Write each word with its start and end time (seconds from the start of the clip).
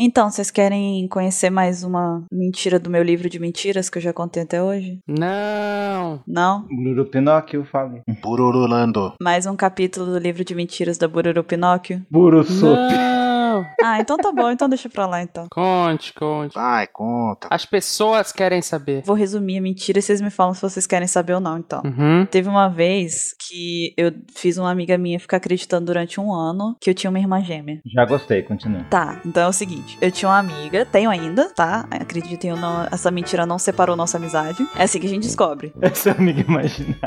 Então, 0.00 0.30
vocês 0.30 0.48
querem 0.48 1.08
conhecer 1.08 1.50
mais 1.50 1.82
uma 1.82 2.24
mentira 2.32 2.78
do 2.78 2.88
meu 2.88 3.02
livro 3.02 3.28
de 3.28 3.40
mentiras 3.40 3.90
que 3.90 3.98
eu 3.98 4.02
já 4.02 4.12
contei 4.12 4.44
até 4.44 4.62
hoje? 4.62 5.00
Não. 5.08 6.20
Não? 6.24 6.68
Bururu 6.68 7.04
Pinóquio, 7.04 7.64
fale. 7.64 8.02
Bururulando. 8.22 9.14
Mais 9.20 9.44
um 9.44 9.56
capítulo 9.56 10.06
do 10.06 10.18
livro 10.18 10.44
de 10.44 10.54
mentiras 10.54 10.98
da 10.98 11.08
Bururu 11.08 11.42
Pinóquio? 11.42 12.06
Buruçup. 12.08 12.78
Ah, 13.82 14.00
então 14.00 14.16
tá 14.16 14.32
bom, 14.32 14.50
então 14.50 14.68
deixa 14.68 14.88
pra 14.88 15.06
lá 15.06 15.22
então. 15.22 15.46
Conte, 15.50 16.12
conte. 16.12 16.54
Vai, 16.54 16.86
conta. 16.86 17.48
As 17.50 17.64
pessoas 17.64 18.32
querem 18.32 18.62
saber. 18.62 19.02
Vou 19.04 19.16
resumir 19.16 19.58
a 19.58 19.62
mentira 19.62 19.98
e 19.98 20.02
vocês 20.02 20.20
me 20.20 20.30
falam 20.30 20.54
se 20.54 20.62
vocês 20.62 20.86
querem 20.86 21.06
saber 21.08 21.34
ou 21.34 21.40
não, 21.40 21.58
então. 21.58 21.82
Uhum. 21.84 22.26
Teve 22.26 22.48
uma 22.48 22.68
vez 22.68 23.34
que 23.38 23.94
eu 23.96 24.12
fiz 24.34 24.58
uma 24.58 24.70
amiga 24.70 24.96
minha 24.98 25.20
ficar 25.20 25.38
acreditando 25.38 25.86
durante 25.86 26.20
um 26.20 26.32
ano 26.32 26.76
que 26.80 26.90
eu 26.90 26.94
tinha 26.94 27.10
uma 27.10 27.18
irmã 27.18 27.42
gêmea. 27.42 27.80
Já 27.86 28.04
gostei, 28.04 28.42
continua. 28.42 28.84
Tá, 28.90 29.20
então 29.24 29.44
é 29.44 29.48
o 29.48 29.52
seguinte: 29.52 29.96
eu 30.00 30.10
tinha 30.10 30.28
uma 30.28 30.38
amiga, 30.38 30.84
tenho 30.86 31.10
ainda, 31.10 31.50
tá? 31.54 31.86
Acreditem 31.90 32.52
ou 32.52 32.58
não, 32.58 32.86
essa 32.90 33.10
mentira 33.10 33.46
não 33.46 33.58
separou 33.58 33.96
nossa 33.96 34.16
amizade. 34.16 34.66
É 34.76 34.84
assim 34.84 35.00
que 35.00 35.06
a 35.06 35.10
gente 35.10 35.22
descobre. 35.22 35.72
Essa 35.80 36.12
amiga 36.12 36.40
imaginária. 36.40 36.98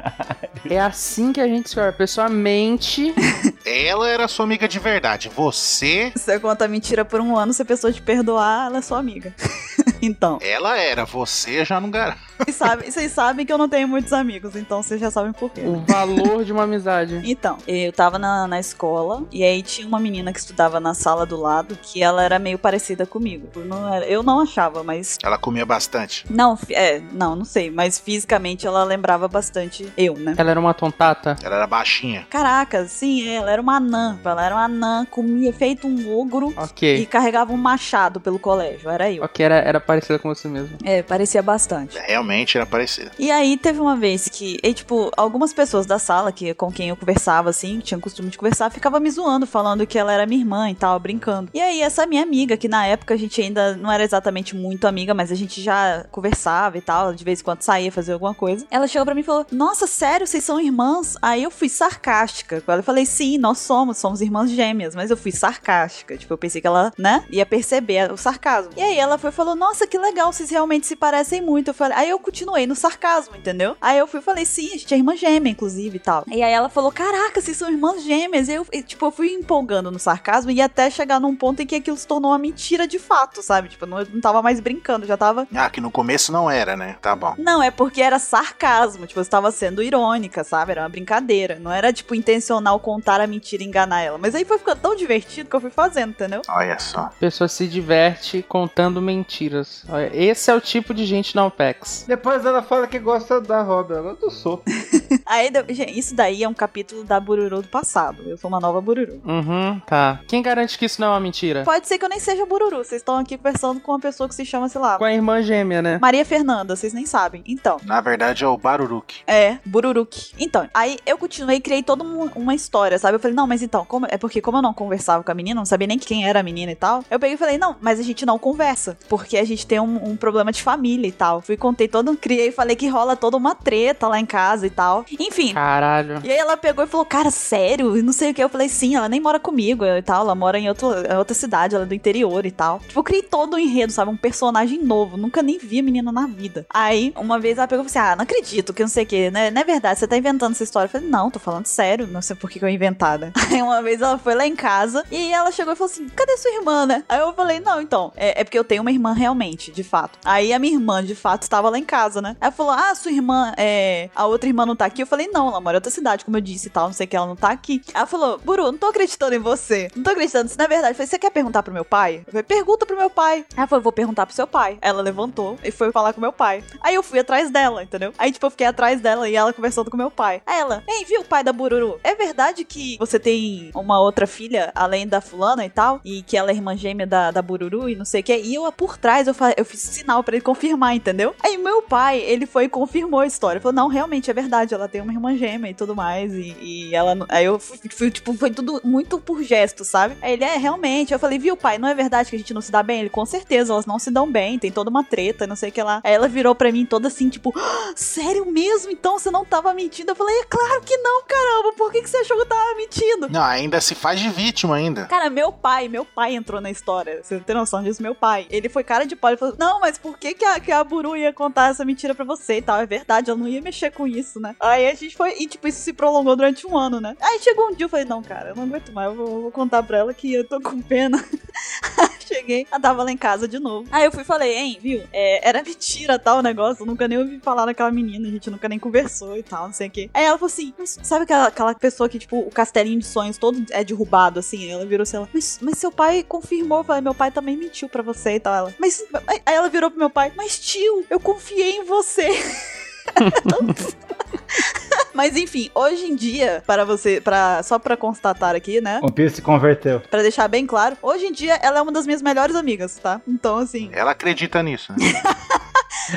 É 0.69 0.79
assim 0.79 1.31
que 1.31 1.39
a 1.39 1.47
gente 1.47 1.67
escolhe. 1.67 1.87
A 1.89 1.93
pessoa 1.93 2.29
mente. 2.29 3.13
Ela 3.65 4.09
era 4.09 4.27
sua 4.27 4.45
amiga 4.45 4.67
de 4.67 4.79
verdade. 4.79 5.29
Você, 5.29 6.11
Você 6.15 6.31
conta 6.51 6.65
a 6.65 6.67
mentira 6.67 7.05
por 7.05 7.21
um 7.21 7.37
ano, 7.37 7.53
se 7.53 7.61
a 7.61 7.65
pessoa 7.65 7.93
te 7.93 8.01
perdoar, 8.01 8.67
ela 8.67 8.77
é 8.79 8.81
sua 8.81 8.99
amiga. 8.99 9.33
então, 10.01 10.37
ela 10.41 10.77
era. 10.77 11.05
Você 11.05 11.63
já 11.63 11.79
não 11.79 11.89
garante. 11.89 12.19
vocês 12.39 12.55
sabem, 12.55 12.91
vocês 12.91 13.11
sabem 13.11 13.45
que 13.45 13.53
eu 13.53 13.57
não 13.57 13.69
tenho 13.69 13.87
muitos 13.87 14.11
amigos, 14.11 14.55
então 14.55 14.83
vocês 14.83 14.99
já 14.99 15.09
sabem 15.09 15.31
por 15.31 15.49
quê. 15.49 15.61
o 15.61 15.79
valor 15.87 16.43
de 16.43 16.51
uma 16.51 16.63
amizade. 16.63 17.21
Então, 17.23 17.57
eu 17.67 17.91
tava 17.93 18.19
na, 18.19 18.47
na 18.47 18.59
escola 18.59 19.23
e 19.31 19.43
aí 19.43 19.61
tinha 19.61 19.87
uma 19.87 19.99
menina 19.99 20.33
que 20.33 20.39
estudava 20.39 20.79
na 20.79 20.93
sala 20.93 21.25
do 21.25 21.39
lado 21.39 21.77
que 21.81 22.03
ela 22.03 22.21
era 22.23 22.37
meio 22.37 22.59
parecida 22.59 23.05
comigo. 23.05 23.47
Eu 23.55 23.65
não, 23.65 23.93
era- 23.93 24.05
eu 24.05 24.21
não 24.23 24.39
achava, 24.41 24.83
mas. 24.83 25.17
Ela 25.23 25.37
comia 25.37 25.65
bastante. 25.65 26.25
Não, 26.29 26.57
é, 26.69 26.99
não, 27.13 27.35
não 27.35 27.45
sei, 27.45 27.71
mas 27.71 27.97
fisicamente 27.97 28.67
ela 28.67 28.83
lembrava 28.83 29.27
bastante 29.27 29.91
eu, 29.95 30.15
né? 30.15 30.33
Ela 30.37 30.51
era 30.51 30.59
uma 30.59 30.73
tontata. 30.73 31.37
Ela 31.43 31.55
era 31.57 31.67
baixinha. 31.67 32.27
Caraca, 32.29 32.85
sim, 32.87 33.27
ela 33.29 33.51
era 33.51 33.61
uma 33.61 33.77
anã. 33.77 34.19
Ela 34.25 34.45
era 34.45 34.55
uma 34.55 34.65
anã, 34.65 35.05
comia 35.09 35.53
feito 35.53 35.87
um 35.87 36.17
ogro 36.19 36.40
e 36.49 36.57
Ok. 36.57 37.05
carregava 37.05 37.51
um 37.53 37.57
machado 37.57 38.19
pelo 38.19 38.39
colégio. 38.39 38.89
Era 38.89 39.11
eu. 39.11 39.23
Ok, 39.23 39.45
era, 39.45 39.55
era 39.55 39.79
parecida 39.79 40.17
com 40.17 40.29
você 40.33 40.47
mesmo. 40.47 40.77
É, 40.83 41.01
parecia 41.03 41.41
bastante. 41.41 41.97
Realmente 41.99 42.57
era 42.57 42.65
parecida. 42.65 43.11
E 43.19 43.29
aí 43.29 43.57
teve 43.57 43.79
uma 43.79 43.95
vez 43.95 44.27
que, 44.29 44.57
e, 44.63 44.73
tipo, 44.73 45.11
algumas 45.15 45.53
pessoas 45.53 45.85
da 45.85 45.99
sala 45.99 46.31
que 46.31 46.53
com 46.53 46.71
quem 46.71 46.89
eu 46.89 46.95
conversava, 46.95 47.49
assim, 47.49 47.77
que 47.77 47.83
tinham 47.85 47.99
costume 48.01 48.29
de 48.29 48.37
conversar, 48.37 48.69
ficava 48.71 48.99
me 48.99 49.09
zoando, 49.11 49.45
falando 49.45 49.85
que 49.85 49.97
ela 49.97 50.11
era 50.13 50.25
minha 50.25 50.39
irmã 50.41 50.69
e 50.69 50.75
tal, 50.75 50.99
brincando. 50.99 51.49
E 51.53 51.61
aí 51.61 51.81
essa 51.81 52.05
minha 52.05 52.23
amiga, 52.23 52.55
que 52.57 52.67
na 52.67 52.85
época 52.85 53.13
a 53.13 53.17
gente 53.17 53.41
ainda 53.41 53.75
não 53.75 53.91
era 53.91 54.03
exatamente 54.03 54.55
muito 54.55 54.87
amiga, 54.87 55.13
mas 55.13 55.31
a 55.31 55.35
gente 55.35 55.61
já 55.61 56.05
conversava 56.11 56.77
e 56.77 56.81
tal, 56.81 57.13
de 57.13 57.23
vez 57.23 57.41
em 57.41 57.43
quando 57.43 57.61
saía 57.61 57.91
fazer 57.91 58.13
alguma 58.13 58.33
coisa. 58.33 58.65
Ela 58.71 58.87
chegou 58.87 59.05
pra 59.05 59.13
mim 59.15 59.21
e 59.21 59.23
falou: 59.23 59.45
Nossa, 59.51 59.87
sério, 59.87 60.25
vocês 60.25 60.43
são 60.43 60.59
irmãs? 60.59 61.15
Aí 61.21 61.43
eu 61.43 61.51
fui 61.51 61.69
sarcástica 61.69 62.61
com 62.61 62.71
ela. 62.71 62.79
Eu 62.79 62.83
falei: 62.85 63.05
Sim, 63.05 63.37
nós 63.37 63.57
somos, 63.59 63.97
somos 63.97 64.21
irmãs 64.21 64.49
gêmeas, 64.49 64.95
mas 64.95 65.11
eu 65.11 65.17
fui 65.17 65.31
sarcástica. 65.31 66.17
Tipo, 66.21 66.33
eu 66.33 66.37
pensei 66.37 66.61
que 66.61 66.67
ela, 66.67 66.91
né, 66.97 67.23
ia 67.29 67.45
perceber 67.45 68.11
o 68.11 68.17
sarcasmo. 68.17 68.71
E 68.77 68.81
aí 68.81 68.97
ela 68.97 69.17
foi 69.17 69.29
e 69.29 69.33
falou: 69.33 69.55
Nossa, 69.55 69.85
que 69.85 69.97
legal, 69.97 70.31
vocês 70.31 70.49
realmente 70.49 70.87
se 70.87 70.95
parecem 70.95 71.41
muito. 71.41 71.69
Eu 71.69 71.73
falei, 71.73 71.97
aí 71.97 72.09
eu 72.09 72.19
continuei 72.19 72.65
no 72.65 72.75
sarcasmo, 72.75 73.35
entendeu? 73.35 73.75
Aí 73.81 73.97
eu 73.97 74.07
fui 74.07 74.19
e 74.19 74.23
falei, 74.23 74.45
sim, 74.45 74.67
a 74.73 74.77
gente 74.77 74.93
é 74.93 74.97
irmã 74.97 75.15
gêmea, 75.15 75.51
inclusive 75.51 75.97
e 75.97 75.99
tal. 75.99 76.23
E 76.27 76.41
aí 76.41 76.51
ela 76.51 76.69
falou: 76.69 76.91
Caraca, 76.91 77.41
vocês 77.41 77.57
são 77.57 77.69
irmãs 77.69 78.03
gêmeas. 78.03 78.47
E 78.47 78.53
eu, 78.53 78.65
e, 78.71 78.83
tipo, 78.83 79.05
eu 79.05 79.11
fui 79.11 79.33
empolgando 79.33 79.91
no 79.91 79.99
sarcasmo 79.99 80.51
e 80.51 80.61
até 80.61 80.89
chegar 80.89 81.19
num 81.19 81.35
ponto 81.35 81.61
em 81.61 81.65
que 81.65 81.75
aquilo 81.75 81.97
se 81.97 82.07
tornou 82.07 82.31
uma 82.31 82.37
mentira 82.37 82.87
de 82.87 82.99
fato, 82.99 83.41
sabe? 83.41 83.69
Tipo, 83.69 83.85
eu 83.85 83.89
não, 83.89 83.99
eu 83.99 84.07
não 84.13 84.21
tava 84.21 84.41
mais 84.41 84.59
brincando, 84.59 85.05
já 85.05 85.17
tava. 85.17 85.47
Ah, 85.53 85.69
que 85.69 85.81
no 85.81 85.91
começo 85.91 86.31
não 86.31 86.49
era, 86.49 86.75
né? 86.75 86.97
Tá 87.01 87.15
bom. 87.15 87.35
Não, 87.37 87.61
é 87.61 87.71
porque 87.71 88.01
era 88.01 88.19
sarcasmo, 88.19 89.07
tipo, 89.07 89.19
eu 89.19 89.23
estava 89.23 89.51
sendo 89.51 89.81
irônica, 89.81 90.43
sabe? 90.43 90.71
Era 90.71 90.81
uma 90.81 90.89
brincadeira. 90.89 91.59
Não 91.59 91.71
era, 91.71 91.91
tipo, 91.91 92.15
intencional 92.15 92.79
contar 92.79 93.21
a 93.21 93.27
mentira 93.27 93.63
e 93.63 93.65
enganar 93.65 94.01
ela. 94.01 94.17
Mas 94.17 94.35
aí 94.35 94.45
foi 94.45 94.57
ficando 94.57 94.79
tão 94.81 94.95
divertido 94.95 95.49
que 95.49 95.55
eu 95.55 95.61
fui 95.61 95.69
fazendo, 95.69 96.10
entendeu? 96.11 96.41
Olha 96.47 96.77
só. 96.79 96.99
A 96.99 97.13
pessoa 97.19 97.47
se 97.47 97.67
diverte 97.67 98.43
contando 98.47 99.01
mentiras. 99.01 99.83
Olha, 99.89 100.09
esse 100.13 100.51
é 100.51 100.55
o 100.55 100.61
tipo 100.61 100.93
de 100.93 101.05
gente 101.05 101.35
na 101.35 101.45
OPEX. 101.45 102.05
Depois 102.07 102.45
ela 102.45 102.61
fala 102.61 102.87
que 102.87 102.99
gosta 102.99 103.41
da 103.41 103.61
Robin, 103.61 103.93
ela 103.95 104.13
do 104.15 104.29
soco. 104.29 104.63
Aí, 105.25 105.51
gente, 105.69 105.97
isso 105.97 106.15
daí 106.15 106.43
é 106.43 106.47
um 106.49 106.53
capítulo 106.53 107.03
da 107.03 107.19
Bururu 107.19 107.61
do 107.61 107.67
passado. 107.67 108.21
Eu 108.25 108.37
sou 108.37 108.47
uma 108.47 108.59
nova 108.59 108.79
Bururu. 108.81 109.21
Uhum, 109.25 109.79
tá. 109.85 110.19
Quem 110.27 110.41
garante 110.41 110.77
que 110.77 110.85
isso 110.85 110.99
não 111.01 111.07
é 111.07 111.11
uma 111.11 111.19
mentira? 111.19 111.63
Pode 111.63 111.87
ser 111.87 111.97
que 111.97 112.05
eu 112.05 112.09
nem 112.09 112.19
seja 112.19 112.45
Bururu. 112.45 112.77
Vocês 112.77 113.01
estão 113.01 113.17
aqui 113.17 113.37
conversando 113.37 113.79
com 113.79 113.91
uma 113.91 113.99
pessoa 113.99 114.27
que 114.29 114.35
se 114.35 114.45
chama, 114.45 114.69
sei 114.69 114.81
lá, 114.81 114.97
Com 114.97 115.03
a 115.05 115.13
irmã 115.13 115.41
gêmea, 115.41 115.81
né? 115.81 115.97
Maria 116.01 116.25
Fernanda. 116.25 116.75
Vocês 116.75 116.93
nem 116.93 117.05
sabem. 117.05 117.43
Então. 117.45 117.77
Na 117.85 118.01
verdade 118.01 118.43
é 118.43 118.47
o 118.47 118.57
Baruruki. 118.57 119.21
É, 119.27 119.57
Bururuki. 119.65 120.33
Então, 120.39 120.69
aí 120.73 120.97
eu 121.05 121.17
continuei 121.17 121.57
e 121.57 121.61
criei 121.61 121.83
toda 121.83 122.03
um- 122.03 122.29
uma 122.35 122.53
história, 122.55 122.97
sabe? 122.99 123.15
Eu 123.15 123.19
falei, 123.19 123.35
não, 123.35 123.47
mas 123.47 123.61
então, 123.61 123.85
como- 123.85 124.07
é 124.09 124.17
porque 124.17 124.41
como 124.41 124.57
eu 124.57 124.61
não 124.61 124.73
conversava 124.73 125.23
com 125.23 125.31
a 125.31 125.35
menina, 125.35 125.59
não 125.59 125.65
sabia 125.65 125.87
nem 125.87 125.97
quem 125.99 126.27
era 126.27 126.39
a 126.39 126.43
menina 126.43 126.71
e 126.71 126.75
tal, 126.75 127.03
eu 127.09 127.19
peguei 127.19 127.35
e 127.35 127.37
falei, 127.37 127.57
não, 127.57 127.75
mas 127.81 127.99
a 127.99 128.03
gente 128.03 128.25
não 128.25 128.37
conversa, 128.39 128.97
porque 129.09 129.37
a 129.37 129.43
gente 129.43 129.65
tem 129.65 129.79
um, 129.79 130.09
um 130.11 130.15
problema 130.15 130.51
de 130.51 130.61
família 130.61 131.07
e 131.07 131.11
tal. 131.11 131.41
Fui, 131.41 131.57
contei 131.57 131.87
todo, 131.87 132.15
criei 132.17 132.49
e 132.49 132.51
falei 132.51 132.75
que 132.75 132.87
rola 132.87 133.15
toda 133.15 133.37
uma 133.37 133.55
treta 133.55 134.07
lá 134.07 134.19
em 134.19 134.25
casa 134.25 134.65
e 134.65 134.69
tal. 134.69 135.00
Enfim. 135.19 135.53
Caralho. 135.53 136.21
E 136.23 136.31
aí 136.31 136.37
ela 136.37 136.57
pegou 136.57 136.83
e 136.83 136.87
falou, 136.87 137.05
cara, 137.05 137.31
sério? 137.31 137.97
E 137.97 138.01
não 138.01 138.13
sei 138.13 138.31
o 138.31 138.33
que. 138.33 138.43
Eu 138.43 138.49
falei, 138.49 138.69
sim, 138.69 138.95
ela 138.95 139.09
nem 139.09 139.19
mora 139.19 139.39
comigo 139.39 139.85
e 139.85 140.01
tal. 140.01 140.23
Ela 140.23 140.35
mora 140.35 140.59
em 140.59 140.67
outro, 140.69 140.87
em 140.91 141.17
outra 141.17 141.33
cidade, 141.33 141.75
ela 141.75 141.83
é 141.83 141.87
do 141.87 141.93
interior 141.93 142.45
e 142.45 142.51
tal. 142.51 142.79
Tipo, 142.79 142.99
eu 142.99 143.03
criei 143.03 143.23
todo 143.23 143.55
um 143.55 143.59
enredo, 143.59 143.91
sabe? 143.91 144.11
Um 144.11 144.17
personagem 144.17 144.81
novo. 144.83 145.17
Nunca 145.17 145.41
nem 145.41 145.57
vi 145.57 145.79
a 145.79 145.83
menina 145.83 146.11
na 146.11 146.27
vida. 146.27 146.65
Aí, 146.69 147.13
uma 147.15 147.39
vez 147.39 147.57
ela 147.57 147.67
pegou 147.67 147.85
e 147.85 147.89
falou 147.89 148.05
assim: 148.05 148.13
Ah, 148.13 148.15
não 148.15 148.23
acredito, 148.23 148.73
que 148.73 148.81
não 148.81 148.89
sei 148.89 149.03
o 149.03 149.07
que, 149.07 149.31
né? 149.31 149.51
Não 149.51 149.61
é 149.61 149.63
verdade, 149.63 149.99
você 149.99 150.07
tá 150.07 150.17
inventando 150.17 150.51
essa 150.53 150.63
história. 150.63 150.85
Eu 150.85 150.89
falei, 150.89 151.07
não, 151.07 151.31
tô 151.31 151.39
falando 151.39 151.65
sério, 151.65 152.07
não 152.07 152.21
sei 152.21 152.35
por 152.35 152.49
que, 152.49 152.59
que 152.59 152.65
eu 152.65 152.69
ia 152.69 152.75
inventar, 152.75 153.17
né? 153.17 153.31
Aí 153.51 153.61
uma 153.61 153.81
vez 153.81 154.01
ela 154.01 154.17
foi 154.17 154.35
lá 154.35 154.45
em 154.45 154.55
casa 154.55 155.03
e 155.11 155.31
ela 155.31 155.51
chegou 155.51 155.73
e 155.73 155.75
falou 155.75 155.91
assim: 155.91 156.07
cadê 156.09 156.37
sua 156.37 156.51
irmã, 156.51 156.85
né? 156.85 157.03
Aí 157.07 157.19
eu 157.19 157.33
falei, 157.33 157.59
não, 157.59 157.81
então, 157.81 158.11
é, 158.15 158.41
é 158.41 158.43
porque 158.43 158.57
eu 158.57 158.63
tenho 158.63 158.81
uma 158.81 158.91
irmã 158.91 159.13
realmente, 159.13 159.71
de 159.71 159.83
fato. 159.83 160.19
Aí 160.23 160.53
a 160.53 160.59
minha 160.59 160.73
irmã, 160.73 161.03
de 161.03 161.15
fato, 161.15 161.43
estava 161.43 161.69
lá 161.69 161.77
em 161.77 161.83
casa, 161.83 162.21
né? 162.21 162.35
Ela 162.39 162.51
falou: 162.51 162.71
Ah, 162.71 162.93
sua 162.95 163.11
irmã, 163.11 163.53
é. 163.57 164.09
A 164.15 164.25
outra 164.25 164.49
irmã 164.49 164.65
não 164.65 164.75
tá 164.75 164.85
aqui. 164.91 165.01
Eu 165.01 165.07
falei, 165.07 165.27
não, 165.27 165.47
ela 165.47 165.59
mora 165.59 165.75
em 165.75 165.79
outra 165.79 165.91
cidade, 165.91 166.23
como 166.23 166.37
eu 166.37 166.41
disse 166.41 166.67
e 166.67 166.69
tal, 166.69 166.87
não 166.87 166.93
sei 166.93 167.05
o 167.05 167.09
que, 167.09 167.15
ela 167.15 167.25
não 167.25 167.35
tá 167.35 167.49
aqui. 167.49 167.81
Ela 167.93 168.05
falou, 168.05 168.37
Buru, 168.37 168.63
não 168.63 168.77
tô 168.77 168.87
acreditando 168.87 169.33
em 169.33 169.39
você. 169.39 169.89
Não 169.95 170.03
tô 170.03 170.11
acreditando. 170.11 170.47
Isso 170.47 170.57
não 170.57 170.65
é 170.65 170.67
verdade. 170.67 170.91
Eu 170.91 170.95
falei, 170.95 171.07
você 171.07 171.19
quer 171.19 171.31
perguntar 171.31 171.63
pro 171.63 171.73
meu 171.73 171.85
pai? 171.85 172.23
Eu 172.25 172.31
falei, 172.31 172.43
pergunta 172.43 172.85
pro 172.85 172.97
meu 172.97 173.09
pai. 173.09 173.45
Ela 173.55 173.67
falou, 173.67 173.81
vou 173.81 173.91
perguntar 173.91 174.25
pro 174.25 174.35
seu 174.35 174.45
pai. 174.45 174.77
Ela 174.81 175.01
levantou 175.01 175.57
e 175.63 175.71
foi 175.71 175.91
falar 175.91 176.13
com 176.13 176.21
meu 176.21 176.33
pai. 176.33 176.63
Aí 176.81 176.95
eu 176.95 177.03
fui 177.03 177.19
atrás 177.19 177.49
dela, 177.49 177.83
entendeu? 177.83 178.13
Aí, 178.17 178.31
tipo, 178.31 178.45
eu 178.45 178.51
fiquei 178.51 178.67
atrás 178.67 179.01
dela 179.01 179.27
e 179.27 179.35
ela 179.35 179.53
conversando 179.53 179.89
com 179.89 179.97
meu 179.97 180.11
pai. 180.11 180.41
Aí 180.45 180.59
ela, 180.59 180.83
ei, 180.87 181.05
viu, 181.05 181.23
pai 181.23 181.43
da 181.43 181.53
Bururu? 181.53 181.99
É 182.03 182.15
verdade 182.15 182.63
que 182.65 182.97
você 182.97 183.19
tem 183.19 183.71
uma 183.73 183.99
outra 183.99 184.27
filha, 184.27 184.71
além 184.75 185.07
da 185.07 185.21
fulana 185.21 185.65
e 185.65 185.69
tal? 185.69 186.01
E 186.03 186.21
que 186.23 186.37
ela 186.37 186.51
é 186.51 186.55
irmã 186.55 186.75
gêmea 186.75 187.07
da, 187.07 187.31
da 187.31 187.41
Bururu 187.41 187.89
e 187.89 187.95
não 187.95 188.05
sei 188.05 188.21
o 188.21 188.23
que. 188.23 188.35
E 188.37 188.55
eu, 188.55 188.71
por 188.71 188.97
trás, 188.97 189.27
eu, 189.27 189.35
eu 189.57 189.65
fiz 189.65 189.79
sinal 189.79 190.23
pra 190.23 190.35
ele 190.35 190.43
confirmar, 190.43 190.95
entendeu? 190.95 191.35
Aí 191.43 191.57
meu 191.57 191.81
pai, 191.81 192.19
ele 192.19 192.45
foi 192.45 192.65
e 192.65 192.69
confirmou 192.69 193.19
a 193.19 193.27
história. 193.27 193.61
Falou, 193.61 193.75
não, 193.75 193.87
realmente 193.87 194.29
é 194.29 194.33
verdade, 194.33 194.73
ela 194.73 194.80
tem 194.87 195.01
uma 195.01 195.11
irmã 195.13 195.35
gêmea 195.35 195.71
e 195.71 195.73
tudo 195.73 195.95
mais. 195.95 196.33
E, 196.33 196.55
e 196.61 196.95
ela. 196.95 197.17
Aí 197.29 197.45
eu 197.45 197.59
fui, 197.59 197.79
fui, 197.89 198.11
tipo, 198.11 198.33
foi 198.33 198.51
tudo 198.51 198.81
muito 198.83 199.19
por 199.19 199.41
gesto, 199.43 199.83
sabe? 199.83 200.15
Aí 200.21 200.33
ele, 200.33 200.43
é, 200.43 200.57
realmente. 200.57 201.13
Eu 201.13 201.19
falei, 201.19 201.37
viu, 201.39 201.55
pai, 201.57 201.77
não 201.77 201.87
é 201.87 201.93
verdade 201.93 202.29
que 202.29 202.35
a 202.35 202.39
gente 202.39 202.53
não 202.53 202.61
se 202.61 202.71
dá 202.71 202.81
bem? 202.83 203.01
Ele, 203.01 203.09
com 203.09 203.25
certeza, 203.25 203.73
elas 203.73 203.85
não 203.85 203.99
se 203.99 204.11
dão 204.11 204.29
bem, 204.31 204.59
tem 204.59 204.71
toda 204.71 204.89
uma 204.89 205.03
treta, 205.03 205.47
não 205.47 205.55
sei 205.55 205.69
o 205.69 205.71
que 205.71 205.81
lá. 205.81 206.01
Aí 206.03 206.13
ela 206.13 206.27
virou 206.27 206.55
pra 206.55 206.71
mim 206.71 206.85
toda 206.85 207.07
assim, 207.07 207.29
tipo, 207.29 207.53
"Ah, 207.55 207.93
sério 207.95 208.45
mesmo? 208.45 208.91
Então 208.91 209.17
você 209.17 209.29
não 209.31 209.45
tava 209.45 209.73
mentindo? 209.73 210.11
Eu 210.11 210.15
falei, 210.15 210.35
é 210.39 210.45
claro 210.45 210.81
que 210.81 210.97
não, 210.97 211.23
caramba, 211.23 211.73
por 211.77 211.91
que, 211.91 212.01
que 212.01 212.09
você 212.09 212.17
achou 212.17 212.37
que 212.37 212.43
eu 212.43 212.47
tava 212.47 212.75
mentindo? 212.75 213.29
Não, 213.29 213.43
ainda 213.43 213.79
se 213.81 213.95
faz 213.95 214.19
de 214.19 214.29
vítima 214.29 214.75
ainda. 214.75 215.05
Cara, 215.05 215.29
meu 215.29 215.51
pai, 215.51 215.87
meu 215.87 216.05
pai 216.05 216.35
entrou 216.35 216.61
na 216.61 216.69
história. 216.69 217.21
Você 217.23 217.39
tem 217.39 217.55
noção 217.55 217.83
disso? 217.83 218.01
Meu 218.01 218.15
pai. 218.15 218.47
Ele 218.49 218.69
foi 218.69 218.83
cara 218.83 219.05
de 219.05 219.15
pau. 219.15 219.29
Ele 219.31 219.37
falou: 219.37 219.55
Não, 219.57 219.79
mas 219.79 219.97
por 219.97 220.17
que, 220.17 220.33
que, 220.33 220.45
a, 220.45 220.59
que 220.59 220.71
a 220.71 220.83
Buru 220.83 221.15
ia 221.15 221.31
contar 221.33 221.71
essa 221.71 221.85
mentira 221.85 222.13
pra 222.15 222.25
você 222.25 222.57
e 222.57 222.61
tal? 222.61 222.79
É 222.79 222.85
verdade, 222.85 223.29
ela 223.29 223.39
não 223.39 223.47
ia 223.47 223.61
mexer 223.61 223.91
com 223.91 224.07
isso, 224.07 224.39
né? 224.39 224.55
Aí 224.61 224.87
a 224.87 224.93
gente 224.93 225.17
foi. 225.17 225.35
E, 225.39 225.47
tipo, 225.47 225.67
isso 225.67 225.81
se 225.81 225.91
prolongou 225.91 226.35
durante 226.35 226.67
um 226.67 226.77
ano, 226.77 227.01
né? 227.01 227.17
Aí 227.19 227.39
chegou 227.39 227.69
um 227.69 227.73
dia 227.73 227.85
eu 227.85 227.89
falei: 227.89 228.05
Não, 228.05 228.21
cara, 228.21 228.49
eu 228.49 228.55
não 228.55 228.63
aguento 228.63 228.93
mais. 228.93 229.09
Eu 229.09 229.15
vou, 229.15 229.41
vou 229.41 229.51
contar 229.51 229.81
pra 229.81 229.97
ela 229.97 230.13
que 230.13 230.31
eu 230.31 230.47
tô 230.47 230.61
com 230.61 230.79
pena. 230.81 231.17
Cheguei, 232.27 232.65
ela 232.71 232.79
tava 232.79 233.03
lá 233.03 233.11
em 233.11 233.17
casa 233.17 233.47
de 233.47 233.59
novo. 233.59 233.89
Aí 233.91 234.05
eu 234.05 234.11
fui 234.11 234.21
e 234.21 234.25
falei, 234.25 234.55
hein, 234.55 234.79
viu? 234.81 235.03
É, 235.11 235.49
era 235.49 235.61
mentira 235.61 236.17
tal 236.17 236.37
o 236.37 236.41
negócio. 236.41 236.83
Eu 236.83 236.85
nunca 236.85 237.05
nem 237.07 237.17
ouvi 237.17 237.39
falar 237.39 237.65
daquela 237.65 237.91
menina, 237.91 238.27
a 238.27 238.31
gente 238.31 238.49
nunca 238.49 238.69
nem 238.69 238.79
conversou 238.79 239.35
e 239.35 239.43
tal, 239.43 239.65
não 239.65 239.73
sei 239.73 239.87
o 239.87 239.91
quê. 239.91 240.09
Aí 240.13 240.23
ela 240.23 240.37
falou 240.37 240.47
assim: 240.47 240.73
mas 240.77 240.97
sabe 241.01 241.23
aquela, 241.23 241.47
aquela 241.47 241.73
pessoa 241.73 242.07
que, 242.07 242.19
tipo, 242.19 242.39
o 242.39 242.51
castelinho 242.51 242.99
de 242.99 243.05
sonhos 243.05 243.37
todo 243.37 243.65
é 243.71 243.83
derrubado, 243.83 244.39
assim? 244.39 244.69
Ela 244.69 244.85
virou 244.85 245.03
assim, 245.03 245.17
ela, 245.17 245.27
mas, 245.33 245.59
mas 245.61 245.77
seu 245.77 245.91
pai 245.91 246.23
confirmou. 246.23 246.79
Eu 246.79 246.83
falei, 246.83 247.01
meu 247.01 247.15
pai 247.15 247.31
também 247.31 247.57
mentiu 247.57 247.89
pra 247.89 248.03
você 248.03 248.35
e 248.35 248.39
tal. 248.39 248.53
Ela, 248.53 248.75
mas. 248.79 249.03
Aí 249.27 249.55
ela 249.55 249.69
virou 249.69 249.89
pro 249.89 249.99
meu 249.99 250.09
pai, 250.09 250.31
mas 250.37 250.59
tio, 250.59 251.05
eu 251.09 251.19
confiei 251.19 251.77
em 251.77 251.83
você. 251.83 252.29
Mas 255.13 255.35
enfim, 255.35 255.69
hoje 255.75 256.05
em 256.05 256.15
dia, 256.15 256.63
para 256.65 256.85
você, 256.85 257.19
para 257.19 257.61
só 257.63 257.77
pra 257.77 257.97
constatar 257.97 258.55
aqui, 258.55 258.79
né? 258.79 258.99
One 259.03 259.11
Piece 259.11 259.35
se 259.35 259.41
converteu. 259.41 259.99
Pra 259.99 260.21
deixar 260.21 260.47
bem 260.47 260.65
claro, 260.65 260.97
hoje 261.01 261.25
em 261.25 261.31
dia 261.31 261.55
ela 261.61 261.79
é 261.79 261.81
uma 261.81 261.91
das 261.91 262.05
minhas 262.05 262.21
melhores 262.21 262.55
amigas, 262.55 262.97
tá? 262.97 263.21
Então, 263.27 263.57
assim. 263.57 263.89
Ela 263.91 264.11
acredita 264.11 264.63
nisso, 264.63 264.93
né? 264.93 264.97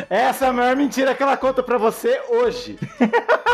Essa 0.09 0.47
é 0.47 0.49
a 0.49 0.53
maior 0.53 0.77
mentira 0.77 1.15
que 1.15 1.23
ela 1.23 1.37
conta 1.37 1.63
pra 1.63 1.79
você 1.79 2.21
hoje. 2.31 2.79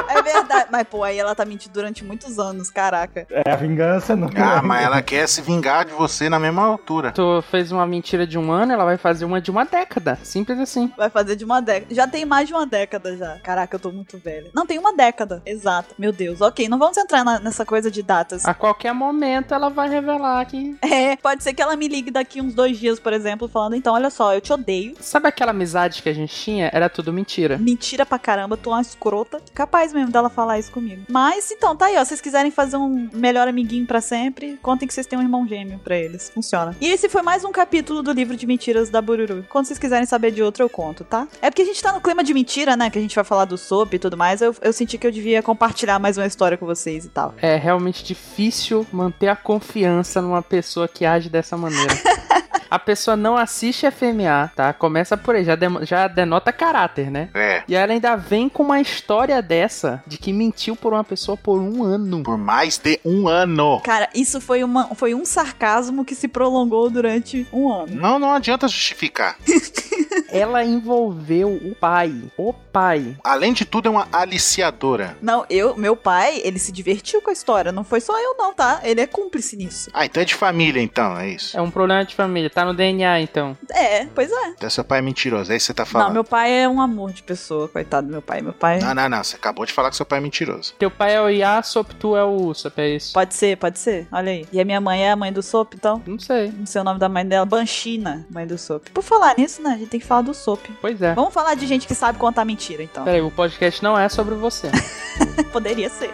É 0.09 0.23
verdade. 0.23 0.69
Mas, 0.71 0.87
pô, 0.89 1.03
aí 1.05 1.19
ela 1.19 1.35
tá 1.35 1.45
mentindo 1.45 1.73
durante 1.75 2.05
muitos 2.05 2.39
anos, 2.39 2.71
caraca. 2.71 3.27
É 3.31 3.51
a 3.51 3.57
vingança, 3.57 4.17
não. 4.17 4.29
Ah, 4.37 4.63
mas 4.63 4.85
ela 4.85 5.03
quer 5.03 5.27
se 5.29 5.41
vingar 5.43 5.85
de 5.85 5.93
você 5.93 6.29
na 6.29 6.39
mesma 6.39 6.63
altura. 6.65 7.13
Tu 7.13 7.43
fez 7.51 7.71
uma 7.73 7.87
mentira 7.87 8.27
de 8.27 8.39
um 8.39 8.51
ano, 8.51 8.73
ela 8.73 8.85
vai 8.85 8.97
fazer 8.97 9.25
uma 9.25 9.41
de 9.41 9.51
uma 9.51 9.65
década. 9.65 10.19
Simples 10.23 10.59
assim. 10.59 10.93
Vai 10.97 11.11
fazer 11.11 11.37
de 11.37 11.45
uma 11.45 11.61
década. 11.61 11.95
Já 11.95 12.07
tem 12.07 12.25
mais 12.25 12.49
de 12.49 12.55
uma 12.55 12.67
década 12.67 13.17
já. 13.17 13.39
Caraca, 13.41 13.77
eu 13.77 13.81
tô 13.81 13.91
muito 13.91 14.19
velha. 14.19 14.51
Não, 14.55 14.67
tem 14.67 14.79
uma 14.79 14.93
década. 14.95 15.43
Exato. 15.47 15.95
Meu 15.99 16.13
Deus. 16.13 16.41
Ok, 16.41 16.69
não 16.69 16.79
vamos 16.79 16.97
entrar 16.97 17.25
na- 17.25 17.39
nessa 17.41 17.65
coisa 17.65 17.91
de 17.91 18.03
datas. 18.03 18.45
A 18.45 18.55
qualquer 18.55 18.93
momento 18.93 19.55
ela 19.55 19.69
vai 19.71 19.89
revelar 19.89 20.45
que. 20.47 20.77
É, 20.83 21.17
pode 21.17 21.43
ser 21.43 21.55
que 21.55 21.63
ela 21.63 21.77
me 21.77 21.89
ligue 21.89 22.11
daqui 22.11 22.41
uns 22.41 22.53
dois 22.55 22.79
dias, 22.79 22.99
por 23.01 23.13
exemplo, 23.13 23.49
falando, 23.49 23.75
então, 23.77 23.95
olha 23.95 24.11
só, 24.11 24.35
eu 24.35 24.41
te 24.41 24.53
odeio. 24.53 24.95
Sabe 25.01 25.29
aquela 25.29 25.51
amizade 25.53 26.03
que 26.03 26.09
a 26.09 26.13
gente 26.13 26.20
tinha? 26.27 26.71
Era 26.73 26.89
tudo 26.89 27.13
mentira. 27.13 27.59
Mentira 27.59 28.05
pra 28.05 28.19
caramba, 28.19 28.57
tu 28.57 28.71
é 28.71 28.75
uma 28.75 28.83
escrota. 28.83 29.41
Capaz 29.55 29.93
mesmo 29.93 30.11
dela 30.11 30.31
falar 30.31 30.59
isso 30.59 30.73
comigo. 30.73 31.03
Mas, 31.09 31.51
então, 31.51 31.77
tá 31.77 31.87
aí, 31.87 31.97
ó. 31.97 32.05
Se 32.05 32.11
vocês 32.11 32.21
quiserem 32.21 32.51
fazer 32.51 32.77
um 32.77 33.09
melhor 33.13 33.49
amiguinho 33.49 33.87
pra 33.87 34.01
sempre, 34.01 34.59
contem 34.63 34.87
que 34.87 34.95
vocês 34.95 35.07
têm 35.07 35.19
um 35.19 35.23
irmão 35.23 35.47
gêmeo 35.47 35.79
pra 35.79 35.97
eles. 35.97 36.31
Funciona. 36.31 36.77
E 36.81 36.89
esse 36.89 37.09
foi 37.09 37.23
mais 37.23 37.45
um 37.45 37.53
capítulo 37.53 38.03
do 38.03 38.13
livro 38.13 38.37
de 38.37 38.47
mentiras 38.47 38.91
da 38.91 39.01
Bururu. 39.01 39.45
Quando 39.49 39.67
vocês 39.67 39.79
quiserem 39.79 40.07
saber 40.07 40.31
de 40.31 40.43
outro, 40.43 40.65
eu 40.65 40.69
conto, 40.69 41.05
tá? 41.05 41.27
É 41.41 41.51
porque 41.51 41.63
a 41.63 41.65
gente 41.65 41.83
tá 41.83 41.93
no 41.93 42.01
clima 42.01 42.25
de 42.25 42.35
mentira, 42.35 42.77
né? 42.77 42.91
Que 42.91 42.99
a 42.99 43.03
gente 43.03 43.15
vai 43.15 43.25
falar 43.25 43.45
do 43.45 43.57
soap 43.57 43.95
e 43.95 43.99
tudo 43.99 44.17
mais. 44.17 44.41
Eu, 44.41 44.55
eu 44.61 44.73
senti 44.73 44.99
que 44.99 45.07
eu 45.07 45.11
devia 45.11 45.43
compartilhar 45.43 45.99
mais 45.99 46.17
uma 46.17 46.27
história 46.27 46.59
com 46.59 46.67
vocês 46.67 47.05
e 47.05 47.09
tal. 47.09 47.35
É 47.41 47.57
realmente 47.57 48.05
difícil 48.05 48.87
manter 48.93 49.29
a 49.29 49.37
confiança 49.37 50.21
numa 50.21 50.43
pessoa 50.43 50.89
que 50.89 51.05
age 51.05 51.29
dessa 51.29 51.57
maneira. 51.57 51.93
A 52.71 52.79
pessoa 52.79 53.17
não 53.17 53.37
assiste 53.37 53.91
FMA, 53.91 54.51
tá? 54.55 54.73
Começa 54.73 55.17
por 55.17 55.35
aí, 55.35 55.45
já, 55.45 55.57
demo- 55.57 55.85
já 55.85 56.07
denota 56.09 56.53
caráter, 56.53 57.11
né? 57.11 57.29
É. 57.35 57.63
E 57.67 57.75
ela 57.75 57.93
ainda 57.93 58.17
vem 58.17 58.49
com 58.49 58.63
uma 58.63 58.81
história 58.81 59.41
dessa 59.43 60.03
de 60.07 60.17
que 60.19 60.33
mentiu 60.33 60.77
por 60.77 60.93
uma 60.93 61.03
pessoa 61.05 61.37
por 61.37 61.59
um 61.61 61.83
ano. 61.83 62.23
Por 62.23 62.39
mais 62.39 62.79
de 62.79 63.01
um 63.05 63.27
ano. 63.29 63.81
Cara, 63.83 64.09
isso 64.15 64.41
foi, 64.41 64.63
uma, 64.63 64.95
foi 64.95 65.15
um 65.15 65.25
sarcasmo 65.25 66.05
que 66.05 66.15
se 66.15 66.29
prolongou 66.29 66.89
durante 66.91 67.47
um 67.53 67.71
ano. 67.73 67.95
Não, 67.95 68.19
não 68.19 68.33
adianta 68.35 68.69
justificar. 68.69 69.37
Ela 70.31 70.65
envolveu 70.65 71.49
o 71.51 71.75
pai. 71.75 72.15
O 72.37 72.53
pai. 72.53 73.17
Além 73.25 73.53
de 73.53 73.65
tudo, 73.65 73.89
é 73.89 73.91
uma 73.91 74.09
aliciadora. 74.13 75.17
Não, 75.21 75.45
eu, 75.51 75.77
meu 75.77 75.97
pai, 75.97 76.41
ele 76.45 76.59
se 76.59 76.71
divertiu 76.73 77.21
com 77.21 77.31
a 77.31 77.33
história. 77.33 77.73
Não 77.73 77.83
foi 77.85 78.01
só 78.01 78.19
eu, 78.21 78.37
não, 78.39 78.53
tá? 78.55 78.81
Ele 78.85 79.01
é 79.01 79.07
cúmplice 79.07 79.57
nisso. 79.57 79.91
Ah, 79.93 80.05
então 80.05 80.23
é 80.23 80.27
de 80.27 80.35
família, 80.35 80.81
então, 80.81 81.17
é 81.19 81.29
isso. 81.31 81.57
É 81.57 81.61
um 81.61 81.71
problema 81.71 82.05
de 82.05 82.15
família. 82.15 82.49
Tá 82.51 82.60
no 82.65 82.75
DNA, 82.75 83.21
então. 83.21 83.57
É, 83.71 84.07
pois 84.07 84.31
é. 84.31 84.49
Então 84.51 84.71
seu 84.71 84.85
pai 84.85 84.99
é 84.99 85.03
mentiroso, 85.03 85.53
é 85.53 85.57
isso 85.57 85.67
que 85.67 85.73
você 85.73 85.75
tá 85.75 85.83
Não, 85.85 85.91
falando. 85.91 86.13
meu 86.13 86.25
pai 86.25 86.53
é 86.53 86.69
um 86.69 86.81
amor 86.81 87.13
de 87.13 87.23
pessoa, 87.23 87.69
coitado 87.69 88.07
do 88.07 88.11
meu 88.11 88.23
pai. 88.23 88.41
Meu 88.41 88.53
pai. 88.53 88.79
Não, 88.81 88.95
não, 88.95 89.09
não. 89.09 89.23
Você 89.25 89.37
acabou 89.37 89.65
de 89.67 89.73
falar 89.73 89.91
que 89.91 89.97
seu 89.97 90.07
pai 90.07 90.19
é 90.19 90.23
mentiroso. 90.23 90.75
Teu 90.79 90.91
pai 90.91 91.15
é 91.17 91.21
o 91.21 91.29
Yasop, 91.29 91.95
tu 91.97 92.17
é 92.17 92.25
o 92.25 92.31
Usopp, 92.31 92.81
é 92.81 92.97
isso? 92.97 93.13
Pode 93.13 93.35
ser, 93.35 93.57
pode 93.57 93.79
ser. 93.79 94.07
Olha 94.13 94.33
aí. 94.33 94.47
E 94.53 94.61
a 94.61 94.65
minha 94.65 94.81
mãe 94.81 95.05
é 95.05 95.11
a 95.11 95.17
mãe 95.17 95.33
do 95.33 95.43
Sop, 95.43 95.75
então. 95.75 96.03
Não 96.07 96.19
sei. 96.19 96.53
Não 96.57 96.67
sei 96.67 96.81
o 96.81 96.85
nome 96.85 96.99
da 96.99 97.09
mãe 97.09 97.27
dela. 97.27 97.47
Banchina, 97.47 98.27
mãe 98.31 98.47
do 98.47 98.57
Sop. 98.59 98.89
Por 98.91 99.03
falar 99.03 99.35
nisso, 99.37 99.63
né? 99.63 99.71
A 99.71 99.79
gente 99.79 99.89
tem 99.89 100.01
que 100.01 100.07
falar 100.07 100.23
do 100.23 100.35
Sop. 100.35 100.61
Pois 100.81 101.01
é. 101.03 101.15
Vamos 101.15 101.33
falar 101.33 101.55
de 101.55 101.67
gente 101.67 101.87
que 101.87 101.95
sabe 101.95 102.19
contar 102.19 102.45
mentira, 102.45 102.83
então. 102.83 103.05
Peraí, 103.05 103.21
o 103.21 103.31
podcast 103.31 103.83
não 103.83 103.99
é 103.99 104.09
sobre 104.09 104.35
você. 104.35 104.71
Poderia 105.53 105.89
ser. 105.89 106.11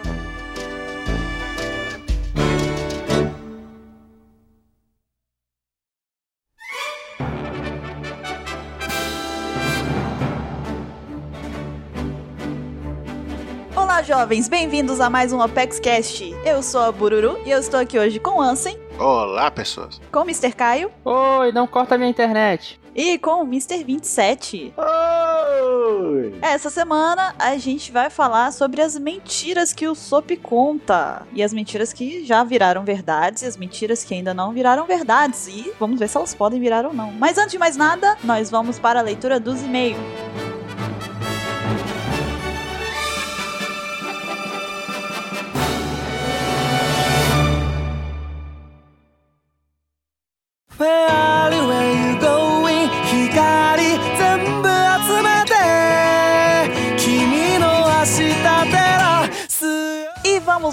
Jovens, 14.16 14.48
bem-vindos 14.48 14.98
a 14.98 15.10
mais 15.10 15.30
um 15.30 15.42
Apex 15.42 15.78
Cast. 15.78 16.34
Eu 16.42 16.62
sou 16.62 16.80
a 16.80 16.90
Bururu 16.90 17.38
e 17.44 17.50
eu 17.50 17.58
estou 17.58 17.78
aqui 17.78 17.98
hoje 17.98 18.18
com 18.18 18.38
o 18.38 18.40
Ansem, 18.40 18.78
Olá, 18.98 19.50
pessoas. 19.50 20.00
com 20.10 20.20
o 20.20 20.22
Mr. 20.22 20.52
Caio 20.52 20.90
Oi, 21.04 21.52
não 21.52 21.66
corta 21.66 21.98
minha 21.98 22.08
internet. 22.08 22.80
e 22.94 23.18
com 23.18 23.42
o 23.42 23.46
Mr. 23.46 23.84
27. 23.84 24.72
Oi! 24.74 26.34
Essa 26.40 26.70
semana 26.70 27.34
a 27.38 27.58
gente 27.58 27.92
vai 27.92 28.08
falar 28.08 28.54
sobre 28.54 28.80
as 28.80 28.98
mentiras 28.98 29.74
que 29.74 29.86
o 29.86 29.94
Sop 29.94 30.30
conta. 30.38 31.26
E 31.34 31.42
as 31.42 31.52
mentiras 31.52 31.92
que 31.92 32.24
já 32.24 32.42
viraram 32.42 32.86
verdades 32.86 33.42
e 33.42 33.46
as 33.46 33.58
mentiras 33.58 34.02
que 34.02 34.14
ainda 34.14 34.32
não 34.32 34.50
viraram 34.50 34.86
verdades. 34.86 35.46
E 35.46 35.74
vamos 35.78 35.98
ver 35.98 36.08
se 36.08 36.16
elas 36.16 36.34
podem 36.34 36.58
virar 36.58 36.86
ou 36.86 36.94
não. 36.94 37.12
Mas 37.12 37.36
antes 37.36 37.52
de 37.52 37.58
mais 37.58 37.76
nada, 37.76 38.16
nós 38.24 38.50
vamos 38.50 38.78
para 38.78 38.98
a 38.98 39.02
leitura 39.02 39.38
dos 39.38 39.60
e-mails. 39.62 39.98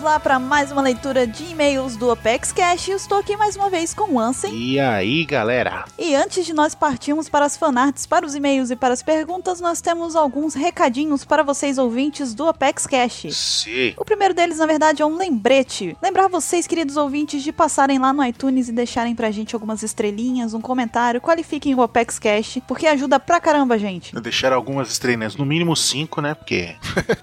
Lá 0.03 0.19
para 0.19 0.37
mais 0.37 0.69
uma 0.69 0.81
leitura 0.81 1.25
de 1.25 1.45
e-mails 1.45 1.95
do 1.95 2.11
Apex 2.11 2.51
Cash. 2.51 2.89
Eu 2.89 2.97
estou 2.97 3.19
aqui 3.19 3.37
mais 3.37 3.55
uma 3.55 3.69
vez 3.69 3.93
com 3.93 4.15
o 4.15 4.19
Ansem. 4.19 4.53
E 4.53 4.77
aí, 4.77 5.23
galera? 5.23 5.85
E 5.97 6.13
antes 6.13 6.45
de 6.45 6.51
nós 6.51 6.75
partirmos 6.75 7.29
para 7.29 7.45
as 7.45 7.55
fanarts, 7.55 8.05
para 8.05 8.25
os 8.25 8.35
e-mails 8.35 8.69
e 8.69 8.75
para 8.75 8.93
as 8.93 9.01
perguntas, 9.01 9.61
nós 9.61 9.79
temos 9.79 10.17
alguns 10.17 10.55
recadinhos 10.55 11.23
para 11.23 11.41
vocês 11.41 11.77
ouvintes 11.77 12.33
do 12.33 12.49
Apex 12.49 12.85
Cash. 12.85 13.27
Sim. 13.31 13.93
O 13.95 14.03
primeiro 14.03 14.33
deles, 14.33 14.57
na 14.57 14.65
verdade, 14.65 15.01
é 15.01 15.05
um 15.05 15.15
lembrete. 15.15 15.95
Lembrar 16.03 16.27
vocês, 16.27 16.67
queridos 16.67 16.97
ouvintes, 16.97 17.41
de 17.41 17.53
passarem 17.53 17.97
lá 17.97 18.11
no 18.11 18.25
iTunes 18.25 18.67
e 18.67 18.73
deixarem 18.73 19.15
pra 19.15 19.31
gente 19.31 19.55
algumas 19.55 19.83
estrelinhas, 19.83 20.53
um 20.53 20.59
comentário, 20.59 21.21
qualifiquem 21.21 21.73
o 21.75 21.81
Apex 21.81 22.19
Cash, 22.19 22.57
porque 22.67 22.87
ajuda 22.87 23.21
pra 23.21 23.39
caramba, 23.39 23.79
gente. 23.79 24.13
Deixar 24.19 24.51
algumas 24.51 24.91
estrelinhas, 24.91 25.37
no 25.37 25.45
mínimo 25.45 25.77
cinco, 25.77 26.19
né? 26.19 26.33
Porque 26.33 26.75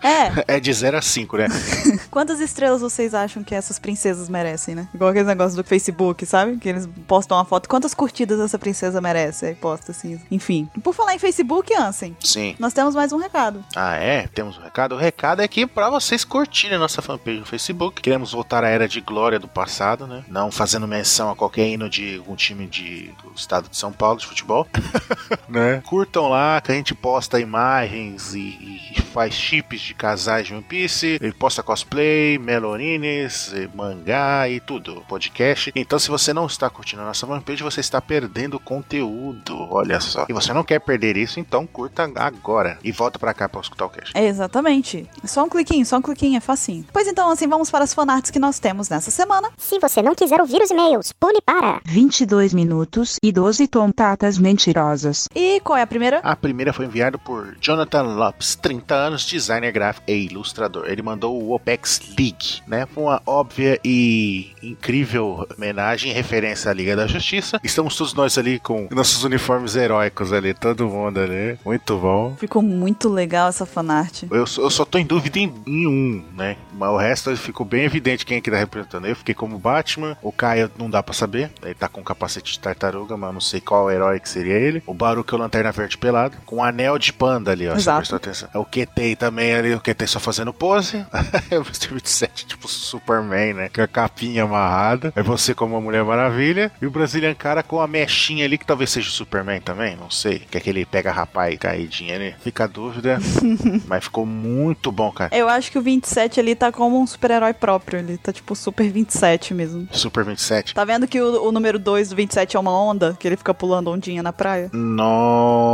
É, 0.03 0.45
é 0.57 0.61
de 0.61 0.73
0 0.73 0.97
a 0.97 1.03
5, 1.03 1.37
né? 1.37 1.47
quantas 2.11 2.41
estrelas 2.41 2.70
vocês 2.79 3.15
acham 3.15 3.43
que 3.43 3.55
essas 3.55 3.79
princesas 3.79 4.29
merecem, 4.29 4.75
né? 4.75 4.89
Igual 4.95 5.11
aqueles 5.11 5.27
negócios 5.27 5.57
do 5.57 5.65
Facebook, 5.65 6.27
sabe? 6.27 6.59
Que 6.59 6.69
eles 6.69 6.89
postam 7.07 7.39
uma 7.39 7.45
foto. 7.45 7.69
Quantas 7.69 7.95
curtidas 7.95 8.39
essa 8.39 8.59
princesa 8.59 9.01
merece? 9.01 9.47
Aí 9.47 9.55
posta 9.55 9.93
assim. 9.93 10.21
Enfim. 10.31 10.69
Por 10.83 10.95
falar 10.95 11.15
em 11.15 11.19
Facebook, 11.19 11.75
Ansem, 11.75 12.17
Sim. 12.21 12.55
nós 12.59 12.73
temos 12.73 12.95
mais 12.95 13.13
um 13.13 13.17
recado. 13.17 13.65
Ah, 13.75 13.95
é? 13.95 14.27
Temos 14.29 14.59
um 14.59 14.61
recado? 14.61 14.95
O 14.95 14.99
recado 14.99 15.41
é 15.41 15.45
aqui 15.45 15.67
pra 15.67 15.89
vocês 15.89 16.25
curtirem 16.25 16.77
a 16.77 16.81
nossa 16.81 17.01
fanpage 17.01 17.39
no 17.39 17.47
Facebook. 17.47 18.03
Queremos 18.03 18.33
voltar 18.33 18.65
à 18.65 18.69
era 18.69 18.87
de 18.87 19.01
glória 19.01 19.39
do 19.39 19.49
passado, 19.49 20.07
né? 20.07 20.25
Não 20.29 20.51
fazendo 20.51 20.87
menção 20.87 21.31
a 21.31 21.37
qualquer 21.37 21.67
hino 21.67 21.89
de 21.89 22.19
algum 22.19 22.37
time 22.37 22.67
de, 22.67 23.13
do 23.23 23.33
estado 23.35 23.69
de 23.69 23.77
São 23.77 23.93
Paulo 23.93 24.19
de 24.19 24.27
futebol. 24.27 24.67
né? 25.49 25.83
Curtam 25.87 26.29
lá 26.29 26.61
que 26.61 26.73
a 26.73 26.75
gente 26.75 26.95
posta 26.95 27.41
imagens 27.41 28.35
e, 28.35 28.81
e 28.97 29.03
faz 29.13 29.35
chips 29.35 29.81
de 29.81 29.95
casais 29.95 30.47
de 30.47 30.55
One 30.55 30.63
Piece. 30.63 31.19
E 31.21 31.33
posta 31.33 31.63
cosplay, 31.63 32.39
e 32.61 33.69
mangá 33.75 34.49
e 34.49 34.61
tudo. 34.61 35.03
Podcast. 35.09 35.73
Então, 35.75 35.99
se 35.99 36.09
você 36.09 36.33
não 36.33 36.47
está 36.47 36.69
curtindo 36.69 37.03
a 37.03 37.07
nossa 37.07 37.27
fanpage, 37.27 37.63
você 37.63 37.81
está 37.81 38.01
perdendo 38.01 38.61
conteúdo. 38.61 39.67
Olha 39.71 40.01
só. 40.01 40.27
E 40.29 40.33
você 40.33 40.53
não 40.53 40.63
quer 40.63 40.79
perder 40.81 41.17
isso, 41.17 41.41
então 41.41 41.67
curta 41.67 42.11
agora. 42.17 42.79
E 42.85 42.93
volta 42.93 43.19
pra 43.19 43.35
cá 43.35 43.49
pra 43.49 43.61
escutar 43.61 43.87
o 43.87 43.89
cast. 43.89 44.13
É, 44.15 44.27
exatamente. 44.27 45.09
Só 45.25 45.45
um 45.45 45.49
cliquinho, 45.49 45.87
só 45.87 45.97
um 45.97 46.03
cliquinho, 46.03 46.37
é 46.37 46.41
facinho. 46.41 46.85
Pois 46.93 47.07
então, 47.09 47.31
assim, 47.31 47.49
vamos 47.49 47.71
para 47.71 47.85
as 47.85 47.95
fanarts 47.95 48.31
que 48.31 48.39
nós 48.39 48.59
temos 48.59 48.89
nessa 48.89 49.11
semana. 49.11 49.51
Se 49.57 49.79
você 49.79 50.03
não 50.03 50.15
quiser 50.15 50.41
ouvir 50.41 50.61
os 50.63 50.71
e-mails, 50.71 51.13
pule 51.13 51.41
para 51.41 51.81
22 51.85 52.53
minutos 52.53 53.17
e 53.23 53.33
12 53.33 53.67
tontatas 53.69 54.39
mentirosas. 54.39 55.29
E 55.35 55.61
qual 55.61 55.79
é 55.79 55.83
a 55.83 55.87
primeira? 55.87 56.19
A 56.19 56.37
primeira 56.37 56.73
foi 56.73 56.87
enviada 56.87 57.17
por 57.19 57.57
Jonathan 57.61 58.03
Lopes, 58.03 58.55
30 58.55 58.95
anos, 58.95 59.25
designer 59.25 59.73
gráfico 59.73 60.11
e 60.11 60.27
ilustrador. 60.27 60.87
Ele 60.87 61.03
mandou 61.03 61.41
o 61.41 61.55
OPEX 61.55 62.01
League, 62.19 62.50
né? 62.67 62.87
Foi 62.87 63.05
uma 63.05 63.23
óbvia 63.27 63.79
e 63.85 64.51
incrível 64.63 65.47
homenagem 65.57 66.11
e 66.11 66.15
referência 66.15 66.71
à 66.71 66.75
Liga 66.75 66.97
da 66.97 67.07
Justiça. 67.07 67.61
Estamos 67.63 67.97
todos 67.97 68.15
nós 68.15 68.37
ali 68.39 68.59
com 68.59 68.89
nossos 68.91 69.25
uniformes 69.25 69.77
heróicos 69.77 70.33
ali, 70.33 70.55
todo 70.55 70.89
mundo 70.89 71.21
ali. 71.21 71.59
Muito 71.65 71.97
bom. 71.99 72.37
Ficou 72.39 72.63
muito 72.63 73.09
legal 73.09 73.49
essa 73.49 73.67
fanart. 73.67 74.25
Eu 74.31 74.47
só, 74.47 74.63
eu 74.63 74.71
só 74.71 74.85
tô 74.85 74.99
em 74.99 75.07
dúvida 75.07 75.39
em, 75.39 75.53
em 75.67 75.87
um, 75.87 76.25
né? 76.37 76.57
Mas 76.73 76.91
o 76.91 76.97
resto 76.97 77.37
ficou 77.37 77.67
bem 77.67 77.85
evidente 77.85 78.25
quem 78.27 78.39
é 78.39 78.41
que 78.41 78.51
tá 78.51 78.57
representando. 78.57 79.07
Eu 79.07 79.17
fiquei 79.17 79.35
como 79.35 79.59
Batman, 79.59 80.17
o 80.23 80.33
Caio 80.33 80.71
não 80.79 80.89
dá 80.91 81.03
pra 81.03 81.15
saber. 81.15 81.51
Ele 81.63 81.75
tá 81.75 81.89
com 81.89 82.03
capacete 82.03 82.53
de 82.53 82.61
tartaruga, 82.61 83.17
mas 83.17 83.33
não 83.33 83.41
sei 83.41 83.61
qual 83.61 83.91
herói 83.91 84.21
que 84.21 84.29
seria 84.29 84.55
ele. 84.55 84.83
O 84.87 84.95
Baruch 84.95 85.33
é 85.33 85.37
o 85.37 85.41
Lanterna 85.41 85.73
Verde 85.73 85.99
pelado, 85.99 86.37
com 86.47 86.57
um 86.57 86.65
anel 86.65 86.99
de 86.99 87.13
panda 87.13 87.51
ali, 87.51 87.69
ó. 87.69 87.73
Você 87.73 87.81
Exato. 87.81 87.99
prestou 87.99 88.17
atenção. 88.17 88.49
É 88.53 88.59
o 88.59 88.65
QT 88.65 89.17
também 89.17 89.55
ali, 89.55 89.75
o 89.75 89.81
QT 89.81 90.07
só 90.07 90.21
fazendo 90.21 90.53
pose. 90.53 90.99
o 91.53 91.55
Mr. 91.57 91.95
27, 91.95 92.40
tipo 92.47 92.69
Superman, 92.69 93.55
né? 93.55 93.69
Com 93.69 93.83
a 93.83 93.89
capinha 93.89 94.45
amarrada. 94.45 95.13
É 95.17 95.23
você 95.23 95.55
como 95.55 95.75
uma 95.75 95.81
Mulher 95.81 96.05
Maravilha. 96.05 96.71
E 96.81 96.87
o 96.87 96.91
Brazilian 96.91 97.35
Cara 97.35 97.63
com 97.63 97.81
a 97.81 97.87
mechinha 97.87 98.45
ali, 98.45 98.59
que 98.59 98.67
talvez 98.67 98.91
seja 98.91 99.09
o 99.09 99.13
Superman 99.13 99.61
também, 99.61 99.97
não 99.97 100.11
sei. 100.11 100.41
Que 100.41 100.57
é 100.57 100.61
aquele 100.61 100.85
pega 100.85 101.11
rapaz 101.11 101.59
caidinho 101.59 102.15
ali. 102.15 102.35
Fica 102.43 102.65
a 102.65 102.67
dúvida. 102.67 103.19
Mas 103.87 104.05
ficou 104.05 104.27
muito 104.27 104.91
bom, 104.93 105.11
cara. 105.11 105.35
Eu 105.37 105.49
acho 105.49 105.71
que 105.71 105.79
o 105.79 105.83
27 105.83 106.41
ali 106.41 106.55
tá 106.55 106.71
como 106.73 107.01
um 107.01 107.07
super-herói 107.07 107.55
próprio. 107.55 107.99
Ele 107.99 108.17
tá 108.19 108.33
tipo 108.33 108.55
Super 108.55 108.91
27 108.91 109.55
mesmo. 109.55 109.89
Super 109.93 110.25
27. 110.25 110.75
Tá 110.75 110.85
vendo 110.85 111.07
que 111.07 111.21
o, 111.21 111.45
o 111.45 111.53
número 111.53 111.79
2 111.79 112.11
do 112.11 112.17
27 112.17 112.57
é 112.57 112.61
uma 112.61 112.73
onda? 112.73 113.17
Que 113.19 113.29
ele 113.29 113.37
fica 113.37 113.55
pulando 113.55 113.91
ondinha 113.91 114.23
na 114.23 114.33
praia? 114.33 114.71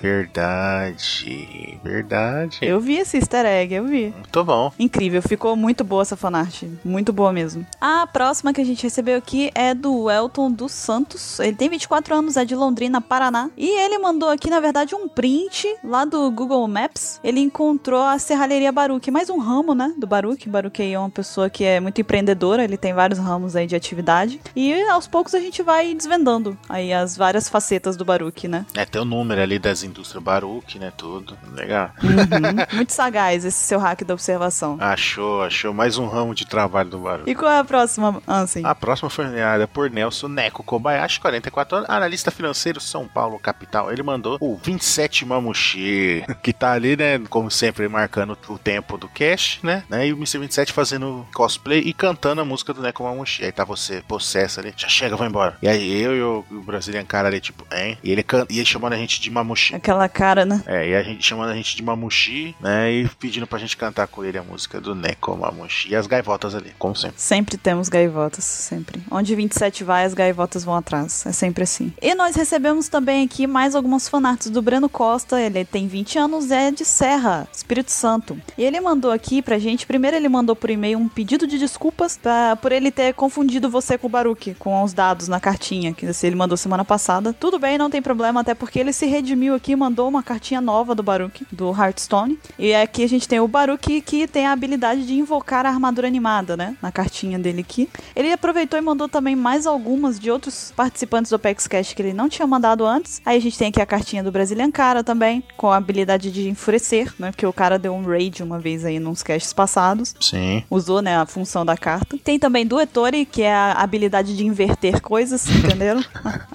verdade. 0.01 1.79
Verdade. 1.83 2.59
Eu 2.61 2.79
vi 2.79 2.97
esse 2.97 3.17
easter 3.17 3.45
egg, 3.45 3.73
eu 3.73 3.85
vi. 3.85 4.13
Muito 4.15 4.43
bom. 4.43 4.71
Incrível, 4.79 5.16
ficou 5.21 5.55
muito 5.55 5.83
boa 5.83 6.01
essa 6.01 6.15
fanart. 6.15 6.63
Muito 6.83 7.11
boa 7.11 7.31
mesmo. 7.31 7.65
A 7.79 8.07
próxima 8.07 8.53
que 8.53 8.61
a 8.61 8.65
gente 8.65 8.83
recebeu 8.83 9.17
aqui 9.17 9.51
é 9.53 9.73
do 9.73 10.09
Elton 10.09 10.51
dos 10.51 10.71
Santos. 10.71 11.39
Ele 11.39 11.55
tem 11.55 11.69
24 11.69 12.15
anos, 12.15 12.37
é 12.37 12.45
de 12.45 12.55
Londrina, 12.55 13.01
Paraná. 13.01 13.49
E 13.57 13.67
ele 13.67 13.97
mandou 13.99 14.29
aqui, 14.29 14.49
na 14.49 14.59
verdade, 14.59 14.95
um 14.95 15.07
print 15.07 15.67
lá 15.83 16.05
do 16.05 16.29
Google 16.31 16.67
Maps. 16.67 17.19
Ele 17.23 17.39
encontrou 17.39 18.01
a 18.01 18.19
Serralheria 18.19 18.71
Baruque, 18.71 19.11
mais 19.11 19.29
um 19.29 19.39
ramo, 19.39 19.73
né, 19.73 19.93
do 19.97 20.07
Baruque. 20.07 20.49
Baruque 20.49 20.81
aí 20.81 20.93
é 20.93 20.99
uma 20.99 21.09
pessoa 21.09 21.49
que 21.49 21.63
é 21.63 21.79
muito 21.79 21.99
empreendedora, 22.01 22.63
ele 22.63 22.77
tem 22.77 22.93
vários 22.93 23.19
ramos 23.19 23.55
aí 23.55 23.67
de 23.67 23.75
atividade. 23.75 24.39
E 24.55 24.81
aos 24.89 25.07
poucos 25.07 25.33
a 25.33 25.39
gente 25.39 25.61
vai 25.63 25.93
desvendando 25.93 26.57
aí 26.69 26.93
as 26.93 27.17
várias 27.17 27.49
facetas 27.49 27.95
do 27.95 28.05
Baruque, 28.05 28.47
né? 28.47 28.65
É, 28.75 28.85
tem 28.85 29.01
o 29.01 29.05
número 29.05 29.41
ali 29.41 29.59
das 29.59 29.83
indústrias 29.83 30.23
Baruch, 30.23 30.77
né? 30.79 30.91
Tudo. 30.95 31.37
Legal. 31.53 31.91
Uhum. 32.03 32.57
muito 32.75 32.91
sagaz 32.91 33.45
esse 33.45 33.59
seu 33.65 33.79
hack 33.79 34.03
da 34.03 34.13
observação. 34.13 34.77
Achou, 35.07 35.41
achou 35.41 35.73
mais 35.73 35.97
um 35.97 36.05
ramo 36.05 36.35
de 36.35 36.45
trabalho 36.45 36.89
do 36.89 36.99
Baruch. 36.99 37.29
E 37.29 37.33
qual 37.33 37.49
é 37.49 37.59
a 37.59 37.63
próxima, 37.63 38.21
Ansem? 38.27 38.65
A 38.65 38.75
próxima 38.75 39.09
foi 39.09 39.25
enviada 39.25 39.65
por 39.65 39.89
Nelson 39.89 40.27
Neco 40.27 40.61
Kobayashi, 40.63 41.21
44 41.21 41.77
anos, 41.77 41.89
analista 41.89 42.29
financeiro 42.29 42.81
São 42.81 43.07
Paulo, 43.07 43.39
capital. 43.39 43.89
Ele 43.89 44.03
mandou 44.03 44.37
o 44.41 44.57
27 44.57 45.25
Mamushi, 45.25 46.25
que 46.43 46.51
tá 46.51 46.73
ali, 46.73 46.97
né, 46.97 47.19
como 47.29 47.49
sempre, 47.49 47.87
marcando 47.87 48.37
o 48.49 48.57
tempo 48.57 48.97
do 48.97 49.07
cast, 49.07 49.65
né? 49.65 49.85
né, 49.89 50.09
E 50.09 50.13
o 50.13 50.17
Mr. 50.17 50.39
27 50.39 50.73
fazendo 50.73 51.25
cosplay 51.33 51.79
e 51.79 51.93
cantando 51.93 52.41
a 52.41 52.45
música 52.45 52.73
do 52.73 52.81
Neco 52.81 53.03
Mamushi. 53.03 53.45
Aí 53.45 53.51
tá 53.53 53.63
você, 53.63 54.01
possessa 54.01 54.59
ali, 54.59 54.73
já 54.75 54.89
chega, 54.89 55.15
vai 55.15 55.29
embora. 55.29 55.57
E 55.61 55.69
aí 55.69 56.01
eu 56.01 56.15
e 56.17 56.21
o, 56.21 56.45
o 56.51 56.61
Brazilian 56.63 57.05
cara 57.05 57.29
ali, 57.29 57.39
tipo, 57.39 57.65
hein? 57.73 57.97
E 58.03 58.11
ele, 58.11 58.25
e 58.49 58.57
ele 58.57 58.65
chamando 58.65 58.91
a 58.91 58.97
gente 58.97 59.21
de 59.21 59.31
Mamushi. 59.31 59.73
Aquela 59.73 60.09
cara, 60.09 60.43
né? 60.45 60.61
É, 60.65 60.89
e 60.89 60.95
a 60.95 61.01
gente 61.01 61.25
chamando 61.25 61.51
a 61.51 61.55
gente 61.55 61.77
de 61.77 61.81
Mamushi, 61.81 62.53
né? 62.59 62.91
E 62.91 63.07
pedindo 63.07 63.47
pra 63.47 63.57
gente 63.57 63.77
cantar 63.77 64.05
com 64.07 64.25
ele 64.25 64.37
a 64.37 64.43
música 64.43 64.81
do 64.81 64.96
Neko 64.97 65.37
Mamushi. 65.37 65.91
E 65.91 65.95
as 65.95 66.07
gaivotas 66.07 66.55
ali, 66.55 66.73
como 66.77 66.95
sempre. 66.95 67.21
Sempre 67.21 67.57
temos 67.57 67.89
gaivotas, 67.89 68.43
sempre. 68.43 69.01
Onde 69.11 69.35
27 69.35 69.83
vai, 69.83 70.05
as 70.05 70.13
gaivotas 70.13 70.63
vão 70.63 70.75
atrás. 70.75 71.25
É 71.25 71.31
sempre 71.31 71.63
assim. 71.63 71.93
E 72.01 72.15
nós 72.15 72.35
recebemos 72.35 72.89
também 72.89 73.25
aqui 73.25 73.45
mais 73.45 73.75
algumas 73.75 74.09
fanarts 74.09 74.49
do 74.49 74.61
Breno 74.61 74.89
Costa. 74.89 75.39
Ele 75.39 75.63
tem 75.63 75.87
20 75.87 76.19
anos, 76.19 76.51
é 76.51 76.71
de 76.71 76.83
Serra, 76.83 77.47
Espírito 77.53 77.91
Santo. 77.91 78.39
E 78.57 78.63
ele 78.63 78.79
mandou 78.81 79.11
aqui 79.11 79.41
pra 79.41 79.59
gente. 79.59 79.85
Primeiro, 79.85 80.17
ele 80.17 80.29
mandou 80.29 80.55
por 80.55 80.69
e-mail 80.69 80.97
um 80.97 81.07
pedido 81.07 81.45
de 81.45 81.57
desculpas 81.57 82.17
pra, 82.17 82.55
por 82.55 82.71
ele 82.71 82.91
ter 82.91 83.13
confundido 83.13 83.69
você 83.69 83.97
com 83.97 84.07
o 84.07 84.09
Baruque, 84.09 84.55
com 84.55 84.83
os 84.83 84.93
dados 84.93 85.27
na 85.27 85.39
cartinha 85.39 85.93
que 85.93 86.05
ele 86.23 86.35
mandou 86.35 86.57
semana 86.57 86.83
passada. 86.83 87.33
Tudo 87.33 87.59
bem, 87.59 87.77
não 87.77 87.89
tem 87.89 88.01
problema, 88.01 88.41
até 88.41 88.53
porque 88.53 88.79
ele 88.79 88.93
se 88.93 89.05
redimiu 89.05 89.53
aqui 89.53 89.73
e 89.73 89.75
mandou 89.75 90.07
uma 90.07 90.23
cartinha 90.23 90.61
nova 90.61 90.95
do 90.95 91.03
Baruque, 91.03 91.45
do 91.51 91.69
Hearthstone. 91.69 92.39
E 92.57 92.73
aqui 92.73 93.03
a 93.03 93.09
gente 93.09 93.27
tem 93.27 93.39
o 93.39 93.47
Baruque 93.47 94.01
que 94.01 94.27
tem 94.27 94.47
a 94.47 94.51
habilidade 94.51 94.76
de 94.77 95.13
invocar 95.13 95.65
a 95.65 95.69
armadura 95.69 96.07
animada, 96.07 96.55
né? 96.55 96.75
Na 96.81 96.91
cartinha 96.91 97.37
dele 97.39 97.61
aqui. 97.61 97.89
Ele 98.15 98.31
aproveitou 98.31 98.77
e 98.77 98.81
mandou 98.81 99.07
também 99.07 99.35
mais 99.35 99.65
algumas 99.65 100.19
de 100.19 100.31
outros 100.31 100.73
participantes 100.75 101.29
do 101.29 101.35
Apex 101.35 101.67
Cash 101.67 101.93
que 101.93 102.01
ele 102.01 102.13
não 102.13 102.29
tinha 102.29 102.47
mandado 102.47 102.85
antes. 102.85 103.21
Aí 103.25 103.37
a 103.37 103.41
gente 103.41 103.57
tem 103.57 103.69
aqui 103.69 103.81
a 103.81 103.85
cartinha 103.85 104.23
do 104.23 104.31
Brazilian 104.31 104.71
Cara 104.71 105.03
também, 105.03 105.43
com 105.55 105.71
a 105.71 105.77
habilidade 105.77 106.31
de 106.31 106.49
enfurecer, 106.49 107.13
né? 107.17 107.31
Porque 107.31 107.45
o 107.45 107.53
cara 107.53 107.79
deu 107.79 107.93
um 107.93 108.05
raid 108.05 108.43
uma 108.43 108.59
vez 108.59 108.85
aí 108.85 108.99
nos 108.99 109.23
caches 109.23 109.53
passados. 109.53 110.15
Sim. 110.19 110.63
Usou, 110.69 111.01
né, 111.01 111.17
a 111.17 111.25
função 111.25 111.65
da 111.65 111.77
carta. 111.77 112.17
Tem 112.23 112.37
também 112.37 112.65
do 112.65 112.79
Ettore, 112.79 113.25
que 113.25 113.41
é 113.41 113.53
a 113.53 113.73
habilidade 113.73 114.35
de 114.35 114.45
inverter 114.45 115.01
coisas, 115.01 115.47
entenderam? 115.49 116.03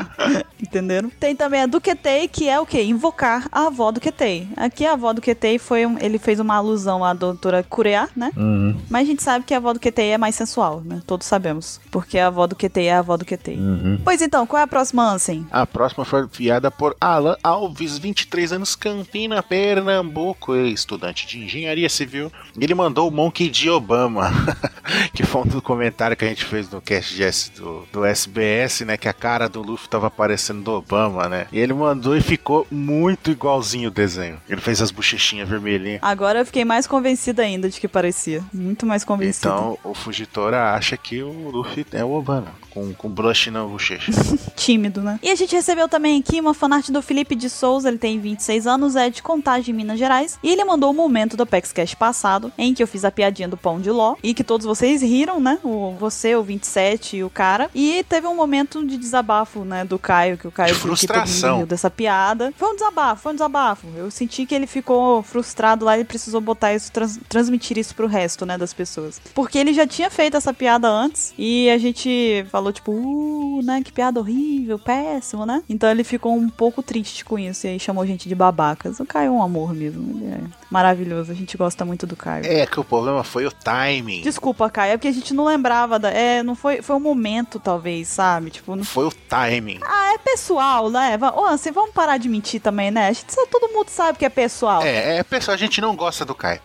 entenderam? 0.61 1.11
Tem 1.11 1.35
também 1.35 1.63
a 1.63 1.67
do 1.67 1.81
Ketei, 1.81 2.29
que 2.29 2.49
é 2.49 2.59
o 2.59 2.67
quê? 2.67 2.83
Invocar 2.83 3.49
a 3.51 3.67
avó 3.67 3.91
do 3.91 4.01
Ketei. 4.01 4.49
Aqui 4.57 4.87
a 4.87 4.93
avó 4.93 5.13
do 5.13 5.21
Ketei 5.21 5.59
foi 5.59 5.87
um, 5.87 5.99
ele 5.99 6.19
fez 6.19 6.41
uma 6.41 6.57
alusão 6.57 7.05
à 7.05 7.13
doutora 7.13 7.63
Kurea, 7.63 8.09
né? 8.17 8.31
Uhum. 8.37 8.77
Mas 8.91 9.03
a 9.03 9.11
gente 9.11 9.23
sabe 9.23 9.45
que 9.45 9.55
a 9.55 9.57
avó 9.59 9.73
do 9.73 9.81
Ketei 9.81 10.11
é 10.11 10.19
mais 10.19 10.35
sensual, 10.35 10.83
né? 10.85 11.01
Todos 11.07 11.27
sabemos. 11.27 11.81
Porque 11.91 12.19
a 12.19 12.27
avó 12.29 12.47
do 12.47 12.55
Ketei 12.57 12.87
é 12.87 12.95
a 12.95 12.99
avó 13.01 13.17
do 13.17 13.25
Ketei. 13.25 13.57
Uhum. 13.57 14.01
Pois 14.05 14.21
então, 14.23 14.47
qual 14.47 14.61
é 14.61 14.63
a 14.63 14.67
próxima 14.67 15.03
Ansem? 15.11 15.47
A 15.51 15.67
próxima 15.67 16.05
foi 16.05 16.23
enviada 16.25 16.71
por 16.71 16.97
Alan 17.01 17.37
Alves, 17.43 17.99
23 17.99 18.53
anos, 18.53 18.75
Campina, 18.75 19.43
Pernambuco, 19.43 20.55
estudante 20.57 21.27
de 21.27 21.39
engenharia 21.45 21.89
civil. 21.89 22.31
Ele 22.59 22.75
mandou 22.75 23.09
o 23.09 23.11
Monkey 23.11 23.49
de 23.49 23.69
Obama, 23.71 24.31
que 25.15 25.25
foi 25.25 25.43
um 25.43 25.47
do 25.47 25.63
comentário 25.63 26.17
que 26.17 26.25
a 26.25 26.29
gente 26.29 26.45
fez 26.45 26.71
no 26.71 26.81
cast 26.81 27.15
de 27.15 27.23
S- 27.23 27.51
do, 27.53 27.87
do 27.93 28.05
SBS, 28.05 28.81
né? 28.83 28.97
Que 28.97 29.09
a 29.09 29.13
cara 29.13 29.49
do 29.49 29.61
Luffy 29.63 29.89
tava 29.89 30.11
parecendo 30.11 30.63
do 30.63 30.73
Obama, 30.73 31.29
né? 31.29 31.47
E 31.53 31.59
ele 31.59 31.73
mandou 31.73 32.17
e 32.17 32.21
ficou 32.21 32.67
muito 32.71 33.31
igualzinho 33.31 33.89
o 33.89 33.93
desenho. 33.93 34.39
Ele 34.49 34.61
fez 34.61 34.81
as 34.81 34.91
bochechinhas 34.91 35.49
vermelhinhas. 35.49 36.01
Agora 36.03 36.39
eu 36.41 36.47
fiquei 36.47 36.65
mais 36.65 36.87
convencida 36.87 37.43
ainda 37.43 37.69
de 37.69 37.81
que 37.81 37.89
parecia. 38.03 38.43
Muito 38.53 38.85
mais 38.85 39.05
convencida. 39.05 39.49
Então 39.49 39.79
o 39.85 39.95
Fugitora 39.95 40.73
acha 40.75 40.97
que 40.97 41.23
o 41.23 41.51
Luffy 41.51 41.87
é 41.93 42.05
o 42.05 42.11
Obama, 42.13 42.49
com, 42.71 42.93
com 42.95 43.09
blush 43.09 43.49
na 43.51 43.63
bochecha. 43.65 44.11
tímido, 44.57 45.01
né? 45.03 45.19
E 45.23 45.31
a 45.31 45.35
gente 45.37 45.55
recebeu 45.55 45.89
também 45.89 46.19
aqui 46.21 46.41
uma 46.41 46.53
fanart 46.53 46.91
do 46.91 47.01
Felipe 47.01 47.35
de 47.37 47.49
Souza, 47.49 47.89
ele 47.89 47.99
tem 47.99 48.19
26 48.19 48.67
anos, 48.67 48.97
é 48.97 49.09
de 49.09 49.23
Contagem, 49.23 49.73
Minas 49.75 49.99
Gerais, 49.99 50.39
e 50.43 50.51
ele 50.51 50.65
mandou 50.65 50.91
o 50.91 50.95
momento 50.95 51.37
do 51.37 51.45
Apex 51.45 51.73
Cash 51.73 51.95
passado, 51.95 52.53
em 52.59 52.75
que 52.75 52.83
eu 52.83 52.87
fiz 52.89 53.05
a 53.05 53.11
piadinha 53.11 53.49
do 53.49 53.57
pão 53.57 53.81
de 53.81 53.91
ló, 53.91 54.17
e 54.23 54.35
que 54.35 54.43
todos 54.45 54.67
vocês 54.67 55.01
riram, 55.03 55.41
né? 55.41 55.59
O, 55.63 55.95
você, 55.99 56.35
o 56.35 56.43
27 56.43 57.19
e 57.19 57.25
o 57.25 57.31
cara. 57.31 57.71
E 57.75 58.05
teve 58.09 58.27
um 58.27 58.35
momento 58.35 58.85
de 58.85 58.97
desabafo, 58.97 59.65
né, 59.65 59.85
do 59.85 59.99
Caio, 59.99 60.37
que 60.37 60.49
o 60.49 60.51
Caio 60.53 60.75
De 60.75 60.81
frustração. 60.81 61.59
riu 61.59 61.67
dessa 61.67 61.89
piada. 61.91 62.53
Foi 62.57 62.69
um 62.71 62.75
desabafo, 62.75 63.23
foi 63.23 63.33
um 63.33 63.37
desabafo. 63.37 63.87
Eu 63.97 64.11
senti 64.11 64.45
que 64.45 64.55
ele 64.55 64.67
ficou 64.67 65.23
frustrado 65.23 65.85
lá 65.85 65.97
e 65.99 66.05
precisou 66.05 66.41
botar 66.41 66.75
isso, 66.75 66.91
trans- 66.91 67.21
transmitir 67.29 67.79
isso 67.79 67.92
pro 67.93 68.07
resto, 68.07 68.47
né, 68.47 68.57
das 68.59 68.73
pessoas. 68.73 69.21
Porque 69.35 69.59
ele 69.59 69.73
já 69.73 69.87
tinha 69.87 70.11
feito 70.11 70.37
essa 70.37 70.53
piada 70.53 70.89
antes, 70.89 71.35
e 71.37 71.71
a 71.71 71.79
gente 71.79 72.45
falou, 72.51 72.73
tipo, 72.73 72.93
uh, 72.93 73.63
né, 73.63 73.83
que 73.85 73.93
piada 73.93 74.21
horrível, 74.21 74.79
péssimo, 74.79 75.47
né? 75.47 75.63
Então 75.69 75.91
ele 75.91 76.05
ficou 76.05 76.35
um 76.35 76.49
pouco 76.49 76.83
triste 76.83 77.25
com 77.25 77.39
isso, 77.39 77.67
e 77.67 77.71
aí 77.71 77.81
chamou 77.81 78.03
a 78.03 78.07
gente 78.07 78.29
de 78.29 78.35
babacas. 78.35 79.01
O 79.01 79.07
Caio 79.07 79.29
é 79.29 79.31
um 79.31 79.43
amor 79.43 79.75
mesmo, 79.75 80.19
ele 80.19 80.33
é 80.33 80.41
maravilhoso, 80.71 81.31
a 81.31 81.35
gente 81.35 81.57
gosta 81.57 81.85
muito 81.85 82.07
do 82.07 82.17
Caio. 82.17 82.47
é 82.47 82.67
que 82.67 82.81
o 82.81 82.85
problema 82.85 83.25
foi 83.25 83.47
o 83.47 83.51
timing. 83.51 84.23
Desculpa, 84.23 84.71
Caio, 84.71 84.93
é 84.93 84.97
porque 84.97 85.09
a 85.09 85.13
gente 85.13 85.35
não 85.35 85.45
lembrava 85.45 85.99
da. 85.99 86.11
É, 86.11 86.43
não 86.43 86.55
foi. 86.55 86.81
Foi 86.83 86.97
um 86.97 87.01
momento, 87.01 87.59
talvez, 87.59 88.09
sabe? 88.09 88.51
Tipo, 88.51 88.77
não 88.77 88.85
Foi 88.85 89.07
o 89.07 89.13
timing. 89.13 89.81
ah, 89.83 90.15
é 90.15 90.19
pessoal, 90.19 90.91
né? 90.91 91.19
Ô, 91.35 91.45
assim, 91.47 91.71
vamos 91.71 91.93
parar 91.93 92.19
de 92.19 92.29
mentir 92.29 92.61
também, 92.61 92.91
né? 92.91 93.09
A 93.09 93.13
gente 93.13 93.27
todo 93.51 93.73
mundo 93.73 93.89
sabe 93.89 94.19
que 94.19 94.25
é 94.25 94.29
pessoal. 94.29 94.83
É, 94.83 95.19
é, 95.19 95.23
pessoal, 95.23 95.55
a 95.55 95.59
gente 95.59 95.81
não 95.81 95.97
gosta 95.97 96.25
do 96.25 96.35
Caio. 96.35 96.61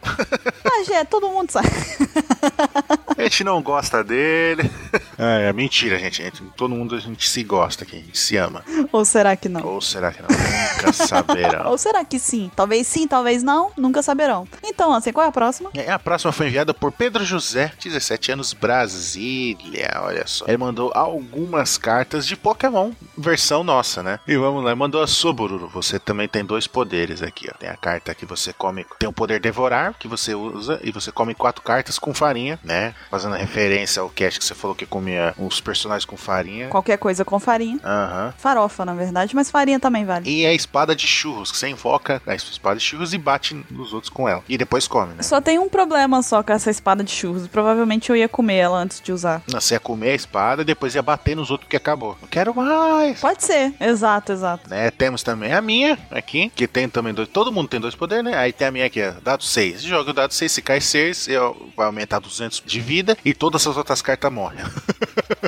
Mas 0.63 0.89
é, 0.89 1.03
todo 1.03 1.16
mundo 1.21 1.51
sabe. 1.51 1.67
A 3.17 3.23
gente 3.23 3.43
não 3.43 3.61
gosta 3.61 4.03
dele. 4.03 4.69
É, 5.19 5.49
é 5.49 5.53
mentira, 5.53 5.97
gente. 5.97 6.21
gente. 6.21 6.43
Todo 6.55 6.75
mundo 6.75 6.93
a 6.93 6.99
gente 6.99 7.27
se 7.27 7.43
gosta 7.43 7.83
aqui, 7.83 7.95
a 7.95 7.99
gente 7.99 8.19
se 8.19 8.37
ama. 8.37 8.63
Ou 8.91 9.03
será 9.03 9.35
que 9.35 9.49
não? 9.49 9.65
Ou 9.65 9.81
será 9.81 10.11
que 10.13 10.21
não? 10.21 10.27
Nunca 10.29 10.93
saberão. 10.93 11.71
Ou 11.71 11.77
será 11.79 12.05
que 12.05 12.19
sim? 12.19 12.51
Talvez 12.55 12.85
sim, 12.85 13.07
talvez 13.07 13.41
não, 13.41 13.71
nunca 13.75 14.03
saberão. 14.03 14.47
Então, 14.63 14.93
assim, 14.93 15.11
qual 15.11 15.25
é 15.25 15.29
a 15.29 15.31
próxima? 15.31 15.71
E 15.73 15.79
A 15.79 15.97
próxima 15.97 16.31
foi 16.31 16.45
enviada 16.47 16.71
por 16.71 16.91
Pedro 16.91 17.25
José, 17.25 17.71
17 17.83 18.33
anos, 18.33 18.53
Brasília. 18.53 19.89
Olha 20.03 20.25
só. 20.27 20.45
Ele 20.47 20.57
mandou 20.57 20.91
algumas 20.93 21.79
cartas 21.79 22.27
de 22.27 22.35
Pokémon, 22.35 22.91
versão 23.17 23.63
nossa, 23.63 24.03
né? 24.03 24.19
E 24.27 24.37
vamos 24.37 24.63
lá, 24.63 24.69
ele 24.69 24.79
mandou 24.79 25.01
a 25.01 25.07
sua, 25.07 25.33
Bururu. 25.33 25.67
Você 25.69 25.97
também 25.97 26.27
tem 26.27 26.45
dois 26.45 26.67
poderes 26.67 27.23
aqui, 27.23 27.49
ó. 27.51 27.57
Tem 27.57 27.69
a 27.69 27.75
carta 27.75 28.13
que 28.13 28.25
você 28.25 28.53
come, 28.53 28.85
tem 28.99 29.09
o 29.09 29.13
poder 29.13 29.39
devorar, 29.39 29.95
que 29.97 30.07
você 30.07 30.35
usa, 30.35 30.79
e 30.83 30.91
você 30.91 31.11
come 31.11 31.33
quatro 31.33 31.63
cartas 31.63 31.97
com 31.97 32.13
farinha, 32.13 32.59
né? 32.63 32.93
Fazendo 33.09 33.35
referência 33.35 34.01
ao 34.01 34.09
cast 34.09 34.39
que 34.39 34.45
você 34.45 34.55
falou 34.55 34.75
que 34.75 34.85
comia 34.85 35.33
os 35.37 35.59
personagens 35.61 36.05
com 36.05 36.17
farinha. 36.17 36.67
Qualquer 36.67 36.97
coisa 36.97 37.23
com 37.25 37.39
farinha. 37.39 37.79
Aham. 37.83 38.33
Farofa, 38.37 38.85
na 38.85 38.93
verdade, 38.93 39.35
mas 39.35 39.49
farinha 39.51 39.79
também 39.79 40.05
vale. 40.05 40.29
E 40.29 40.45
a 40.45 40.53
espada 40.53 40.95
de 40.95 41.07
churros, 41.07 41.51
que 41.51 41.57
você 41.57 41.67
invoca 41.69 42.21
a 42.25 42.35
espada 42.35 42.77
de 42.79 42.83
churros 42.85 43.13
e 43.13 43.17
bate 43.17 43.55
nos 43.71 43.93
outros 43.93 44.09
com 44.09 44.27
ela. 44.27 44.43
E 44.47 44.57
depois 44.57 44.87
come, 44.87 45.13
né? 45.13 45.23
Só 45.23 45.39
tem 45.41 45.59
um 45.59 45.69
problema 45.69 46.21
só 46.21 46.41
com 46.43 46.51
essa 46.53 46.69
espada 46.69 47.03
de 47.03 47.11
churros. 47.11 47.47
Provavelmente 47.47 48.09
eu 48.09 48.15
ia 48.15 48.27
comer 48.29 48.55
ela 48.57 48.77
antes 48.77 49.01
de 49.01 49.11
usar. 49.11 49.41
Não, 49.51 49.59
Você 49.61 49.75
ia 49.75 49.79
comer 49.79 50.11
a 50.11 50.15
espada 50.15 50.61
e 50.61 50.65
depois 50.65 50.95
ia 50.95 51.01
bater 51.01 51.35
nos 51.35 51.49
outros 51.51 51.65
porque 51.65 51.77
acabou. 51.77 52.17
Não 52.21 52.27
quero 52.27 52.53
mais. 52.55 53.19
Pode 53.19 53.43
ser. 53.43 53.73
Exato, 53.79 54.31
exato. 54.31 54.69
Né, 54.69 54.91
temos 54.91 55.23
também 55.23 55.53
a 55.53 55.61
minha 55.61 55.97
aqui, 56.11 56.51
que 56.55 56.67
tem 56.67 56.87
também 56.89 57.13
dois. 57.13 57.27
Todo 57.29 57.51
mundo 57.51 57.67
tem 57.67 57.79
dois 57.79 57.95
poderes, 57.95 58.23
né? 58.25 58.37
Aí 58.37 58.51
tem 58.53 58.67
a 58.67 58.71
minha 58.71 58.85
aqui, 58.85 59.01
ó, 59.03 59.13
dado 59.23 59.43
6. 59.43 59.81
Joga 59.83 60.11
o 60.11 60.13
dado 60.13 60.33
6, 60.33 60.51
se 60.51 60.61
cai 60.61 60.81
6, 60.81 61.27
eu- 61.27 61.69
vai 61.75 61.85
aumentar 61.85 62.19
200 62.19 62.61
de 62.65 62.79
vida 62.79 62.96
e 63.25 63.33
todas 63.33 63.65
as 63.67 63.77
outras 63.77 64.01
cartas 64.01 64.31
morrem. 64.31 64.59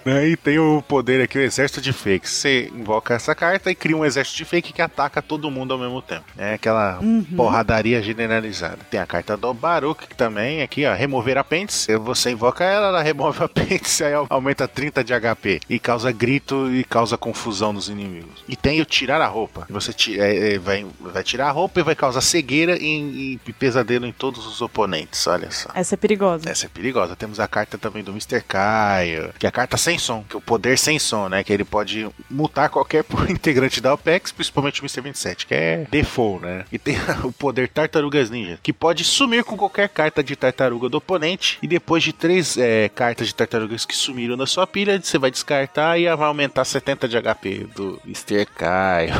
Né, 0.06 0.29
e 0.29 0.38
tem 0.38 0.58
o 0.60 0.82
poder 0.82 1.22
aqui, 1.22 1.38
o 1.38 1.41
exército 1.41 1.82
de 1.82 1.91
fakes. 1.91 2.32
Você 2.32 2.72
invoca 2.74 3.13
essa 3.13 3.36
carta 3.36 3.70
e 3.70 3.75
cria 3.75 3.96
um 3.98 4.06
exército 4.06 4.38
de 4.38 4.46
fake 4.46 4.72
que 4.72 4.82
ataca 4.82 5.22
todo 5.22 5.50
mundo 5.51 5.74
ao 5.74 5.79
mesmo 5.79 6.01
tempo. 6.01 6.24
É 6.38 6.53
aquela 6.53 7.00
porradaria 7.36 8.01
generalizada. 8.01 8.77
Tem 8.89 9.00
a 9.00 9.06
carta 9.06 9.36
do 9.36 9.53
Baruch 9.53 10.08
que 10.08 10.15
também, 10.15 10.62
aqui, 10.62 10.86
ó, 10.86 10.94
remover 10.94 11.38
apêndice. 11.38 11.96
Você 11.98 12.32
invoca 12.32 12.63
ela, 12.63 12.88
ela 12.88 13.01
remove 13.01 13.39
o 13.41 13.44
apêndice, 13.46 14.03
aí 14.03 14.13
aumenta 14.29 14.68
30 14.68 15.03
de 15.03 15.13
HP. 15.13 15.60
E 15.70 15.79
causa 15.79 16.12
grito 16.12 16.72
e 16.72 16.84
causa 16.84 17.18
confusão 17.18 17.74
nos 17.74 17.89
inimigos. 17.89 18.44
E 18.48 18.56
tem 18.56 18.82
o 18.82 18.86
tirar 18.86 19.22
a 19.22 19.27
roupa. 19.27 19.65
Você 19.70 19.91
ti- 19.94 20.20
é, 20.20 20.53
é, 20.56 20.60
vai, 20.60 20.86
vai 21.00 21.24
tirar 21.24 21.48
a 21.50 21.51
roupa 21.51 21.79
e 21.79 21.84
vai 21.84 21.96
causar 21.96 22.22
cegueira 22.22 22.77
e, 22.79 23.39
e 23.46 23.53
pesadelo 23.53 24.06
em 24.06 24.12
todos 24.13 24.46
os 24.46 24.62
oponentes. 24.62 25.25
Olha 25.27 25.51
só. 25.51 25.70
Essa 25.74 25.96
é 25.96 25.98
perigosa. 25.98 26.50
Essa 26.50 26.65
é 26.68 26.70
perigosa. 26.70 27.15
Temos 27.15 27.38
a 27.43 27.48
carta 27.48 27.77
também 27.77 28.03
do 28.03 28.12
Mr. 28.12 28.41
Caio, 28.41 29.34
que 29.38 29.46
é 29.46 29.50
a 29.50 29.51
carta 29.51 29.77
sem 29.77 29.98
som, 29.98 30.24
que 30.27 30.36
é 30.36 30.39
o 30.39 30.41
poder 30.41 30.77
sem 30.77 31.00
som, 31.00 31.27
né? 31.27 31.43
Que 31.43 31.53
ele 31.53 31.63
pode 31.63 32.10
mutar 32.29 32.69
qualquer 32.69 33.05
integrante 33.29 33.81
da 33.81 33.93
OPEX, 33.93 34.31
principalmente 34.31 34.81
o 34.81 34.84
Mr. 34.84 35.01
27, 35.01 35.46
que 35.48 35.53
é 35.53 35.88
default, 35.89 36.43
né? 36.43 36.65
E 36.72 36.77
tem 36.77 36.98
o 37.24 37.31
poder 37.31 37.69
Tartarugas 37.69 38.29
Ninja, 38.29 38.60
que 38.62 38.74
pode 38.74 39.03
sumir 39.03 39.43
com 39.43 39.58
qualquer 39.58 39.89
carta 39.89 40.24
de 40.24 40.36
tartaruga 40.36 40.89
do 40.89 40.98
oponente, 40.98 41.58
e 41.62 41.67
depois 41.67 42.03
de 42.03 42.13
três 42.13 42.58
é, 42.58 42.89
cartas 42.89 43.27
de 43.27 43.36
tartarugas 43.36 43.86
que 43.86 43.96
sumiram 43.96 44.36
na 44.36 44.46
sua 44.46 44.65
pilha, 44.67 45.00
você 45.01 45.17
vai 45.17 45.31
descartar 45.31 46.00
e 46.00 46.03
vai 46.15 46.27
aumentar 46.27 46.65
70 46.65 47.08
de 47.08 47.17
HP 47.22 47.67
do 47.75 48.00
Mr. 48.05 48.46
Caio. 48.55 49.13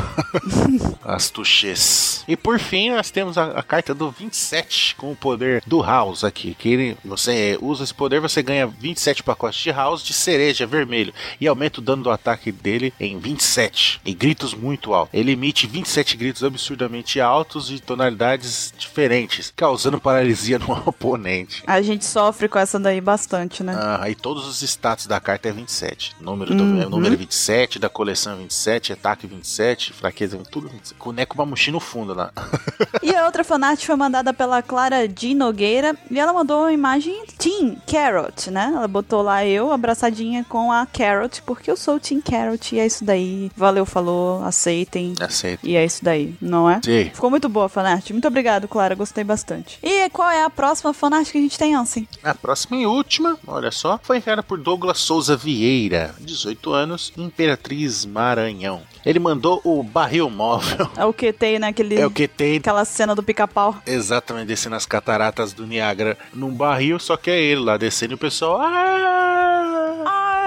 Astuches. 1.04 2.24
E 2.26 2.36
por 2.36 2.58
fim, 2.58 2.90
nós 2.90 3.10
temos 3.10 3.36
a, 3.38 3.52
a 3.52 3.62
carta 3.62 3.94
do 3.94 4.10
27 4.10 4.94
com 4.96 5.12
o 5.12 5.16
poder 5.16 5.62
do 5.66 5.82
House 5.82 6.24
aqui. 6.24 6.54
Que 6.54 6.68
ele, 6.68 6.96
você 7.04 7.58
usa 7.60 7.84
esse 7.84 7.94
poder, 7.94 8.09
você 8.18 8.42
ganha 8.42 8.66
27 8.66 9.22
pacotes 9.22 9.60
de 9.60 9.70
House 9.70 10.02
de 10.02 10.12
cereja 10.12 10.66
vermelho 10.66 11.12
e 11.40 11.46
aumenta 11.46 11.80
o 11.80 11.82
dano 11.82 12.02
do 12.02 12.10
ataque 12.10 12.50
dele 12.50 12.92
em 12.98 13.18
27. 13.18 14.00
E 14.04 14.14
gritos 14.14 14.54
muito 14.54 14.92
altos. 14.94 15.14
Ele 15.14 15.32
emite 15.32 15.66
27 15.66 16.16
gritos 16.16 16.42
absurdamente 16.42 17.20
altos 17.20 17.70
e 17.70 17.78
tonalidades 17.78 18.72
diferentes, 18.76 19.52
causando 19.54 20.00
paralisia 20.00 20.58
no 20.60 20.72
oponente. 20.86 21.62
A 21.66 21.80
gente 21.82 22.04
sofre 22.04 22.48
com 22.48 22.58
essa 22.58 22.78
daí 22.78 23.00
bastante, 23.00 23.62
né? 23.62 23.76
Ah, 23.78 24.08
e 24.08 24.14
todos 24.14 24.46
os 24.46 24.62
status 24.62 25.06
da 25.06 25.20
carta 25.20 25.48
é 25.48 25.52
27. 25.52 26.16
Número, 26.20 26.54
do, 26.54 26.62
é, 26.82 26.86
número 26.86 27.16
27, 27.16 27.78
da 27.78 27.88
coleção 27.88 28.32
é 28.32 28.36
27, 28.36 28.92
ataque 28.92 29.26
27, 29.26 29.92
fraqueza, 29.92 30.38
tudo 30.50 30.68
27. 30.68 30.94
Com 30.94 31.10
o 31.10 31.12
Neco 31.12 31.36
Mamushi 31.36 31.70
no 31.70 31.80
fundo 31.80 32.14
lá. 32.14 32.32
E 33.02 33.14
a 33.14 33.26
outra 33.26 33.44
fanart 33.44 33.84
foi 33.84 33.96
mandada 33.96 34.32
pela 34.32 34.62
Clara 34.62 35.06
D. 35.06 35.34
Nogueira 35.34 35.96
e 36.10 36.18
ela 36.18 36.32
mandou 36.32 36.60
uma 36.60 36.72
imagem 36.72 37.24
Team 37.38 37.76
Carrot, 38.00 38.50
né? 38.50 38.72
Ela 38.74 38.88
botou 38.88 39.20
lá 39.20 39.44
eu 39.44 39.70
abraçadinha 39.70 40.44
com 40.48 40.72
a 40.72 40.86
Carrot, 40.86 41.42
porque 41.42 41.70
eu 41.70 41.76
sou 41.76 41.96
o 41.96 42.00
Team 42.00 42.20
Carrot 42.22 42.74
e 42.74 42.78
é 42.78 42.86
isso 42.86 43.04
daí. 43.04 43.50
Valeu, 43.54 43.84
falou, 43.84 44.42
aceitem. 44.42 45.14
Aceito. 45.20 45.66
E 45.66 45.76
é 45.76 45.84
isso 45.84 46.02
daí, 46.02 46.34
não 46.40 46.68
é? 46.68 46.80
Sim. 46.82 47.10
Ficou 47.12 47.28
muito 47.30 47.48
boa 47.48 47.66
a 47.66 47.68
fanart. 47.68 48.08
Muito 48.10 48.26
obrigado, 48.26 48.66
Clara. 48.66 48.94
Gostei 48.94 49.22
bastante. 49.22 49.78
E 49.82 50.08
qual 50.10 50.30
é 50.30 50.42
a 50.42 50.48
próxima 50.50 50.94
fanart 50.94 51.30
que 51.30 51.36
a 51.36 51.40
gente 51.42 51.58
tem, 51.58 51.74
Ansem? 51.74 52.08
A 52.24 52.34
próxima 52.34 52.76
e 52.78 52.86
última, 52.86 53.38
olha 53.46 53.70
só, 53.70 54.00
foi 54.02 54.16
enviada 54.16 54.42
por 54.42 54.58
Douglas 54.58 54.98
Souza 54.98 55.36
Vieira, 55.36 56.14
18 56.20 56.72
anos, 56.72 57.12
Imperatriz 57.18 58.06
Maranhão. 58.06 58.80
Ele 59.04 59.18
mandou 59.18 59.60
o 59.64 59.82
barril 59.82 60.28
móvel. 60.30 60.90
É 60.96 61.04
o 61.04 61.12
QT, 61.12 61.58
né? 61.58 61.68
Aquele, 61.68 61.98
É 61.98 62.06
o 62.06 62.10
que 62.10 62.28
tem 62.28 62.58
Aquela 62.58 62.84
cena 62.84 63.14
do 63.14 63.22
pica-pau. 63.22 63.76
exatamente 63.86 64.46
descendo 64.46 64.76
as 64.76 64.84
cataratas 64.86 65.52
do 65.52 65.66
Niágara 65.66 66.16
num 66.34 66.50
barril, 66.50 66.98
só 66.98 67.16
que 67.16 67.30
é 67.30 67.40
ele 67.40 67.60
lá 67.62 67.76
descendo 67.76 67.89
e 68.12 68.14
o 68.14 68.18
pessoal. 68.18 68.60
"Ah!" 68.62 70.39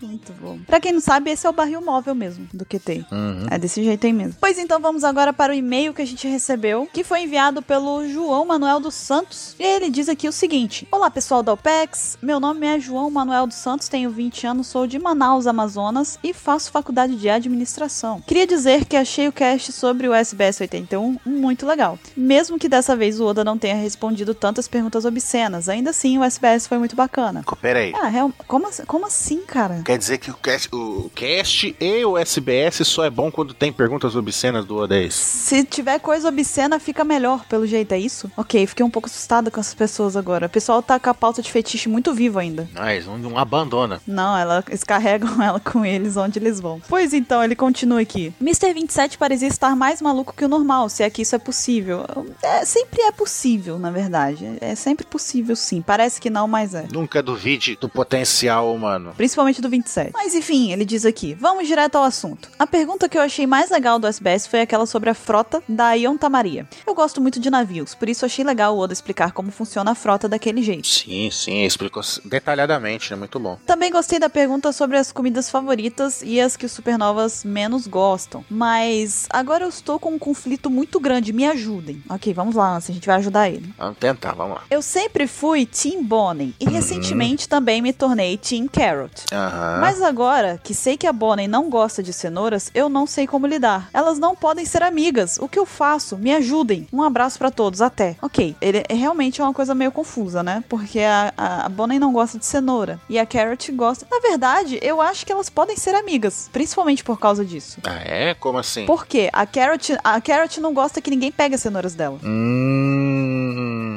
Muito 0.00 0.32
bom. 0.40 0.58
Pra 0.66 0.80
quem 0.80 0.92
não 0.92 1.00
sabe, 1.00 1.30
esse 1.30 1.46
é 1.46 1.50
o 1.50 1.52
barril 1.52 1.80
móvel 1.80 2.14
mesmo 2.14 2.46
do 2.52 2.64
QT. 2.64 3.04
Uhum. 3.10 3.46
É 3.50 3.58
desse 3.58 3.82
jeito 3.82 4.06
aí 4.06 4.12
mesmo. 4.12 4.36
Pois 4.40 4.58
então, 4.58 4.80
vamos 4.80 5.04
agora 5.04 5.32
para 5.32 5.52
o 5.52 5.56
e-mail 5.56 5.92
que 5.94 6.02
a 6.02 6.06
gente 6.06 6.26
recebeu, 6.28 6.88
que 6.92 7.04
foi 7.04 7.22
enviado 7.22 7.62
pelo 7.62 8.06
João 8.08 8.44
Manuel 8.46 8.80
dos 8.80 8.94
Santos. 8.94 9.54
E 9.58 9.62
ele 9.64 9.90
diz 9.90 10.08
aqui 10.08 10.28
o 10.28 10.32
seguinte: 10.32 10.86
Olá, 10.90 11.10
pessoal 11.10 11.42
da 11.42 11.52
OPEX. 11.52 12.18
Meu 12.22 12.38
nome 12.40 12.66
é 12.66 12.78
João 12.80 13.10
Manuel 13.10 13.46
dos 13.46 13.56
Santos, 13.56 13.88
tenho 13.88 14.10
20 14.10 14.46
anos, 14.46 14.66
sou 14.66 14.86
de 14.86 14.98
Manaus, 14.98 15.46
Amazonas 15.46 16.18
e 16.22 16.32
faço 16.32 16.70
faculdade 16.70 17.16
de 17.16 17.28
administração. 17.28 18.20
Queria 18.26 18.46
dizer 18.46 18.84
que 18.84 18.96
achei 18.96 19.28
o 19.28 19.32
cast 19.32 19.72
sobre 19.72 20.08
o 20.08 20.12
SBS 20.14 20.60
81 20.60 21.18
muito 21.24 21.66
legal. 21.66 21.98
Mesmo 22.16 22.58
que 22.58 22.68
dessa 22.68 22.94
vez 22.96 23.20
o 23.20 23.24
Oda 23.26 23.44
não 23.44 23.56
tenha 23.58 23.74
respondido 23.76 24.34
tantas 24.34 24.68
perguntas 24.68 25.04
obscenas, 25.04 25.68
ainda 25.68 25.90
assim 25.90 26.18
o 26.18 26.24
SBS 26.24 26.66
foi 26.66 26.78
muito 26.78 26.94
bacana. 26.96 27.42
Pera 27.60 27.78
aí. 27.80 27.92
Ah, 27.94 28.08
real... 28.08 28.32
como, 28.46 28.68
assim- 28.68 28.84
como 28.84 29.06
assim, 29.06 29.40
cara? 29.42 29.80
Quer 29.84 29.98
dizer 29.98 30.16
que 30.16 30.30
o 30.30 30.34
cast, 30.34 30.68
o 30.72 31.10
cast 31.14 31.76
e 31.78 32.04
o 32.06 32.16
SBS 32.16 32.86
só 32.86 33.04
é 33.04 33.10
bom 33.10 33.30
quando 33.30 33.52
tem 33.52 33.70
perguntas 33.70 34.16
obscenas 34.16 34.64
do 34.64 34.84
isso? 34.94 35.18
Se 35.18 35.62
tiver 35.62 35.98
coisa 35.98 36.28
obscena, 36.28 36.78
fica 36.78 37.04
melhor, 37.04 37.44
pelo 37.44 37.66
jeito, 37.66 37.92
é 37.92 37.98
isso? 37.98 38.30
Ok, 38.34 38.66
fiquei 38.66 38.84
um 38.84 38.90
pouco 38.90 39.08
assustada 39.08 39.50
com 39.50 39.60
essas 39.60 39.74
pessoas 39.74 40.16
agora. 40.16 40.46
O 40.46 40.50
pessoal 40.50 40.82
tá 40.82 40.98
com 40.98 41.10
a 41.10 41.14
pauta 41.14 41.42
de 41.42 41.52
fetiche 41.52 41.88
muito 41.88 42.14
vivo 42.14 42.38
ainda. 42.38 42.68
Mas 42.72 43.06
não, 43.06 43.18
não 43.18 43.38
abandona. 43.38 44.00
Não, 44.06 44.36
ela, 44.36 44.64
eles 44.68 44.84
carregam 44.84 45.30
ela 45.42 45.60
com 45.60 45.84
eles 45.84 46.16
onde 46.16 46.38
eles 46.38 46.60
vão. 46.60 46.80
Pois 46.88 47.12
então, 47.12 47.44
ele 47.44 47.54
continua 47.54 48.00
aqui. 48.00 48.32
Mr. 48.40 48.72
27 48.72 49.18
parecia 49.18 49.48
estar 49.48 49.76
mais 49.76 50.00
maluco 50.00 50.34
que 50.34 50.44
o 50.44 50.48
normal, 50.48 50.88
se 50.88 51.02
é 51.02 51.10
que 51.10 51.22
isso 51.22 51.34
é 51.34 51.38
possível. 51.38 52.06
É, 52.42 52.64
sempre 52.64 53.02
é 53.02 53.12
possível, 53.12 53.78
na 53.78 53.90
verdade. 53.90 54.56
É 54.60 54.74
sempre 54.74 55.04
possível, 55.04 55.54
sim. 55.54 55.82
Parece 55.82 56.20
que 56.20 56.30
não, 56.30 56.48
mas 56.48 56.74
é. 56.74 56.86
Nunca 56.90 57.22
duvide 57.22 57.76
do 57.76 57.88
potencial 57.88 58.74
humano. 58.74 59.12
Principalmente 59.16 59.60
do 59.60 59.73
27. 59.74 60.10
Mas 60.14 60.34
enfim, 60.34 60.72
ele 60.72 60.84
diz 60.84 61.04
aqui: 61.04 61.34
vamos 61.34 61.66
direto 61.66 61.96
ao 61.96 62.04
assunto. 62.04 62.48
A 62.58 62.66
pergunta 62.66 63.08
que 63.08 63.18
eu 63.18 63.22
achei 63.22 63.46
mais 63.46 63.70
legal 63.70 63.98
do 63.98 64.06
SBS 64.06 64.46
foi 64.46 64.60
aquela 64.60 64.86
sobre 64.86 65.10
a 65.10 65.14
frota 65.14 65.62
da 65.68 65.92
Yonta 65.94 66.28
Maria. 66.28 66.68
Eu 66.86 66.94
gosto 66.94 67.20
muito 67.20 67.40
de 67.40 67.50
navios, 67.50 67.94
por 67.94 68.08
isso 68.08 68.24
achei 68.24 68.44
legal 68.44 68.76
o 68.76 68.78
Oda 68.78 68.92
explicar 68.92 69.32
como 69.32 69.50
funciona 69.50 69.90
a 69.90 69.94
frota 69.94 70.28
daquele 70.28 70.62
jeito. 70.62 70.86
Sim, 70.86 71.30
sim, 71.30 71.64
explicou 71.64 72.02
detalhadamente, 72.24 73.12
é 73.12 73.16
muito 73.16 73.38
bom. 73.38 73.58
Também 73.66 73.90
gostei 73.90 74.18
da 74.18 74.28
pergunta 74.28 74.72
sobre 74.72 74.96
as 74.96 75.10
comidas 75.10 75.50
favoritas 75.50 76.22
e 76.22 76.40
as 76.40 76.56
que 76.56 76.66
os 76.66 76.72
supernovas 76.72 77.44
menos 77.44 77.86
gostam. 77.86 78.44
Mas 78.48 79.26
agora 79.30 79.64
eu 79.64 79.68
estou 79.68 79.98
com 79.98 80.10
um 80.10 80.18
conflito 80.18 80.70
muito 80.70 81.00
grande, 81.00 81.32
me 81.32 81.46
ajudem. 81.46 82.02
Ok, 82.08 82.32
vamos 82.32 82.54
lá, 82.54 82.76
Anson, 82.76 82.92
a 82.92 82.94
gente 82.94 83.06
vai 83.06 83.16
ajudar 83.16 83.48
ele. 83.48 83.72
Vamos 83.78 83.98
tentar, 83.98 84.32
vamos 84.32 84.56
lá. 84.56 84.64
Eu 84.70 84.82
sempre 84.82 85.26
fui 85.26 85.66
Team 85.66 86.04
Bonnie 86.04 86.54
e 86.60 86.66
recentemente 86.66 87.48
também 87.48 87.82
me 87.82 87.92
tornei 87.92 88.36
Team 88.36 88.68
Carrot. 88.68 89.24
Aham. 89.32 89.63
Mas 89.80 90.02
agora 90.02 90.58
que 90.62 90.74
sei 90.74 90.96
que 90.96 91.06
a 91.06 91.12
Bonnie 91.12 91.48
não 91.48 91.68
gosta 91.70 92.02
de 92.02 92.12
cenouras, 92.12 92.70
eu 92.74 92.88
não 92.88 93.06
sei 93.06 93.26
como 93.26 93.46
lidar. 93.46 93.88
Elas 93.92 94.18
não 94.18 94.34
podem 94.34 94.64
ser 94.64 94.82
amigas. 94.82 95.38
O 95.40 95.48
que 95.48 95.58
eu 95.58 95.66
faço? 95.66 96.16
Me 96.16 96.34
ajudem. 96.34 96.86
Um 96.92 97.02
abraço 97.02 97.38
pra 97.38 97.50
todos. 97.50 97.80
Até. 97.82 98.16
Ok, 98.22 98.54
ele 98.60 98.82
é- 98.88 98.94
realmente 98.94 99.40
é 99.40 99.44
uma 99.44 99.52
coisa 99.54 99.74
meio 99.74 99.90
confusa, 99.92 100.42
né? 100.42 100.62
Porque 100.68 101.00
a, 101.00 101.32
a, 101.36 101.66
a 101.66 101.68
Bonnie 101.68 101.98
não 101.98 102.12
gosta 102.12 102.38
de 102.38 102.46
cenoura 102.46 102.98
e 103.08 103.18
a 103.18 103.26
Carrot 103.26 103.70
gosta. 103.72 104.06
Na 104.10 104.20
verdade, 104.20 104.78
eu 104.82 105.00
acho 105.00 105.24
que 105.26 105.32
elas 105.32 105.48
podem 105.50 105.76
ser 105.76 105.94
amigas, 105.94 106.48
principalmente 106.52 107.02
por 107.04 107.18
causa 107.18 107.44
disso. 107.44 107.78
Ah, 107.84 108.00
é? 108.04 108.34
Como 108.34 108.58
assim? 108.58 108.86
Por 108.86 109.06
quê? 109.06 109.28
A 109.32 109.46
Carrot, 109.46 109.96
a 110.02 110.20
Carrot 110.20 110.60
não 110.60 110.72
gosta 110.74 111.00
que 111.00 111.10
ninguém 111.10 111.30
pegue 111.32 111.54
as 111.54 111.60
cenouras 111.60 111.94
dela. 111.94 112.18
Hum. 112.24 113.03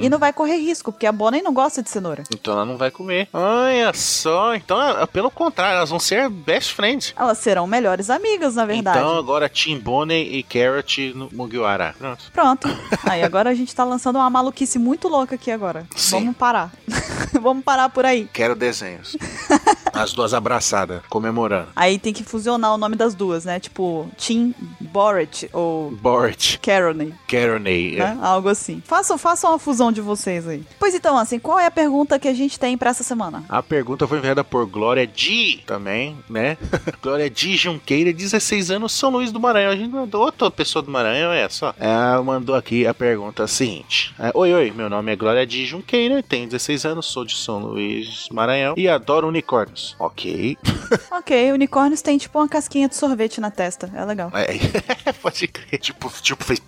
E 0.02 0.10
não 0.10 0.20
vai 0.20 0.32
correr 0.34 0.58
risco, 0.58 0.92
porque 0.92 1.06
a 1.08 1.12
Bonnie 1.12 1.42
não 1.42 1.54
gosta 1.54 1.82
de 1.84 1.90
cenoura. 1.90 2.24
Então 2.34 2.54
ela 2.54 2.66
não 2.66 2.78
vai 2.78 2.92
comer. 2.92 3.28
Olha 3.34 3.92
só. 3.94 4.56
Então, 4.56 4.82
é- 4.82 5.06
pelo 5.06 5.30
contrário, 5.32 5.78
elas 5.78 5.90
vão 5.90 6.00
ser 6.00 6.30
best 6.30 6.74
friends. 6.74 7.14
Elas 7.18 7.38
serão 7.38 7.66
melhores 7.68 8.10
amigas, 8.10 8.56
na 8.56 8.66
verdade. 8.66 8.98
Então 9.00 9.18
agora 9.18 9.50
Team 9.50 9.80
Bonnie 9.80 10.38
e 10.38 10.44
Carrot 10.44 11.14
no 11.14 11.30
Mugiwara. 11.32 11.96
Pronto. 11.98 12.24
Pronto. 12.34 12.68
Aí 13.10 13.24
agora 13.24 13.50
a 13.50 13.54
gente 13.54 13.74
tá 13.76 13.84
lançando 13.84 14.18
uma 14.18 14.30
maluquice 14.30 14.78
muito 14.80 15.08
louca 15.08 15.36
aqui 15.36 15.52
agora. 15.52 15.86
Sim. 15.96 16.20
Vamos 16.20 16.38
parar. 16.38 16.72
Vamos 17.42 17.64
parar 17.64 17.90
por 17.90 18.06
aí. 18.06 18.28
Quero 18.34 18.56
desenhos. 18.56 19.16
As 19.94 20.14
duas 20.14 20.34
abraçadas, 20.34 21.02
comemorando. 21.10 21.70
Aí 21.76 21.98
tem 22.00 22.14
que 22.14 22.24
fusionar 22.24 22.74
o 22.74 22.78
nome 22.78 22.96
das 22.96 23.14
duas, 23.16 23.46
né? 23.46 23.60
Tipo, 23.60 24.08
Tim 24.16 24.54
Boret 24.80 25.50
ou 25.52 25.92
Bort, 25.92 26.58
Caroney, 26.62 27.14
Caroney. 27.28 27.96
né? 27.98 28.18
Algo 28.22 28.50
assim. 28.50 28.82
Façam, 28.86 29.18
façam 29.18 29.52
uma 29.52 29.60
fusão 29.60 29.87
de 29.92 30.02
vocês 30.02 30.48
aí. 30.48 30.64
Pois 30.80 30.94
então, 30.94 31.18
assim, 31.18 31.40
qual 31.40 31.60
é 31.60 31.66
a 31.66 31.72
pergunta 31.72 32.20
que 32.20 32.28
a 32.28 32.34
gente 32.34 32.60
tem 32.60 32.78
pra 32.78 32.90
essa 32.90 33.04
semana? 33.04 33.44
A 33.50 33.62
pergunta 33.64 34.08
foi 34.08 34.18
enviada 34.18 34.44
por 34.44 34.66
Glória 34.66 35.06
Di, 35.06 35.64
também, 35.66 36.18
né? 36.30 36.58
Glória 37.02 37.30
Di 37.30 37.56
Junqueira, 37.56 38.14
16 38.14 38.72
anos, 38.72 38.94
São 38.94 39.10
Luís 39.10 39.32
do 39.32 39.40
Maranhão. 39.40 39.72
A 39.72 39.76
gente 39.76 39.92
mandou 39.92 40.24
outra 40.24 40.50
pessoa 40.52 40.82
do 40.82 40.92
Maranhão, 40.92 41.32
é 41.32 41.48
só. 41.50 41.74
Ela 41.80 42.22
mandou 42.24 42.56
aqui 42.56 42.86
a 42.86 42.94
pergunta 42.94 43.48
seguinte: 43.48 44.14
é, 44.20 44.32
Oi, 44.34 44.54
oi, 44.54 44.72
meu 44.76 44.90
nome 44.90 45.12
é 45.12 45.16
Glória 45.16 45.46
Di 45.46 45.66
Junqueira, 45.66 46.22
tenho 46.24 46.48
16 46.48 46.86
anos, 46.86 47.06
sou 47.08 47.26
de 47.26 47.36
São 47.36 47.60
Luís, 47.60 48.28
Maranhão 48.32 48.74
e 48.78 48.88
adoro 48.88 49.28
unicórnios. 49.28 49.96
Ok. 50.00 50.58
ok, 51.12 51.52
unicórnios 51.52 52.02
tem 52.02 52.18
tipo 52.18 52.40
uma 52.40 52.48
casquinha 52.48 52.88
de 52.88 52.96
sorvete 52.96 53.42
na 53.42 53.52
testa. 53.52 53.92
É 53.94 54.04
legal. 54.06 54.32
É, 54.34 55.12
pode 55.22 55.48
crer. 55.48 55.80
Tipo, 55.80 56.10
tipo, 56.22 56.44
fez 56.44 56.62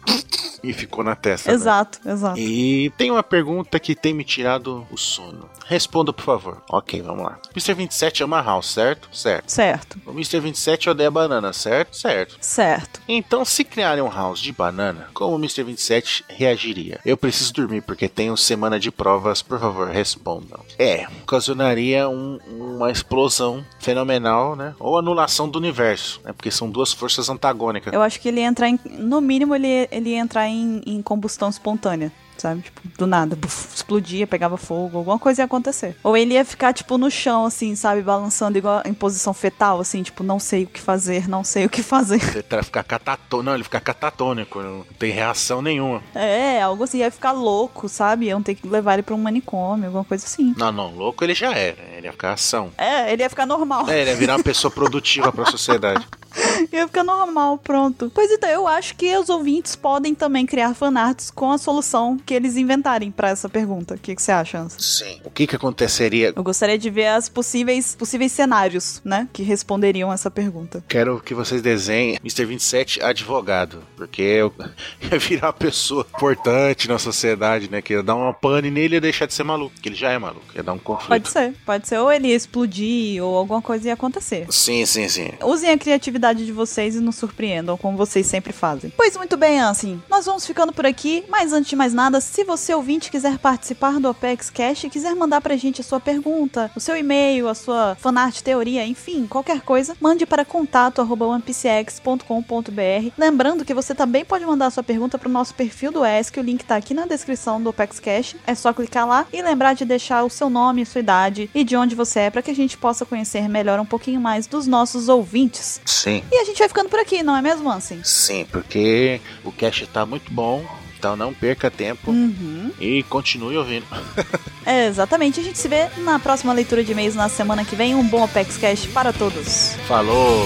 e 0.63 0.73
ficou 0.73 1.03
na 1.03 1.15
testa. 1.15 1.49
né? 1.49 1.55
Exato, 1.55 1.99
exato. 2.05 2.39
E 2.39 2.91
tem 2.97 3.08
uma 3.11 3.23
pergunta 3.23 3.79
que 3.79 3.95
tem 3.95 4.13
me 4.13 4.23
tirado 4.23 4.85
o 4.91 4.97
sono. 4.97 5.49
Responda, 5.65 6.11
por 6.13 6.23
favor. 6.23 6.61
Ok, 6.69 7.01
vamos 7.01 7.23
lá. 7.23 7.37
Mr. 7.55 7.73
27 7.73 8.23
ama 8.23 8.41
house, 8.41 8.67
certo? 8.71 9.07
Certo. 9.11 9.51
Certo, 9.51 9.99
O 10.05 10.11
Mr. 10.11 10.39
27 10.39 10.89
odeia 10.89 11.11
banana, 11.11 11.53
certo? 11.53 11.95
Certo. 11.95 12.37
certo. 12.41 13.01
Então, 13.07 13.43
se 13.45 13.63
criarem 13.63 14.03
um 14.03 14.09
house 14.09 14.39
de 14.39 14.51
banana, 14.51 15.07
como 15.13 15.35
o 15.35 15.39
Mr. 15.39 15.63
27 15.63 16.25
reagiria? 16.27 16.99
Eu 17.05 17.15
preciso 17.17 17.53
dormir 17.53 17.81
porque 17.81 18.07
tenho 18.07 18.35
semana 18.37 18.79
de 18.79 18.91
provas, 18.91 19.41
por 19.41 19.59
favor, 19.59 19.87
respondam. 19.89 20.59
É, 20.77 21.07
ocasionaria 21.23 22.09
um- 22.09 22.39
uma 22.49 22.91
explosão 22.91 23.65
fenomenal, 23.79 24.55
né? 24.55 24.73
Ou 24.79 24.97
anulação 24.97 25.47
do 25.49 25.57
universo, 25.59 26.19
né? 26.23 26.33
Porque 26.33 26.51
são 26.51 26.69
duas 26.69 26.91
forças 26.93 27.29
antagônicas. 27.29 27.93
Eu 27.93 28.01
acho 28.01 28.19
que 28.19 28.27
ele 28.27 28.41
ia 28.41 28.47
entrar 28.47 28.69
em. 28.69 28.79
No 28.97 29.21
mínimo, 29.21 29.55
ele, 29.55 29.87
ele 29.91 30.09
ia 30.11 30.19
entrar 30.19 30.47
em, 30.47 30.81
em 30.85 31.01
combustão 31.01 31.49
espontânea. 31.49 32.11
Sabe? 32.39 32.61
Tipo, 32.61 32.81
do 32.97 33.05
nada. 33.05 33.35
buf, 33.35 33.75
explodia, 33.75 34.25
pegava 34.25 34.57
fogo, 34.57 34.97
alguma 34.97 35.19
coisa 35.19 35.41
ia 35.41 35.45
acontecer. 35.45 35.95
Ou 36.03 36.15
ele 36.15 36.33
ia 36.33 36.45
ficar, 36.45 36.73
tipo, 36.73 36.97
no 36.97 37.11
chão, 37.11 37.45
assim, 37.45 37.75
sabe? 37.75 38.01
Balançando 38.01 38.57
igual 38.57 38.81
em 38.85 38.93
posição 38.93 39.33
fetal, 39.33 39.79
assim, 39.79 40.01
tipo, 40.01 40.23
não 40.23 40.39
sei 40.39 40.63
o 40.63 40.67
que 40.67 40.79
fazer, 40.79 41.27
não 41.27 41.43
sei 41.43 41.65
o 41.65 41.69
que 41.69 41.83
fazer. 41.83 42.21
Ele 42.35 42.63
ficar 42.63 42.83
catatônico. 42.83 43.43
Não, 43.43 43.53
ele 43.53 43.63
fica 43.63 43.79
catatônico, 43.79 44.61
não 44.61 44.85
tem 44.97 45.11
reação 45.11 45.61
nenhuma. 45.61 46.01
É, 46.15 46.61
algo 46.61 46.83
assim, 46.83 46.99
ia 46.99 47.11
ficar 47.11 47.31
louco, 47.31 47.89
sabe? 47.89 48.27
Iam 48.27 48.41
ter 48.41 48.55
que 48.55 48.67
levar 48.67 48.93
ele 48.93 49.03
pra 49.03 49.15
um 49.15 49.17
manicômio, 49.17 49.87
alguma 49.87 50.05
coisa 50.05 50.25
assim. 50.25 50.53
Não, 50.57 50.71
não, 50.71 50.95
louco 50.95 51.23
ele 51.23 51.33
já 51.33 51.53
era. 51.53 51.77
Ele 51.97 52.07
ia 52.07 52.11
ficar 52.11 52.33
ação. 52.33 52.71
É, 52.77 53.11
ele 53.11 53.23
ia 53.23 53.29
ficar 53.29 53.45
normal. 53.45 53.89
É, 53.89 54.01
ele 54.01 54.11
ia 54.11 54.15
virar 54.15 54.37
uma 54.37 54.43
pessoa 54.43 54.71
produtiva 54.71 55.31
pra 55.31 55.45
sociedade. 55.45 56.07
Ia 56.71 56.87
ficar 56.87 57.03
normal, 57.03 57.57
pronto. 57.57 58.11
Pois 58.13 58.31
então, 58.31 58.49
eu 58.49 58.67
acho 58.67 58.95
que 58.95 59.15
os 59.17 59.29
ouvintes 59.29 59.75
podem 59.75 60.13
também 60.13 60.45
criar 60.45 60.73
fanarts 60.73 61.31
com 61.31 61.51
a 61.51 61.57
solução 61.57 62.17
que 62.17 62.33
eles 62.33 62.57
inventarem 62.57 63.11
pra 63.11 63.29
essa 63.29 63.49
pergunta. 63.49 63.95
O 63.95 63.97
que, 63.97 64.15
que 64.15 64.21
você 64.21 64.31
acha, 64.31 64.59
Ansa? 64.59 64.79
Sim. 64.79 65.19
O 65.23 65.29
que 65.29 65.47
que 65.47 65.55
aconteceria? 65.55 66.33
Eu 66.35 66.43
gostaria 66.43 66.77
de 66.77 66.89
ver 66.89 67.07
as 67.07 67.29
possíveis, 67.29 67.95
possíveis 67.95 68.31
cenários, 68.31 69.01
né? 69.03 69.27
Que 69.31 69.43
responderiam 69.43 70.11
essa 70.11 70.29
pergunta. 70.29 70.83
Quero 70.87 71.19
que 71.19 71.33
vocês 71.33 71.61
desenhem 71.61 72.17
Mr. 72.23 72.45
27 72.45 73.03
advogado. 73.03 73.83
Porque 73.95 74.21
eu 74.21 74.53
ia 75.11 75.19
virar 75.19 75.47
uma 75.47 75.53
pessoa 75.53 76.05
importante 76.15 76.87
na 76.87 76.97
sociedade, 76.97 77.69
né? 77.69 77.81
Que 77.81 77.93
ia 77.93 78.03
dar 78.03 78.15
uma 78.15 78.33
pane 78.33 78.69
nele 78.69 78.95
e 78.95 78.97
ia 78.97 79.01
deixar 79.01 79.25
de 79.25 79.33
ser 79.33 79.43
maluco. 79.43 79.75
Que 79.81 79.89
ele 79.89 79.95
já 79.95 80.11
é 80.11 80.17
maluco. 80.17 80.45
Ia 80.55 80.63
dar 80.63 80.73
um 80.73 80.79
conflito. 80.79 81.09
Pode 81.09 81.29
ser, 81.29 81.53
pode 81.65 81.87
ser. 81.87 81.97
Ou 81.97 82.11
ele 82.11 82.27
ia 82.27 82.35
explodir, 82.35 83.23
ou 83.23 83.35
alguma 83.35 83.61
coisa 83.61 83.87
ia 83.87 83.93
acontecer. 83.93 84.45
Sim, 84.49 84.85
sim, 84.85 85.07
sim. 85.07 85.31
Usem 85.43 85.69
a 85.69 85.77
criatividade 85.77 86.45
de 86.45 86.48
vocês 86.51 86.95
e 86.95 86.99
nos 86.99 87.15
surpreendam, 87.15 87.77
como 87.77 87.97
vocês 87.97 88.25
sempre 88.25 88.53
fazem. 88.53 88.91
Pois 88.95 89.15
muito 89.15 89.37
bem, 89.37 89.59
Ansem. 89.59 90.01
Nós 90.09 90.25
vamos 90.25 90.45
ficando 90.45 90.73
por 90.73 90.85
aqui, 90.85 91.23
mas 91.29 91.53
antes 91.53 91.69
de 91.69 91.75
mais 91.75 91.93
nada, 91.93 92.21
se 92.21 92.43
você 92.43 92.73
ouvinte 92.73 93.11
quiser 93.11 93.37
participar 93.37 93.99
do 93.99 94.09
Opex 94.09 94.49
Cash 94.49 94.85
e 94.85 94.89
quiser 94.89 95.15
mandar 95.15 95.41
pra 95.41 95.55
gente 95.55 95.81
a 95.81 95.83
sua 95.83 95.99
pergunta, 95.99 96.71
o 96.75 96.79
seu 96.79 96.95
e-mail, 96.97 97.47
a 97.47 97.55
sua 97.55 97.95
fanart 97.99 98.41
teoria, 98.41 98.85
enfim, 98.85 99.27
qualquer 99.27 99.61
coisa, 99.61 99.95
mande 99.99 100.25
para 100.25 100.45
contato 100.45 101.01
arroba 101.01 101.25
onepcx.com.br. 101.25 103.11
Lembrando 103.17 103.65
que 103.65 103.73
você 103.73 103.93
também 103.93 104.25
pode 104.25 104.45
mandar 104.45 104.67
a 104.67 104.71
sua 104.71 104.83
pergunta 104.83 105.17
pro 105.17 105.29
nosso 105.29 105.53
perfil 105.53 105.91
do 105.91 106.05
ESC, 106.05 106.39
o 106.39 106.43
link 106.43 106.63
tá 106.63 106.75
aqui 106.75 106.93
na 106.93 107.05
descrição 107.05 107.61
do 107.61 107.69
Opex 107.69 107.99
Cash. 107.99 108.35
É 108.45 108.55
só 108.55 108.73
clicar 108.73 109.07
lá 109.07 109.25
e 109.31 109.41
lembrar 109.41 109.73
de 109.73 109.85
deixar 109.85 110.23
o 110.23 110.29
seu 110.29 110.49
nome, 110.49 110.85
sua 110.85 110.99
idade 110.99 111.49
e 111.53 111.63
de 111.63 111.75
onde 111.75 111.95
você 111.95 112.21
é 112.21 112.29
para 112.29 112.41
que 112.41 112.51
a 112.51 112.55
gente 112.55 112.77
possa 112.77 113.05
conhecer 113.05 113.47
melhor 113.49 113.79
um 113.79 113.85
pouquinho 113.85 114.19
mais 114.19 114.47
dos 114.47 114.67
nossos 114.67 115.09
ouvintes. 115.09 115.81
Sim. 115.85 116.23
E 116.31 116.38
a 116.39 116.45
gente 116.45 116.57
vai 116.59 116.67
ficando 116.67 116.89
por 116.89 116.99
aqui, 116.99 117.21
não 117.23 117.35
é 117.35 117.41
mesmo, 117.41 117.69
Ansem? 117.71 118.01
Sim, 118.03 118.45
porque 118.51 119.19
o 119.43 119.51
cast 119.51 119.85
tá 119.87 120.05
muito 120.05 120.31
bom. 120.31 120.65
Então 120.97 121.15
não 121.15 121.33
perca 121.33 121.71
tempo 121.71 122.11
Uhum. 122.11 122.71
e 122.77 123.03
continue 123.03 123.55
ouvindo. 123.57 123.85
É, 124.65 124.85
exatamente. 124.85 125.39
A 125.39 125.43
gente 125.43 125.57
se 125.57 125.67
vê 125.67 125.87
na 125.97 126.19
próxima 126.19 126.53
leitura 126.53 126.83
de 126.83 126.91
e-mails 126.91 127.15
na 127.15 127.27
semana 127.27 127.65
que 127.65 127.75
vem. 127.75 127.95
Um 127.95 128.03
bom 128.03 128.23
Apex 128.23 128.55
Cash 128.57 128.85
para 128.87 129.11
todos. 129.11 129.71
Falou! 129.87 130.45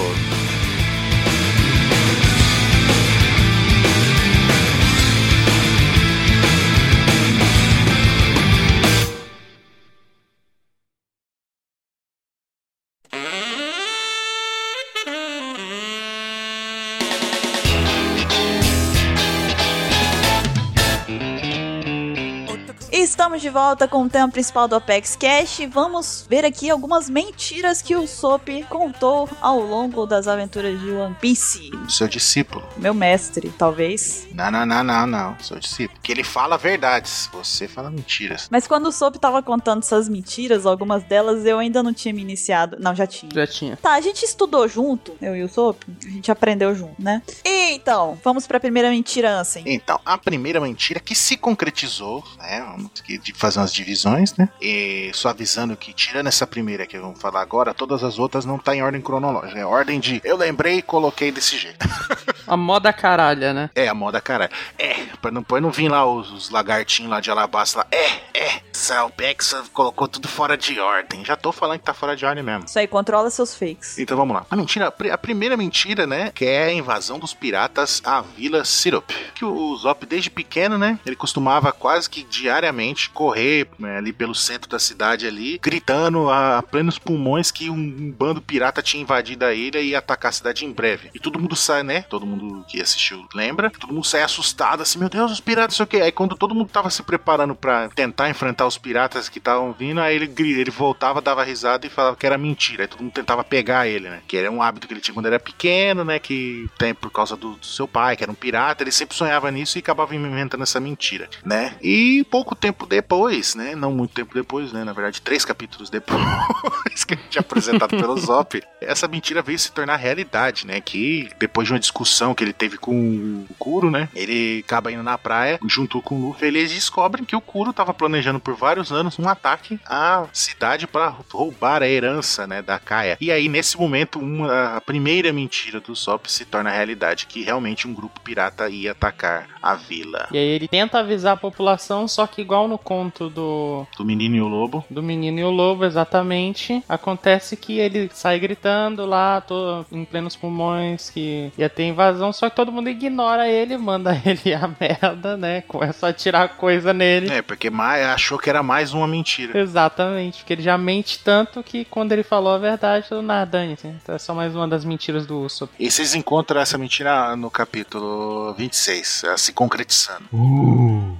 De 23.44 23.50
volta 23.50 23.86
com 23.86 24.04
o 24.04 24.08
tema 24.08 24.26
principal 24.26 24.66
do 24.66 24.74
Apex 24.74 25.16
Cash. 25.16 25.68
Vamos 25.70 26.26
ver 26.30 26.46
aqui 26.46 26.70
algumas 26.70 27.10
mentiras 27.10 27.82
que 27.82 27.94
o 27.94 28.06
Sop 28.06 28.48
contou 28.70 29.28
ao 29.38 29.60
longo 29.60 30.06
das 30.06 30.26
aventuras 30.26 30.80
de 30.80 30.90
One 30.90 31.14
Piece. 31.20 31.70
Seu 31.86 32.08
discípulo. 32.08 32.66
Meu 32.78 32.94
mestre, 32.94 33.52
talvez. 33.58 34.26
Não, 34.32 34.50
não, 34.50 34.64
não, 34.64 34.82
não, 34.82 35.06
não. 35.06 35.38
Seu 35.40 35.58
discípulo. 35.58 36.00
Que 36.02 36.10
ele 36.10 36.24
fala 36.24 36.56
verdades. 36.56 37.28
Você 37.34 37.68
fala 37.68 37.90
mentiras. 37.90 38.48
Mas 38.50 38.66
quando 38.66 38.86
o 38.86 38.92
Sop 38.92 39.16
tava 39.16 39.42
contando 39.42 39.82
essas 39.82 40.08
mentiras, 40.08 40.64
algumas 40.64 41.02
delas 41.02 41.44
eu 41.44 41.58
ainda 41.58 41.82
não 41.82 41.92
tinha 41.92 42.14
me 42.14 42.22
iniciado. 42.22 42.78
Não, 42.80 42.94
já 42.94 43.06
tinha. 43.06 43.30
Já 43.30 43.46
tinha. 43.46 43.76
Tá, 43.76 43.92
a 43.92 44.00
gente 44.00 44.24
estudou 44.24 44.66
junto, 44.66 45.14
eu 45.20 45.36
e 45.36 45.42
o 45.42 45.50
Sop. 45.50 45.82
A 46.02 46.08
gente 46.08 46.30
aprendeu 46.30 46.74
junto, 46.74 46.94
né? 46.98 47.20
E 47.44 47.74
então, 47.74 48.18
vamos 48.24 48.46
pra 48.46 48.58
primeira 48.58 48.88
mentira, 48.88 49.38
Ansem. 49.38 49.64
Então, 49.66 50.00
a 50.02 50.16
primeira 50.16 50.58
mentira 50.60 50.98
que 50.98 51.14
se 51.14 51.36
concretizou, 51.36 52.24
né? 52.38 52.64
Vamos 52.70 52.90
aqui 52.98 53.18
de 53.18 53.33
fazer 53.34 53.58
umas 53.58 53.72
divisões, 53.72 54.34
né? 54.36 54.48
E 54.60 55.10
só 55.12 55.28
avisando 55.28 55.76
que, 55.76 55.92
tirando 55.92 56.28
essa 56.28 56.46
primeira 56.46 56.86
que 56.86 56.98
vamos 56.98 57.20
falar 57.20 57.42
agora, 57.42 57.74
todas 57.74 58.02
as 58.02 58.18
outras 58.18 58.44
não 58.44 58.58
tá 58.58 58.74
em 58.74 58.82
ordem 58.82 59.00
cronológica. 59.00 59.58
É 59.58 59.66
ordem 59.66 60.00
de 60.00 60.20
eu 60.24 60.36
lembrei 60.36 60.78
e 60.78 60.82
coloquei 60.82 61.30
desse 61.30 61.58
jeito. 61.58 61.86
A 62.46 62.56
moda 62.56 62.92
caralha, 62.92 63.54
né? 63.54 63.70
É, 63.74 63.88
a 63.88 63.94
moda, 63.94 64.20
cara. 64.20 64.50
É, 64.78 65.06
pra 65.20 65.30
não, 65.30 65.42
pra 65.42 65.60
não 65.62 65.70
vir 65.70 65.88
lá 65.88 66.04
os, 66.04 66.30
os 66.30 66.50
lagartinhos 66.50 67.10
lá 67.10 67.18
de 67.18 67.30
Alabasta 67.30 67.78
lá. 67.78 67.86
É, 67.90 68.38
é. 68.38 68.60
Salpex 68.84 69.54
colocou 69.72 70.06
tudo 70.06 70.28
fora 70.28 70.56
de 70.58 70.78
ordem. 70.78 71.24
Já 71.24 71.36
tô 71.36 71.50
falando 71.52 71.78
que 71.78 71.84
tá 71.84 71.94
fora 71.94 72.14
de 72.14 72.24
ordem 72.26 72.44
mesmo. 72.44 72.66
Isso 72.66 72.78
aí, 72.78 72.86
controla 72.86 73.30
seus 73.30 73.54
fakes. 73.56 73.98
Então 73.98 74.16
vamos 74.16 74.34
lá. 74.36 74.46
A 74.50 74.56
mentira, 74.56 74.88
a 74.88 74.90
pri- 74.92 75.10
a 75.10 75.16
primeira 75.18 75.56
mentira, 75.56 76.06
né, 76.06 76.30
que 76.34 76.44
é 76.44 76.64
a 76.64 76.72
invasão 76.72 77.18
dos 77.18 77.32
piratas 77.32 78.02
à 78.04 78.20
Vila 78.20 78.64
Syrup. 78.64 79.10
Que 79.34 79.44
o 79.44 79.74
Zop, 79.76 80.04
desde 80.04 80.30
pequeno, 80.30 80.76
né, 80.76 80.98
ele 81.06 81.16
costumava 81.16 81.72
quase 81.72 82.08
que 82.10 82.22
diariamente 82.24 83.08
correr 83.10 83.66
né, 83.78 83.96
ali 83.96 84.12
pelo 84.12 84.34
centro 84.34 84.68
da 84.68 84.78
cidade 84.78 85.26
ali, 85.26 85.58
gritando 85.62 86.28
a, 86.30 86.62
plenos 86.62 86.98
pulmões 86.98 87.50
que 87.50 87.70
um, 87.70 88.10
bando 88.16 88.42
pirata 88.42 88.82
tinha 88.82 89.02
invadido 89.02 89.44
a 89.46 89.54
ilha 89.54 89.80
e 89.80 89.90
ia 89.90 89.98
atacar 89.98 90.28
a 90.28 90.32
cidade 90.32 90.64
em 90.66 90.72
breve. 90.72 91.10
E 91.14 91.18
todo 91.18 91.38
mundo 91.40 91.56
sai, 91.56 91.82
né, 91.82 92.02
todo 92.02 92.26
mundo 92.26 92.64
que 92.68 92.80
assistiu 92.82 93.26
lembra, 93.34 93.70
todo 93.70 93.92
mundo 93.94 94.04
sai 94.06 94.22
assustado, 94.22 94.82
assim, 94.82 94.98
meu 94.98 95.08
Deus, 95.08 95.32
os 95.32 95.40
piratas, 95.40 95.76
sei 95.76 95.84
o 95.84 95.86
que. 95.86 95.96
Aí 96.00 96.12
quando 96.12 96.36
todo 96.36 96.54
mundo 96.54 96.68
tava 96.68 96.90
se 96.90 97.02
preparando 97.02 97.54
pra 97.54 97.88
tentar 97.88 98.28
enfrentar 98.28 98.66
os 98.66 98.73
piratas 98.78 99.28
que 99.28 99.38
estavam 99.38 99.72
vindo, 99.72 100.00
aí 100.00 100.16
ele, 100.16 100.32
ele 100.38 100.70
voltava, 100.70 101.20
dava 101.20 101.42
risada 101.42 101.86
e 101.86 101.90
falava 101.90 102.16
que 102.16 102.26
era 102.26 102.38
mentira. 102.38 102.84
Aí 102.84 102.88
todo 102.88 103.02
mundo 103.02 103.12
tentava 103.12 103.44
pegar 103.44 103.86
ele, 103.86 104.08
né? 104.08 104.22
Que 104.26 104.36
era 104.36 104.50
um 104.50 104.62
hábito 104.62 104.86
que 104.86 104.94
ele 104.94 105.00
tinha 105.00 105.14
quando 105.14 105.26
era 105.26 105.38
pequeno, 105.38 106.04
né? 106.04 106.18
Que 106.18 106.68
tem 106.78 106.94
por 106.94 107.10
causa 107.10 107.36
do, 107.36 107.54
do 107.54 107.66
seu 107.66 107.86
pai, 107.86 108.16
que 108.16 108.22
era 108.22 108.32
um 108.32 108.34
pirata. 108.34 108.82
Ele 108.82 108.92
sempre 108.92 109.16
sonhava 109.16 109.50
nisso 109.50 109.78
e 109.78 109.80
acabava 109.80 110.14
inventando 110.14 110.62
essa 110.62 110.80
mentira, 110.80 111.28
né? 111.44 111.76
E 111.82 112.24
pouco 112.30 112.54
tempo 112.54 112.86
depois, 112.86 113.54
né? 113.54 113.74
Não 113.74 113.92
muito 113.92 114.14
tempo 114.14 114.34
depois, 114.34 114.72
né? 114.72 114.84
Na 114.84 114.92
verdade, 114.92 115.20
três 115.20 115.44
capítulos 115.44 115.90
depois 115.90 116.20
que 117.06 117.14
a 117.14 117.16
gente 117.16 117.38
é 117.38 117.40
apresentado 117.40 117.96
pelo 117.96 118.16
Zop, 118.16 118.62
essa 118.80 119.06
mentira 119.08 119.42
veio 119.42 119.58
se 119.58 119.72
tornar 119.72 119.96
realidade, 119.96 120.66
né? 120.66 120.80
Que 120.80 121.30
depois 121.38 121.66
de 121.66 121.72
uma 121.72 121.80
discussão 121.80 122.34
que 122.34 122.42
ele 122.42 122.52
teve 122.52 122.76
com 122.78 123.46
o 123.48 123.54
Kuro, 123.58 123.90
né? 123.90 124.08
Ele 124.14 124.62
acaba 124.64 124.90
indo 124.92 125.02
na 125.02 125.18
praia 125.18 125.58
junto 125.66 126.00
com 126.02 126.16
o 126.16 126.28
Luffy. 126.28 126.48
Eles 126.48 126.72
descobrem 126.72 127.24
que 127.24 127.36
o 127.36 127.40
Kuro 127.40 127.72
tava 127.72 127.92
planejando 127.92 128.40
por 128.40 128.54
vários 128.64 128.90
anos 128.90 129.18
um 129.18 129.28
ataque 129.28 129.78
à 129.84 130.24
cidade 130.32 130.86
para 130.86 131.14
roubar 131.30 131.82
a 131.82 131.88
herança, 131.88 132.46
né, 132.46 132.62
da 132.62 132.78
Kaia. 132.78 133.18
E 133.20 133.30
aí 133.30 133.46
nesse 133.46 133.78
momento 133.78 134.18
uma, 134.18 134.76
a 134.76 134.80
primeira 134.80 135.30
mentira 135.34 135.80
do 135.80 135.94
Sop 135.94 136.24
se 136.26 136.46
torna 136.46 136.70
realidade, 136.70 137.26
que 137.26 137.42
realmente 137.42 137.86
um 137.86 137.92
grupo 137.92 138.20
pirata 138.22 138.66
ia 138.70 138.92
atacar 138.92 139.48
a 139.62 139.74
vila. 139.74 140.28
E 140.32 140.38
aí 140.38 140.46
ele 140.46 140.66
tenta 140.66 141.00
avisar 141.00 141.34
a 141.34 141.36
população, 141.36 142.08
só 142.08 142.26
que 142.26 142.40
igual 142.40 142.66
no 142.66 142.78
conto 142.78 143.28
do, 143.28 143.86
Do 143.98 144.04
menino 144.04 144.36
e 144.36 144.40
o 144.40 144.48
lobo. 144.48 144.82
do 144.88 145.02
menino 145.02 145.38
e 145.40 145.44
o 145.44 145.50
lobo, 145.50 145.84
exatamente, 145.84 146.82
acontece 146.88 147.58
que 147.58 147.78
ele 147.78 148.10
sai 148.14 148.38
gritando 148.38 149.04
lá, 149.04 149.42
tô 149.42 149.84
em 149.92 150.06
plenos 150.06 150.36
pulmões, 150.36 151.10
que 151.10 151.52
ia 151.58 151.68
ter 151.68 151.84
invasão, 151.84 152.32
só 152.32 152.48
que 152.48 152.56
todo 152.56 152.72
mundo 152.72 152.88
ignora 152.88 153.46
ele, 153.46 153.76
manda 153.76 154.18
ele 154.24 154.54
a 154.54 154.70
merda, 154.80 155.36
né? 155.36 155.60
Começa 155.68 156.08
a 156.08 156.12
tirar 156.14 156.48
coisa 156.56 156.94
nele. 156.94 157.30
É, 157.30 157.42
porque 157.42 157.68
mais, 157.68 158.04
achou 158.06 158.38
que 158.38 158.53
era 158.53 158.53
mais 158.62 158.92
uma 158.92 159.06
mentira. 159.06 159.58
Exatamente, 159.58 160.38
porque 160.38 160.52
ele 160.52 160.62
já 160.62 160.76
mente 160.78 161.18
tanto 161.22 161.62
que 161.62 161.84
quando 161.84 162.12
ele 162.12 162.22
falou 162.22 162.52
a 162.52 162.58
verdade, 162.58 163.06
tudo 163.08 163.22
nada, 163.22 163.50
dane-se. 163.50 163.86
Então 163.86 164.14
é 164.14 164.18
só 164.18 164.34
mais 164.34 164.54
uma 164.54 164.66
das 164.68 164.84
mentiras 164.84 165.26
do 165.26 165.40
Usopp. 165.40 165.72
E 165.78 165.90
vocês 165.90 166.14
encontram 166.14 166.60
essa 166.60 166.76
mentira 166.78 167.34
no 167.36 167.50
capítulo 167.50 168.54
26, 168.54 169.22
ela 169.24 169.36
se 169.38 169.52
concretizando. 169.52 170.24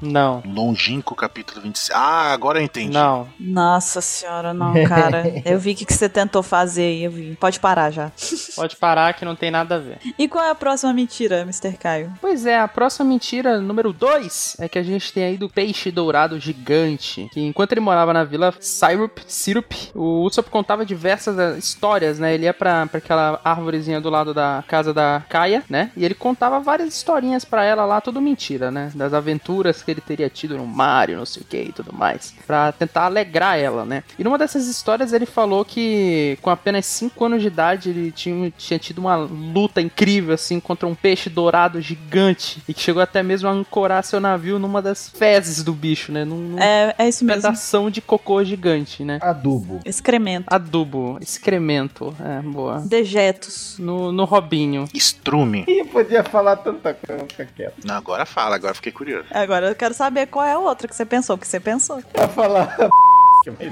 Não, 0.01 0.42
Longínquo 0.47 1.14
capítulo 1.14 1.61
26. 1.62 1.90
Ah, 1.97 2.33
agora 2.33 2.59
eu 2.59 2.64
entendi. 2.64 2.92
não. 2.92 3.29
Nossa 3.38 4.01
senhora, 4.01 4.53
não, 4.53 4.73
cara. 4.85 5.25
Eu 5.44 5.59
vi 5.59 5.73
o 5.73 5.75
que, 5.77 5.85
que 5.85 5.92
você 5.92 6.09
tentou 6.09 6.42
fazer 6.42 6.83
aí, 6.83 7.05
eu 7.05 7.11
vi. 7.11 7.37
Pode 7.37 7.61
parar 7.61 7.90
já. 7.90 8.11
Pode 8.57 8.77
parar 8.77 9.12
que 9.14 9.25
não 9.25 9.37
tem 9.37 9.51
nada 9.51 9.77
a 9.77 9.79
ver. 9.79 9.99
E 10.18 10.27
qual 10.29 10.44
é 10.44 10.51
a 10.51 10.55
próxima 10.55 10.92
mentira, 10.92 11.40
Mr. 11.42 11.73
Caio? 11.77 12.12
Pois 12.20 12.47
é, 12.47 12.59
a 12.59 12.68
próxima 12.68 13.05
mentira, 13.05 13.61
número 13.61 13.92
2, 13.92 14.57
é 14.61 14.68
que 14.68 14.79
a 14.79 14.83
gente 14.83 15.12
tem 15.12 15.25
aí 15.25 15.37
do 15.37 15.49
peixe 15.49 15.90
dourado 15.90 16.38
gigante. 16.40 17.23
Que 17.28 17.40
enquanto 17.40 17.72
ele 17.72 17.80
morava 17.80 18.12
na 18.12 18.24
vila 18.24 18.54
Syrup, 18.60 19.18
Syrup 19.26 19.72
o 19.94 20.22
Usopp 20.22 20.50
contava 20.50 20.84
diversas 20.84 21.38
eh, 21.38 21.58
histórias, 21.58 22.18
né? 22.18 22.34
Ele 22.34 22.44
ia 22.44 22.54
pra, 22.54 22.87
pra 22.87 22.98
aquela 22.98 23.40
árvorezinha 23.44 24.00
do 24.00 24.10
lado 24.10 24.34
da 24.34 24.64
casa 24.66 24.92
da 24.92 25.22
Kaia, 25.28 25.62
né? 25.68 25.90
E 25.96 26.04
ele 26.04 26.14
contava 26.14 26.60
várias 26.60 26.94
historinhas 26.94 27.44
pra 27.44 27.64
ela 27.64 27.84
lá, 27.84 28.00
tudo 28.00 28.20
mentira, 28.20 28.70
né? 28.70 28.90
Das 28.94 29.14
aventuras 29.14 29.82
que 29.82 29.90
ele 29.90 30.00
teria 30.00 30.28
tido 30.28 30.56
no 30.56 30.66
Mario, 30.66 31.16
não 31.16 31.26
sei 31.26 31.42
o 31.42 31.44
que 31.44 31.56
e 31.56 31.72
tudo 31.72 31.92
mais. 31.92 32.34
Pra 32.46 32.72
tentar 32.72 33.04
alegrar 33.04 33.58
ela, 33.58 33.84
né? 33.84 34.02
E 34.18 34.24
numa 34.24 34.38
dessas 34.38 34.66
histórias 34.66 35.12
ele 35.12 35.26
falou 35.26 35.64
que 35.64 36.38
com 36.42 36.50
apenas 36.50 36.87
5 36.87 37.24
anos 37.24 37.42
de 37.42 37.48
idade 37.48 37.90
ele 37.90 38.10
tinha, 38.10 38.52
tinha 38.56 38.78
tido 38.78 38.98
uma 38.98 39.16
luta 39.16 39.80
incrível, 39.80 40.34
assim, 40.34 40.60
contra 40.60 40.87
um 40.87 40.94
peixe 40.94 41.28
dourado 41.30 41.80
gigante. 41.80 42.62
E 42.68 42.74
que 42.74 42.80
chegou 42.80 43.02
até 43.02 43.22
mesmo 43.22 43.48
a 43.48 43.52
ancorar 43.52 44.04
seu 44.04 44.20
navio 44.20 44.58
numa 44.58 44.80
das 44.82 45.08
fezes 45.08 45.62
do 45.62 45.72
bicho, 45.72 46.12
né? 46.12 46.24
Num, 46.24 46.37
num 46.37 46.58
É, 46.58 46.94
é 46.98 47.08
isso 47.14 47.24
mesmo. 47.24 47.42
pedação 47.42 47.90
de 47.90 48.00
cocô 48.00 48.42
gigante, 48.44 49.05
né? 49.05 49.18
Adubo. 49.22 49.81
Excremento. 49.85 50.46
Adubo, 50.53 51.18
excremento, 51.20 52.14
é, 52.20 52.40
boa. 52.42 52.81
Dejetos. 52.81 53.77
No, 53.79 54.11
no 54.12 54.24
Robinho. 54.24 54.87
Estrume. 54.92 55.64
Ih, 55.68 55.85
podia 55.85 56.24
falar 56.24 56.57
tanta 56.57 56.94
coisa, 56.94 57.18
vou 57.20 57.29
ficar 57.29 57.46
quieto. 57.46 57.85
Não, 57.85 57.94
agora 57.96 58.27
fala, 58.27 58.57
agora 58.57 58.74
fiquei 58.74 58.92
curioso. 58.92 59.27
Agora 59.31 59.68
eu 59.68 59.74
quero 59.74 59.94
saber 59.94 60.27
qual 60.27 60.44
é 60.44 60.53
a 60.53 60.59
outra 60.59 60.88
que 60.88 60.94
você 60.94 61.05
pensou, 61.05 61.38
que 61.38 61.46
você 61.46 61.61
pensou. 61.61 62.03
Pra 62.12 62.29
falar. 62.29 62.77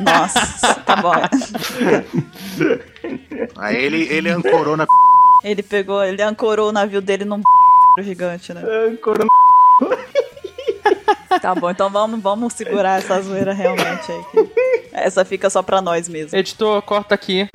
Nossa, 0.00 0.74
tá 0.80 0.96
bom. 0.96 1.14
Aí 3.56 3.76
ele, 3.76 4.02
ele 4.12 4.28
ancorou 4.28 4.76
na. 4.76 4.84
Ele 5.42 5.62
pegou, 5.62 6.04
ele 6.04 6.22
ancorou 6.22 6.68
o 6.68 6.72
navio 6.72 7.00
dele 7.00 7.24
num 7.24 7.40
gigante, 8.00 8.52
né? 8.52 8.62
Corona. 9.02 9.28
Tá 11.40 11.54
bom, 11.54 11.70
então 11.70 11.88
vamos, 11.90 12.20
vamos 12.20 12.52
segurar 12.52 12.98
essa 12.98 13.20
zoeira 13.20 13.52
realmente 13.52 14.10
aí. 14.10 14.50
Essa 14.92 15.24
fica 15.24 15.48
só 15.48 15.62
pra 15.62 15.80
nós 15.80 16.08
mesmo. 16.08 16.36
Editor, 16.38 16.82
corta 16.82 17.14
aqui. 17.14 17.48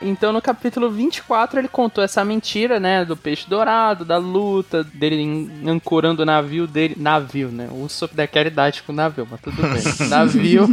Então, 0.00 0.32
no 0.32 0.40
capítulo 0.40 0.90
24, 0.90 1.58
ele 1.58 1.68
contou 1.68 2.02
essa 2.02 2.24
mentira, 2.24 2.78
né? 2.78 3.04
Do 3.04 3.16
peixe 3.16 3.48
dourado, 3.48 4.04
da 4.04 4.16
luta, 4.16 4.84
dele 4.84 5.50
ancorando 5.66 6.22
o 6.22 6.26
navio 6.26 6.66
dele. 6.66 6.94
Navio, 6.96 7.48
né? 7.48 7.68
O 7.70 7.84
Usopp 7.84 8.14
daquela 8.14 8.46
idade 8.46 8.82
com 8.82 8.92
o 8.92 8.94
navio, 8.94 9.26
mas 9.28 9.40
tudo 9.40 9.60
bem. 9.62 9.82
navio. 10.08 10.68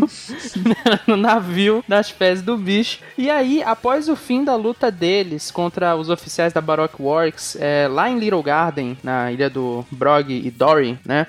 no 1.07 1.17
navio 1.17 1.83
das 1.87 2.09
fezes 2.09 2.43
do 2.43 2.57
bicho. 2.57 2.99
E 3.17 3.29
aí, 3.29 3.63
após 3.63 4.09
o 4.09 4.15
fim 4.15 4.43
da 4.43 4.55
luta 4.55 4.91
deles 4.91 5.49
contra 5.49 5.95
os 5.95 6.09
oficiais 6.09 6.53
da 6.53 6.61
Baroque 6.61 7.01
Works, 7.01 7.57
é, 7.59 7.87
lá 7.89 8.09
em 8.09 8.19
Little 8.19 8.43
Garden, 8.43 8.97
na 9.03 9.31
ilha 9.31 9.49
do 9.49 9.85
Brog 9.91 10.31
e 10.31 10.51
Dory, 10.51 10.99
né? 11.05 11.25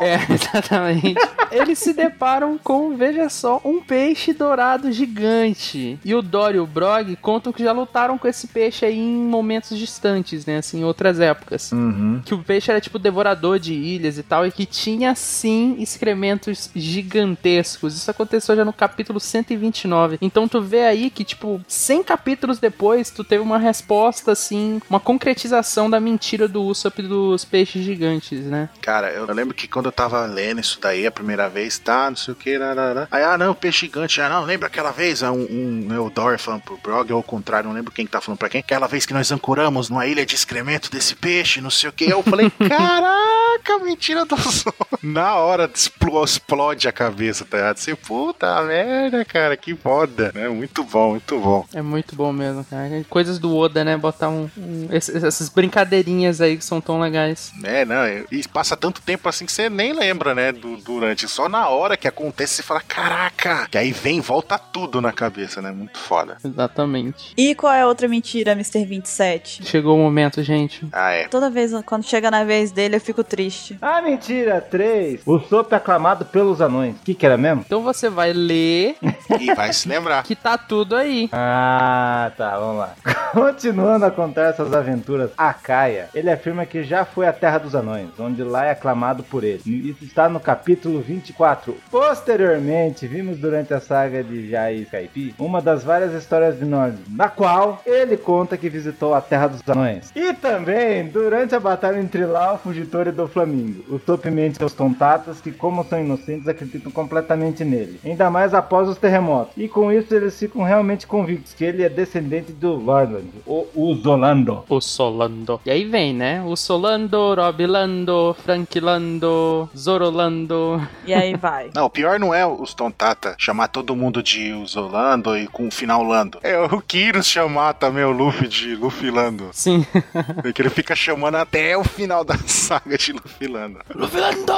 É, 0.00 0.18
exatamente. 0.32 1.14
Eles 1.50 1.78
se 1.78 1.92
deparam 1.92 2.58
com, 2.58 2.96
veja 2.96 3.28
só, 3.28 3.60
um 3.64 3.80
peixe 3.80 4.32
dourado 4.32 4.92
gigante. 4.92 5.98
E 6.04 6.14
o 6.14 6.22
Dory 6.22 6.58
e 6.58 6.60
o 6.60 6.66
Brog 6.66 7.07
contam 7.16 7.52
que 7.52 7.62
já 7.62 7.72
lutaram 7.72 8.18
com 8.18 8.28
esse 8.28 8.46
peixe 8.48 8.84
aí 8.84 8.98
em 8.98 9.16
momentos 9.16 9.76
distantes, 9.78 10.46
né? 10.46 10.58
Assim, 10.58 10.80
em 10.80 10.84
outras 10.84 11.20
épocas. 11.20 11.72
Uhum. 11.72 12.22
Que 12.24 12.34
o 12.34 12.42
peixe 12.42 12.70
era 12.70 12.80
tipo 12.80 12.98
devorador 12.98 13.58
de 13.58 13.74
ilhas 13.74 14.18
e 14.18 14.22
tal, 14.22 14.46
e 14.46 14.52
que 14.52 14.66
tinha 14.66 15.14
sim 15.14 15.76
excrementos 15.78 16.70
gigantescos. 16.74 17.96
Isso 17.96 18.10
aconteceu 18.10 18.56
já 18.56 18.64
no 18.64 18.72
capítulo 18.72 19.20
129. 19.20 20.18
Então 20.20 20.48
tu 20.48 20.60
vê 20.60 20.84
aí 20.84 21.10
que, 21.10 21.24
tipo, 21.24 21.60
100 21.66 22.02
capítulos 22.02 22.58
depois, 22.58 23.10
tu 23.10 23.24
teve 23.24 23.42
uma 23.42 23.58
resposta, 23.58 24.32
assim, 24.32 24.80
uma 24.88 25.00
concretização 25.00 25.88
da 25.88 26.00
mentira 26.00 26.48
do 26.48 26.62
Usopp 26.62 27.02
dos 27.02 27.44
peixes 27.44 27.84
gigantes, 27.84 28.40
né? 28.44 28.68
Cara, 28.80 29.10
eu, 29.10 29.26
eu 29.26 29.34
lembro 29.34 29.54
que 29.54 29.68
quando 29.68 29.86
eu 29.86 29.92
tava 29.92 30.24
lendo 30.26 30.60
isso 30.60 30.78
daí 30.80 31.06
a 31.06 31.10
primeira 31.10 31.48
vez, 31.48 31.78
tá, 31.78 32.10
não 32.10 32.16
sei 32.16 32.32
o 32.32 32.36
que, 32.36 32.56
lá, 32.58 32.72
lá, 32.72 32.92
lá. 32.92 33.08
Aí, 33.10 33.22
ah, 33.22 33.38
não, 33.38 33.54
peixe 33.54 33.86
gigante, 33.86 34.20
ah, 34.20 34.28
não, 34.28 34.44
lembra 34.44 34.66
aquela 34.66 34.90
vez, 34.90 35.22
ah, 35.22 35.32
um, 35.32 35.46
um 35.50 35.86
né, 35.88 35.98
o 35.98 36.10
Dory 36.10 36.38
falando 36.38 36.62
pro 36.62 36.76
Ou 37.12 37.16
ao 37.18 37.22
contrário, 37.22 37.68
não 37.68 37.74
lembro 37.76 37.92
quem 37.92 38.04
que 38.06 38.12
tá 38.12 38.20
falando 38.20 38.38
pra 38.38 38.48
quem, 38.48 38.60
aquela 38.60 38.86
vez 38.86 39.04
que 39.06 39.12
nós 39.14 39.30
ancoramos 39.32 39.88
numa 39.88 40.06
ilha 40.06 40.24
de 40.26 40.34
excremento 40.34 40.90
desse 40.90 41.14
peixe, 41.14 41.60
não 41.60 41.70
sei 41.70 41.88
o 41.90 41.92
que. 41.92 42.04
Eu 42.08 42.22
falei, 42.22 42.50
caraca, 42.68 43.78
mentira 43.84 44.24
do 44.24 44.36
sol. 44.36 44.72
Na 45.02 45.36
hora 45.36 45.70
explo- 45.72 46.24
explode 46.24 46.88
a 46.88 46.92
cabeça, 46.92 47.44
tá 47.44 47.56
ligado? 47.58 47.76
Você, 47.78 47.94
puta 47.94 48.62
merda, 48.62 49.24
cara, 49.24 49.56
que 49.56 49.74
foda, 49.74 50.32
né? 50.34 50.48
Muito 50.48 50.82
bom, 50.84 51.10
muito 51.10 51.38
bom. 51.38 51.66
É 51.74 51.82
muito 51.82 52.14
bom 52.16 52.32
mesmo, 52.32 52.64
cara. 52.64 53.04
Coisas 53.08 53.38
do 53.38 53.56
Oda, 53.56 53.84
né? 53.84 53.96
Botar 53.96 54.28
um, 54.28 54.50
um- 54.56 54.88
esses- 54.90 55.22
essas 55.22 55.48
brincadeirinhas 55.48 56.40
aí 56.40 56.56
que 56.56 56.64
são 56.64 56.80
tão 56.80 57.00
legais. 57.00 57.52
É, 57.62 57.84
não, 57.84 58.06
e 58.30 58.46
passa 58.48 58.76
tanto 58.76 59.00
tempo 59.02 59.28
assim 59.28 59.46
que 59.46 59.52
você 59.52 59.68
nem 59.68 59.92
lembra, 59.92 60.34
né, 60.34 60.52
do, 60.52 60.76
durante. 60.78 61.28
Só 61.28 61.48
na 61.48 61.68
hora 61.68 61.96
que 61.96 62.08
acontece 62.08 62.54
você 62.56 62.62
fala, 62.62 62.80
caraca! 62.80 63.68
Que 63.70 63.78
aí 63.78 63.92
vem 63.92 64.18
e 64.18 64.20
volta 64.20 64.58
tudo 64.58 65.00
na 65.00 65.12
cabeça, 65.12 65.60
né? 65.62 65.70
Muito 65.70 65.98
foda. 65.98 66.36
Exatamente. 66.44 66.87
E 67.36 67.54
qual 67.54 67.72
é 67.72 67.82
a 67.82 67.86
outra 67.86 68.08
mentira, 68.08 68.52
Mr. 68.52 68.84
27? 68.84 69.64
Chegou 69.64 69.96
o 69.96 70.02
momento, 70.02 70.42
gente. 70.42 70.86
Ah, 70.92 71.10
é. 71.12 71.28
Toda 71.28 71.50
vez 71.50 71.72
quando 71.84 72.04
chega 72.04 72.30
na 72.30 72.44
vez 72.44 72.70
dele, 72.70 72.96
eu 72.96 73.00
fico 73.00 73.22
triste. 73.22 73.78
Ah, 73.80 74.00
mentira, 74.00 74.60
3. 74.60 75.20
O 75.26 75.38
Sop 75.38 75.72
é 75.72 75.76
aclamado 75.76 76.24
pelos 76.24 76.60
anões. 76.60 76.94
O 76.96 76.98
que 77.04 77.14
que 77.14 77.26
era 77.26 77.36
mesmo? 77.36 77.62
Então 77.66 77.82
você 77.82 78.08
vai 78.08 78.32
ler 78.32 78.96
E 79.40 79.54
vai 79.54 79.72
se 79.72 79.88
lembrar. 79.88 80.22
que 80.22 80.34
tá 80.34 80.56
tudo 80.56 80.96
aí. 80.96 81.28
Ah, 81.32 82.32
tá, 82.36 82.58
vamos 82.58 82.78
lá. 82.78 82.94
Continuando 83.32 84.04
a 84.06 84.10
contar 84.10 84.46
essas 84.46 84.72
aventuras 84.72 85.30
a 85.36 85.52
Kaia, 85.52 86.08
ele 86.14 86.30
afirma 86.30 86.64
que 86.64 86.82
já 86.82 87.04
foi 87.04 87.26
à 87.26 87.32
Terra 87.32 87.58
dos 87.58 87.74
Anões, 87.74 88.08
onde 88.18 88.42
lá 88.42 88.64
é 88.64 88.70
aclamado 88.70 89.22
por 89.22 89.44
ele. 89.44 89.60
Isso 89.66 90.04
está 90.04 90.28
no 90.28 90.40
capítulo 90.40 91.00
24. 91.00 91.76
Posteriormente, 91.90 93.06
vimos 93.06 93.38
durante 93.38 93.72
a 93.74 93.80
saga 93.80 94.24
de 94.24 94.50
Jai 94.50 94.76
e 94.78 94.86
Kaipi 94.86 95.34
uma 95.38 95.60
das 95.60 95.84
várias 95.84 96.12
histórias 96.14 96.58
de 96.58 96.64
Na 97.08 97.28
qual 97.28 97.82
ele 97.86 98.16
conta 98.16 98.56
que 98.56 98.68
visitou 98.68 99.14
a 99.14 99.20
Terra 99.20 99.48
dos 99.48 99.60
Anões. 99.68 100.12
E 100.14 100.32
também 100.34 101.06
durante 101.08 101.54
a 101.54 101.60
batalha 101.60 102.00
entre 102.00 102.24
Lau, 102.24 102.54
o 102.54 102.58
Fugitor 102.58 103.08
e 103.08 103.12
do 103.12 103.28
Flamingo. 103.28 103.84
O 103.94 103.98
Sop 103.98 104.24
mente 104.26 104.62
aos 104.62 104.72
tontatas 104.72 105.40
que, 105.40 105.52
como 105.52 105.84
são 105.84 106.00
inocentes, 106.00 106.48
acreditam 106.48 106.90
completamente 106.90 107.64
nele. 107.64 108.00
Ainda 108.04 108.30
mais 108.30 108.54
após 108.54 108.88
os 108.88 108.98
terremotos. 108.98 109.52
E 109.56 109.68
com 109.68 109.92
isso 109.92 110.14
eles 110.14 110.38
ficam 110.38 110.62
realmente 110.62 111.06
convictos 111.06 111.54
que 111.54 111.64
ele 111.64 111.82
é 111.82 111.88
descendente 111.88 112.52
do 112.52 112.74
Lordland, 112.74 113.28
o 113.46 113.66
Uzolando. 113.74 114.64
O 114.68 114.80
Solando. 114.80 115.60
E 115.64 115.70
aí 115.70 115.84
vem, 115.84 116.14
né? 116.14 116.42
O 116.44 116.56
Solando, 116.56 117.34
Robilando, 117.34 118.36
Frankilando, 118.44 119.68
Zorolando. 119.76 120.80
E 121.06 121.14
aí 121.14 121.34
vai. 121.36 121.70
Não, 121.74 121.86
o 121.86 121.90
pior 121.90 122.18
não 122.18 122.34
é 122.34 122.46
os 122.46 122.74
Tontata 122.74 123.34
chamar 123.38 123.68
todo 123.68 123.96
mundo 123.96 124.22
de 124.22 124.52
Usolando 124.52 125.36
e 125.36 125.46
com 125.46 125.68
o 125.68 125.70
final 125.70 126.02
Lando. 126.02 126.38
É 126.42 126.56
o 126.72 126.76
o 126.78 126.82
Kyrus 126.82 127.26
chamar 127.26 127.74
também 127.74 128.04
o 128.04 128.10
Luffy 128.10 128.48
de 128.48 128.74
Luffy 128.74 129.10
Lando. 129.10 129.50
Sim. 129.52 129.84
Porque 130.42 130.62
ele 130.62 130.70
fica 130.70 130.94
chamando 130.94 131.36
até 131.36 131.76
o 131.76 131.84
final 131.84 132.24
da 132.24 132.36
saga 132.46 132.96
de 132.96 133.12
Luffy 133.12 133.46
Lando. 133.48 133.78
Luffy 133.94 134.20
Lando! 134.20 134.52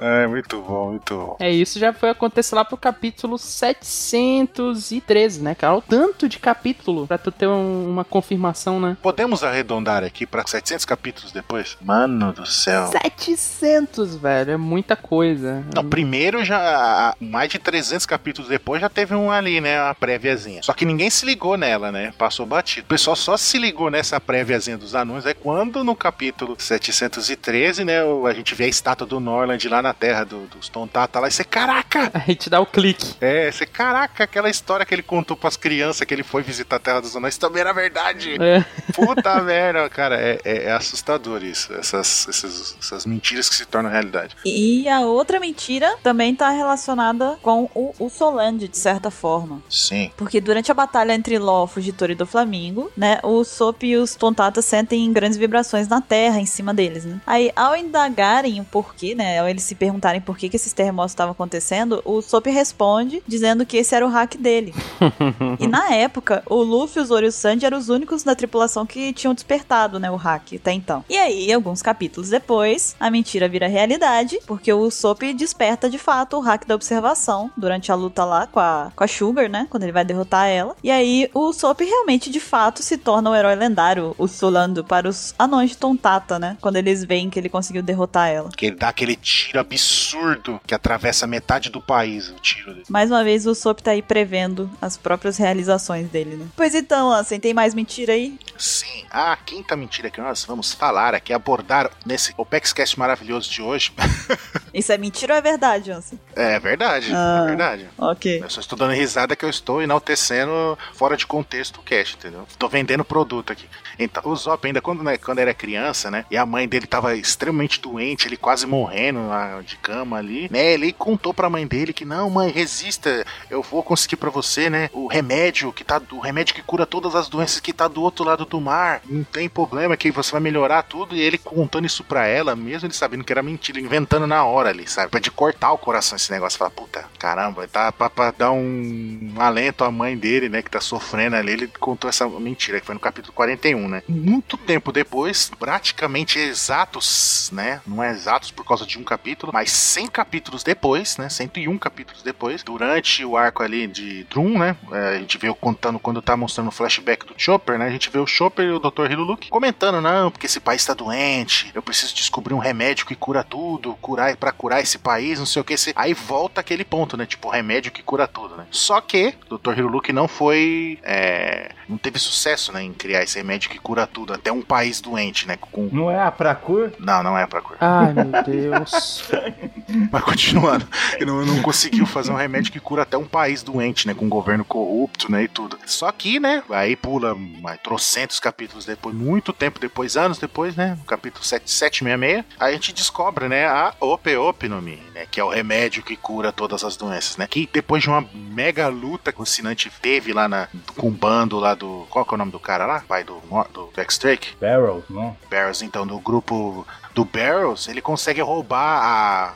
É, 0.00 0.26
muito 0.26 0.60
bom, 0.62 0.90
muito 0.90 1.14
bom. 1.16 1.36
É, 1.40 1.50
isso 1.50 1.78
já 1.78 1.92
foi 1.92 2.10
acontecer 2.10 2.54
lá 2.54 2.64
pro 2.64 2.76
capítulo 2.76 3.38
713, 3.38 5.42
né, 5.42 5.54
cara? 5.54 5.76
O 5.76 5.82
tanto 5.82 6.28
de 6.28 6.38
capítulo 6.38 7.06
pra 7.06 7.18
tu 7.18 7.30
ter 7.30 7.46
um- 7.46 7.88
uma 7.90 8.04
confirmação, 8.04 8.80
né? 8.80 8.96
Podemos 9.02 9.42
arredondar 9.44 10.02
aqui 10.04 10.26
pra 10.26 10.46
700 10.46 10.84
capítulos 10.84 11.32
depois? 11.32 11.76
Mano 11.82 12.32
do 12.32 12.46
céu. 12.46 12.88
700, 12.88 14.16
velho, 14.16 14.52
é 14.52 14.56
muita 14.56 14.96
coisa. 14.96 15.64
Não, 15.74 15.84
primeiro 15.88 16.44
já, 16.44 17.14
mais 17.20 17.50
de 17.50 17.58
300 17.58 18.06
capítulos 18.06 18.48
depois, 18.48 18.80
já 18.80 18.88
teve 18.88 19.14
um 19.14 19.30
ali, 19.30 19.60
né, 19.60 19.82
uma 19.82 19.94
préviazinha. 19.94 20.62
Só 20.62 20.72
que 20.72 20.84
ninguém 20.84 21.10
se 21.10 21.24
ligou 21.26 21.49
nela, 21.56 21.90
né, 21.92 22.12
passou 22.16 22.46
batido. 22.46 22.84
O 22.86 22.88
pessoal 22.88 23.16
só 23.16 23.36
se 23.36 23.58
ligou 23.58 23.90
nessa 23.90 24.20
préviazinha 24.20 24.76
dos 24.78 24.94
anões, 24.94 25.26
é 25.26 25.34
quando 25.34 25.82
no 25.84 25.94
capítulo 25.96 26.56
713, 26.58 27.84
né, 27.84 27.98
a 28.28 28.32
gente 28.32 28.54
vê 28.54 28.64
a 28.64 28.68
estátua 28.68 29.06
do 29.06 29.20
Norland 29.20 29.68
lá 29.68 29.82
na 29.82 29.92
terra 29.92 30.24
do, 30.24 30.46
dos 30.46 30.68
Tontata 30.68 31.20
lá, 31.20 31.28
e 31.28 31.30
você, 31.30 31.44
caraca! 31.44 32.10
Aí 32.26 32.34
te 32.34 32.48
dá 32.50 32.60
o 32.60 32.66
clique. 32.66 33.14
É, 33.20 33.50
você, 33.50 33.66
caraca, 33.66 34.24
aquela 34.24 34.48
história 34.50 34.84
que 34.86 34.94
ele 34.94 35.02
contou 35.02 35.36
pras 35.36 35.56
crianças 35.56 36.06
que 36.06 36.14
ele 36.14 36.22
foi 36.22 36.42
visitar 36.42 36.76
a 36.76 36.78
Terra 36.78 37.00
dos 37.00 37.16
Anões 37.16 37.36
também 37.36 37.60
era 37.60 37.72
verdade. 37.72 38.36
É. 38.40 38.64
Puta 38.94 39.40
merda, 39.42 39.88
cara, 39.88 40.16
é, 40.20 40.38
é- 40.44 40.64
é 40.64 40.72
assustador 40.72 41.42
isso, 41.42 41.72
essas, 41.74 42.28
essas, 42.28 42.76
essas 42.80 43.06
mentiras 43.06 43.48
que 43.48 43.54
se 43.54 43.66
tornam 43.66 43.90
realidade. 43.90 44.36
E 44.44 44.88
a 44.88 45.00
outra 45.00 45.40
mentira 45.40 45.96
também 46.02 46.34
tá 46.34 46.50
relacionada 46.50 47.38
com 47.42 47.68
o, 47.74 47.94
o 47.98 48.08
Soland, 48.10 48.66
de 48.68 48.76
certa 48.76 49.10
forma. 49.10 49.62
Sim. 49.68 50.10
Porque 50.16 50.40
durante 50.40 50.70
a 50.70 50.74
batalha 50.74 51.12
entre 51.14 51.29
Fugitor 51.66 52.10
e 52.10 52.14
do 52.14 52.26
Flamingo, 52.26 52.90
né, 52.96 53.18
o 53.22 53.44
Sop 53.44 53.82
e 53.84 53.96
os 53.96 54.14
Tontatas 54.14 54.64
sentem 54.64 55.12
grandes 55.12 55.38
vibrações 55.38 55.88
na 55.88 56.00
terra 56.00 56.40
em 56.40 56.46
cima 56.46 56.72
deles, 56.72 57.04
né? 57.04 57.20
Aí, 57.26 57.50
ao 57.54 57.76
indagarem 57.76 58.60
o 58.60 58.64
porquê, 58.64 59.14
né, 59.14 59.38
ao 59.38 59.48
eles 59.48 59.62
se 59.62 59.74
perguntarem 59.74 60.20
por 60.20 60.36
que, 60.36 60.48
que 60.48 60.56
esses 60.56 60.72
terremotos 60.72 61.12
estavam 61.12 61.32
acontecendo, 61.32 62.00
o 62.04 62.22
Sop 62.22 62.46
responde 62.46 63.22
dizendo 63.26 63.66
que 63.66 63.76
esse 63.76 63.94
era 63.94 64.06
o 64.06 64.08
hack 64.08 64.36
dele. 64.36 64.74
e 65.58 65.66
na 65.66 65.94
época, 65.94 66.42
o 66.46 66.62
Luffy, 66.62 67.02
o 67.02 67.04
Zoro 67.04 67.26
e 67.26 67.28
o 67.28 67.32
Sanji 67.32 67.66
eram 67.66 67.78
os 67.78 67.88
únicos 67.88 68.22
da 68.22 68.34
tripulação 68.34 68.86
que 68.86 69.12
tinham 69.12 69.34
despertado, 69.34 69.98
né, 69.98 70.10
o 70.10 70.16
hack 70.16 70.54
até 70.54 70.72
então. 70.72 71.04
E 71.08 71.16
aí, 71.16 71.52
alguns 71.52 71.82
capítulos 71.82 72.30
depois, 72.30 72.96
a 72.98 73.10
mentira 73.10 73.48
vira 73.48 73.66
realidade, 73.66 74.38
porque 74.46 74.72
o 74.72 74.90
Sop 74.90 75.22
desperta 75.34 75.88
de 75.88 75.98
fato 75.98 76.36
o 76.36 76.40
hack 76.40 76.66
da 76.66 76.74
observação 76.74 77.50
durante 77.56 77.90
a 77.90 77.94
luta 77.94 78.24
lá 78.24 78.46
com 78.46 78.60
a, 78.60 78.92
com 78.94 79.04
a 79.04 79.08
Sugar, 79.08 79.48
né, 79.48 79.66
quando 79.68 79.82
ele 79.82 79.92
vai 79.92 80.04
derrotar 80.04 80.46
ela. 80.46 80.74
E 80.82 80.90
aí, 80.90 81.19
o 81.34 81.52
Sop 81.52 81.80
realmente, 81.80 82.30
de 82.30 82.40
fato, 82.40 82.82
se 82.82 82.96
torna 82.96 83.30
o 83.30 83.34
herói 83.34 83.54
lendário, 83.54 84.14
o 84.16 84.26
Solando, 84.28 84.84
para 84.84 85.08
os 85.08 85.34
anões 85.38 85.70
de 85.70 85.76
Tontata, 85.76 86.38
né, 86.38 86.56
quando 86.60 86.76
eles 86.76 87.04
veem 87.04 87.28
que 87.28 87.38
ele 87.38 87.48
conseguiu 87.48 87.82
derrotar 87.82 88.28
ela. 88.28 88.48
Que 88.56 88.66
ele 88.66 88.76
dá 88.76 88.88
aquele 88.88 89.16
tiro 89.16 89.58
absurdo 89.60 90.60
que 90.66 90.74
atravessa 90.74 91.26
metade 91.26 91.70
do 91.70 91.80
país, 91.80 92.28
o 92.28 92.34
tiro 92.34 92.72
dele. 92.72 92.84
Mais 92.88 93.10
uma 93.10 93.24
vez, 93.24 93.46
o 93.46 93.54
Sop 93.54 93.80
tá 93.80 93.90
aí 93.90 94.02
prevendo 94.02 94.70
as 94.80 94.96
próprias 94.96 95.36
realizações 95.36 96.08
dele, 96.08 96.36
né? 96.36 96.46
Pois 96.56 96.74
então, 96.74 97.10
Ansem, 97.10 97.40
tem 97.40 97.52
mais 97.54 97.74
mentira 97.74 98.12
aí? 98.12 98.38
Sim, 98.56 99.04
a 99.10 99.36
quinta 99.36 99.74
mentira 99.76 100.10
que 100.10 100.20
nós 100.20 100.44
vamos 100.44 100.72
falar 100.72 101.14
aqui, 101.14 101.32
abordar 101.32 101.90
nesse 102.06 102.32
OpexCast 102.36 102.98
maravilhoso 102.98 103.50
de 103.50 103.62
hoje. 103.62 103.92
Isso 104.72 104.92
é 104.92 104.98
mentira 104.98 105.34
ou 105.34 105.38
é 105.38 105.42
verdade, 105.42 105.90
Ansem? 105.90 106.18
é 106.36 106.58
verdade, 106.60 107.10
Ah. 107.14 107.40
é 107.42 107.46
verdade. 107.48 107.88
Ok. 107.98 108.40
Eu 108.42 108.50
só 108.50 108.60
estou 108.60 108.78
dando 108.78 108.92
risada 108.92 109.34
que 109.34 109.44
eu 109.44 109.50
estou 109.50 109.82
enaltecendo 109.82 110.78
fora 110.94 111.09
de 111.16 111.26
contexto 111.26 111.78
o 111.78 111.82
cast, 111.82 112.16
entendeu? 112.16 112.46
Tô 112.58 112.68
vendendo 112.68 113.04
produto 113.04 113.52
aqui. 113.52 113.66
Então, 113.98 114.22
o 114.24 114.36
Zop 114.36 114.66
ainda 114.66 114.80
quando, 114.80 115.02
né, 115.02 115.16
quando 115.16 115.38
era 115.38 115.52
criança, 115.52 116.10
né? 116.10 116.24
E 116.30 116.36
a 116.36 116.46
mãe 116.46 116.68
dele 116.68 116.86
tava 116.86 117.14
extremamente 117.14 117.80
doente, 117.80 118.26
ele 118.26 118.36
quase 118.36 118.66
morrendo 118.66 119.28
lá 119.28 119.60
de 119.62 119.76
cama 119.76 120.16
ali, 120.16 120.48
né? 120.50 120.72
Ele 120.72 120.92
contou 120.92 121.34
pra 121.34 121.50
mãe 121.50 121.66
dele 121.66 121.92
que 121.92 122.04
não, 122.04 122.30
mãe, 122.30 122.50
resista, 122.50 123.24
eu 123.50 123.62
vou 123.62 123.82
conseguir 123.82 124.16
pra 124.16 124.30
você, 124.30 124.70
né? 124.70 124.88
O 124.92 125.06
remédio 125.06 125.72
que 125.72 125.84
tá, 125.84 126.00
o 126.12 126.20
remédio 126.20 126.54
que 126.54 126.62
cura 126.62 126.86
todas 126.86 127.14
as 127.14 127.28
doenças 127.28 127.60
que 127.60 127.72
tá 127.72 127.88
do 127.88 128.02
outro 128.02 128.24
lado 128.24 128.44
do 128.44 128.60
mar. 128.60 129.02
Não 129.04 129.24
tem 129.24 129.48
problema 129.48 129.96
que 129.96 130.10
você 130.10 130.32
vai 130.32 130.40
melhorar 130.40 130.82
tudo. 130.82 131.14
E 131.14 131.20
ele 131.20 131.38
contando 131.38 131.86
isso 131.86 132.04
pra 132.04 132.26
ela, 132.26 132.56
mesmo 132.56 132.86
ele 132.86 132.94
sabendo 132.94 133.24
que 133.24 133.32
era 133.32 133.42
mentira, 133.42 133.80
inventando 133.80 134.26
na 134.26 134.44
hora 134.44 134.70
ali, 134.70 134.88
sabe? 134.88 135.10
Pra 135.10 135.20
de 135.20 135.30
cortar 135.30 135.72
o 135.72 135.78
coração 135.78 136.16
esse 136.16 136.30
negócio. 136.30 136.58
Falar, 136.58 136.70
puta, 136.70 137.04
caramba, 137.18 137.66
tá 137.68 137.92
pra, 137.92 138.08
pra 138.08 138.30
dar 138.30 138.52
um, 138.52 139.32
um 139.34 139.40
alento 139.40 139.84
à 139.84 139.90
mãe 139.90 140.16
dele, 140.16 140.48
né? 140.48 140.62
Que 140.62 140.70
tá 140.70 140.80
sofrendo 140.80 140.99
ali. 141.38 141.52
Ele 141.52 141.66
contou 141.66 142.08
essa 142.08 142.28
mentira, 142.28 142.80
que 142.80 142.86
foi 142.86 142.94
no 142.94 143.00
capítulo 143.00 143.32
41, 143.32 143.88
né? 143.88 144.02
Muito 144.08 144.56
tempo 144.56 144.92
depois, 144.92 145.50
praticamente 145.58 146.38
exatos, 146.38 147.50
né? 147.52 147.80
Não 147.86 148.02
é 148.02 148.10
exatos 148.10 148.50
por 148.50 148.64
causa 148.64 148.86
de 148.86 148.98
um 148.98 149.04
capítulo, 149.04 149.52
mas 149.52 149.70
100 149.70 150.08
capítulos 150.08 150.62
depois, 150.62 151.16
né? 151.16 151.28
101 151.28 151.78
capítulos 151.78 152.22
depois, 152.22 152.62
durante 152.62 153.24
o 153.24 153.36
arco 153.36 153.62
ali 153.62 153.86
de 153.86 154.24
Drum, 154.24 154.58
né? 154.58 154.76
é, 154.92 155.16
a 155.16 155.18
gente 155.18 155.38
vê 155.38 155.52
contando 155.54 155.98
quando 155.98 156.22
tá 156.22 156.36
mostrando 156.36 156.68
o 156.68 156.72
flashback 156.72 157.26
do 157.26 157.34
Chopper, 157.36 157.78
né? 157.78 157.86
A 157.86 157.90
gente 157.90 158.10
vê 158.10 158.18
o 158.18 158.26
Chopper 158.26 158.64
e 158.64 158.72
o 158.72 158.78
Dr. 158.78 159.10
Hiluluk 159.10 159.48
comentando, 159.48 160.00
não, 160.00 160.30
porque 160.30 160.46
esse 160.46 160.60
país 160.60 160.84
tá 160.84 160.94
doente, 160.94 161.70
eu 161.74 161.82
preciso 161.82 162.14
descobrir 162.14 162.54
um 162.54 162.58
remédio 162.58 163.06
que 163.06 163.14
cura 163.14 163.42
tudo, 163.42 163.96
curar 164.00 164.36
para 164.36 164.52
curar 164.52 164.80
esse 164.80 164.98
país, 164.98 165.38
não 165.38 165.46
sei 165.46 165.62
o 165.62 165.64
que. 165.64 165.74
Aí 165.94 166.14
volta 166.14 166.60
aquele 166.60 166.84
ponto, 166.84 167.16
né? 167.16 167.26
Tipo, 167.26 167.48
remédio 167.48 167.92
que 167.92 168.02
cura 168.02 168.26
tudo, 168.26 168.56
né? 168.56 168.66
Só 168.70 169.00
que 169.00 169.34
o 169.48 169.58
Dr. 169.58 169.78
Hiluluk 169.78 170.12
não 170.12 170.28
foi. 170.28 170.89
É, 171.02 171.68
não 171.90 171.98
teve 171.98 172.18
sucesso, 172.18 172.72
né? 172.72 172.82
Em 172.82 172.92
criar 172.92 173.22
esse 173.22 173.36
remédio 173.36 173.68
que 173.68 173.78
cura 173.78 174.06
tudo, 174.06 174.32
até 174.32 174.52
um 174.52 174.62
país 174.62 175.00
doente, 175.00 175.46
né? 175.46 175.56
Com... 175.56 175.88
Não 175.92 176.10
é 176.10 176.22
a 176.22 176.30
Procur? 176.30 176.92
Não, 176.98 177.22
não 177.22 177.36
é 177.36 177.46
pra 177.46 177.60
curar. 177.60 177.78
Ai, 177.80 178.12
meu 178.14 178.42
Deus. 178.42 179.24
Mas 180.10 180.22
continuando, 180.22 180.86
ele 181.16 181.26
não, 181.26 181.44
não 181.44 181.62
conseguiu 181.62 182.06
fazer 182.06 182.30
um 182.30 182.36
remédio 182.36 182.72
que 182.72 182.78
cura 182.78 183.02
até 183.02 183.16
um 183.16 183.26
país 183.26 183.62
doente, 183.62 184.06
né? 184.06 184.14
Com 184.14 184.26
um 184.26 184.28
governo 184.28 184.64
corrupto, 184.64 185.30
né? 185.30 185.42
E 185.42 185.48
tudo. 185.48 185.78
Só 185.84 186.10
que, 186.12 186.38
né? 186.38 186.62
Aí 186.70 186.94
pula 186.94 187.34
mais 187.34 187.80
trocentos 187.80 188.38
capítulos 188.38 188.84
depois, 188.84 189.14
muito 189.14 189.52
tempo 189.52 189.80
depois, 189.80 190.16
anos 190.16 190.38
depois, 190.38 190.76
né? 190.76 190.96
No 190.96 191.04
capítulo 191.04 191.44
7, 191.44 191.68
766, 191.68 192.44
a 192.58 192.70
gente 192.70 192.92
descobre, 192.92 193.48
né? 193.48 193.66
A 193.66 193.92
Opeopinome, 193.98 195.02
né? 195.14 195.26
Que 195.28 195.40
é 195.40 195.44
o 195.44 195.48
remédio 195.48 196.02
que 196.02 196.16
cura 196.16 196.52
todas 196.52 196.84
as 196.84 196.96
doenças, 196.96 197.36
né? 197.36 197.46
Que 197.48 197.68
depois 197.72 198.02
de 198.02 198.08
uma 198.08 198.24
mega 198.34 198.86
luta 198.88 199.32
que 199.32 199.42
o 199.42 199.46
Sinante 199.46 199.90
teve 200.00 200.32
lá 200.32 200.48
na, 200.48 200.68
com 200.96 201.08
o 201.08 201.10
bando 201.10 201.58
lá 201.58 201.74
do. 201.80 201.99
Qual 202.10 202.24
que 202.24 202.34
é 202.34 202.36
o 202.36 202.38
nome 202.38 202.52
do 202.52 202.60
cara 202.60 202.84
lá? 202.86 203.00
Pai 203.06 203.24
do, 203.24 203.40
do, 203.72 203.84
do 203.94 204.00
X-Drake? 204.00 204.56
Barrels, 204.60 205.04
não? 205.08 205.36
Barrels, 205.50 205.82
então, 205.82 206.06
do 206.06 206.18
grupo 206.18 206.86
do 207.14 207.24
Barrels, 207.24 207.88
ele 207.88 208.00
consegue 208.00 208.40
roubar 208.40 209.02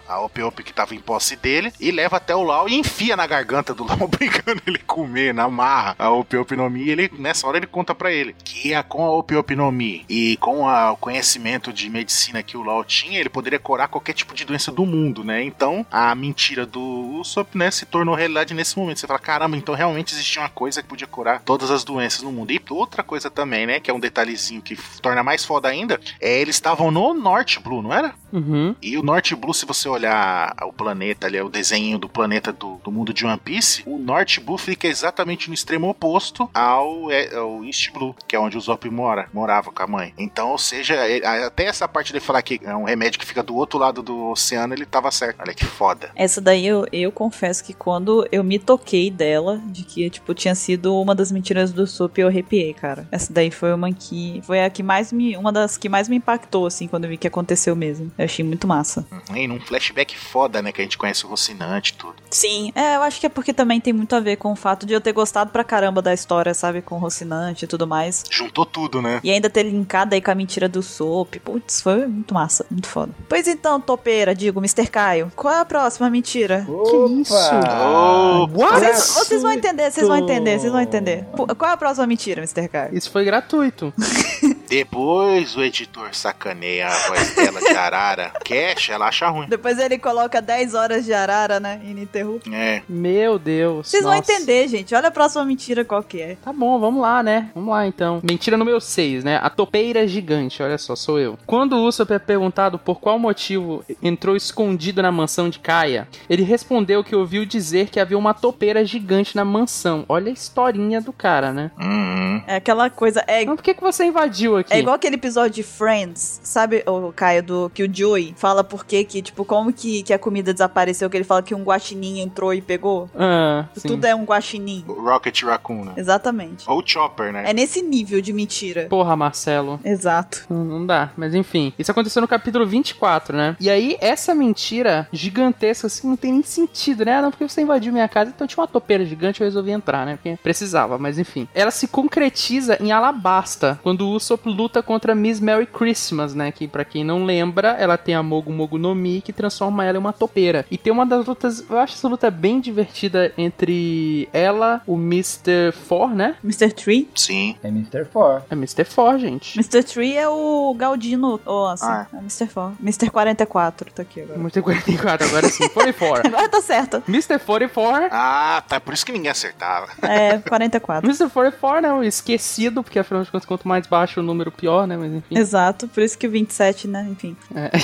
a, 0.08 0.14
a 0.14 0.20
Ope 0.20 0.62
que 0.64 0.72
tava 0.72 0.92
em 0.94 0.98
posse 0.98 1.36
dele 1.36 1.72
e 1.78 1.92
leva 1.92 2.16
até 2.16 2.34
o 2.34 2.42
Lau 2.42 2.68
e 2.68 2.74
enfia 2.74 3.16
na 3.16 3.26
garganta 3.28 3.72
do 3.72 3.84
Lau, 3.86 3.96
obrigando 4.02 4.60
ele 4.66 4.78
a 4.78 4.84
comer, 4.86 5.32
na 5.32 5.48
marra, 5.48 5.94
a 5.98 6.10
Ope 6.10 6.36
no 6.56 6.68
Mi. 6.68 6.84
E 6.84 6.90
ele, 6.90 7.10
nessa 7.16 7.46
hora 7.46 7.56
ele 7.56 7.66
conta 7.68 7.94
pra 7.94 8.10
ele 8.10 8.34
que 8.44 8.74
a, 8.74 8.82
com 8.82 9.04
a 9.04 9.10
Ope 9.10 9.54
no 9.54 9.70
Mi 9.70 10.04
e 10.08 10.36
com 10.38 10.68
a- 10.68 10.92
o 10.92 10.96
conhecimento 10.96 11.72
de 11.72 11.88
medicina 11.88 12.42
que 12.42 12.56
o 12.56 12.62
Lau 12.62 12.82
tinha, 12.84 13.20
ele 13.20 13.28
poderia 13.28 13.58
curar 13.60 13.86
qualquer 13.88 14.14
tipo 14.14 14.34
de 14.34 14.44
doença 14.44 14.72
do 14.72 14.84
mundo, 14.84 15.22
né? 15.22 15.42
Então, 15.44 15.86
a 15.92 16.12
mentira 16.14 16.66
do 16.66 16.80
Usopp, 17.20 17.56
né, 17.56 17.70
se 17.70 17.86
tornou 17.86 18.14
realidade 18.16 18.52
nesse 18.52 18.76
momento. 18.76 18.98
Você 18.98 19.06
fala, 19.06 19.18
caramba, 19.20 19.56
então 19.56 19.74
realmente 19.76 20.12
existia 20.12 20.42
uma 20.42 20.48
coisa 20.48 20.82
que 20.82 20.88
podia 20.88 21.06
curar 21.06 21.40
todas 21.40 21.70
as 21.70 21.84
doenças 21.84 22.22
no 22.22 22.32
mundo. 22.32 22.43
E 22.52 22.60
outra 22.70 23.02
coisa 23.02 23.30
também, 23.30 23.66
né, 23.66 23.80
que 23.80 23.90
é 23.90 23.94
um 23.94 24.00
detalhezinho 24.00 24.60
que 24.62 24.76
torna 25.00 25.22
mais 25.22 25.44
foda 25.44 25.68
ainda, 25.68 26.00
é 26.20 26.40
eles 26.40 26.56
estavam 26.56 26.90
no 26.90 27.14
Norte 27.14 27.60
Blue, 27.60 27.82
não 27.82 27.92
era? 27.92 28.14
Uhum. 28.32 28.74
E 28.82 28.96
o 28.98 29.02
Norte 29.02 29.34
Blue, 29.34 29.54
se 29.54 29.64
você 29.66 29.88
olhar 29.88 30.54
o 30.62 30.72
planeta 30.72 31.26
ali, 31.26 31.40
o 31.40 31.48
desenho 31.48 31.98
do 31.98 32.08
planeta 32.08 32.52
do, 32.52 32.80
do 32.82 32.90
mundo 32.90 33.12
de 33.14 33.24
One 33.24 33.38
Piece, 33.38 33.82
o 33.86 33.98
Norte 33.98 34.40
Blue 34.40 34.58
fica 34.58 34.86
exatamente 34.88 35.48
no 35.48 35.54
extremo 35.54 35.88
oposto 35.88 36.48
ao, 36.52 37.10
é, 37.10 37.34
ao 37.34 37.64
East 37.64 37.90
Blue, 37.92 38.14
que 38.26 38.34
é 38.34 38.38
onde 38.40 38.56
o 38.56 38.60
Zop 38.60 38.88
mora, 38.90 39.28
morava 39.32 39.70
com 39.70 39.82
a 39.82 39.86
mãe. 39.86 40.12
Então, 40.18 40.50
ou 40.50 40.58
seja, 40.58 41.06
ele- 41.08 41.24
até 41.24 41.64
essa 41.66 41.86
parte 41.86 42.12
de 42.12 42.20
falar 42.20 42.42
que 42.42 42.60
é 42.64 42.74
um 42.74 42.84
remédio 42.84 43.18
que 43.20 43.26
fica 43.26 43.42
do 43.42 43.54
outro 43.54 43.78
lado 43.78 44.02
do 44.02 44.30
oceano, 44.30 44.74
ele 44.74 44.84
tava 44.86 45.10
certo. 45.10 45.40
Olha 45.40 45.54
que 45.54 45.64
foda. 45.64 46.10
Essa 46.16 46.40
daí 46.40 46.66
eu, 46.66 46.86
eu 46.92 47.12
confesso 47.12 47.62
que 47.64 47.72
quando 47.72 48.26
eu 48.32 48.42
me 48.42 48.58
toquei 48.58 49.10
dela, 49.10 49.60
de 49.66 49.84
que, 49.84 50.08
tipo, 50.10 50.34
tinha 50.34 50.54
sido 50.54 50.94
uma 51.00 51.14
das 51.14 51.30
mentiras 51.30 51.72
do 51.72 51.86
Sup, 51.86 52.18
eu 52.18 52.28
arrepiei, 52.34 52.74
cara. 52.74 53.06
Essa 53.10 53.32
daí 53.32 53.50
foi 53.50 53.72
uma 53.72 53.92
que. 53.92 54.40
Foi 54.44 54.62
a 54.64 54.70
que 54.70 54.82
mais 54.82 55.12
me. 55.12 55.36
Uma 55.36 55.52
das 55.52 55.76
que 55.76 55.88
mais 55.88 56.08
me 56.08 56.16
impactou, 56.16 56.66
assim, 56.66 56.86
quando 56.88 57.04
eu 57.04 57.10
vi 57.10 57.16
que 57.16 57.26
aconteceu 57.26 57.74
mesmo. 57.76 58.10
Eu 58.18 58.24
achei 58.24 58.44
muito 58.44 58.66
massa. 58.66 59.06
Uhum, 59.10 59.36
E 59.36 59.48
num 59.48 59.60
flashback 59.60 60.16
foda, 60.18 60.60
né? 60.60 60.72
Que 60.72 60.80
a 60.80 60.84
gente 60.84 60.98
conhece 60.98 61.24
o 61.24 61.28
Rocinante 61.28 61.92
e 61.92 61.94
tudo. 61.96 62.14
Sim, 62.30 62.72
é, 62.74 62.96
eu 62.96 63.02
acho 63.02 63.20
que 63.20 63.26
é 63.26 63.28
porque 63.28 63.52
também 63.52 63.80
tem 63.80 63.92
muito 63.92 64.14
a 64.14 64.20
ver 64.20 64.36
com 64.36 64.52
o 64.52 64.56
fato 64.56 64.84
de 64.86 64.92
eu 64.92 65.00
ter 65.00 65.12
gostado 65.12 65.50
pra 65.50 65.62
caramba 65.64 66.02
da 66.02 66.12
história, 66.12 66.52
sabe? 66.54 66.82
Com 66.82 66.96
o 66.96 66.98
Rocinante 66.98 67.64
e 67.64 67.68
tudo 67.68 67.86
mais. 67.86 68.24
Juntou 68.30 68.66
tudo, 68.66 69.00
né? 69.00 69.20
E 69.22 69.30
ainda 69.30 69.48
ter 69.48 69.62
linkado 69.62 70.14
aí 70.14 70.20
com 70.20 70.30
a 70.30 70.34
mentira 70.34 70.68
do 70.68 70.82
Soap. 70.82 71.36
Putz, 71.44 71.80
foi 71.80 72.06
muito 72.06 72.34
massa, 72.34 72.66
muito 72.70 72.88
foda. 72.88 73.12
Pois 73.28 73.46
então, 73.46 73.80
topeira, 73.80 74.34
digo, 74.34 74.60
Mr. 74.60 74.88
Caio, 74.88 75.32
qual 75.36 75.54
é 75.54 75.60
a 75.60 75.64
próxima 75.64 76.10
mentira? 76.10 76.66
Que 76.66 77.20
isso? 77.20 77.34
Oh, 77.34 78.46
Vocês, 78.48 79.14
vocês 79.14 79.42
vão 79.42 79.52
entender, 79.52 79.90
vocês 79.90 80.06
vão 80.06 80.16
entender, 80.16 80.58
vocês 80.58 80.72
vão 80.72 80.80
entender. 80.80 81.24
Qual 81.56 81.70
é 81.70 81.74
a 81.74 81.76
próxima 81.76 82.06
mentira, 82.06 82.23
Mr. 82.32 82.68
Caio? 82.68 82.96
Isso 82.96 83.10
foi 83.10 83.24
gratuito. 83.24 83.92
Depois 84.68 85.56
o 85.56 85.62
editor 85.62 86.08
sacaneia 86.12 86.88
a 86.88 87.08
voz 87.08 87.34
dela 87.34 87.60
de 87.60 87.76
Arara. 87.76 88.32
Cash, 88.44 88.88
ela 88.90 89.08
acha 89.08 89.28
ruim. 89.28 89.46
Depois 89.48 89.78
ele 89.78 89.98
coloca 89.98 90.40
10 90.40 90.74
horas 90.74 91.04
de 91.04 91.12
arara, 91.12 91.60
né? 91.60 91.80
Ininterrupto. 91.84 92.52
É. 92.52 92.82
Meu 92.88 93.38
Deus. 93.38 93.88
Vocês 93.88 94.02
vão 94.02 94.16
nossa. 94.16 94.32
entender, 94.32 94.66
gente. 94.68 94.94
Olha 94.94 95.08
a 95.08 95.10
próxima 95.10 95.44
mentira 95.44 95.84
qual 95.84 96.02
que 96.02 96.20
é. 96.20 96.36
Tá 96.42 96.52
bom, 96.52 96.78
vamos 96.80 97.02
lá, 97.02 97.22
né? 97.22 97.50
Vamos 97.54 97.70
lá 97.70 97.86
então. 97.86 98.20
Mentira 98.22 98.56
número 98.56 98.80
6, 98.80 99.22
né? 99.22 99.38
A 99.42 99.50
topeira 99.50 100.06
gigante, 100.08 100.62
olha 100.62 100.78
só, 100.78 100.96
sou 100.96 101.18
eu. 101.18 101.38
Quando 101.46 101.76
o 101.76 101.86
Usopp 101.86 102.12
é 102.12 102.18
perguntado 102.18 102.78
por 102.78 103.00
qual 103.00 103.18
motivo 103.18 103.84
entrou 104.02 104.34
escondido 104.34 105.02
na 105.02 105.12
mansão 105.12 105.48
de 105.48 105.58
Kaia, 105.58 106.08
ele 106.28 106.42
respondeu 106.42 107.04
que 107.04 107.14
ouviu 107.14 107.44
dizer 107.44 107.88
que 107.90 108.00
havia 108.00 108.18
uma 108.18 108.34
topeira 108.34 108.84
gigante 108.84 109.36
na 109.36 109.44
mansão. 109.44 110.04
Olha 110.08 110.30
a 110.30 110.32
historinha 110.32 111.00
do 111.00 111.12
cara, 111.12 111.52
né? 111.52 111.70
Uhum. 112.14 112.42
É 112.46 112.56
aquela 112.56 112.88
coisa. 112.90 113.24
É, 113.26 113.42
Então 113.42 113.56
por 113.56 113.62
que, 113.62 113.74
que 113.74 113.80
você 113.82 114.04
invadiu 114.04 114.56
aqui? 114.56 114.72
é 114.72 114.78
igual 114.78 114.94
aquele 114.96 115.16
episódio 115.16 115.50
de 115.54 115.62
Friends, 115.62 116.40
sabe, 116.42 116.82
o 116.86 117.12
Caio, 117.12 117.42
do 117.42 117.70
que 117.74 117.82
o 117.82 117.92
Joey 117.92 118.34
fala 118.36 118.62
por 118.64 118.84
que 118.84 119.04
que, 119.04 119.22
tipo, 119.22 119.44
como 119.44 119.72
que, 119.72 120.02
que 120.02 120.12
a 120.12 120.18
comida 120.18 120.52
desapareceu, 120.52 121.08
que 121.10 121.16
ele 121.16 121.24
fala 121.24 121.42
que 121.42 121.54
um 121.54 121.62
guaxinim 121.62 122.20
entrou 122.20 122.52
e 122.54 122.60
pegou. 122.60 123.08
Ah. 123.14 123.66
Tudo 123.86 124.04
é 124.06 124.14
um 124.14 124.24
guaxinim. 124.24 124.84
O 124.88 124.92
Rocket 124.92 125.42
Raccoon, 125.42 125.84
né? 125.84 125.92
Exatamente. 125.96 126.64
Ou 126.68 126.82
Chopper, 126.84 127.32
né? 127.32 127.44
É 127.46 127.52
nesse 127.52 127.82
nível 127.82 128.20
de 128.20 128.32
mentira. 128.32 128.86
Porra, 128.88 129.16
Marcelo. 129.16 129.80
Exato. 129.84 130.44
Não, 130.48 130.64
não 130.64 130.86
dá, 130.86 131.10
mas 131.16 131.34
enfim. 131.34 131.72
Isso 131.78 131.90
aconteceu 131.90 132.20
no 132.22 132.28
capítulo 132.28 132.66
24, 132.66 133.36
né? 133.36 133.56
E 133.60 133.68
aí, 133.70 133.96
essa 134.00 134.34
mentira 134.34 135.08
gigantesca, 135.12 135.86
assim, 135.86 136.08
não 136.08 136.16
tem 136.16 136.32
nem 136.32 136.42
sentido, 136.42 137.04
né? 137.04 137.16
Ah, 137.16 137.22
Não, 137.22 137.30
porque 137.30 137.46
você 137.48 137.62
invadiu 137.62 137.92
minha 137.92 138.08
casa, 138.08 138.30
então 138.34 138.46
tinha 138.46 138.60
uma 138.62 138.68
topeira 138.68 139.04
gigante, 139.04 139.40
eu 139.40 139.44
resolvi 139.46 139.70
entrar, 139.70 140.04
né? 140.06 140.16
Porque 140.16 140.38
precisava, 140.42 140.98
mas 140.98 141.18
enfim. 141.18 141.48
Ela 141.54 141.70
se 141.70 141.86
concretiza 142.08 142.76
em 142.80 142.92
Alabasta, 142.92 143.78
quando 143.82 144.02
o 144.06 144.10
Usopp 144.12 144.46
luta 144.46 144.82
contra 144.82 145.14
Miss 145.14 145.40
Merry 145.40 145.64
Christmas, 145.66 146.34
né? 146.34 146.52
Que 146.52 146.68
pra 146.68 146.84
quem 146.84 147.02
não 147.02 147.24
lembra, 147.24 147.70
ela 147.78 147.96
tem 147.96 148.14
a 148.14 148.22
Mogu 148.22 148.52
Mogu 148.52 148.76
no 148.78 148.94
Mi, 148.94 149.22
que 149.22 149.32
transforma 149.32 149.84
ela 149.84 149.96
em 149.96 150.00
uma 150.00 150.12
topeira. 150.12 150.66
E 150.70 150.76
tem 150.76 150.92
uma 150.92 151.06
das 151.06 151.24
lutas, 151.26 151.64
eu 151.68 151.78
acho 151.78 151.94
essa 151.94 152.06
luta 152.06 152.30
bem 152.30 152.60
divertida 152.60 153.32
entre 153.38 154.28
ela, 154.34 154.82
o 154.86 154.96
Mr. 154.96 155.72
Four, 155.72 156.10
né? 156.14 156.36
Mr. 156.44 156.72
Tree. 156.72 157.08
Sim. 157.14 157.56
É 157.62 157.68
Mr. 157.68 158.04
Four. 158.04 158.42
É 158.50 158.54
Mr. 158.54 158.84
Four, 158.84 159.18
gente. 159.18 159.58
Mr. 159.58 159.82
Tree 159.82 160.16
é 160.16 160.28
o 160.28 160.74
Galdino. 160.76 161.40
Oh, 161.46 161.66
assim, 161.66 161.86
Ah. 161.86 162.06
é 162.12 162.18
Mr. 162.18 162.46
Four. 162.48 162.72
Mr. 162.82 163.10
44, 163.10 163.90
tá 163.92 164.02
aqui 164.02 164.20
agora. 164.20 164.38
Mr. 164.38 164.60
44, 164.62 165.26
agora 165.26 165.48
sim. 165.48 165.68
44. 165.70 166.28
Agora 166.34 166.48
tá 166.48 166.60
certo. 166.60 167.02
Mr. 167.08 167.38
44. 167.38 168.08
Ah, 168.10 168.62
tá. 168.68 168.78
Por 168.80 168.92
isso 168.92 169.06
que 169.06 169.12
ninguém 169.12 169.30
acertava. 169.30 169.88
É, 170.02 170.38
44. 170.38 171.08
Mr. 171.08 171.30
44, 171.30 171.82
né? 171.82 171.92
Esquecido, 172.02 172.82
porque 172.82 172.98
afinal 172.98 173.22
de 173.22 173.30
contas, 173.30 173.46
quanto 173.46 173.68
mais 173.68 173.86
baixo 173.86 174.20
o 174.20 174.22
número, 174.22 174.50
pior, 174.50 174.86
né? 174.86 174.96
Mas 174.96 175.12
enfim. 175.12 175.38
Exato, 175.38 175.86
por 175.88 176.02
isso 176.02 176.16
que 176.18 176.26
o 176.26 176.30
27, 176.30 176.88
né? 176.88 177.06
Enfim. 177.10 177.36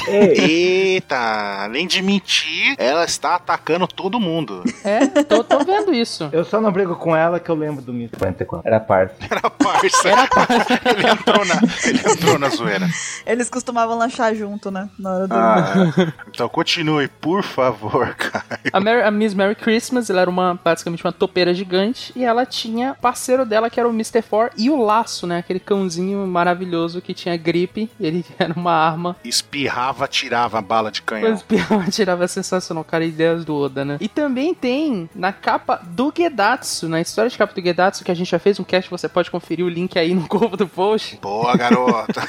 Ei, 0.09 0.95
Eita, 0.95 1.17
além 1.65 1.87
de 1.87 2.03
mentir, 2.03 2.75
ela 2.79 3.05
está 3.05 3.35
atacando 3.37 3.87
todo 3.87 4.19
mundo. 4.21 4.63
É, 4.85 5.07
tô, 5.25 5.45
tô 5.45 5.59
vendo 5.65 5.93
isso. 5.95 6.29
eu 6.33 6.45
só 6.45 6.61
não 6.61 6.73
brigo 6.73 6.97
com 6.97 7.15
ela 7.15 7.39
que 7.39 7.51
eu 7.51 7.55
lembro 7.55 7.83
do 7.83 7.93
Mr. 7.93 8.17
44. 8.19 8.67
Era 8.67 8.81
parça. 8.81 9.15
Era 9.31 9.41
parça. 9.51 10.81
ele, 10.89 11.07
entrou 11.09 11.45
na, 11.45 11.61
ele 11.85 11.99
entrou 12.13 12.39
na 12.39 12.49
zoeira. 12.49 12.89
Eles 13.27 13.49
costumavam 13.51 13.97
lanchar 13.97 14.35
junto, 14.35 14.71
né? 14.71 14.89
Na 14.99 15.11
hora 15.13 15.29
do. 15.29 15.35
Ah, 15.35 16.13
então 16.29 16.49
continue, 16.49 17.09
por 17.09 17.43
favor, 17.43 18.15
cara. 18.15 18.61
A, 18.73 18.81
Mary- 18.81 19.03
a 19.03 19.11
Miss 19.11 19.35
Merry 19.35 19.55
Christmas, 19.55 20.11
ela 20.11 20.23
era 20.23 20.31
uma, 20.31 20.59
basicamente 20.63 21.05
uma 21.05 21.13
topeira 21.13 21.53
gigante, 21.55 22.13
e 22.17 22.25
ela 22.25 22.45
tinha 22.47 22.95
parceiro 22.95 23.45
dela, 23.45 23.69
que 23.71 23.79
era 23.79 23.89
o 23.89 23.93
Mr. 24.01 24.23
Four, 24.23 24.51
e 24.57 24.71
o 24.71 24.83
Laço, 24.83 25.27
né? 25.27 25.39
Aquele 25.39 25.61
cãozinho 25.61 26.27
maravilhoso 26.27 27.01
que 27.01 27.13
tinha 27.13 27.37
gripe, 27.37 27.91
ele 28.01 28.25
era 28.39 28.53
uma 28.55 28.73
arma 28.73 29.17
Espirrava, 29.25 30.09
tirava 30.09 30.59
a 30.59 30.63
bala 30.63 30.91
de 30.91 31.03
canhão. 31.03 31.37
Pior, 31.47 31.87
tirava 31.91 32.27
sensacional, 32.27 32.85
cara, 32.85 33.05
ideias 33.05 33.45
do 33.45 33.55
Oda, 33.55 33.85
né? 33.85 33.99
E 34.01 34.09
também 34.09 34.55
tem 34.55 35.09
na 35.15 35.33
capa 35.33 35.81
do 35.83 36.13
Gedatsu, 36.17 36.89
na 36.89 37.01
história 37.01 37.31
de 37.31 37.37
capa 37.37 37.55
do 37.55 37.63
Gedatsu, 37.63 38.05
que 38.05 38.11
a 38.11 38.15
gente 38.15 38.31
já 38.31 38.39
fez 38.39 38.59
um 38.59 38.65
cast, 38.65 38.91
você 38.91 39.09
pode 39.09 39.31
conferir 39.31 39.65
o 39.65 39.69
link 39.69 39.99
aí 39.99 40.15
no 40.15 40.27
corpo 40.29 40.57
do 40.57 40.67
post, 40.67 41.19
Boa, 41.21 41.57
garota. 41.57 42.23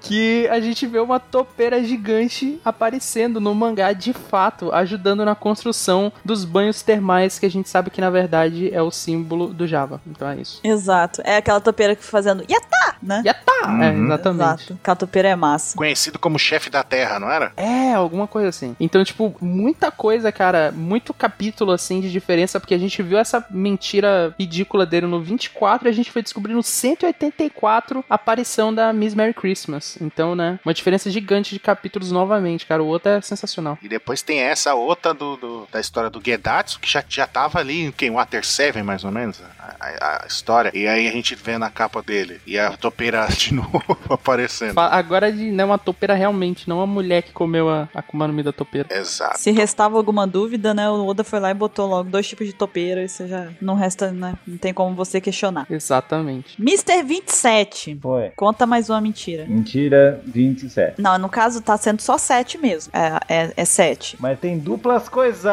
que 0.00 0.48
a 0.48 0.60
gente 0.60 0.86
vê 0.86 0.98
uma 0.98 1.20
topeira 1.20 1.82
gigante 1.82 2.60
aparecendo 2.64 3.40
no 3.40 3.54
mangá 3.54 3.92
de 3.92 4.12
fato, 4.12 4.72
ajudando 4.72 5.24
na 5.24 5.34
construção 5.34 6.12
dos 6.24 6.44
banhos 6.44 6.82
termais, 6.82 7.38
que 7.38 7.46
a 7.46 7.50
gente 7.50 7.68
sabe 7.68 7.90
que 7.90 8.00
na 8.00 8.10
verdade 8.10 8.72
é 8.72 8.82
o 8.82 8.90
símbolo 8.90 9.52
do 9.52 9.66
Java. 9.66 10.00
Então 10.14 10.28
é 10.28 10.36
isso. 10.36 10.60
Exato. 10.62 11.20
É 11.24 11.36
aquela 11.36 11.60
topeira 11.60 11.94
que 11.96 12.04
fazendo 12.04 12.44
Yatá, 12.50 12.96
né? 13.02 13.22
Já 13.24 13.34
tá! 13.34 13.52
É, 13.82 13.92
exatamente. 13.94 14.42
Exato. 14.62 14.78
Aquela 14.82 14.96
topeira 14.96 15.28
é 15.28 15.36
massa. 15.36 15.76
Conhecido 15.76 16.18
como 16.18 16.38
chefe 16.38 16.68
da 16.70 16.82
terra, 16.82 17.18
não 17.18 17.30
era? 17.30 17.52
É, 17.56 17.94
alguma 17.94 18.26
coisa 18.26 18.48
assim. 18.50 18.76
Então, 18.78 19.02
tipo, 19.04 19.34
muita 19.40 19.90
coisa, 19.90 20.30
cara, 20.30 20.70
muito 20.74 21.12
capítulo 21.14 21.72
assim 21.72 22.00
de 22.00 22.10
diferença, 22.12 22.60
porque 22.60 22.74
a 22.74 22.78
gente 22.78 23.02
viu 23.02 23.18
essa 23.18 23.44
mentira 23.50 24.34
ridícula 24.38 24.84
dele 24.86 25.06
no 25.06 25.20
24 25.22 25.88
e 25.88 25.90
a 25.90 25.92
gente 25.92 26.10
foi 26.10 26.22
descobrir 26.22 26.52
no 26.54 26.62
184 26.62 28.04
a 28.08 28.14
aparição 28.14 28.74
da 28.74 28.92
Miss 28.92 29.14
Merry 29.14 29.34
Christmas. 29.34 29.96
Então, 30.00 30.34
né, 30.34 30.58
uma 30.64 30.74
diferença 30.74 31.10
gigante 31.10 31.52
de 31.54 31.58
capítulos 31.58 32.10
novamente, 32.12 32.66
cara. 32.66 32.82
O 32.82 32.86
outro 32.86 33.10
é 33.10 33.20
sensacional. 33.20 33.78
E 33.82 33.88
depois 33.88 34.22
tem 34.22 34.40
essa 34.40 34.74
outra 34.74 35.14
do, 35.14 35.36
do- 35.36 35.68
da 35.72 35.80
história 35.80 36.10
do 36.10 36.20
Gedatsu, 36.24 36.78
que 36.80 36.90
já, 36.90 37.02
já 37.08 37.26
tava 37.26 37.58
ali 37.58 37.84
em 37.86 37.92
quem? 37.92 38.10
Water 38.10 38.44
7, 38.44 38.82
mais 38.82 39.04
ou 39.04 39.10
menos, 39.10 39.40
a, 39.58 39.74
a- 39.86 39.93
a 40.00 40.24
história. 40.26 40.70
E 40.74 40.86
aí 40.86 41.08
a 41.08 41.12
gente 41.12 41.34
vê 41.34 41.58
na 41.58 41.70
capa 41.70 42.02
dele. 42.02 42.40
E 42.46 42.58
a 42.58 42.76
topeira 42.76 43.26
de 43.36 43.54
novo 43.54 43.82
aparecendo. 44.08 44.78
Agora 44.78 45.32
de 45.32 45.50
né, 45.50 45.64
uma 45.64 45.78
topeira 45.78 46.14
realmente, 46.14 46.68
não 46.68 46.80
a 46.80 46.86
mulher 46.86 47.22
que 47.22 47.32
comeu 47.32 47.68
a 47.68 47.88
Akuma 47.94 48.26
no 48.28 48.32
Mi 48.34 48.42
da 48.42 48.52
topeira. 48.52 48.88
Exato. 48.90 49.38
Se 49.38 49.50
restava 49.50 49.96
alguma 49.96 50.26
dúvida, 50.26 50.72
né? 50.74 50.88
O 50.90 51.06
Oda 51.06 51.24
foi 51.24 51.40
lá 51.40 51.50
e 51.50 51.54
botou 51.54 51.86
logo 51.88 52.08
dois 52.10 52.26
tipos 52.28 52.46
de 52.46 52.52
topeira 52.52 53.02
e 53.02 53.08
você 53.08 53.26
já 53.28 53.48
não 53.60 53.74
resta, 53.74 54.10
né? 54.10 54.34
Não 54.46 54.56
tem 54.58 54.72
como 54.72 54.94
você 54.94 55.20
questionar. 55.20 55.66
Exatamente. 55.70 56.60
Mr. 56.60 57.02
27. 57.02 57.98
Foi. 58.00 58.30
Conta 58.36 58.66
mais 58.66 58.88
uma 58.90 59.00
mentira. 59.00 59.44
Mentira 59.46 60.20
27. 60.26 61.00
Não, 61.00 61.18
no 61.18 61.28
caso 61.28 61.60
tá 61.60 61.76
sendo 61.76 62.00
só 62.00 62.18
7 62.18 62.58
mesmo. 62.58 62.92
É, 62.94 63.20
é, 63.28 63.52
é 63.56 63.64
7. 63.64 64.16
Mas 64.20 64.38
tem 64.38 64.58
duplas 64.58 65.08
coisas. 65.08 65.44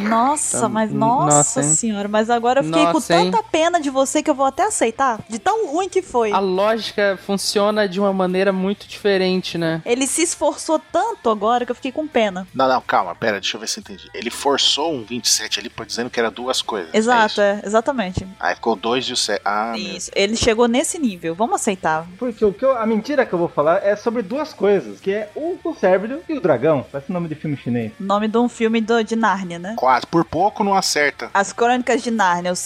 Nossa, 0.00 0.60
Tá- 0.60 0.68
mas 0.68 0.92
nossa, 0.92 1.36
nossa, 1.36 1.62
senhora. 1.62 2.08
Mas 2.08 2.30
agora 2.30 2.60
eu 2.60 2.64
fiquei 2.64 2.82
Nossa, 2.82 2.92
com 2.92 3.00
hein? 3.20 3.30
tanta 3.30 3.42
pena 3.42 3.80
de 3.80 3.90
você 3.90 4.22
que 4.22 4.30
eu 4.30 4.34
vou 4.34 4.46
até 4.46 4.64
aceitar. 4.64 5.20
De 5.28 5.38
tão 5.38 5.66
ruim 5.68 5.88
que 5.88 6.02
foi. 6.02 6.32
A 6.32 6.38
lógica 6.38 7.18
funciona 7.24 7.88
de 7.88 7.98
uma 8.00 8.12
maneira 8.12 8.52
muito 8.52 8.86
diferente, 8.86 9.56
né? 9.58 9.82
Ele 9.84 10.06
se 10.06 10.22
esforçou 10.22 10.78
tanto 10.92 11.30
agora 11.30 11.64
que 11.64 11.72
eu 11.72 11.76
fiquei 11.76 11.92
com 11.92 12.06
pena. 12.06 12.46
Não, 12.54 12.68
não, 12.68 12.80
calma, 12.80 13.14
pera, 13.14 13.40
deixa 13.40 13.56
eu 13.56 13.60
ver 13.60 13.68
se 13.68 13.78
eu 13.78 13.82
entendi. 13.82 14.08
Ele 14.14 14.30
forçou 14.30 14.92
um 14.94 15.02
27 15.04 15.60
ali 15.60 15.68
por 15.70 15.86
dizendo 15.86 16.10
que 16.10 16.18
era 16.20 16.30
duas 16.30 16.62
coisas. 16.62 16.92
é 16.94 16.96
Exato, 16.98 17.32
isso? 17.32 17.40
é, 17.40 17.60
exatamente. 17.64 18.26
Aí 18.38 18.54
ficou 18.54 18.76
dois 18.76 19.04
e 19.06 19.12
o 19.12 19.16
7. 19.16 19.40
Ah, 19.44 19.72
meu. 19.76 19.96
Isso. 19.96 20.10
Ele 20.14 20.36
chegou 20.36 20.66
nesse 20.68 20.98
nível. 20.98 21.34
Vamos 21.34 21.56
aceitar. 21.56 22.06
Porque 22.18 22.44
o 22.44 22.52
que 22.52 22.64
eu- 22.64 22.76
a 22.76 22.86
mentira 22.86 23.24
que 23.26 23.32
eu 23.32 23.38
vou 23.38 23.48
falar 23.48 23.84
é 23.84 23.96
sobre 23.96 24.22
duas 24.22 24.52
coisas, 24.52 25.00
que 25.00 25.12
é 25.12 25.30
o, 25.34 25.58
o 25.62 25.74
cérebro 25.74 26.20
e 26.28 26.34
o 26.34 26.40
dragão. 26.40 26.84
Parece 26.90 27.10
o 27.10 27.12
nome 27.12 27.28
de 27.28 27.34
filme 27.34 27.56
chinês. 27.56 27.92
Nome 27.98 28.28
de 28.28 28.38
um 28.38 28.48
filme 28.48 28.80
do- 28.80 29.02
de 29.02 29.16
Nárnia, 29.16 29.58
né? 29.58 29.74
Quase. 29.76 30.06
Por 30.06 30.24
pouco 30.24 30.62
não 30.64 30.74
acerta. 30.74 31.30
As 31.34 31.52
Crônicas 31.52 32.02
de 32.02 32.10
Nárnia, 32.10 32.52
o 32.52 32.56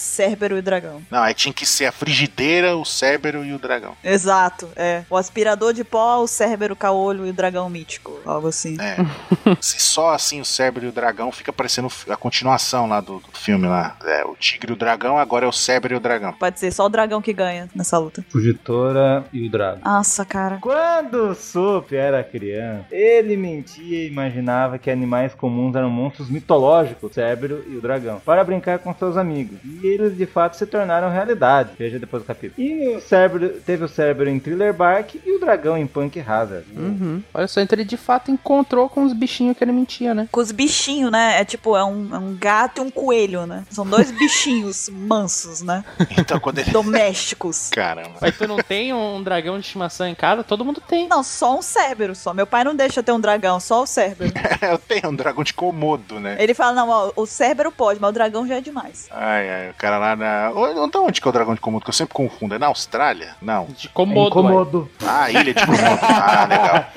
E 0.53 0.59
o 0.59 0.61
Dragão. 0.61 1.01
Não, 1.09 1.23
aí 1.23 1.33
tinha 1.33 1.53
que 1.53 1.65
ser 1.65 1.85
a 1.85 1.91
frigideira, 1.91 2.75
o 2.75 2.85
cérebro 2.85 3.43
e 3.43 3.53
o 3.53 3.59
dragão. 3.59 3.95
Exato, 4.03 4.69
é. 4.75 5.03
O 5.09 5.17
aspirador 5.17 5.73
de 5.73 5.83
pó, 5.83 6.19
o 6.21 6.27
Cérbero, 6.27 6.73
o 6.73 6.77
caolho 6.77 7.25
e 7.25 7.29
o 7.29 7.33
dragão 7.33 7.69
mítico. 7.69 8.19
Algo 8.25 8.47
assim. 8.47 8.77
É. 8.79 8.97
Se 9.61 9.79
só 9.79 10.13
assim 10.13 10.41
o 10.41 10.45
cérebro 10.45 10.85
e 10.85 10.89
o 10.89 10.91
dragão 10.91 11.31
fica 11.31 11.51
parecendo 11.51 11.89
a 12.09 12.15
continuação 12.15 12.87
lá 12.87 12.99
do, 12.99 13.19
do 13.19 13.31
filme 13.33 13.67
lá. 13.67 13.95
É, 14.03 14.25
o 14.25 14.35
tigre 14.35 14.71
e 14.71 14.73
o 14.73 14.77
dragão, 14.77 15.17
agora 15.17 15.45
é 15.45 15.47
o 15.47 15.51
cérebro 15.51 15.93
e 15.93 15.97
o 15.97 15.99
dragão. 15.99 16.33
Pode 16.33 16.59
ser 16.59 16.71
só 16.71 16.85
o 16.85 16.89
dragão 16.89 17.21
que 17.21 17.33
ganha 17.33 17.69
nessa 17.73 17.97
luta. 17.97 18.25
Fugitora 18.29 19.25
e 19.31 19.47
o 19.47 19.49
dragão. 19.49 19.81
Nossa, 19.83 20.25
cara. 20.25 20.57
Quando 20.61 21.29
o 21.29 21.35
Sup 21.35 21.93
era 21.93 22.23
criança, 22.23 22.85
ele 22.91 23.37
mentia 23.37 24.03
e 24.03 24.07
imaginava 24.07 24.77
que 24.77 24.89
animais 24.89 25.33
comuns 25.33 25.75
eram 25.75 25.89
monstros 25.89 26.29
mitológicos, 26.29 27.11
o 27.11 27.13
cérebro 27.13 27.63
e 27.67 27.75
o 27.75 27.81
dragão, 27.81 28.21
para 28.25 28.43
brincar 28.43 28.79
com 28.79 28.93
seus 28.93 29.17
amigos. 29.17 29.57
E 29.63 29.87
eles 29.87 30.15
de 30.17 30.25
fato 30.35 30.57
se 30.57 30.65
tornaram 30.65 31.09
realidade. 31.09 31.71
Veja 31.79 31.97
depois 31.97 32.21
do 32.21 32.27
capítulo. 32.27 32.61
E 32.67 32.97
o 32.97 32.99
cérebro 32.99 33.47
teve 33.65 33.85
o 33.85 33.87
cérebro 33.87 34.29
em 34.29 34.37
Thriller 34.37 34.73
Bark 34.73 35.15
e 35.25 35.31
o 35.31 35.39
dragão 35.39 35.77
em 35.77 35.87
Punk 35.87 36.19
Hazard. 36.19 36.65
Uhum. 36.75 37.23
Olha 37.33 37.47
só, 37.47 37.61
então 37.61 37.77
ele 37.77 37.85
de 37.85 37.95
fato 37.95 38.29
encontrou 38.29 38.89
com 38.89 39.05
os 39.05 39.13
bichinhos 39.13 39.57
que 39.57 39.63
ele 39.63 39.71
mentia, 39.71 40.13
né? 40.13 40.27
Com 40.29 40.41
os 40.41 40.51
bichinhos, 40.51 41.09
né? 41.09 41.39
É 41.39 41.45
tipo, 41.45 41.77
é 41.77 41.85
um, 41.85 42.13
é 42.13 42.17
um 42.17 42.35
gato 42.35 42.79
e 42.79 42.81
um 42.81 42.91
coelho, 42.91 43.45
né? 43.45 43.63
São 43.69 43.87
dois 43.87 44.11
bichinhos 44.11 44.89
mansos, 44.93 45.61
né? 45.61 45.85
Então 46.17 46.37
quando 46.37 46.59
ele. 46.59 46.71
Domésticos. 46.71 47.69
Caramba. 47.69 48.17
Mas 48.19 48.37
tu 48.37 48.45
não 48.45 48.57
tem 48.57 48.93
um 48.93 49.23
dragão 49.23 49.57
de 49.57 49.65
estimação 49.65 50.05
em 50.05 50.15
casa? 50.15 50.43
Todo 50.43 50.65
mundo 50.65 50.81
tem. 50.85 51.07
Não, 51.07 51.23
só 51.23 51.57
um 51.57 51.61
cérebro 51.61 52.13
só. 52.13 52.33
Meu 52.33 52.45
pai 52.45 52.65
não 52.65 52.75
deixa 52.75 53.01
ter 53.01 53.13
um 53.13 53.19
dragão, 53.21 53.57
só 53.61 53.83
o 53.83 53.85
cérebro. 53.85 54.27
Eu 54.61 54.77
tenho 54.77 55.09
um 55.09 55.15
dragão 55.15 55.43
de 55.45 55.53
Komodo, 55.53 56.19
né? 56.19 56.35
Ele 56.39 56.53
fala, 56.53 56.73
não, 56.73 56.89
ó, 56.89 57.11
o 57.15 57.25
cérebro 57.25 57.71
pode, 57.71 58.01
mas 58.01 58.09
o 58.09 58.13
dragão 58.13 58.45
já 58.45 58.55
é 58.55 58.61
demais. 58.61 59.07
Ai, 59.11 59.49
ai, 59.49 59.69
o 59.69 59.73
cara 59.75 59.97
lá 59.97 60.24
na. 60.25 60.51
Então 60.85 61.05
onde 61.05 61.21
que 61.21 61.27
é 61.27 61.29
o 61.29 61.33
dragão 61.33 61.53
de 61.55 61.61
Komodo? 61.61 61.83
Que 61.85 61.89
eu 61.89 61.93
sempre 61.93 62.13
confundo. 62.13 62.55
É 62.55 62.59
na 62.59 62.67
Austrália? 62.67 63.35
Não. 63.41 63.65
De 63.65 63.87
É 63.87 63.89
comodo. 63.93 64.19
ué. 64.21 64.27
incomodo. 64.45 64.89
Ah, 65.05 65.29
ilha 65.31 65.53
de 65.53 65.65
Komodo. 65.65 65.99
Ah, 66.01 66.45
legal. 66.45 66.85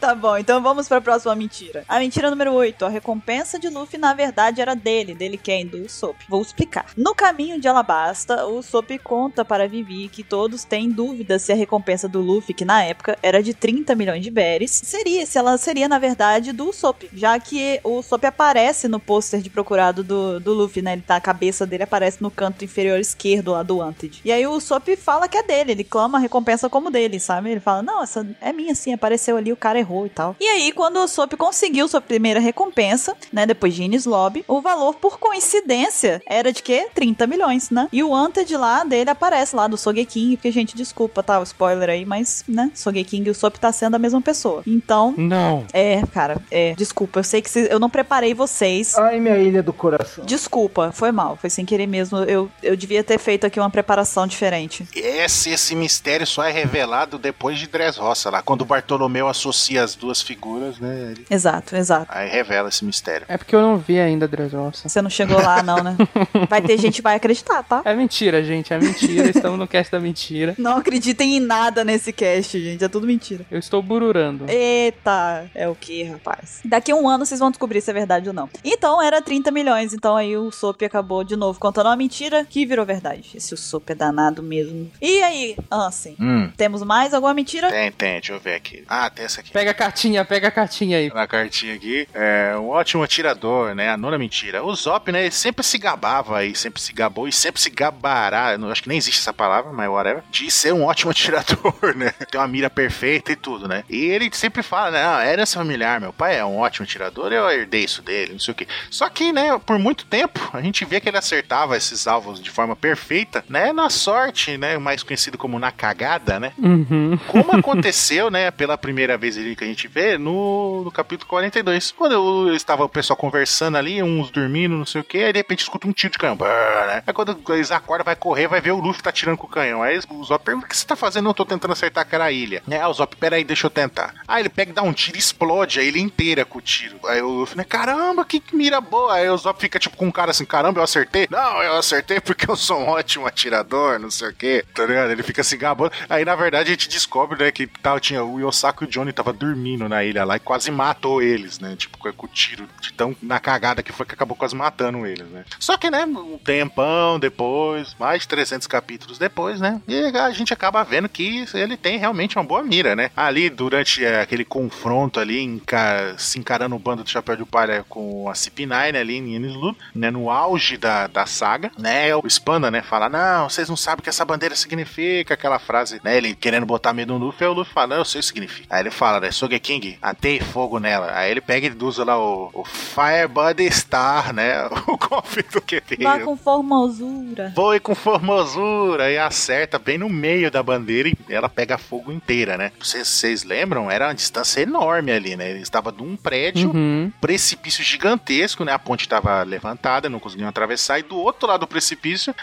Tá 0.00 0.14
bom, 0.14 0.36
então 0.36 0.62
vamos 0.62 0.88
pra 0.88 1.00
próxima 1.00 1.34
mentira. 1.34 1.84
A 1.88 1.98
mentira 1.98 2.30
número 2.30 2.52
8. 2.52 2.84
A 2.84 2.88
recompensa 2.88 3.58
de 3.58 3.68
Luffy, 3.68 3.98
na 3.98 4.12
verdade, 4.14 4.60
era 4.60 4.74
dele. 4.76 5.14
Dele 5.14 5.36
quem? 5.36 5.66
Do 5.66 5.78
Usopp. 5.84 6.16
Vou 6.28 6.40
explicar. 6.42 6.86
No 6.96 7.14
caminho 7.14 7.60
de 7.60 7.66
Alabasta, 7.66 8.46
o 8.46 8.58
Usopp 8.58 8.98
conta 8.98 9.44
para 9.44 9.66
Vivi 9.68 10.08
que 10.08 10.22
todos 10.22 10.64
têm 10.64 10.88
dúvida 10.90 11.38
se 11.38 11.52
a 11.52 11.56
recompensa 11.56 12.08
do 12.08 12.20
Luffy, 12.20 12.54
que 12.54 12.64
na 12.64 12.82
época 12.84 13.18
era 13.22 13.42
de 13.42 13.54
30 13.54 13.94
milhões 13.94 14.22
de 14.22 14.30
berries, 14.30 14.70
seria, 14.84 15.24
se 15.26 15.38
ela 15.38 15.56
seria, 15.58 15.88
na 15.88 15.98
verdade, 15.98 16.52
do 16.52 16.68
Usopp. 16.68 17.08
Já 17.12 17.38
que 17.40 17.80
o 17.82 17.98
Usopp 17.98 18.24
aparece 18.26 18.88
no 18.88 19.00
pôster 19.00 19.40
de 19.40 19.50
procurado 19.50 20.04
do, 20.04 20.38
do 20.38 20.52
Luffy, 20.52 20.82
né? 20.82 20.92
Ele 20.92 21.02
tá, 21.02 21.16
a 21.16 21.20
cabeça 21.20 21.66
dele 21.66 21.82
aparece 21.84 22.22
no 22.22 22.30
canto 22.30 22.64
inferior 22.66 22.98
esquerdo 23.00 23.52
lá 23.52 23.62
do 23.62 23.78
Wanted. 23.78 24.20
E 24.24 24.30
aí 24.32 24.46
o 24.46 24.52
Usopp 24.52 24.94
fala 24.96 25.28
que 25.28 25.36
é 25.38 25.42
dele, 25.42 25.72
ele 25.72 25.84
clama 25.84 26.18
a 26.18 26.20
recompensa 26.20 26.68
como 26.68 26.90
dele, 26.90 27.18
sabe? 27.18 27.50
Ele 27.50 27.60
fala, 27.60 27.82
não, 27.82 28.02
essa 28.02 28.26
é 28.40 28.52
minha 28.52 28.74
sim, 28.74 28.92
apareceu 28.92 29.36
ali, 29.36 29.52
o 29.52 29.56
cara 29.56 29.78
errou 29.78 30.06
e 30.06 30.10
tal. 30.10 30.36
E 30.40 30.44
aí, 30.46 30.72
quando 30.72 30.96
o 30.98 31.04
Usopp 31.04 31.34
conseguiu 31.36 31.88
sua 31.88 32.00
primeira 32.00 32.40
recompensa, 32.40 33.16
né, 33.32 33.46
depois 33.46 33.74
de 33.74 33.82
Ines 33.84 34.04
Lobby, 34.06 34.44
o 34.46 34.60
valor, 34.60 34.94
por 34.94 35.18
coincidência, 35.18 36.20
era 36.26 36.52
de 36.52 36.62
quê? 36.62 36.88
30 36.94 37.26
milhões, 37.26 37.70
né? 37.70 37.88
E 37.92 38.02
o 38.02 38.10
Wanted 38.10 38.56
lá 38.56 38.84
dele 38.84 39.10
aparece 39.10 39.54
lá 39.54 39.66
do 39.66 39.76
Sogeking, 39.76 40.36
porque, 40.36 40.50
gente, 40.50 40.76
desculpa, 40.76 41.22
tá, 41.22 41.38
o 41.40 41.42
spoiler 41.44 41.88
aí, 41.90 42.04
mas, 42.04 42.44
né, 42.48 42.70
Sogeking 42.74 43.22
e 43.24 43.28
o 43.28 43.32
Usopp 43.32 43.58
tá 43.58 43.72
sendo 43.72 43.94
a 43.94 43.98
mesma 43.98 44.20
pessoa. 44.20 44.62
Então, 44.66 45.14
Não. 45.16 45.64
é, 45.72 46.02
cara, 46.12 46.38
é, 46.50 46.74
desculpa, 46.74 47.20
eu 47.20 47.24
sei 47.24 47.40
que 47.40 47.48
cês- 47.50 47.68
eu 47.70 47.78
não 47.78 47.88
preparei 47.90 48.34
vocês. 48.34 48.96
Ai, 48.98 49.20
minha 49.20 49.36
ilha 49.38 49.62
do 49.62 49.72
coração. 49.72 50.24
Desculpa, 50.24 50.90
foi 50.92 51.12
mal, 51.12 51.36
foi 51.36 51.50
sem 51.50 51.64
querer 51.64 51.86
mesmo. 51.86 52.18
Eu, 52.18 52.50
eu 52.62 52.76
devia 52.76 53.02
ter 53.02 53.18
feito 53.18 53.46
aqui 53.46 53.58
uma 53.60 53.70
preparação 53.70 54.26
diferente. 54.26 54.86
Esse, 54.94 55.50
esse 55.50 55.74
mistério 55.74 56.26
só 56.26 56.44
é 56.44 56.50
revelado 56.50 57.18
depois 57.18 57.58
de 57.58 57.66
Dressrosa 57.66 58.30
lá. 58.30 58.42
Quando 58.42 58.62
o 58.62 58.64
Bartolomeu 58.64 59.28
associa 59.28 59.82
as 59.82 59.94
duas 59.94 60.22
figuras, 60.22 60.78
né? 60.78 61.12
Ele... 61.12 61.26
Exato, 61.30 61.76
exato. 61.76 62.06
Aí 62.08 62.28
revela 62.28 62.68
esse 62.68 62.84
mistério. 62.84 63.26
É 63.28 63.36
porque 63.36 63.54
eu 63.54 63.60
não 63.60 63.78
vi 63.78 63.98
ainda 63.98 64.26
Dressrosa. 64.26 64.88
Você 64.88 65.02
não 65.02 65.10
chegou 65.10 65.40
lá, 65.40 65.62
não, 65.62 65.82
né? 65.82 65.96
Vai 66.48 66.62
ter 66.62 66.78
gente 66.78 66.96
que 66.96 67.02
vai 67.02 67.16
acreditar, 67.16 67.62
tá? 67.62 67.82
É 67.84 67.94
mentira, 67.94 68.42
gente. 68.42 68.72
É 68.72 68.78
mentira. 68.78 69.28
Estamos 69.28 69.58
no 69.58 69.66
cast 69.66 69.92
da 69.92 70.00
mentira. 70.00 70.54
Não 70.58 70.76
acreditem 70.76 71.36
em 71.36 71.40
nada 71.40 71.84
nesse 71.84 72.12
cast, 72.12 72.58
gente. 72.60 72.84
É 72.84 72.88
tudo 72.88 73.06
mentira. 73.06 73.44
Eu 73.50 73.58
estou 73.58 73.82
bururando. 73.82 74.44
Eita, 74.48 75.48
é 75.54 75.68
o 75.68 75.74
que, 75.74 76.04
rapaz? 76.04 76.60
Daqui 76.64 76.92
a 76.92 76.96
um 76.96 77.08
ano 77.08 77.26
vocês 77.26 77.40
vão 77.40 77.50
descobrir 77.50 77.80
se 77.80 77.90
é 77.90 77.94
verdade 77.94 78.28
ou 78.28 78.34
não. 78.34 78.48
Então 78.64 79.02
era 79.02 79.20
30 79.20 79.50
milhões, 79.50 79.92
então 79.92 80.16
aí 80.16 80.36
o 80.36 80.50
Sop 80.50 80.82
acabou 80.82 81.24
de 81.24 81.36
novo 81.36 81.58
contando 81.58 81.86
uma 81.86 81.96
mentira 81.96 82.45
que 82.46 82.64
virou 82.64 82.84
verdade. 82.86 83.30
Esse 83.34 83.56
Sop 83.56 83.90
é 83.90 83.94
danado 83.94 84.42
mesmo. 84.42 84.90
E 85.00 85.22
aí, 85.22 85.56
Ansem? 85.70 86.16
Hum. 86.20 86.50
Temos 86.56 86.82
mais 86.82 87.12
alguma 87.12 87.34
mentira? 87.34 87.70
Tem, 87.70 87.90
tem, 87.92 88.12
deixa 88.14 88.32
eu 88.32 88.40
ver 88.40 88.54
aqui. 88.54 88.84
Ah, 88.88 89.10
tem 89.10 89.24
essa 89.24 89.40
aqui. 89.40 89.50
Pega 89.50 89.70
a 89.70 89.74
cartinha, 89.74 90.24
pega 90.24 90.48
a 90.48 90.50
cartinha 90.50 90.98
aí. 90.98 91.12
Na 91.12 91.26
cartinha 91.26 91.74
aqui, 91.74 92.08
é 92.14 92.56
um 92.56 92.68
ótimo 92.68 93.02
atirador, 93.02 93.74
né? 93.74 93.90
A 93.90 93.96
nona 93.96 94.18
mentira. 94.18 94.64
O 94.64 94.74
Zop, 94.74 95.10
né? 95.10 95.22
Ele 95.22 95.30
sempre 95.30 95.64
se 95.64 95.78
gabava 95.78 96.38
aí, 96.38 96.54
sempre 96.54 96.80
se 96.80 96.92
gabou 96.92 97.28
e 97.28 97.32
sempre 97.32 97.60
se 97.60 97.70
gabará. 97.70 98.52
Eu 98.52 98.58
não, 98.58 98.70
acho 98.70 98.82
que 98.82 98.88
nem 98.88 98.98
existe 98.98 99.20
essa 99.20 99.32
palavra, 99.32 99.72
mas 99.72 99.88
whatever. 99.88 100.22
De 100.30 100.50
ser 100.50 100.72
um 100.72 100.84
ótimo 100.84 101.10
atirador, 101.16 101.94
né? 101.96 102.12
Tem 102.30 102.40
uma 102.40 102.48
mira 102.48 102.70
perfeita 102.70 103.32
e 103.32 103.36
tudo, 103.36 103.68
né? 103.68 103.84
E 103.88 104.04
ele 104.04 104.30
sempre 104.32 104.62
fala, 104.62 104.90
né? 104.90 105.04
Ah, 105.04 105.26
herança 105.26 105.58
familiar, 105.58 106.00
meu 106.00 106.12
pai 106.12 106.38
é 106.38 106.44
um 106.44 106.58
ótimo 106.58 106.84
atirador, 106.84 107.32
eu 107.32 107.50
herdei 107.50 107.84
isso 107.84 108.02
dele, 108.02 108.32
não 108.32 108.40
sei 108.40 108.52
o 108.52 108.54
quê. 108.54 108.66
Só 108.90 109.08
que, 109.08 109.32
né, 109.32 109.58
por 109.64 109.78
muito 109.78 110.04
tempo, 110.06 110.40
a 110.52 110.60
gente 110.60 110.84
vê 110.84 111.00
que 111.00 111.08
ele 111.08 111.18
acertava 111.18 111.76
esses 111.76 112.06
alvos 112.06 112.35
de 112.40 112.50
forma 112.50 112.76
perfeita, 112.76 113.44
né? 113.48 113.72
Na 113.72 113.90
sorte, 113.90 114.56
né? 114.56 114.78
Mais 114.78 115.02
conhecido 115.02 115.38
como 115.38 115.58
na 115.58 115.70
cagada, 115.70 116.38
né? 116.40 116.52
Uhum. 116.58 117.18
Como 117.28 117.56
aconteceu, 117.56 118.30
né, 118.30 118.50
pela 118.50 118.78
primeira 118.78 119.16
vez 119.16 119.36
ali 119.36 119.56
que 119.56 119.64
a 119.64 119.66
gente 119.66 119.88
vê 119.88 120.18
no, 120.18 120.82
no 120.84 120.90
capítulo 120.90 121.28
42. 121.28 121.92
Quando 121.92 122.12
eu 122.12 122.54
estava 122.54 122.84
o 122.84 122.88
pessoal 122.88 123.16
conversando 123.16 123.76
ali, 123.76 124.02
uns 124.02 124.30
dormindo, 124.30 124.76
não 124.76 124.86
sei 124.86 125.00
o 125.00 125.04
que, 125.04 125.18
aí 125.18 125.32
de 125.32 125.38
repente 125.38 125.60
escuta 125.60 125.86
um 125.86 125.92
tiro 125.92 126.12
de 126.12 126.18
canhão. 126.18 126.36
Brrr, 126.36 126.86
né? 126.86 127.02
Aí 127.06 127.12
quando 127.12 127.38
eles 127.50 127.70
acordam, 127.70 128.04
vai 128.04 128.16
correr, 128.16 128.46
vai 128.46 128.60
ver 128.60 128.72
o 128.72 128.80
Luffy 128.80 129.02
tá 129.02 129.12
tirando 129.12 129.36
com 129.36 129.46
o 129.46 129.50
canhão. 129.50 129.82
Aí 129.82 129.98
o 130.08 130.24
Zop 130.24 130.44
pergunta: 130.44 130.66
o 130.66 130.68
que 130.68 130.76
você 130.76 130.86
tá 130.86 130.96
fazendo? 130.96 131.28
Eu 131.28 131.34
tô 131.34 131.44
tentando 131.44 131.72
acertar 131.72 132.02
aquela 132.02 132.30
ilha. 132.30 132.62
Né? 132.66 132.80
Aí 132.80 132.86
o 132.86 132.92
Zop, 132.92 133.16
peraí, 133.16 133.44
deixa 133.44 133.66
eu 133.66 133.70
tentar. 133.70 134.14
Aí 134.26 134.42
ele 134.42 134.48
pega 134.48 134.70
e 134.70 134.74
dá 134.74 134.82
um 134.82 134.92
tiro 134.92 135.16
e 135.16 135.20
explode 135.20 135.80
a 135.80 135.82
ilha 135.82 135.98
inteira 135.98 136.44
com 136.44 136.58
o 136.58 136.62
tiro. 136.62 136.98
Aí 137.04 137.20
o 137.22 137.28
Luffy, 137.28 137.56
né, 137.56 137.64
caramba, 137.64 138.24
que 138.24 138.42
mira 138.52 138.80
boa. 138.80 139.14
Aí 139.14 139.28
o 139.28 139.36
Zop 139.36 139.60
fica 139.60 139.78
tipo 139.78 139.96
com 139.96 140.06
um 140.06 140.12
cara 140.12 140.30
assim: 140.30 140.44
caramba, 140.44 140.80
eu 140.80 140.84
acertei? 140.84 141.26
Não, 141.30 141.62
eu 141.62 141.76
acertei 141.76 142.15
porque 142.24 142.50
eu 142.50 142.56
sou 142.56 142.80
um 142.80 142.88
ótimo 142.88 143.26
atirador, 143.26 143.98
não 143.98 144.10
sei 144.10 144.28
o 144.28 144.34
que, 144.34 144.64
tá 144.74 144.84
ligado? 144.86 145.10
Ele 145.10 145.22
fica 145.22 145.42
se 145.42 145.56
gabando. 145.56 145.92
Aí 146.08 146.24
na 146.24 146.34
verdade 146.34 146.68
a 146.68 146.72
gente 146.72 146.88
descobre, 146.88 147.42
né, 147.42 147.50
que 147.50 147.66
tal, 147.66 147.98
tinha 148.00 148.22
o 148.24 148.40
Yosako 148.40 148.84
e 148.84 148.86
o 148.86 148.90
Johnny 148.90 149.12
tava 149.12 149.32
dormindo 149.32 149.88
na 149.88 150.04
ilha 150.04 150.24
lá 150.24 150.36
e 150.36 150.40
quase 150.40 150.70
matou 150.70 151.22
eles, 151.22 151.58
né? 151.58 151.74
Tipo, 151.76 151.98
com 151.98 152.26
o 152.26 152.28
tiro 152.28 152.68
de 152.80 152.92
tão 152.92 153.14
na 153.22 153.38
cagada 153.40 153.82
que 153.82 153.92
foi 153.92 154.06
que 154.06 154.14
acabou 154.14 154.36
quase 154.36 154.54
matando 154.54 155.06
eles, 155.06 155.26
né? 155.28 155.44
Só 155.58 155.76
que, 155.76 155.90
né, 155.90 156.04
um 156.04 156.38
tempão 156.38 157.18
depois, 157.18 157.94
mais 157.98 158.22
de 158.22 158.28
300 158.28 158.66
capítulos 158.66 159.18
depois, 159.18 159.60
né? 159.60 159.80
E 159.88 160.04
a 160.16 160.30
gente 160.30 160.52
acaba 160.52 160.82
vendo 160.84 161.08
que 161.08 161.44
ele 161.54 161.76
tem 161.76 161.98
realmente 161.98 162.36
uma 162.38 162.44
boa 162.44 162.62
mira, 162.62 162.94
né? 162.96 163.10
Ali, 163.16 163.50
durante 163.50 164.04
é, 164.04 164.20
aquele 164.20 164.44
confronto 164.44 165.18
ali, 165.20 165.40
enca- 165.42 166.14
se 166.18 166.38
encarando 166.38 166.74
o 166.76 166.78
bando 166.78 167.02
do 167.02 167.10
Chapéu 167.10 167.36
de 167.36 167.44
Palha 167.44 167.84
com 167.88 168.28
a 168.28 168.32
CP9 168.32 168.92
né, 168.92 169.00
ali 169.00 169.16
em 169.16 169.34
Enislund, 169.34 169.76
né? 169.94 170.10
No 170.10 170.30
auge 170.30 170.76
da, 170.76 171.06
da 171.06 171.26
saga, 171.26 171.70
né? 171.78 172.05
O 172.14 172.26
Spanda, 172.26 172.70
né? 172.70 172.82
Fala, 172.82 173.08
não, 173.08 173.48
vocês 173.48 173.68
não 173.68 173.76
sabem 173.76 174.00
o 174.00 174.02
que 174.02 174.08
essa 174.08 174.24
bandeira 174.24 174.54
significa, 174.54 175.34
aquela 175.34 175.58
frase, 175.58 176.00
né? 176.04 176.16
Ele 176.16 176.34
querendo 176.34 176.66
botar 176.66 176.92
medo 176.92 177.18
no 177.18 177.24
Luffy, 177.26 177.44
aí 177.46 177.50
o 177.50 177.54
Luffy 177.54 177.72
fala, 177.72 177.88
não, 177.88 177.96
eu 177.98 178.04
sei 178.04 178.18
o 178.18 178.22
que 178.22 178.26
significa. 178.28 178.66
Aí 178.74 178.82
ele 178.82 178.90
fala, 178.90 179.20
né? 179.20 179.30
Sogeking, 179.30 179.98
atei 180.00 180.40
fogo 180.40 180.78
nela. 180.78 181.12
Aí 181.14 181.30
ele 181.30 181.40
pega 181.40 181.66
e 181.66 181.84
usa 181.84 182.04
lá 182.04 182.18
o, 182.18 182.50
o 182.52 182.64
Firebody 182.64 183.70
Star, 183.70 184.32
né? 184.32 184.68
O 184.86 184.96
cofre 184.96 185.42
do 185.42 185.60
QT. 185.60 185.96
Vá 186.02 186.18
com 186.20 186.36
formosura. 186.36 187.52
Foi 187.54 187.78
com 187.80 187.94
formosura 187.94 189.10
e 189.10 189.18
acerta 189.18 189.78
bem 189.78 189.98
no 189.98 190.08
meio 190.08 190.50
da 190.50 190.62
bandeira 190.62 191.08
e 191.08 191.16
ela 191.28 191.48
pega 191.48 191.76
fogo 191.78 192.12
inteira, 192.12 192.56
né? 192.56 192.72
Vocês, 192.78 193.06
vocês 193.08 193.44
lembram? 193.44 193.90
Era 193.90 194.06
uma 194.08 194.14
distância 194.14 194.60
enorme 194.60 195.12
ali, 195.12 195.36
né? 195.36 195.50
Ele 195.50 195.60
estava 195.60 195.92
de 195.92 196.02
um 196.02 196.16
prédio, 196.16 196.70
Uhum. 196.70 197.10
precipício 197.20 197.82
gigantesco, 197.84 198.64
né? 198.64 198.72
A 198.72 198.78
ponte 198.78 199.02
estava 199.02 199.42
levantada, 199.42 200.08
não 200.08 200.18
conseguiam 200.18 200.48
atravessar. 200.48 200.98
E 200.98 201.02
do 201.02 201.16
outro 201.16 201.48
lado 201.48 201.60
do 201.60 201.66
precipício, 201.66 201.95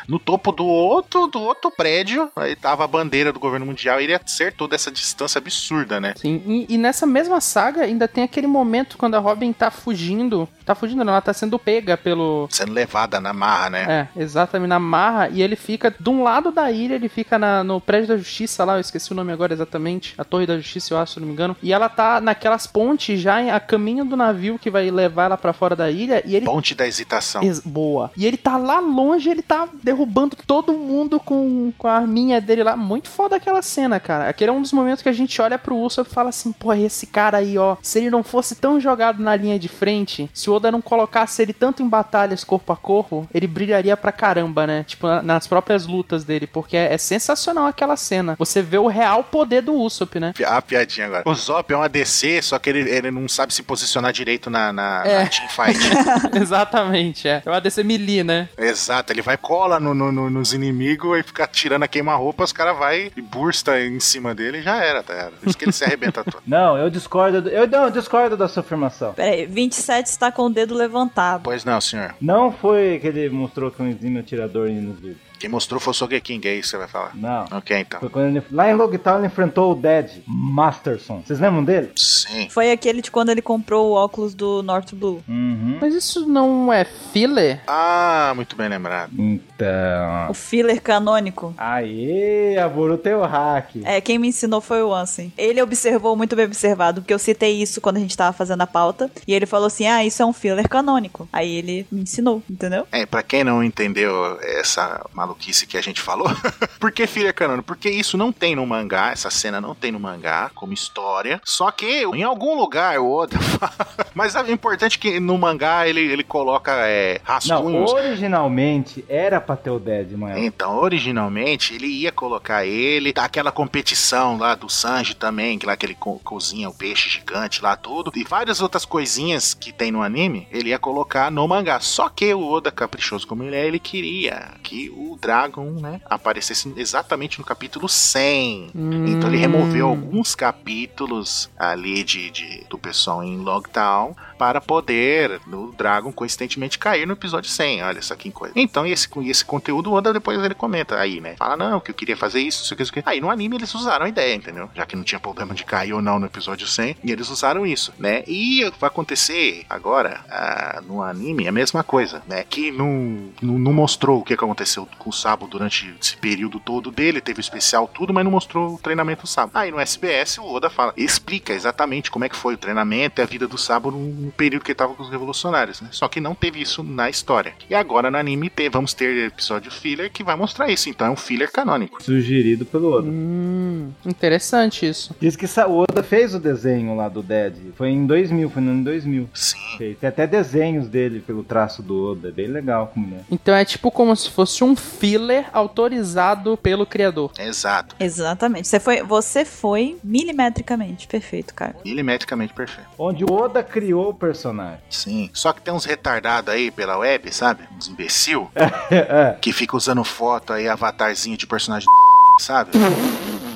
no 0.07 0.19
topo 0.19 0.51
do 0.51 0.65
outro, 0.65 1.27
do 1.27 1.39
outro 1.41 1.71
prédio, 1.71 2.29
aí 2.35 2.55
tava 2.55 2.83
a 2.83 2.87
bandeira 2.87 3.31
do 3.31 3.39
governo 3.39 3.65
mundial 3.65 3.99
e 3.99 4.05
ele 4.05 4.13
acertou 4.13 4.67
dessa 4.67 4.91
distância 4.91 5.39
absurda, 5.39 5.99
né? 5.99 6.13
Sim, 6.15 6.41
e, 6.45 6.73
e 6.73 6.77
nessa 6.77 7.05
mesma 7.05 7.39
saga 7.39 7.83
ainda 7.83 8.07
tem 8.07 8.23
aquele 8.23 8.47
momento 8.47 8.97
quando 8.97 9.15
a 9.15 9.19
Robin 9.19 9.53
tá 9.53 9.71
fugindo. 9.71 10.47
Tá 10.65 10.75
fugindo, 10.75 11.03
não, 11.03 11.13
ela 11.13 11.21
tá 11.21 11.33
sendo 11.33 11.57
pega 11.59 11.97
pelo. 11.97 12.47
Sendo 12.51 12.71
levada 12.73 13.19
na 13.19 13.33
marra, 13.33 13.69
né? 13.69 14.09
É, 14.15 14.21
exatamente, 14.21 14.69
na 14.69 14.79
marra. 14.79 15.29
E 15.29 15.41
ele 15.41 15.55
fica 15.55 15.93
de 15.97 16.09
um 16.09 16.23
lado 16.23 16.51
da 16.51 16.71
ilha, 16.71 16.95
ele 16.95 17.09
fica 17.09 17.37
na- 17.37 17.63
no 17.63 17.79
prédio 17.81 18.09
da 18.09 18.17
justiça 18.17 18.63
lá, 18.63 18.75
eu 18.75 18.81
esqueci 18.81 19.11
o 19.11 19.15
nome 19.15 19.31
agora 19.31 19.53
exatamente. 19.53 20.13
A 20.17 20.23
Torre 20.23 20.45
da 20.45 20.57
Justiça, 20.57 20.93
eu 20.93 20.97
acho, 20.97 21.13
se 21.13 21.19
eu 21.19 21.21
não 21.21 21.27
me 21.27 21.33
engano. 21.33 21.55
E 21.61 21.73
ela 21.73 21.89
tá 21.89 22.21
naquelas 22.21 22.65
pontes 22.67 23.19
já 23.19 23.41
em- 23.41 23.51
a 23.51 23.59
caminho 23.59 24.05
do 24.05 24.15
navio 24.15 24.57
que 24.59 24.69
vai 24.69 24.89
levar 24.89 25.25
ela 25.25 25.37
pra 25.37 25.53
fora 25.53 25.75
da 25.75 25.89
ilha. 25.89 26.21
E 26.25 26.35
ele 26.35 26.45
Ponte 26.45 26.75
da 26.75 26.87
hesitação. 26.87 27.41
Boa. 27.65 28.11
E 28.15 28.25
ele 28.25 28.37
tá 28.37 28.57
lá 28.57 28.79
longe, 28.79 29.29
ele 29.29 29.41
tá 29.41 29.67
derrubando 29.81 30.35
todo 30.47 30.73
mundo 30.73 31.19
com, 31.19 31.71
com 31.77 31.87
a 31.87 31.93
arminha 31.97 32.39
dele 32.41 32.63
lá. 32.63 32.75
Muito 32.75 33.09
foda 33.09 33.35
aquela 33.35 33.61
cena, 33.61 33.99
cara. 33.99 34.29
Aquele 34.29 34.49
é 34.49 34.53
um 34.53 34.61
dos 34.61 34.73
momentos 34.73 35.01
que 35.03 35.09
a 35.09 35.13
gente 35.13 35.41
olha 35.41 35.57
pro 35.57 35.75
Usopp 35.77 36.09
e 36.09 36.13
fala 36.13 36.29
assim, 36.29 36.51
pô, 36.51 36.73
esse 36.73 37.07
cara 37.07 37.37
aí, 37.37 37.57
ó. 37.57 37.75
Se 37.81 37.99
ele 37.99 38.09
não 38.09 38.23
fosse 38.23 38.55
tão 38.55 38.79
jogado 38.79 39.21
na 39.21 39.35
linha 39.35 39.57
de 39.59 39.67
frente, 39.67 40.29
se 40.33 40.49
o 40.49 40.52
Oda 40.53 40.71
não 40.71 40.81
colocasse 40.81 41.41
ele 41.41 41.53
tanto 41.53 41.81
em 41.83 41.87
batalhas 41.89 42.43
corpo 42.43 42.71
a 42.73 42.77
corpo, 42.77 43.27
ele 43.33 43.47
brilharia 43.47 43.95
pra 43.97 44.11
caramba, 44.11 44.65
né? 44.67 44.83
Tipo, 44.87 45.07
na- 45.07 45.21
nas 45.21 45.47
próprias 45.47 45.85
lutas 45.85 46.23
dele, 46.23 46.47
porque 46.47 46.75
é, 46.77 46.93
é 46.93 46.97
sensacional 46.97 47.65
aquela 47.67 47.95
cena. 47.97 48.35
Você 48.37 48.61
vê 48.61 48.77
o 48.77 48.87
real 48.87 49.23
poder 49.23 49.61
do 49.61 49.73
Usopp, 49.73 50.19
né? 50.19 50.33
A 50.45 50.61
piadinha 50.61 51.07
agora. 51.07 51.23
O 51.25 51.33
Zop 51.33 51.71
é 51.73 51.77
um 51.77 51.81
ADC, 51.83 52.41
só 52.41 52.59
que 52.59 52.69
ele, 52.69 52.89
ele 52.89 53.11
não 53.11 53.27
sabe 53.27 53.53
se 53.53 53.63
posicionar 53.63 54.11
direito 54.13 54.49
na, 54.49 54.71
na, 54.73 55.03
É. 55.05 55.23
na 55.23 55.29
teamfight. 55.29 55.79
Exatamente, 56.43 57.27
é. 57.27 57.41
É 57.45 57.49
o 57.49 57.53
ADC 57.53 57.83
Melee, 57.83 58.23
né? 58.23 58.49
Exato, 58.57 59.11
ele 59.13 59.21
vai 59.21 59.37
cola 59.37 59.79
no, 59.79 59.93
no- 59.93 60.11
no- 60.11 60.29
nos 60.29 60.53
inimigos 60.53 61.17
e 61.19 61.23
fica 61.23 61.47
tirando 61.47 61.83
a 61.83 61.87
queima-roupa, 61.87 62.43
os 62.43 62.51
caras 62.53 62.77
vai 62.77 63.11
e 63.15 63.21
bursta 63.21 63.79
em 63.81 63.99
cima 63.99 64.33
dele 64.35 64.59
e 64.59 64.61
já 64.61 64.77
era, 64.83 65.01
tá? 65.03 65.13
ligado? 65.13 65.33
Por 65.33 65.49
isso 65.49 65.57
que 65.57 65.65
ele 65.65 65.71
se 65.71 65.83
arrebenta 65.83 66.23
todo. 66.23 66.41
Não, 66.45 66.77
eu 66.77 66.89
discordo. 66.89 67.41
do- 67.41 67.49
Eu 67.49 67.67
não, 67.67 67.85
eu 67.85 67.91
discordo 67.91 68.35
da 68.37 68.47
sua 68.47 68.61
afirmação. 68.61 69.13
Pera 69.13 69.31
aí, 69.31 69.45
27 69.45 70.07
está 70.07 70.31
com 70.31 70.42
o 70.45 70.49
dedo 70.49 70.75
levantado. 70.75 71.43
Pois 71.43 71.63
não, 71.65 71.79
senhor. 71.79 72.15
Não 72.21 72.51
foi 72.51 72.99
que 72.99 73.07
ele 73.07 73.29
mostrou 73.29 73.71
que 73.71 73.81
um 73.81 73.87
exímio 73.87 74.19
atirador 74.19 74.69
nos 74.69 74.99
vídeos. 74.99 75.32
Quem 75.43 75.49
mostrou 75.49 75.77
foi 75.77 75.91
o 75.91 75.93
Sogeking, 75.93 76.39
é 76.45 76.55
isso 76.55 76.61
que 76.61 76.67
você 76.69 76.77
vai 76.77 76.87
falar. 76.87 77.11
Não. 77.15 77.45
Ok, 77.51 77.77
então. 77.77 77.99
Foi 77.99 78.07
quando 78.07 78.27
ele, 78.27 78.43
lá 78.49 78.71
em 78.71 78.75
Logtown 78.75 79.17
ele 79.17 79.27
enfrentou 79.27 79.73
o 79.73 79.75
Dead 79.75 80.09
Masterson. 80.25 81.21
Vocês 81.21 81.37
lembram 81.37 81.65
dele? 81.65 81.91
Sim. 81.97 82.47
Foi 82.49 82.71
aquele 82.71 83.01
de 83.01 83.11
quando 83.11 83.27
ele 83.27 83.41
comprou 83.41 83.89
o 83.89 83.93
óculos 83.93 84.33
do 84.33 84.63
North 84.63 84.93
Blue. 84.93 85.21
Uhum. 85.27 85.79
Mas 85.81 85.93
isso 85.93 86.25
não 86.25 86.71
é 86.71 86.85
filler? 86.85 87.61
Ah, 87.67 88.31
muito 88.37 88.55
bem 88.55 88.69
lembrado. 88.69 89.11
Então. 89.19 90.29
O 90.29 90.33
filler 90.33 90.81
canônico. 90.81 91.53
Aê, 91.57 92.57
a 92.57 92.69
Boruto 92.69 93.03
tem 93.03 93.13
o 93.13 93.25
hack. 93.25 93.75
É, 93.83 93.99
quem 93.99 94.17
me 94.17 94.29
ensinou 94.29 94.61
foi 94.61 94.81
o 94.81 94.93
Ansem. 94.93 95.33
Ele 95.37 95.61
observou 95.61 96.15
muito 96.15 96.37
bem 96.37 96.45
observado, 96.45 97.01
porque 97.01 97.13
eu 97.13 97.19
citei 97.19 97.61
isso 97.61 97.81
quando 97.81 97.97
a 97.97 97.99
gente 97.99 98.15
tava 98.15 98.31
fazendo 98.31 98.61
a 98.61 98.67
pauta. 98.67 99.11
E 99.27 99.33
ele 99.33 99.45
falou 99.45 99.67
assim: 99.67 99.87
ah, 99.87 100.05
isso 100.05 100.23
é 100.23 100.25
um 100.25 100.31
filler 100.31 100.69
canônico. 100.69 101.27
Aí 101.33 101.53
ele 101.53 101.85
me 101.91 102.03
ensinou, 102.03 102.41
entendeu? 102.49 102.87
É, 102.93 103.05
pra 103.05 103.21
quem 103.21 103.43
não 103.43 103.61
entendeu 103.61 104.39
essa 104.41 105.05
maluquice 105.33 105.65
que 105.65 105.77
a 105.77 105.81
gente 105.81 105.99
falou, 105.99 106.27
por 106.79 106.91
que 106.91 107.07
filha 107.07 107.33
canônico? 107.33 107.65
Porque 107.65 107.89
isso 107.89 108.17
não 108.17 108.31
tem 108.31 108.55
no 108.55 108.65
mangá, 108.65 109.11
essa 109.11 109.29
cena 109.29 109.59
não 109.59 109.73
tem 109.73 109.91
no 109.91 109.99
mangá 109.99 110.51
como 110.53 110.73
história. 110.73 111.41
Só 111.43 111.71
que 111.71 112.03
em 112.03 112.23
algum 112.23 112.55
lugar 112.55 112.99
o 112.99 113.11
Oda 113.11 113.39
fala. 113.39 113.87
Mas 114.13 114.35
é 114.35 114.51
importante 114.51 114.99
que 114.99 115.19
no 115.19 115.37
mangá 115.37 115.87
ele, 115.87 116.01
ele 116.01 116.23
coloca 116.23 116.71
é, 116.71 117.19
Não, 117.19 117.33
rascunhos. 117.33 117.91
originalmente 117.91 119.03
era 119.09 119.41
pra 119.41 119.55
ter 119.55 119.71
o 119.71 119.79
Dead, 119.79 120.11
mano. 120.11 120.37
Então, 120.37 120.77
originalmente, 120.77 121.73
ele 121.73 121.87
ia 121.87 122.11
colocar 122.11 122.65
ele, 122.65 123.11
tá 123.11 123.25
aquela 123.25 123.51
competição 123.51 124.37
lá 124.37 124.55
do 124.55 124.69
Sanji 124.69 125.15
também, 125.15 125.57
que 125.57 125.65
lá 125.65 125.75
que 125.75 125.85
ele 125.85 125.95
co 125.95 126.19
cozinha 126.23 126.69
o 126.69 126.73
peixe 126.73 127.09
gigante 127.09 127.61
lá, 127.61 127.75
tudo, 127.75 128.11
e 128.15 128.23
várias 128.23 128.61
outras 128.61 128.85
coisinhas 128.85 129.53
que 129.53 129.71
tem 129.71 129.91
no 129.91 130.01
anime, 130.01 130.47
ele 130.51 130.69
ia 130.69 130.79
colocar 130.79 131.31
no 131.31 131.47
mangá. 131.47 131.79
Só 131.79 132.07
que 132.09 132.33
o 132.33 132.43
Oda, 132.45 132.71
caprichoso 132.71 133.27
como 133.27 133.43
ele 133.43 133.55
é, 133.55 133.65
ele 133.65 133.79
queria 133.79 134.51
que 134.61 134.89
o 134.89 135.17
Dragon, 135.23 135.71
né, 135.71 136.01
aparecesse 136.05 136.71
exatamente 136.77 137.39
no 137.39 137.45
capítulo 137.45 137.87
100. 137.89 138.71
Então 139.07 139.29
ele 139.29 139.37
removeu 139.37 139.87
alguns 139.87 140.35
capítulos 140.35 141.49
ali 141.57 142.03
de, 142.03 142.29
de- 142.29 142.63
do 142.69 142.77
pessoal 142.77 143.23
em 143.23 143.37
Logtown 143.37 144.15
para 144.43 144.59
poder 144.59 145.39
o 145.47 145.71
Dragon 145.71 146.11
coincidentemente 146.11 146.77
cair 146.77 147.07
no 147.07 147.13
episódio 147.13 147.49
100. 147.49 147.81
Olha 147.83 148.01
só 148.01 148.13
que 148.13 148.29
coisa. 148.29 148.53
Então 148.57 148.85
esse, 148.85 149.07
esse 149.21 149.45
conteúdo 149.45 149.89
o 149.89 149.93
Oda 149.93 150.11
depois 150.11 150.37
ele 150.43 150.53
comenta 150.53 150.99
aí, 150.99 151.21
né? 151.21 151.37
Fala, 151.37 151.55
não, 151.55 151.79
que 151.79 151.91
eu 151.91 151.95
queria 151.95 152.17
fazer 152.17 152.41
isso, 152.41 152.61
isso 152.61 152.73
isso 152.77 152.91
aqui. 152.91 153.01
Aí 153.05 153.21
no 153.21 153.29
anime 153.29 153.55
eles 153.55 153.73
usaram 153.73 154.05
a 154.05 154.09
ideia, 154.09 154.35
entendeu? 154.35 154.69
Já 154.75 154.85
que 154.85 154.97
não 154.97 155.03
tinha 155.05 155.17
problema 155.17 155.53
de 155.53 155.63
cair 155.63 155.93
ou 155.93 156.01
não 156.01 156.19
no 156.19 156.25
episódio 156.25 156.67
100, 156.67 156.97
e 157.05 157.09
eles 157.09 157.29
usaram 157.29 157.65
isso, 157.65 157.93
né? 157.97 158.21
E 158.27 158.69
vai 158.81 158.89
acontecer 158.89 159.65
agora 159.69 160.19
ah, 160.29 160.81
no 160.85 161.01
anime 161.01 161.47
a 161.47 161.51
mesma 161.51 161.81
coisa, 161.81 162.21
né? 162.27 162.43
Que 162.43 162.69
não, 162.69 163.29
não, 163.41 163.57
não 163.57 163.71
mostrou 163.71 164.19
o 164.19 164.23
que 164.25 164.33
aconteceu 164.33 164.85
com 164.99 165.09
o 165.09 165.13
Sabo 165.13 165.47
durante 165.47 165.95
esse 166.01 166.17
período 166.17 166.59
todo 166.59 166.91
dele, 166.91 167.21
teve 167.21 167.39
o 167.39 167.41
especial 167.41 167.87
tudo, 167.87 168.13
mas 168.13 168.25
não 168.25 168.31
mostrou 168.31 168.75
o 168.75 168.77
treinamento 168.77 169.21
do 169.21 169.27
Sabo. 169.27 169.51
Aí 169.53 169.71
no 169.71 169.79
SBS 169.79 170.37
o 170.37 170.53
Oda 170.53 170.69
fala, 170.69 170.93
explica 170.97 171.53
exatamente 171.53 172.11
como 172.11 172.25
é 172.25 172.29
que 172.29 172.35
foi 172.35 172.55
o 172.55 172.57
treinamento 172.57 173.21
e 173.21 173.23
a 173.23 173.25
vida 173.25 173.47
do 173.47 173.57
Sabo 173.57 173.89
no 173.89 174.32
período 174.33 174.63
que 174.63 174.71
ele 174.71 174.75
tava 174.77 174.93
com 174.93 175.03
os 175.03 175.09
revolucionários, 175.09 175.81
né? 175.81 175.89
Só 175.91 176.07
que 176.07 176.19
não 176.19 176.35
teve 176.35 176.61
isso 176.61 176.83
na 176.83 177.09
história. 177.09 177.53
E 177.69 177.75
agora 177.75 178.09
no 178.11 178.17
anime 178.17 178.49
te- 178.49 178.69
vamos 178.69 178.93
ter 178.93 179.27
episódio 179.27 179.71
filler 179.71 180.11
que 180.11 180.23
vai 180.23 180.35
mostrar 180.35 180.69
isso, 180.69 180.89
então 180.89 181.07
é 181.07 181.09
um 181.09 181.15
filler 181.15 181.51
canônico. 181.51 182.01
Sugerido 182.03 182.65
pelo 182.65 182.91
Oda. 182.93 183.07
Hum, 183.09 183.91
interessante 184.05 184.87
isso. 184.87 185.15
Diz 185.19 185.35
que 185.35 185.45
o 185.45 185.77
Oda 185.79 186.03
fez 186.03 186.33
o 186.35 186.39
desenho 186.39 186.95
lá 186.95 187.07
do 187.09 187.21
Dead. 187.21 187.55
Foi 187.75 187.89
em 187.89 188.05
2000, 188.05 188.49
foi 188.49 188.61
no 188.61 188.71
ano 188.71 188.83
2000. 188.83 189.29
Sim. 189.33 189.57
Fez. 189.77 189.97
Tem 189.97 190.07
até 190.09 190.27
desenhos 190.27 190.87
dele 190.87 191.19
pelo 191.19 191.43
traço 191.43 191.81
do 191.81 192.11
Oda. 192.11 192.29
É 192.29 192.31
bem 192.31 192.47
legal 192.47 192.91
como 192.93 193.15
é. 193.15 193.19
Então 193.31 193.55
é 193.55 193.63
tipo 193.65 193.89
como 193.91 194.15
se 194.15 194.29
fosse 194.29 194.63
um 194.63 194.75
filler 194.75 195.45
autorizado 195.53 196.57
pelo 196.57 196.85
criador. 196.85 197.31
Exato. 197.39 197.95
Exatamente. 197.99 198.67
Você 198.67 198.79
foi, 198.79 199.01
você 199.03 199.45
foi 199.45 199.97
milimetricamente 200.03 201.07
perfeito, 201.07 201.53
cara. 201.53 201.75
Milimetricamente 201.85 202.53
perfeito. 202.53 202.89
Onde 202.97 203.23
o 203.23 203.31
Oda 203.31 203.63
criou 203.63 204.09
o 204.09 204.13
personagem. 204.27 204.79
Sim. 204.89 205.29
Só 205.33 205.51
que 205.51 205.61
tem 205.61 205.73
uns 205.73 205.83
retardados 205.85 206.53
aí 206.53 206.71
pela 206.71 206.97
web, 206.97 207.33
sabe? 207.33 207.67
Uns 207.75 207.87
imbecil. 207.87 208.49
É. 208.89 209.37
que 209.41 209.51
fica 209.51 209.75
usando 209.75 210.03
foto 210.03 210.53
aí, 210.53 210.67
avatarzinho 210.67 211.35
de 211.37 211.47
personagem 211.47 211.87
sabe? 212.39 212.71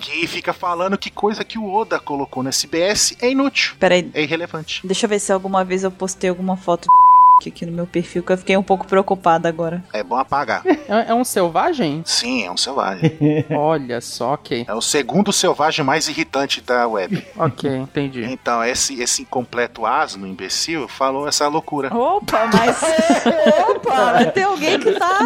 que 0.01 0.25
fica 0.27 0.51
falando 0.53 0.97
que 0.97 1.09
coisa 1.09 1.43
que 1.43 1.57
o 1.57 1.71
Oda 1.73 1.99
colocou 1.99 2.41
no 2.43 2.49
SBS 2.49 3.15
é 3.21 3.29
inútil, 3.29 3.75
Peraí, 3.79 4.09
é 4.13 4.21
irrelevante. 4.23 4.85
deixa 4.85 5.05
eu 5.05 5.09
ver 5.09 5.19
se 5.19 5.31
alguma 5.31 5.63
vez 5.63 5.83
eu 5.83 5.91
postei 5.91 6.29
alguma 6.29 6.55
foto 6.57 6.83
de 6.83 7.06
aqui 7.45 7.65
no 7.65 7.71
meu 7.71 7.85
perfil, 7.87 8.23
que 8.23 8.31
eu 8.31 8.37
fiquei 8.37 8.57
um 8.57 8.63
pouco 8.63 8.85
preocupada 8.87 9.47
agora. 9.47 9.83
É 9.93 10.03
bom 10.03 10.15
apagar. 10.17 10.63
É, 10.87 11.09
é 11.09 11.13
um 11.13 11.23
selvagem? 11.25 12.01
Sim, 12.05 12.45
é 12.45 12.51
um 12.51 12.55
selvagem. 12.55 13.17
Olha 13.51 13.99
só, 13.99 14.33
ok. 14.35 14.65
É 14.67 14.73
o 14.73 14.79
segundo 14.81 15.33
selvagem 15.33 15.83
mais 15.83 16.07
irritante 16.07 16.61
da 16.61 16.87
web. 16.87 17.21
Ok, 17.35 17.69
entendi. 17.69 18.23
Então, 18.23 18.63
esse, 18.63 19.01
esse 19.01 19.23
incompleto 19.23 19.85
asno, 19.85 20.25
imbecil, 20.25 20.87
falou 20.87 21.27
essa 21.27 21.45
loucura. 21.49 21.93
Opa, 21.93 22.49
mas. 22.53 22.81
Opa, 23.69 24.13
mas 24.13 24.31
tem 24.31 24.43
alguém 24.43 24.79
que 24.79 24.91
tá. 24.93 25.19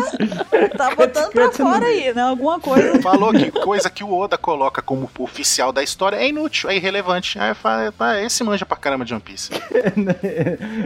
Tá 0.75 0.95
botando 0.95 1.29
pra 1.31 1.51
fora 1.51 1.85
aí, 1.85 2.11
né? 2.13 2.23
Alguma 2.23 2.59
coisa. 2.59 2.99
Falou 3.03 3.31
que 3.31 3.51
coisa 3.51 3.87
que 3.89 4.03
o 4.03 4.11
Oda 4.17 4.35
coloca 4.37 4.81
como 4.81 5.07
oficial 5.19 5.71
da 5.71 5.83
história 5.83 6.17
é 6.17 6.27
inútil, 6.27 6.71
é 6.71 6.75
irrelevante. 6.75 7.37
Aí 7.37 7.49
eu 7.49 7.55
falei, 7.55 7.91
"Ah, 7.99 8.19
esse 8.21 8.43
manja 8.43 8.65
pra 8.65 8.77
caramba 8.77 9.05
de 9.05 9.13
One 9.13 9.21
Piece. 9.21 9.51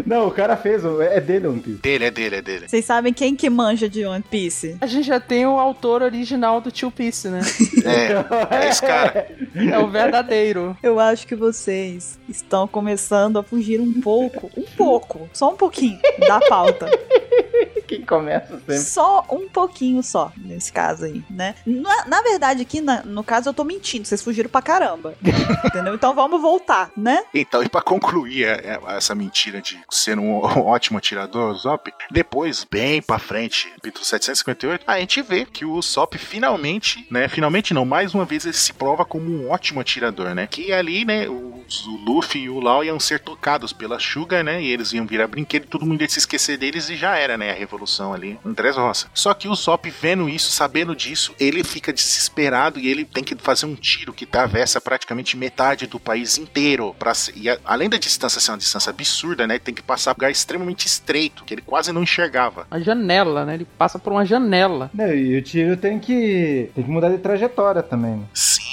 Não, 0.06 0.28
o 0.28 0.32
cara 0.32 0.58
fez. 0.58 0.84
o- 0.84 1.02
É 1.16 1.22
dele 1.22 1.48
One 1.48 1.62
Piece. 1.62 1.78
Dele, 1.78 2.04
é 2.04 2.12
dele, 2.12 2.36
é 2.36 2.42
dele. 2.42 2.68
Vocês 2.68 2.84
sabem 2.84 3.14
quem 3.14 3.38
que 3.38 3.50
manja 3.50 3.88
de 3.88 4.06
One 4.06 4.22
Piece? 4.22 4.76
A 4.82 4.86
gente 4.86 5.08
já 5.08 5.18
tem 5.18 5.46
o 5.46 5.58
autor 5.58 6.02
original 6.02 6.60
do 6.60 6.70
Tio 6.70 6.92
Piece, 6.92 7.30
né? 7.30 7.40
É, 7.86 8.66
é 8.66 8.70
esse 8.70 8.82
cara. 8.82 9.28
É 9.56 9.80
o 9.80 9.88
verdadeiro. 9.88 10.76
Eu 10.84 11.00
acho 11.00 11.26
que 11.26 11.36
vocês 11.36 12.20
estão 12.28 12.68
começando 12.68 13.38
a 13.38 13.44
fugir 13.44 13.80
um 13.80 14.02
pouco, 14.02 14.52
um 14.58 14.64
pouco, 14.76 15.30
só 15.32 15.54
um 15.54 15.56
pouquinho 15.56 16.00
da 16.28 16.40
pauta. 16.42 16.90
Quem 17.88 18.02
começa 18.04 18.58
sempre. 18.60 18.80
Só 18.80 19.26
um 19.32 19.48
pouquinho 19.48 20.02
só, 20.02 20.32
nesse 20.38 20.72
caso 20.72 21.06
aí, 21.06 21.24
né? 21.30 21.56
Na, 21.66 22.06
na 22.06 22.22
verdade, 22.22 22.62
aqui, 22.62 22.82
na- 22.82 23.04
no 23.04 23.24
caso, 23.24 23.50
eu 23.50 23.54
tô 23.54 23.64
mentindo, 23.64 24.06
vocês 24.08 24.22
fugiram 24.22 24.50
pra 24.50 24.62
caramba. 24.62 25.16
entendeu? 25.66 25.94
Então 25.96 26.14
vamos 26.16 26.42
voltar, 26.42 26.92
né? 26.98 27.24
Então, 27.34 27.62
e 27.64 27.70
pra 27.70 27.82
concluir 27.82 28.46
é, 28.46 28.52
é, 28.76 28.80
essa 28.98 29.14
mentira 29.14 29.62
de 29.62 29.80
ser 29.90 30.18
um, 30.18 30.38
um 30.46 30.62
ótimo 30.66 30.98
atirador, 30.98 31.52
o 31.52 31.56
Zop, 31.56 31.92
depois, 32.12 32.66
bem 32.70 33.02
pra 33.02 33.20
frente, 33.20 33.70
capítulo 33.76 34.04
758, 34.06 34.84
a 34.88 35.00
gente 35.00 35.22
vê 35.22 35.46
que 35.46 35.64
o 35.66 35.80
Zop 35.82 36.18
finalmente, 36.18 37.06
né, 37.12 37.28
finalmente 37.28 37.74
não, 37.74 37.86
mais 37.86 38.14
uma 38.14 38.26
vez 38.26 38.46
ele 38.46 38.54
se 38.54 38.74
prova 38.74 39.06
como 39.06 39.30
um 39.30 39.50
ótimo 39.50 39.80
atirador, 39.80 40.34
né, 40.34 40.48
que 40.48 40.72
ali, 40.72 41.06
né, 41.06 41.28
os- 41.30 41.86
o 41.86 41.96
Luffy 41.98 42.44
e 42.44 42.50
o 42.50 42.60
Lau 42.60 42.84
iam 42.84 43.00
ser 43.00 43.20
tocados 43.20 43.74
pela 43.74 44.00
Sugar, 44.00 44.44
né, 44.44 44.62
e 44.62 44.72
eles 44.72 44.94
iam 44.94 45.06
virar 45.06 45.28
brinquedo 45.28 45.64
e 45.64 45.68
todo 45.68 45.86
mundo 45.86 46.02
ia 46.02 46.10
se 46.10 46.20
esquecer 46.20 46.58
deles 46.58 46.90
e 46.90 46.96
já 46.96 47.16
era, 47.18 47.25
né, 47.38 47.52
a 47.52 47.56
revolução 47.56 48.14
ali 48.14 48.40
em 48.46 48.54
Três 48.54 48.76
Roça. 48.76 49.08
Só 49.14 49.34
que 49.34 49.48
o 49.48 49.56
Zop 49.56 49.90
vendo 49.90 50.30
isso, 50.30 50.52
sabendo 50.52 50.96
disso, 50.96 51.34
ele 51.40 51.64
fica 51.64 51.92
desesperado 51.92 52.80
e 52.80 52.88
ele 52.88 53.04
tem 53.06 53.24
que 53.24 53.36
fazer 53.36 53.66
um 53.66 53.76
tiro 53.76 54.14
que 54.14 54.24
atravessa 54.26 54.80
praticamente 54.80 55.36
metade 55.38 55.88
do 55.88 56.00
país 56.00 56.38
inteiro. 56.38 56.96
Pra, 56.98 57.14
se- 57.14 57.34
e 57.36 57.50
a- 57.50 57.58
além 57.66 57.90
da 57.90 57.98
distância 57.98 58.40
ser 58.40 58.52
uma 58.52 58.58
distância 58.58 58.90
absurda, 58.90 59.46
né? 59.48 59.56
Ele 59.56 59.60
tem 59.64 59.74
que 59.74 59.82
passar 59.82 60.14
por 60.14 60.20
um 60.20 60.26
lugar 60.26 60.32
extremamente 60.32 60.86
estreito, 60.86 61.44
que 61.44 61.54
ele 61.54 61.62
quase 61.62 61.92
não 61.92 62.04
enxergava. 62.04 62.68
A 62.70 62.80
janela, 62.80 63.46
né? 63.46 63.56
Ele 63.56 63.66
passa 63.78 63.98
por 64.00 64.12
uma 64.14 64.26
janela. 64.26 64.90
Não, 64.94 65.14
e 65.14 65.38
o 65.38 65.42
tiro 65.42 65.76
tem 65.78 66.00
que. 66.00 66.70
Tem 66.76 66.84
que 66.84 66.90
mudar 66.90 67.10
de 67.10 67.18
trajetória 67.18 67.82
também. 67.84 68.16
né? 68.18 68.26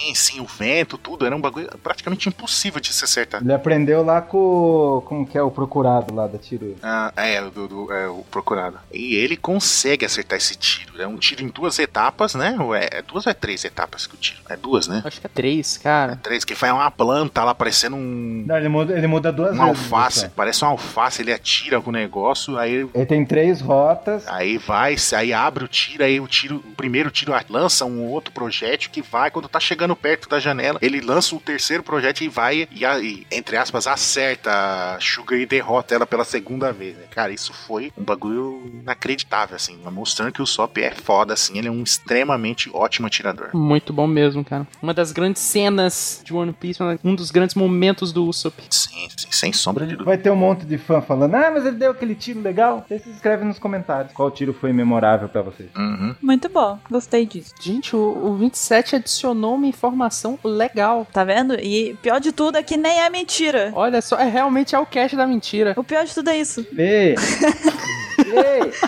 Sim, 0.03 0.15
Sim, 0.15 0.41
o 0.41 0.47
vento, 0.47 0.97
tudo. 0.99 1.25
Era 1.27 1.35
um 1.37 1.41
bagulho 1.41 1.69
praticamente 1.83 2.29
impossível 2.29 2.81
de 2.81 2.93
se 2.93 3.05
acertar. 3.05 3.41
Ele 3.43 3.53
aprendeu 3.53 4.03
lá 4.05 4.21
com. 4.21 4.39
o- 4.39 5.03
Como 5.03 5.27
que 5.27 5.37
é 5.37 5.43
o 5.43 5.51
procurado 5.51 6.15
lá 6.15 6.27
da 6.27 6.39
tiro? 6.39 6.77
Ah, 6.83 7.13
é, 7.17 7.41
o 7.43 7.51
do, 7.51 7.69
do- 7.69 7.93
é, 7.93 8.09
o 8.09 8.25
procurado. 8.31 8.79
E 8.93 9.15
ele 9.15 9.37
consegue 9.37 10.05
acertar 10.05 10.39
esse 10.39 10.57
tiro. 10.57 11.01
É 11.01 11.07
um 11.07 11.17
tiro 11.17 11.43
em 11.43 11.49
duas 11.49 11.79
etapas, 11.79 12.35
né? 12.35 12.57
Ou 12.59 12.75
é, 12.75 12.89
é 12.91 13.03
duas 13.03 13.27
ou 13.27 13.31
é 13.31 13.35
três 13.35 13.65
etapas 13.65 14.07
que 14.07 14.15
o 14.15 14.19
tiro? 14.19 14.41
É 14.49 14.57
duas, 14.57 14.87
né? 14.89 15.03
Acho 15.05 15.21
que 15.21 15.27
é 15.27 15.31
três, 15.33 15.77
cara. 15.79 16.17
Três, 16.17 16.45
que 16.45 16.55
vai 16.55 16.71
uma 16.73 16.91
planta 16.91 17.45
lá 17.45 17.55
parecendo 17.55 17.97
um. 17.97 18.45
Não, 18.47 18.57
ele 18.57 18.69
muda, 18.69 18.97
ele 18.97 19.07
muda 19.07 19.31
duas 19.33 19.53
Uma 19.55 19.67
vezes. 19.67 19.83
alface. 19.93 20.15
Gustavo. 20.17 20.35
Parece 20.37 20.63
uma 20.65 20.71
alface, 20.71 21.23
ele 21.23 21.33
atira 21.33 21.81
com 21.81 21.91
o 21.91 21.93
negócio, 21.93 22.59
aí 22.59 22.89
Ele 22.95 23.07
tem 23.07 23.25
três 23.25 23.61
rotas. 23.61 24.27
Aí 24.29 24.59
vai, 24.59 24.97
aí 25.17 25.33
abre 25.33 25.65
o 25.65 25.69
tiro, 25.69 26.05
aí 26.05 26.21
o 26.21 26.27
tiro, 26.27 26.57
o 26.57 26.75
primeiro 26.75 27.11
tiro 27.11 27.33
lança 27.49 27.85
um 27.85 28.05
outro 28.07 28.33
projétil 28.33 28.91
que 28.91 29.03
vai, 29.03 29.31
quando 29.31 29.49
tá 29.49 29.61
chegando 29.61 29.92
perto 29.97 30.29
da 30.29 30.39
janela, 30.39 30.79
ele 30.83 31.01
lança 31.01 31.35
o 31.35 31.41
terceiro 31.41 31.83
projétil 31.83 32.27
e 32.27 32.29
vai, 32.29 32.69
e, 32.71 32.85
e, 32.85 33.27
entre 33.31 33.57
aspas, 33.57 33.87
acerta 33.87 34.51
a 34.95 35.01
Sugar 35.01 35.39
e 35.39 35.47
derrota 35.47 35.95
ela 35.95 36.07
pela 36.07 36.25
segunda 36.25 36.73
vez, 36.73 36.97
né? 36.97 37.05
Cara, 37.11 37.33
isso 37.33 37.53
foi 37.53 37.93
um 37.97 38.05
bagulho 38.05 38.71
inacreditável, 38.83 39.57
assim, 39.57 39.79
mostrando 39.91 40.33
que 40.33 40.43
o 40.43 40.47
Sop 40.47 40.79
é 40.79 40.91
foda, 40.91 41.35
assim, 41.35 41.59
ele 41.59 41.69
é 41.69 41.71
um 41.71 41.83
extremamente 41.83 42.71
ótimo 42.73 43.07
atirador. 43.07 43.51
Muito 43.55 43.93
bom 43.93 44.07
mesmo, 44.07 44.45
cara. 44.45 44.67
Uma 44.83 44.95
das 44.95 45.13
grandes 45.13 45.43
cenas 45.43 46.23
de 46.25 46.33
One 46.35 46.53
Piece, 46.53 46.81
um 47.05 47.15
dos 47.15 47.31
grandes 47.31 47.55
momentos 47.55 48.13
do 48.13 48.25
Usopp. 48.25 48.63
Sim, 48.71 49.09
sim, 49.17 49.29
sem 49.31 49.53
sombra 49.53 49.85
de 49.85 49.93
dúvida. 49.93 50.11
Vai 50.11 50.19
ter 50.19 50.31
um 50.31 50.37
monte 50.37 50.65
de 50.65 50.79
fã 50.79 51.01
falando, 51.01 51.35
ah, 51.35 51.51
mas 51.53 51.67
ele 51.67 51.77
deu 51.77 51.91
aquele 51.91 52.15
tiro 52.15 52.41
legal. 52.41 52.85
Vocês 52.87 53.03
se 53.03 53.11
escrevem 53.11 53.47
nos 53.47 53.59
comentários. 53.59 54.13
Qual 54.13 54.31
tiro 54.31 54.53
foi 54.53 54.73
memorável 54.73 55.29
pra 55.29 55.43
vocês? 55.43 55.71
Uhum. 55.77 56.15
Muito 56.21 56.49
bom, 56.49 56.79
gostei 56.91 57.27
disso. 57.27 57.55
Gente, 57.61 57.95
o, 57.95 58.01
o 58.01 58.37
27 58.37 58.97
adicionou 58.97 59.55
uma 59.55 59.67
informação 59.83 60.39
legal. 60.45 61.07
Tá 61.13 61.25
vendo? 61.25 61.55
E 61.59 61.95
pior 62.01 62.21
de 62.21 62.31
tudo 62.31 62.57
é 62.57 62.63
que 62.63 62.77
nem 62.77 63.01
é 63.01 63.11
mentira. 63.11 63.73
Olha 63.75 64.01
só, 64.01 64.17
é 64.17 64.29
realmente 64.29 64.75
é 64.75 64.79
o 64.79 64.87
cast 64.87 65.17
da 65.17 65.27
mentira. 65.27 65.75
O 65.77 65.83
pior 65.83 66.05
de 66.05 66.15
tudo 66.15 66.31
é 66.31 66.39
isso. 66.39 66.65
Ei! 66.77 67.17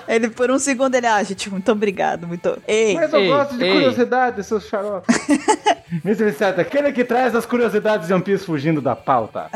Ele, 0.08 0.28
por 0.30 0.50
um 0.50 0.58
segundo, 0.58 0.94
ele, 0.94 1.06
ah, 1.06 1.22
gente, 1.22 1.50
muito 1.50 1.70
obrigado, 1.72 2.26
muito. 2.26 2.56
Ei, 2.66 2.94
Mas 2.94 3.12
eu 3.12 3.20
Ei, 3.20 3.28
gosto 3.28 3.56
de 3.56 3.64
ei. 3.64 3.72
curiosidades, 3.72 4.46
seus 4.46 4.64
xaropes. 4.64 5.14
Mr. 6.04 6.24
Vicente, 6.24 6.60
aquele 6.60 6.92
que 6.92 7.04
traz 7.04 7.34
as 7.34 7.46
curiosidades 7.46 8.08
de 8.08 8.14
One 8.14 8.22
Piece 8.22 8.44
fugindo 8.44 8.80
da 8.80 8.96
pauta. 8.96 9.48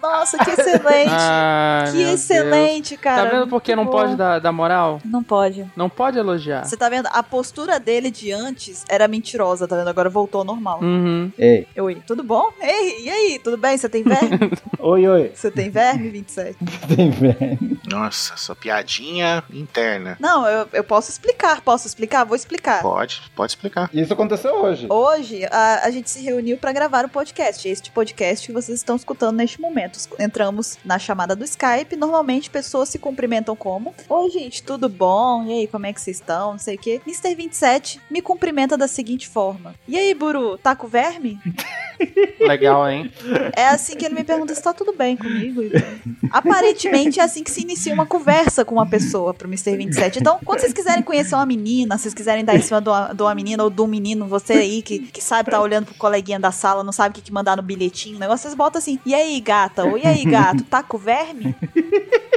nossa, 0.00 0.38
que 0.38 0.50
excelente. 0.50 1.10
Ah, 1.10 1.84
que 1.86 1.96
meu 1.96 2.06
Deus. 2.08 2.20
excelente, 2.20 2.96
cara. 2.96 3.28
Tá 3.28 3.36
vendo 3.36 3.48
por 3.48 3.60
que 3.60 3.74
não 3.74 3.86
pode 3.86 4.14
dar, 4.14 4.38
dar 4.38 4.52
moral? 4.52 5.00
Não 5.04 5.22
pode. 5.22 5.66
Não 5.76 5.88
pode 5.88 6.18
elogiar. 6.18 6.64
Você 6.64 6.76
tá 6.76 6.88
vendo? 6.88 7.08
A 7.12 7.22
postura 7.22 7.80
dele 7.80 8.10
de 8.10 8.30
antes 8.30 8.84
era 8.88 9.08
mentirosa, 9.08 9.66
tá 9.66 9.76
vendo? 9.76 9.88
Agora 9.88 10.08
voltou 10.08 10.40
ao 10.40 10.44
normal. 10.44 10.80
Uhum. 10.80 11.32
Ei, 11.38 11.66
Oi, 11.76 11.96
tudo 12.06 12.22
bom? 12.22 12.50
Ei, 12.60 13.04
e 13.04 13.10
aí? 13.10 13.40
Tudo 13.42 13.56
bem? 13.56 13.76
Você 13.76 13.88
tem 13.88 14.02
verme? 14.04 14.52
oi, 14.78 15.08
oi. 15.08 15.32
Você 15.34 15.50
tem 15.50 15.70
verme, 15.70 16.08
27? 16.10 16.56
Tem 16.94 17.10
velho. 17.10 17.58
Nossa, 17.88 18.34
essa 18.34 18.54
piadinha 18.54 19.19
interna. 19.52 20.16
Não, 20.20 20.46
eu, 20.46 20.68
eu 20.72 20.84
posso 20.84 21.10
explicar. 21.10 21.60
Posso 21.60 21.86
explicar? 21.86 22.24
Vou 22.24 22.36
explicar. 22.36 22.82
Pode, 22.82 23.22
pode 23.34 23.52
explicar. 23.52 23.90
Isso 23.92 24.12
aconteceu 24.12 24.54
hoje. 24.54 24.86
Hoje 24.88 25.44
a, 25.50 25.86
a 25.86 25.90
gente 25.90 26.10
se 26.10 26.22
reuniu 26.22 26.56
pra 26.56 26.72
gravar 26.72 27.04
o 27.04 27.08
podcast. 27.08 27.68
Este 27.68 27.90
podcast 27.90 28.46
que 28.46 28.52
vocês 28.52 28.78
estão 28.78 28.96
escutando 28.96 29.36
neste 29.36 29.60
momento. 29.60 29.98
Entramos 30.18 30.78
na 30.84 30.98
chamada 30.98 31.34
do 31.36 31.44
Skype. 31.44 31.96
Normalmente 31.96 32.50
pessoas 32.50 32.88
se 32.88 32.98
cumprimentam 32.98 33.54
como: 33.56 33.94
Oi, 34.08 34.30
gente, 34.30 34.62
tudo 34.62 34.88
bom? 34.88 35.44
E 35.46 35.52
aí, 35.52 35.66
como 35.66 35.86
é 35.86 35.92
que 35.92 36.00
vocês 36.00 36.16
estão? 36.18 36.52
Não 36.52 36.58
sei 36.58 36.76
o 36.76 36.78
quê. 36.78 37.00
Mr. 37.06 37.34
27 37.34 38.00
me 38.10 38.22
cumprimenta 38.22 38.76
da 38.76 38.88
seguinte 38.88 39.28
forma: 39.28 39.74
E 39.86 39.96
aí, 39.96 40.14
Buru, 40.14 40.58
tá 40.58 40.74
com 40.76 40.86
verme? 40.86 41.38
Legal, 42.40 42.88
hein? 42.88 43.12
É 43.54 43.68
assim 43.68 43.96
que 43.96 44.04
ele 44.04 44.14
me 44.14 44.24
pergunta 44.24 44.54
se 44.54 44.62
tá 44.62 44.72
tudo 44.72 44.92
bem 44.92 45.16
comigo. 45.16 45.60
Aparentemente 46.30 47.20
é 47.20 47.22
assim 47.22 47.42
que 47.42 47.50
se 47.50 47.62
inicia 47.62 47.92
uma 47.92 48.06
conversa 48.06 48.64
com 48.64 48.74
uma 48.74 48.88
pessoa 48.88 49.09
pro 49.36 49.48
Mr. 49.48 49.76
27. 49.76 50.18
Então, 50.20 50.38
quando 50.44 50.60
vocês 50.60 50.72
quiserem 50.72 51.02
conhecer 51.02 51.34
uma 51.34 51.46
menina, 51.46 51.96
vocês 51.98 52.14
quiserem 52.14 52.44
dar 52.44 52.54
em 52.56 52.62
cima 52.62 52.80
de 52.80 52.88
uma, 52.88 53.12
de 53.12 53.22
uma 53.22 53.34
menina 53.34 53.62
ou 53.64 53.70
de 53.70 53.80
um 53.80 53.86
menino, 53.86 54.26
você 54.26 54.54
aí 54.54 54.82
que, 54.82 54.98
que 55.00 55.22
sabe 55.22 55.50
tá 55.50 55.60
olhando 55.60 55.86
pro 55.86 55.94
coleguinha 55.94 56.38
da 56.38 56.50
sala, 56.52 56.82
não 56.84 56.92
sabe 56.92 57.10
o 57.10 57.14
que, 57.14 57.22
que 57.22 57.32
mandar 57.32 57.56
no 57.56 57.62
bilhetinho, 57.62 58.16
o 58.16 58.20
negócio, 58.20 58.42
vocês 58.42 58.54
botam 58.54 58.78
assim, 58.78 58.98
e 59.04 59.14
aí, 59.14 59.40
gata? 59.40 59.84
Ou 59.84 59.96
e 59.98 60.06
aí, 60.06 60.24
gato? 60.24 60.64
Tá 60.64 60.82
com 60.82 60.98
verme? 60.98 61.54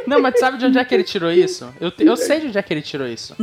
Não, 0.05 0.21
mas 0.21 0.38
sabe 0.39 0.57
de 0.57 0.65
onde 0.65 0.78
é 0.78 0.84
que 0.84 0.93
ele 0.93 1.03
tirou 1.03 1.32
isso? 1.32 1.67
Eu, 1.80 1.89
te- 1.89 2.03
eu 2.05 2.17
sei 2.17 2.41
de 2.41 2.47
onde 2.47 2.57
é 2.57 2.61
que 2.61 2.74
ele 2.74 2.82
tirou 2.82 3.07
isso. 3.07 3.36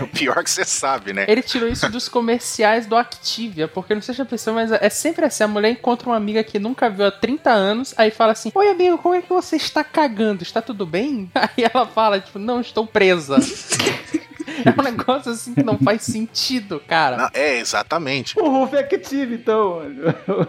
O 0.00 0.06
pior 0.08 0.42
que 0.42 0.50
você 0.50 0.64
sabe, 0.64 1.12
né? 1.12 1.26
Ele 1.28 1.42
tirou 1.42 1.68
isso 1.68 1.90
dos 1.90 2.08
comerciais 2.08 2.86
do 2.86 2.96
Activia, 2.96 3.68
porque 3.68 3.94
não 3.94 4.00
sei 4.00 4.14
se 4.14 4.18
já 4.18 4.24
pensou, 4.24 4.54
mas 4.54 4.72
é 4.72 4.88
sempre 4.88 5.26
assim: 5.26 5.44
a 5.44 5.48
mulher 5.48 5.70
encontra 5.70 6.08
uma 6.08 6.16
amiga 6.16 6.42
que 6.42 6.58
nunca 6.58 6.88
viu 6.88 7.04
há 7.06 7.10
30 7.10 7.50
anos, 7.50 7.94
aí 7.98 8.10
fala 8.10 8.32
assim: 8.32 8.50
Oi, 8.54 8.68
amigo, 8.68 8.96
como 8.98 9.14
é 9.14 9.20
que 9.20 9.28
você 9.28 9.56
está 9.56 9.84
cagando? 9.84 10.42
Está 10.42 10.62
tudo 10.62 10.86
bem? 10.86 11.30
Aí 11.34 11.64
ela 11.72 11.86
fala, 11.86 12.20
tipo, 12.20 12.38
não, 12.38 12.59
estou 12.60 12.86
presa. 12.86 13.36
é 14.64 14.80
um 14.80 14.82
negócio 14.82 15.32
assim 15.32 15.54
que 15.54 15.62
não 15.62 15.78
faz 15.78 16.02
sentido, 16.02 16.80
cara. 16.86 17.16
Não, 17.16 17.30
é, 17.32 17.58
exatamente. 17.58 18.38
O 18.38 18.48
Ruff 18.48 18.76
é 18.76 18.80
Active, 18.80 19.34
então. 19.34 19.82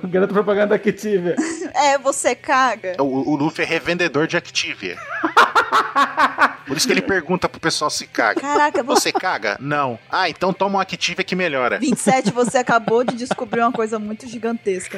O 0.04 0.08
garoto 0.08 0.34
propaganda 0.34 0.76
Active. 0.76 1.36
É, 1.74 1.98
você 1.98 2.36
caga. 2.36 2.96
O, 3.00 3.32
o 3.32 3.36
Luffy 3.36 3.64
é 3.64 3.68
revendedor 3.68 4.28
de 4.28 4.38
Activia. 4.38 4.98
Por 6.66 6.78
isso 6.78 6.88
que 6.88 6.94
ele 6.94 7.02
pergunta 7.02 7.50
pro 7.50 7.60
pessoal 7.60 7.90
se 7.90 8.08
caga. 8.08 8.40
Caraca, 8.40 8.84
você. 8.84 9.02
Você 9.02 9.12
caga? 9.12 9.58
Não. 9.60 9.98
Ah, 10.10 10.30
então 10.30 10.54
toma 10.54 10.78
um 10.78 10.82
Activia 10.82 11.24
que 11.24 11.36
melhora. 11.36 11.80
27, 11.80 12.32
você 12.32 12.58
acabou 12.60 13.04
de 13.04 13.16
descobrir 13.16 13.62
uma 13.62 13.72
coisa 13.72 13.98
muito 13.98 14.28
gigantesca. 14.28 14.98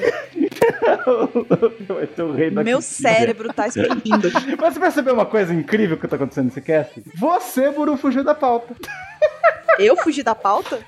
Meu 2.64 2.82
cérebro 2.82 3.54
tá 3.54 3.68
explodindo. 3.68 4.32
Mas 4.60 4.74
você 4.74 4.80
percebeu 4.80 5.14
uma 5.14 5.26
coisa 5.26 5.54
incrível 5.54 5.98
que 5.98 6.08
tá 6.08 6.16
acontecendo 6.16 6.46
nesse 6.46 6.62
cast? 6.62 7.04
Você, 7.16 7.72
Buru, 7.72 7.98
fugiu 7.98 8.24
da 8.24 8.36
pauta. 8.36 8.76
Eu 9.80 9.98
fugi 9.98 10.22
da 10.22 10.36
pauta? 10.36 10.80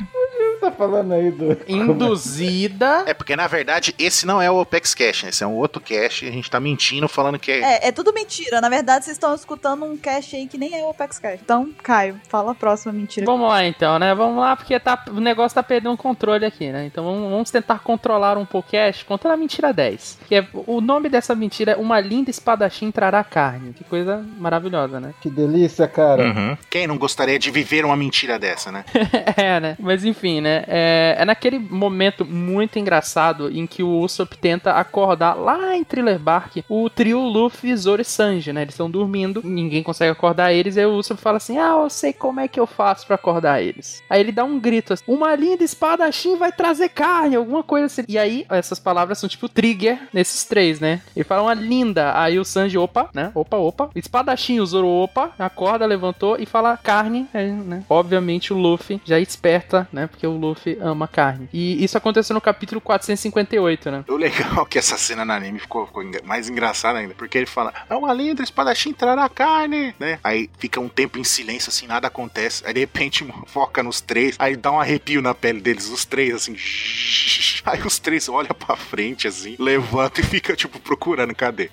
Tá 0.65 0.71
falando 0.71 1.13
aí 1.13 1.29
do... 1.29 1.55
Induzida. 1.67 3.03
É 3.05 3.13
porque, 3.13 3.35
na 3.35 3.45
verdade, 3.45 3.93
esse 3.99 4.25
não 4.25 4.41
é 4.41 4.49
o 4.49 4.59
Opex 4.59 4.95
Cash, 4.95 5.23
né? 5.23 5.29
Esse 5.29 5.43
é 5.43 5.47
um 5.47 5.53
outro 5.53 5.79
cash. 5.79 6.23
A 6.23 6.31
gente 6.31 6.49
tá 6.49 6.59
mentindo 6.59 7.07
falando 7.07 7.37
que 7.37 7.51
é. 7.51 7.59
É, 7.59 7.87
é 7.89 7.91
tudo 7.91 8.11
mentira. 8.11 8.59
Na 8.59 8.67
verdade, 8.67 9.05
vocês 9.05 9.15
estão 9.15 9.35
escutando 9.35 9.85
um 9.85 9.95
cast 9.95 10.35
aí 10.35 10.47
que 10.47 10.57
nem 10.57 10.73
é 10.73 10.83
o 10.83 10.89
Apex 10.89 11.19
Cash. 11.19 11.39
Então, 11.43 11.69
Caio, 11.83 12.19
fala 12.27 12.53
a 12.53 12.55
próxima 12.55 12.91
mentira. 12.91 13.25
Vamos 13.25 13.47
lá 13.47 13.63
então, 13.63 13.99
né? 13.99 14.15
Vamos 14.15 14.39
lá, 14.39 14.55
porque 14.55 14.79
tá, 14.79 15.05
o 15.09 15.19
negócio 15.19 15.55
tá 15.55 15.61
perdendo 15.61 15.93
o 15.93 15.97
controle 15.97 16.45
aqui, 16.45 16.71
né? 16.71 16.85
Então 16.85 17.03
vamos, 17.03 17.29
vamos 17.29 17.51
tentar 17.51 17.79
controlar 17.79 18.37
um 18.37 18.45
podcast 18.45 19.05
contra 19.05 19.33
a 19.33 19.37
mentira 19.37 19.71
10. 19.71 20.19
Que 20.27 20.35
é, 20.35 20.47
o 20.53 20.81
nome 20.81 21.09
dessa 21.09 21.35
mentira 21.35 21.73
é 21.73 21.75
Uma 21.75 21.99
linda 21.99 22.31
espadachim 22.31 22.89
trará 22.91 23.23
carne. 23.23 23.73
Que 23.73 23.83
coisa 23.83 24.25
maravilhosa, 24.37 24.99
né? 24.99 25.13
Que 25.21 25.29
delícia, 25.29 25.87
cara. 25.87 26.23
Uhum. 26.23 26.57
Quem 26.69 26.87
não 26.87 26.97
gostaria 26.97 27.37
de 27.37 27.51
viver 27.51 27.85
uma 27.85 27.95
mentira 27.95 28.39
dessa, 28.39 28.71
né? 28.71 28.83
é, 29.37 29.59
né? 29.59 29.77
Mas 29.79 30.03
enfim, 30.03 30.41
né? 30.41 30.54
É, 30.67 31.15
é 31.19 31.25
naquele 31.25 31.59
momento 31.59 32.25
muito 32.25 32.79
engraçado 32.79 33.51
em 33.51 33.65
que 33.65 33.83
o 33.83 33.99
Usopp 33.99 34.37
tenta 34.37 34.71
acordar 34.71 35.33
lá 35.33 35.75
em 35.75 35.83
Thriller 35.83 36.19
Bark 36.19 36.63
o 36.69 36.89
trio 36.89 37.19
Luffy, 37.19 37.75
Zoro 37.75 38.01
e 38.01 38.05
Sanji, 38.05 38.53
né? 38.53 38.61
Eles 38.61 38.73
estão 38.73 38.89
dormindo, 38.89 39.41
ninguém 39.43 39.83
consegue 39.83 40.11
acordar 40.11 40.53
eles, 40.53 40.77
aí 40.77 40.85
o 40.85 40.93
Usopp 40.93 41.21
fala 41.21 41.37
assim: 41.37 41.57
Ah, 41.57 41.75
eu 41.81 41.89
sei 41.89 42.13
como 42.13 42.39
é 42.39 42.47
que 42.47 42.59
eu 42.59 42.67
faço 42.67 43.05
pra 43.05 43.15
acordar 43.15 43.61
eles. 43.61 44.03
Aí 44.09 44.19
ele 44.19 44.31
dá 44.31 44.43
um 44.43 44.59
grito 44.59 44.93
assim: 44.93 45.03
Uma 45.07 45.35
linda 45.35 45.63
espadachim 45.63 46.37
vai 46.37 46.51
trazer 46.51 46.89
carne, 46.89 47.35
alguma 47.35 47.63
coisa 47.63 47.85
assim. 47.85 48.03
E 48.07 48.17
aí, 48.17 48.45
essas 48.49 48.79
palavras 48.79 49.17
são 49.17 49.29
tipo 49.29 49.49
trigger 49.49 49.99
nesses 50.13 50.45
três, 50.45 50.79
né? 50.79 51.01
Ele 51.15 51.23
fala 51.23 51.43
uma 51.43 51.53
linda, 51.53 52.17
aí 52.19 52.39
o 52.39 52.45
Sanji, 52.45 52.77
opa, 52.77 53.09
né? 53.13 53.31
Opa, 53.33 53.57
opa. 53.57 53.89
Espadachim, 53.95 54.59
o 54.59 54.65
Zoro, 54.65 54.87
opa, 54.87 55.31
acorda, 55.37 55.85
levantou 55.85 56.37
e 56.39 56.45
fala 56.45 56.77
carne, 56.77 57.27
aí, 57.33 57.51
né? 57.51 57.83
Obviamente 57.89 58.53
o 58.53 58.57
Luffy 58.57 59.01
já 59.05 59.19
esperta, 59.19 59.87
né? 59.91 60.07
Porque 60.07 60.25
o 60.25 60.37
Luffy 60.49 60.77
ama 60.81 61.07
carne. 61.07 61.49
E 61.53 61.83
isso 61.83 61.97
aconteceu 61.97 62.33
no 62.33 62.41
capítulo 62.41 62.79
458, 62.81 63.91
né? 63.91 64.03
O 64.07 64.15
legal 64.15 64.63
é 64.63 64.65
que 64.65 64.77
essa 64.77 64.97
cena 64.97 65.23
no 65.25 65.31
anime 65.31 65.59
ficou, 65.59 65.85
ficou 65.85 66.03
mais 66.23 66.49
engraçada 66.49 66.99
ainda, 66.99 67.13
porque 67.13 67.37
ele 67.37 67.45
fala, 67.45 67.73
é 67.89 67.95
uma 67.95 68.13
linda 68.13 68.43
espadachim 68.43 68.93
trará 68.93 69.27
carne, 69.29 69.93
né? 69.99 70.19
Aí 70.23 70.49
fica 70.57 70.79
um 70.79 70.89
tempo 70.89 71.17
em 71.17 71.23
silêncio, 71.23 71.69
assim, 71.69 71.87
nada 71.87 72.07
acontece. 72.07 72.63
Aí 72.65 72.73
de 72.73 72.79
repente 72.79 73.25
foca 73.47 73.81
nos 73.83 74.01
três, 74.01 74.35
aí 74.39 74.55
dá 74.55 74.71
um 74.71 74.79
arrepio 74.79 75.21
na 75.21 75.33
pele 75.33 75.61
deles, 75.61 75.89
os 75.89 76.05
três, 76.05 76.33
assim. 76.35 76.55
Aí 77.65 77.81
os 77.81 77.97
três 77.97 78.29
olham 78.29 78.53
pra 78.53 78.75
frente, 78.75 79.27
assim, 79.27 79.55
levanta 79.57 80.21
e 80.21 80.23
fica, 80.23 80.55
tipo, 80.55 80.79
procurando, 80.79 81.33
cadê? 81.33 81.71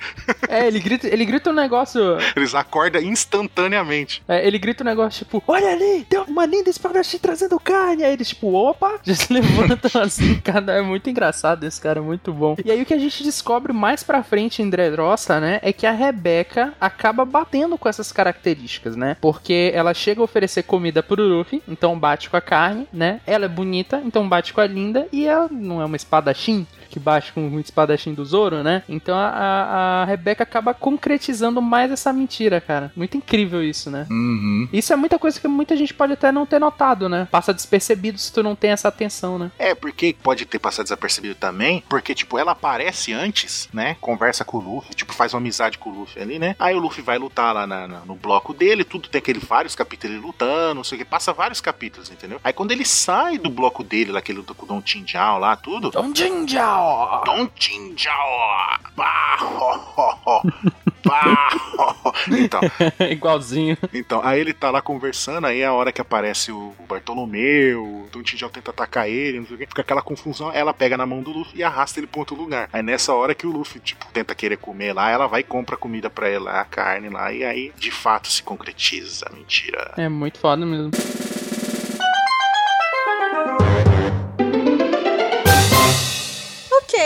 É, 0.49 0.66
ele 0.66 0.81
grita, 0.81 1.07
ele 1.07 1.25
grita 1.25 1.51
um 1.51 1.53
negócio. 1.53 2.01
Eles 2.35 2.55
acordam 2.55 3.03
instantaneamente. 3.03 4.23
é, 4.27 4.47
ele 4.47 4.59
grita 4.59 4.83
um 4.83 4.87
negócio 4.87 5.25
tipo: 5.25 5.43
Olha 5.47 5.70
ali, 5.73 6.07
tem 6.09 6.18
uma 6.20 6.47
linda 6.47 6.70
espadachim 6.70 7.18
trazendo 7.18 7.59
carne. 7.61 8.05
Aí 8.05 8.12
eles, 8.12 8.29
tipo, 8.29 8.51
opa, 8.62 8.98
já 9.02 9.14
se 9.14 9.32
levantam 9.32 10.02
assim. 10.02 10.40
Cada, 10.40 10.72
é 10.74 10.82
muito 10.82 11.08
engraçado 11.10 11.64
esse 11.64 11.80
cara, 11.80 12.00
é 12.00 12.02
muito 12.02 12.32
bom. 12.32 12.56
E 12.64 12.70
aí 12.70 12.82
o 12.82 12.86
que 12.86 12.94
a 12.94 12.98
gente 12.98 13.22
descobre 13.22 13.72
mais 13.72 14.02
pra 14.02 14.22
frente 14.22 14.62
em 14.62 14.70
Dressrosa, 14.70 15.40
né? 15.40 15.60
É 15.62 15.72
que 15.72 15.86
a 15.86 15.92
Rebeca 15.92 16.72
acaba 16.80 17.24
batendo 17.24 17.76
com 17.76 17.88
essas 17.88 18.12
características, 18.12 18.96
né? 18.96 19.16
Porque 19.20 19.70
ela 19.74 19.94
chega 19.94 20.20
a 20.20 20.24
oferecer 20.24 20.62
comida 20.62 21.02
pro 21.02 21.22
Luffy, 21.22 21.62
então 21.68 21.98
bate 21.98 22.30
com 22.30 22.36
a 22.36 22.40
carne, 22.40 22.86
né? 22.92 23.20
Ela 23.26 23.46
é 23.46 23.48
bonita, 23.48 24.00
então 24.04 24.28
bate 24.28 24.52
com 24.52 24.60
a 24.60 24.66
linda. 24.66 25.06
E 25.12 25.26
ela 25.26 25.48
não 25.50 25.80
é 25.80 25.84
uma 25.84 25.96
espadachim 25.96 26.66
que 26.93 27.01
bate 27.01 27.32
com 27.32 27.49
o 27.49 27.59
espadachim 27.61 28.12
do 28.14 28.24
Zoro, 28.24 28.62
né? 28.62 28.82
Então 28.88 29.16
a, 29.16 29.28
a, 29.28 30.03
a 30.03 30.05
Rebeca 30.05 30.43
acaba 30.43 30.74
concretizando 30.74 31.61
mais 31.62 31.90
essa 31.90 32.12
mentira, 32.12 32.61
cara. 32.61 32.93
Muito 32.95 33.16
incrível 33.16 33.62
isso, 33.62 33.90
né? 33.90 34.07
Uhum. 34.11 34.68
Isso 34.72 34.93
é 34.93 34.97
muita 34.97 35.18
coisa 35.18 35.40
que 35.40 35.49
muita 35.49 35.76
gente 35.76 35.93
pode 35.95 36.12
até 36.12 36.30
não 36.30 36.47
ter 36.47 36.59
notado, 36.59 37.09
né? 37.09 37.26
Passa 37.30 37.53
despercebido 37.55 38.18
se 38.18 38.32
tu 38.32 38.43
não 38.43 38.55
tem 38.55 38.70
essa 38.70 38.88
atenção, 38.88 39.38
né? 39.38 39.51
É, 39.59 39.74
porque 39.74 40.14
pode 40.22 40.45
ter 40.47 40.59
passado 40.59 40.84
desapercebido 40.84 41.34
também, 41.34 41.82
porque, 41.88 42.14
tipo, 42.14 42.38
ela 42.38 42.53
aparece 42.53 43.12
antes, 43.12 43.68
né? 43.72 43.97
Conversa 44.01 44.45
com 44.45 44.59
o 44.59 44.61
Luffy, 44.61 44.95
tipo, 44.95 45.12
faz 45.12 45.32
uma 45.34 45.40
amizade 45.40 45.78
com 45.78 45.90
o 45.90 46.01
Luffy 46.01 46.20
ali, 46.22 46.38
né? 46.38 46.55
Aí 46.59 46.74
o 46.74 46.78
Luffy 46.78 47.03
vai 47.03 47.18
lutar 47.18 47.55
lá 47.55 47.66
na- 47.66 47.88
na- 47.88 48.01
no 48.05 48.14
bloco 48.14 48.53
dele, 48.53 48.84
tudo 48.84 49.09
tem 49.09 49.18
aquele 49.18 49.38
vários 49.40 49.74
capítulos 49.74 50.16
ele 50.16 50.24
lutando, 50.24 50.74
não 50.74 50.84
sei 50.84 50.97
o 50.97 50.99
que, 51.01 51.05
passa 51.05 51.32
vários 51.32 51.61
capítulos, 51.61 52.11
entendeu? 52.11 52.40
Aí 52.45 52.53
quando 52.53 52.72
ele 52.72 52.84
sai 52.84 53.38
do 53.38 53.51
bloco 53.51 53.82
dele, 53.82 54.12
lá 54.12 54.20
que 54.20 54.30
ele 54.32 54.38
luta 54.38 54.55
com 54.55 54.64
o 54.64 54.68
Don 54.68 54.80
Tinjao 54.80 55.38
lá, 55.38 55.57
tudo. 55.57 55.90
Don 55.90 56.12
Jinjao! 56.83 57.22
Don 57.24 57.47
Tinjao! 57.55 58.78
Bah, 58.97 59.37
ho, 59.41 59.80
ho, 59.97 60.18
ho. 60.26 60.43
Bah, 61.05 61.49
ho, 61.78 61.95
ho. 62.05 62.12
Então, 62.37 62.61
Igualzinho. 63.11 63.76
então, 63.93 64.20
aí 64.22 64.41
ele 64.41 64.53
tá 64.53 64.70
lá 64.70 64.83
conversando, 64.83 65.47
aí 65.47 65.61
é 65.61 65.66
a 65.66 65.72
hora 65.72 65.93
que 65.93 66.01
aparece 66.01 66.53
o 66.53 66.74
Bartolomeu, 66.89 67.83
o 67.83 68.09
Don 68.12 68.22
Tinjal 68.22 68.51
tenta 68.51 68.70
atacar 68.70 69.09
ele, 69.09 69.41
não 69.41 69.47
sei 69.47 69.57
o 69.57 69.59
que, 69.59 69.66
fica 69.66 69.83
aquela 69.83 70.03
confusão, 70.03 70.53
ela 70.53 70.74
pega 70.74 70.97
na 70.97 71.07
mão 71.07 71.22
do 71.22 71.30
Luffy 71.33 71.59
e 71.61 71.64
arrasta 71.64 72.01
ele 72.01 72.07
pra 72.07 72.20
outro 72.20 72.37
lugar. 72.37 72.68
Aí 72.72 72.83
nessa 72.83 73.14
hora 73.14 73.35
que 73.35 73.47
o 73.47 73.51
Luffy, 73.51 73.80
tipo, 73.80 74.07
tenta 74.12 74.35
querer 74.35 74.59
comer 74.59 74.93
lá, 74.93 75.11
ela 75.11 75.26
vai 75.26 75.41
e 75.41 75.45
compra 75.45 75.76
comida 75.76 76.11
pra 76.11 76.28
ele 76.28 76.49
a 76.49 76.64
carne 76.64 77.09
lá, 77.09 77.33
e 77.33 77.45
aí 77.45 77.72
de 77.76 77.91
fato 77.91 78.28
se 78.28 78.43
concretiza 78.43 79.26
a 79.30 79.35
mentira. 79.35 79.93
É 79.97 80.09
muito 80.09 80.39
foda 80.39 80.64
mesmo. 80.66 80.91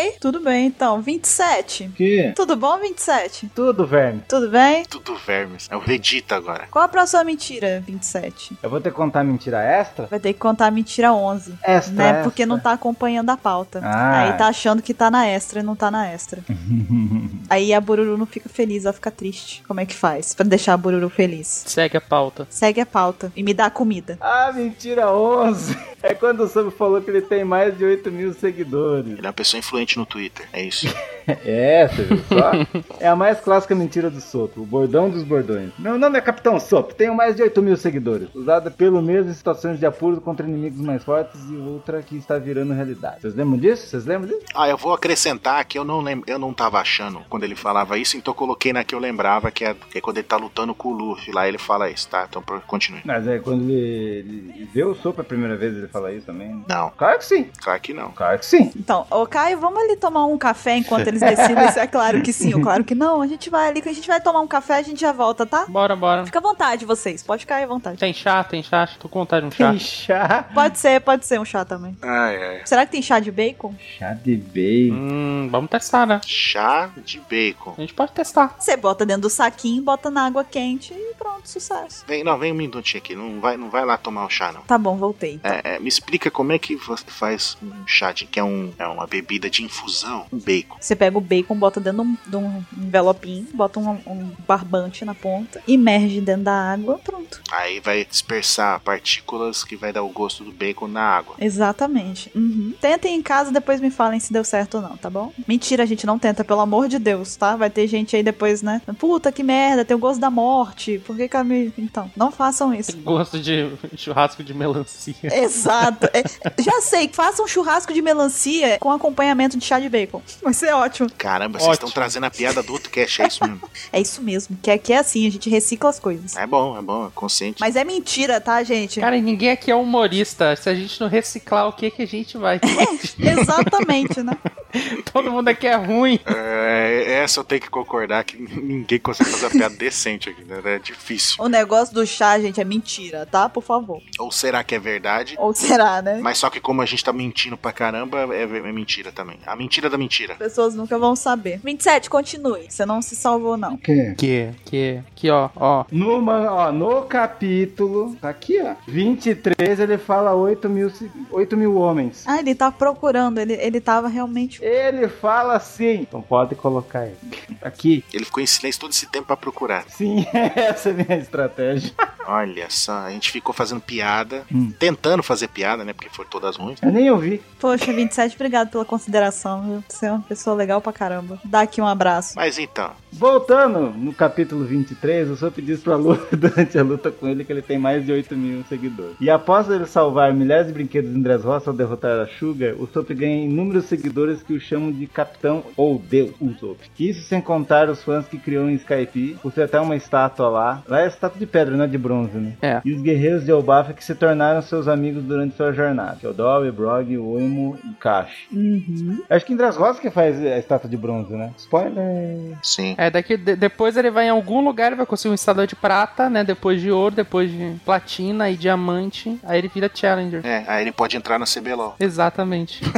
Ok, 0.07 0.16
tudo 0.20 0.40
bem 0.40 0.66
então. 0.66 1.00
27. 1.00 1.90
Que? 1.96 2.32
Tudo 2.36 2.57
bom, 2.57 2.78
27? 2.78 3.50
Tudo, 3.54 3.86
verme. 3.86 4.22
Tudo 4.28 4.48
bem? 4.48 4.84
Tudo 4.84 5.16
vermes. 5.16 5.66
É 5.70 5.76
o 5.76 5.80
Vegeta 5.80 6.36
agora. 6.36 6.68
Qual 6.70 6.84
a 6.84 6.88
próxima 6.88 7.24
mentira, 7.24 7.82
27? 7.86 8.57
Eu 8.62 8.70
vou 8.70 8.80
ter 8.80 8.90
que 8.90 8.96
contar 8.96 9.24
mentira 9.24 9.62
extra? 9.62 10.07
Vai 10.07 10.20
ter 10.20 10.32
que 10.32 10.38
contar 10.38 10.66
a 10.66 10.70
mentira 10.70 11.12
11. 11.12 11.54
Extra. 11.62 11.94
Né? 11.94 12.09
extra. 12.09 12.22
Porque 12.22 12.46
não 12.46 12.59
tá 12.59 12.72
acompanhando 12.72 13.30
a 13.30 13.36
pauta. 13.36 13.80
Ah. 13.82 14.22
Aí 14.22 14.32
tá 14.34 14.46
achando 14.46 14.82
que 14.82 14.94
tá 14.94 15.11
na 15.11 15.26
extra 15.26 15.61
e 15.61 15.62
não 15.62 15.74
tá 15.74 15.90
na 15.90 16.07
extra. 16.09 16.42
Aí 17.48 17.72
a 17.72 17.80
Bururu 17.80 18.16
não 18.16 18.26
fica 18.26 18.48
feliz, 18.48 18.84
ela 18.84 18.92
fica 18.92 19.11
triste. 19.11 19.62
Como 19.66 19.80
é 19.80 19.86
que 19.86 19.94
faz 19.94 20.34
pra 20.34 20.44
deixar 20.44 20.74
a 20.74 20.76
Bururu 20.76 21.09
feliz? 21.09 21.64
Segue 21.66 21.96
a 21.96 22.00
pauta. 22.00 22.46
Segue 22.50 22.80
a 22.80 22.86
pauta 22.86 23.32
e 23.36 23.42
me 23.42 23.54
dá 23.54 23.70
comida. 23.70 24.18
Ah, 24.20 24.52
mentira 24.52 25.12
11. 25.12 25.76
É 26.02 26.14
quando 26.14 26.40
o 26.40 26.48
Sub 26.48 26.70
falou 26.70 27.00
que 27.00 27.11
ele 27.11 27.22
tem 27.22 27.44
mais 27.44 27.76
de 27.76 27.84
8 27.84 28.12
mil 28.12 28.32
seguidores. 28.32 29.12
Ele 29.12 29.26
é 29.26 29.28
uma 29.28 29.32
pessoa 29.32 29.59
influente 29.59 29.95
no 29.97 30.07
Twitter, 30.07 30.49
é 30.53 30.62
isso. 30.62 30.86
É, 31.45 31.87
você 31.89 32.03
viu 32.03 32.18
só? 32.29 32.53
é 33.01 33.09
a 33.09 33.16
mais 33.16 33.41
clássica 33.41 33.74
mentira 33.74 34.11
do 34.11 34.20
Sop, 34.20 34.57
o 34.59 34.64
bordão 34.64 35.09
dos 35.11 35.22
bordões. 35.22 35.70
Meu 35.79 35.99
nome 35.99 36.18
é 36.18 36.20
Capitão 36.20 36.59
Sop, 36.59 36.93
tenho 36.93 37.14
mais 37.14 37.37
de 37.37 37.43
8 37.43 37.62
mil 37.62 37.77
seguidores. 37.77 38.29
Usada 38.35 38.70
pelo 38.70 39.03
mesmo 39.03 39.31
em 39.31 39.35
situações 39.35 39.79
de 39.79 39.87
apuro 39.87 40.20
contra 40.20 40.47
inimigos 40.47 40.81
mais 40.81 41.03
fortes 41.05 41.41
e 41.51 41.57
outra 41.57 42.03
que 42.03 42.16
está 42.16 42.39
virando 42.39 42.72
realidade. 42.72 43.20
Vocês 43.20 43.35
lembram 43.35 43.59
disso? 43.59 43.87
Vocês 43.87 44.07
lembram 44.07 44.29
disso? 44.29 44.45
Ah, 44.55 44.68
eu 44.68 44.77
vou 44.77 44.93
acrescentar 44.93 45.64
que 45.64 45.79
eu 45.79 45.85
não 45.85 46.01
lembro, 46.01 46.29
eu 46.31 46.39
não 46.39 46.53
tava 46.53 46.79
achando 46.79 47.20
quando 47.29 47.45
ele 47.45 47.55
falava 47.57 47.99
isso, 47.99 48.16
então 48.16 48.33
eu 48.33 48.37
coloquei 48.37 48.72
na 48.72 48.85
que 48.85 48.95
eu 48.95 48.99
lembrava, 48.99 49.51
que 49.51 49.64
é, 49.64 49.74
que 49.74 49.99
é 49.99 50.01
quando 50.01 50.18
ele 50.18 50.27
tá 50.27 50.37
lutando 50.37 50.74
com 50.74 50.89
o 50.89 50.93
Luffy, 50.93 51.33
lá 51.33 51.49
ele 51.49 51.59
fala 51.59 51.91
isso, 51.91 52.09
tá? 52.09 52.27
Então 52.29 52.43
continue. 52.66 53.01
Mas 53.05 53.27
é 53.27 53.39
quando 53.39 53.62
ele, 53.70 54.53
ele 54.55 54.68
vê 54.72 54.85
o 54.85 54.95
Sop 54.95 55.20
a 55.20 55.24
primeira 55.24 55.57
vez, 55.57 55.77
ele 55.77 55.89
fala 55.89 56.12
isso 56.12 56.27
também. 56.27 56.49
né? 56.49 56.62
Não, 56.68 56.91
Claro 56.97 57.18
que 57.18 57.24
sim. 57.24 57.49
claro 57.62 57.81
que 57.81 57.93
não. 57.93 58.11
Claro 58.12 58.39
que 58.39 58.47
sim. 58.47 58.70
Então, 58.77 59.07
ô 59.11 59.27
Caio, 59.27 59.59
vamos 59.59 59.81
ali 59.83 59.97
tomar 59.97 60.24
um 60.27 60.39
café 60.39 60.77
enquanto 60.77 61.16
eles 61.23 61.37
decidem 61.37 61.71
se 61.71 61.79
é 61.79 61.87
claro 61.87 62.23
que 62.23 62.33
sim 62.33 62.55
ou 62.55 62.61
claro 62.61 62.85
que 62.85 62.95
não. 62.95 63.23
A 63.23 63.27
gente 63.27 63.51
vai 63.51 63.69
ali, 63.69 63.81
que 63.81 63.89
a 63.89 63.93
gente 63.93 64.07
vai 64.07 64.21
tomar 64.21 64.41
um 64.41 64.47
café, 64.47 64.77
a 64.77 64.83
gente 64.83 65.01
já 65.01 65.12
volta, 65.12 65.47
tá? 65.47 65.67
Bora, 65.67 65.97
bora. 65.97 66.25
Fica 66.25 66.39
à 66.39 66.43
vontade, 66.43 66.85
vocês. 66.85 67.23
Pode 67.23 67.41
ficar 67.41 67.57
aí 67.57 67.64
à 67.64 67.67
vontade. 67.67 67.99
Tem 67.99 68.12
chá, 68.12 68.43
tem 68.45 68.62
chá. 68.62 68.89
Tô 68.99 69.09
com 69.09 69.21
vontade 69.21 69.49
de 69.49 69.49
um 69.49 69.57
chá. 69.57 69.71
Tem 69.71 69.79
chá. 69.79 70.49
Pode 70.55 70.79
ser, 70.79 71.01
pode 71.01 71.27
ser 71.27 71.41
um 71.41 71.45
chá 71.45 71.64
também. 71.64 71.97
Ai, 72.03 72.37
ai. 72.43 72.61
Será 72.64 72.85
que 72.87 72.93
tem 72.93 73.03
chá 73.03 73.19
de 73.19 73.31
bacon? 73.31 73.75
Chá 73.99 74.12
de 74.12 74.37
bacon. 74.37 74.97
Hum, 74.97 75.49
vamos 75.51 75.71
testar, 75.71 76.07
né? 76.07 76.21
Chá 76.27 76.91
de 77.05 77.21
bacon. 77.21 77.75
A 77.77 77.81
gente 77.81 77.95
pode 77.95 78.12
testar. 78.12 78.55
Você 78.59 78.77
bota 78.77 79.05
dentro 79.05 79.23
do 79.23 79.31
saquinho, 79.31 79.83
bota 79.83 80.11
na 80.11 80.27
água 80.27 80.45
quente 80.45 80.93
e 80.93 81.14
pronto, 81.14 81.49
sucesso. 81.49 82.05
Vem, 82.07 82.23
não, 82.23 82.39
vem 82.39 82.53
um 82.53 82.55
minutinho 82.55 83.03
aqui, 83.03 83.14
não 83.14 83.41
vai, 83.41 83.57
não 83.57 83.71
vai 83.71 83.85
lá 83.85 83.97
tomar 83.97 84.27
o 84.27 84.31
chá, 84.31 84.53
não. 84.53 84.62
Tá 84.62 84.79
bom, 84.79 84.97
voltei. 84.97 85.41
É, 85.43 85.77
é, 85.77 85.79
me 85.79 85.89
explica 85.89 86.31
como 86.31 86.53
é 86.53 86.59
que 86.59 86.77
você 86.77 87.05
faz 87.07 87.57
um 87.62 87.87
chá 87.87 88.12
de 88.12 88.27
que 88.27 88.39
é, 88.39 88.45
um, 88.45 88.73
é 88.79 88.87
uma 88.87 89.07
bebida 89.07 89.49
de 89.49 89.62
infusão, 89.62 90.27
um 90.33 90.39
bacon. 90.39 90.77
Você 90.81 90.97
pega 90.97 91.05
o 91.14 91.20
bacon, 91.20 91.57
bota 91.57 91.80
dentro 91.80 92.07
de 92.26 92.36
um, 92.36 92.62
envelopinho, 92.76 93.46
bota 93.54 93.80
um, 93.80 93.90
um 94.07 94.32
barbante 94.46 95.04
na 95.04 95.14
ponta, 95.14 95.62
imerge 95.66 96.20
dentro 96.20 96.44
da 96.44 96.72
água, 96.72 96.98
pronto. 97.02 97.40
Aí 97.52 97.80
vai 97.80 98.04
dispersar 98.04 98.80
partículas 98.80 99.64
que 99.64 99.76
vai 99.76 99.92
dar 99.92 100.02
o 100.02 100.09
gosto 100.09 100.44
do 100.44 100.52
bacon 100.52 100.88
na 100.88 101.02
água. 101.02 101.36
Exatamente. 101.38 102.30
Uhum. 102.34 102.74
Tentem 102.80 103.16
em 103.16 103.22
casa, 103.22 103.50
depois 103.50 103.80
me 103.80 103.90
falem 103.90 104.20
se 104.20 104.32
deu 104.32 104.44
certo 104.44 104.76
ou 104.76 104.82
não, 104.82 104.96
tá 104.96 105.11
bom? 105.11 105.32
Mentira, 105.46 105.82
a 105.82 105.86
gente 105.86 106.07
não 106.07 106.18
tenta, 106.18 106.44
pelo 106.44 106.61
amor 106.61 106.88
de 106.88 106.98
Deus, 106.98 107.36
tá? 107.36 107.57
Vai 107.57 107.70
ter 107.70 107.86
gente 107.86 108.16
aí 108.16 108.22
depois, 108.22 108.62
né? 108.62 108.80
Puta 108.98 109.30
que 109.30 109.42
merda, 109.42 109.84
tem 109.84 109.96
o 109.96 110.00
gosto 110.00 110.20
da 110.20 110.30
morte. 110.30 111.00
Por 111.07 111.16
que 111.16 111.28
que 111.28 111.36
a 111.36 111.44
me... 111.44 111.72
Então, 111.78 112.11
não 112.16 112.30
façam 112.30 112.74
isso. 112.74 112.96
Gosto 112.98 113.38
de 113.38 113.70
churrasco 113.96 114.42
de 114.42 114.54
melancia. 114.54 115.14
Exato. 115.22 116.07
É, 116.12 116.22
já 116.62 116.80
sei, 116.80 117.09
façam 117.12 117.44
um 117.44 117.48
churrasco 117.48 117.92
de 117.92 118.02
melancia 118.02 118.78
com 118.78 118.90
acompanhamento 118.90 119.57
de 119.57 119.64
chá 119.64 119.78
de 119.78 119.88
bacon. 119.88 120.22
Vai 120.42 120.54
ser 120.54 120.72
ótimo. 120.72 120.95
Caramba, 121.18 121.59
vocês 121.59 121.70
Ótimo. 121.70 121.88
estão 121.88 121.90
trazendo 121.90 122.24
a 122.24 122.30
piada 122.30 122.62
do 122.62 122.72
outro 122.72 122.90
cast, 122.90 123.22
é 123.22 123.26
isso 123.26 123.44
mesmo. 123.44 123.70
É 123.92 124.01
isso 124.01 124.22
mesmo, 124.22 124.59
que 124.61 124.70
aqui 124.70 124.92
é 124.92 124.99
assim, 124.99 125.26
a 125.26 125.30
gente 125.30 125.49
recicla 125.49 125.88
as 125.88 125.99
coisas. 125.99 126.36
É 126.36 126.47
bom, 126.47 126.76
é 126.76 126.82
bom, 126.82 127.07
é 127.07 127.11
consciente. 127.14 127.61
Mas 127.61 127.76
é 127.76 127.84
mentira, 127.84 128.40
tá, 128.40 128.62
gente? 128.62 129.01
Cara, 129.01 129.16
ninguém 129.18 129.51
aqui 129.51 129.70
é 129.70 129.74
humorista. 129.74 130.57
Se 130.57 130.68
a 130.68 130.74
gente 130.74 131.01
não 131.01 131.09
reciclar, 131.09 131.68
o 131.68 131.72
que 131.72 131.90
que 131.90 132.03
a 132.03 132.07
gente 132.07 132.36
vai? 132.36 132.61
Exatamente, 133.18 134.22
né? 134.22 134.36
Todo 135.12 135.30
mundo 135.30 135.49
aqui 135.49 135.66
é 135.66 135.74
ruim. 135.74 136.18
É, 136.26 137.20
essa 137.22 137.40
eu 137.40 137.44
tenho 137.44 137.61
que 137.61 137.70
concordar 137.70 138.24
que 138.24 138.36
ninguém 138.36 138.99
consegue 138.99 139.30
fazer 139.30 139.47
uma 139.47 139.51
piada 139.51 139.76
decente 139.76 140.28
aqui, 140.28 140.44
né? 140.44 140.61
É 140.64 140.78
difícil. 140.78 141.36
O 141.38 141.49
negócio 141.49 141.94
do 141.94 142.07
chá, 142.07 142.38
gente, 142.38 142.61
é 142.61 142.64
mentira, 142.64 143.26
tá? 143.26 143.49
Por 143.49 143.62
favor. 143.62 144.03
Ou 144.18 144.30
será 144.30 144.62
que 144.64 144.74
é 144.74 144.78
verdade? 144.78 145.36
Ou 145.38 145.55
será, 145.55 146.03
né? 146.03 146.18
Mas 146.20 146.38
só 146.38 146.51
que 146.51 146.61
como 146.61 146.82
a 146.82 146.86
gente 146.86 147.05
tá 147.05 147.12
mentindo 147.12 147.57
pra 147.57 147.72
caramba, 147.72 148.34
é, 148.34 148.42
é 148.42 148.72
mentira 148.72 149.12
também. 149.12 149.38
A 149.47 149.57
mentira 149.57 149.88
da 149.88 149.99
mentira. 149.99 150.34
As 150.34 150.38
pessoas 150.38 150.74
nunca 150.87 150.99
vão 150.99 151.16
saber. 151.16 151.61
27, 151.64 152.09
continue. 152.09 152.66
Você 152.68 152.87
não 152.87 153.03
se 153.03 153.16
salvou, 153.16 153.57
não. 153.57 153.76
Que? 153.76 154.14
Que, 154.16 154.51
que, 154.64 155.01
que, 155.16 155.30
ó, 155.30 155.51
ó. 155.57 155.84
No, 155.91 156.22
man- 156.22 156.49
ó, 156.51 156.70
no 156.72 157.03
capítulo, 157.03 158.16
tá 158.20 158.28
aqui, 158.28 158.61
ó, 158.62 158.74
23, 158.87 159.80
ele 159.80 159.99
fala 159.99 160.32
8 160.34 160.68
mil, 160.68 160.89
se- 160.91 161.11
8 161.30 161.57
mil 161.57 161.76
homens. 161.76 162.22
Ah, 162.26 162.39
ele 162.39 162.55
tá 162.55 162.70
procurando, 162.70 163.39
ele, 163.39 163.55
ele 163.55 163.80
tava 163.80 164.07
realmente. 164.09 164.62
Ele 164.64 165.09
fala 165.09 165.55
assim. 165.57 166.03
Então 166.03 166.22
pode 166.22 166.55
colocar 166.55 167.07
ele. 167.07 167.16
Aqui. 167.61 168.05
Ele 168.12 168.24
ficou 168.24 168.43
em 168.43 168.47
silêncio 168.47 168.80
todo 168.80 168.93
esse 168.93 169.07
tempo 169.07 169.26
pra 169.26 169.37
procurar. 169.37 169.84
Sim, 169.89 170.24
essa 170.55 170.91
é 170.91 170.93
a 170.93 170.95
minha 170.95 171.18
estratégia. 171.18 171.93
Olha 172.28 172.66
só, 172.68 172.93
a 173.07 173.11
gente 173.11 173.30
ficou 173.30 173.53
fazendo 173.55 173.80
piada, 173.80 174.45
Hum. 174.53 174.72
tentando 174.78 175.22
fazer 175.22 175.49
piada, 175.49 175.84
né? 175.84 175.93
Porque 175.93 176.09
foram 176.14 176.28
todas 176.30 176.57
ruins. 176.57 176.78
Eu 176.82 176.93
nem 176.93 177.11
ouvi. 177.11 177.41
Poxa, 177.61 177.93
27, 177.93 178.34
obrigado 178.34 178.68
pela 178.70 178.84
consideração, 178.84 179.62
viu? 179.62 179.84
Você 179.89 180.07
é 180.07 180.12
uma 180.12 180.20
pessoa 180.22 180.55
legal 180.57 180.66
pra 180.81 180.93
caramba. 180.93 181.39
Dá 181.45 181.62
aqui 181.62 181.81
um 181.81 181.87
abraço. 181.87 182.35
Mas 182.37 182.59
então, 182.59 182.91
Voltando 183.19 183.95
no 183.97 184.12
capítulo 184.12 184.67
23, 184.67 185.31
o 185.31 185.37
Sop 185.37 185.59
diz 185.62 185.81
pra 185.81 185.97
Lu 185.97 186.19
durante 186.37 186.79
a 186.79 186.83
luta 186.83 187.11
com 187.11 187.27
ele 187.27 187.45
que 187.45 187.53
ele 187.53 187.62
tem 187.62 187.79
mais 187.79 188.05
de 188.05 188.12
8 188.12 188.37
mil 188.37 188.62
seguidores. 188.64 189.17
E 189.19 189.31
após 189.31 189.71
ele 189.71 189.87
salvar 189.87 190.35
milhares 190.35 190.67
de 190.67 190.75
brinquedos 190.75 191.17
em 191.17 191.23
Dressrosa 191.23 191.71
ao 191.71 191.77
derrotar 191.77 192.21
a 192.21 192.27
Sugar, 192.27 192.75
o 192.75 192.87
Sop 192.87 193.09
ganha 193.14 193.47
inúmeros 193.47 193.87
seguidores 193.87 194.43
que 194.43 194.53
o 194.53 194.61
chamam 194.61 194.93
de 194.93 195.07
Capitão 195.07 195.64
ou 195.79 195.99
Deus 195.99 196.33
Usopp. 196.39 196.79
Isso 196.99 197.23
sem 197.23 197.41
contar 197.41 197.89
os 197.89 198.03
fãs 198.05 198.27
que 198.27 198.39
criou 198.39 198.69
em 198.69 198.75
Skype, 198.75 199.39
possui 199.43 199.62
até 199.62 199.81
uma 199.81 199.97
estátua 199.97 200.51
lá. 200.51 200.83
Lá 200.87 201.01
é 201.01 201.07
estátua 201.07 201.39
de 201.39 201.47
pedra, 201.47 201.75
não 201.75 201.85
é 201.85 201.89
de 201.89 201.97
bronze, 201.97 202.37
né? 202.37 202.53
É. 202.61 202.83
E 202.85 202.93
os 202.93 203.01
guerreiros 203.01 203.47
de 203.47 203.51
Elbaf 203.51 203.95
que 203.95 204.05
se 204.05 204.14
tornaram 204.14 204.61
seus 204.61 204.89
amigos 204.89 205.23
durante 205.23 205.57
sua 205.57 205.73
jornada. 205.73 206.17
Que 206.21 206.27
é 206.27 206.29
o 206.29 206.35
Dowie, 206.35 206.71
Brog, 206.71 207.17
Oimo 207.17 207.79
e 207.83 207.95
Kashi. 207.95 208.47
Uhum. 208.53 209.23
Acho 209.31 209.47
que 209.47 209.55
em 209.55 209.57
Dressrosa 209.57 210.01
que 210.01 210.11
faz 210.11 210.39
a 210.57 210.59
estátua 210.61 210.88
de 210.88 210.96
bronze, 210.96 211.32
né? 211.34 211.50
Spoiler! 211.57 212.57
sim. 212.62 212.94
É, 212.98 213.11
daqui, 213.11 213.36
de- 213.36 213.57
depois 213.57 213.96
ele 213.96 214.11
vai 214.11 214.26
em 214.26 214.30
algum 214.30 214.64
lugar, 214.64 214.88
ele 214.88 214.96
vai 214.96 215.07
conseguir 215.07 215.30
um 215.30 215.34
instalador 215.34 215.66
de 215.66 215.76
prata, 215.76 216.28
né? 216.30 216.42
Depois 216.44 216.80
de 216.80 216.90
ouro, 216.90 217.14
depois 217.14 217.50
de 217.50 217.76
platina 217.84 218.50
e 218.50 218.57
diamante. 218.57 219.38
Aí 219.44 219.59
ele 219.59 219.68
vira 219.72 219.90
Challenger. 219.92 220.40
É, 220.44 220.64
aí 220.66 220.82
ele 220.82 220.92
pode 220.92 221.16
entrar 221.16 221.38
no 221.38 221.44
CBLOL. 221.46 221.94
Exatamente. 222.00 222.82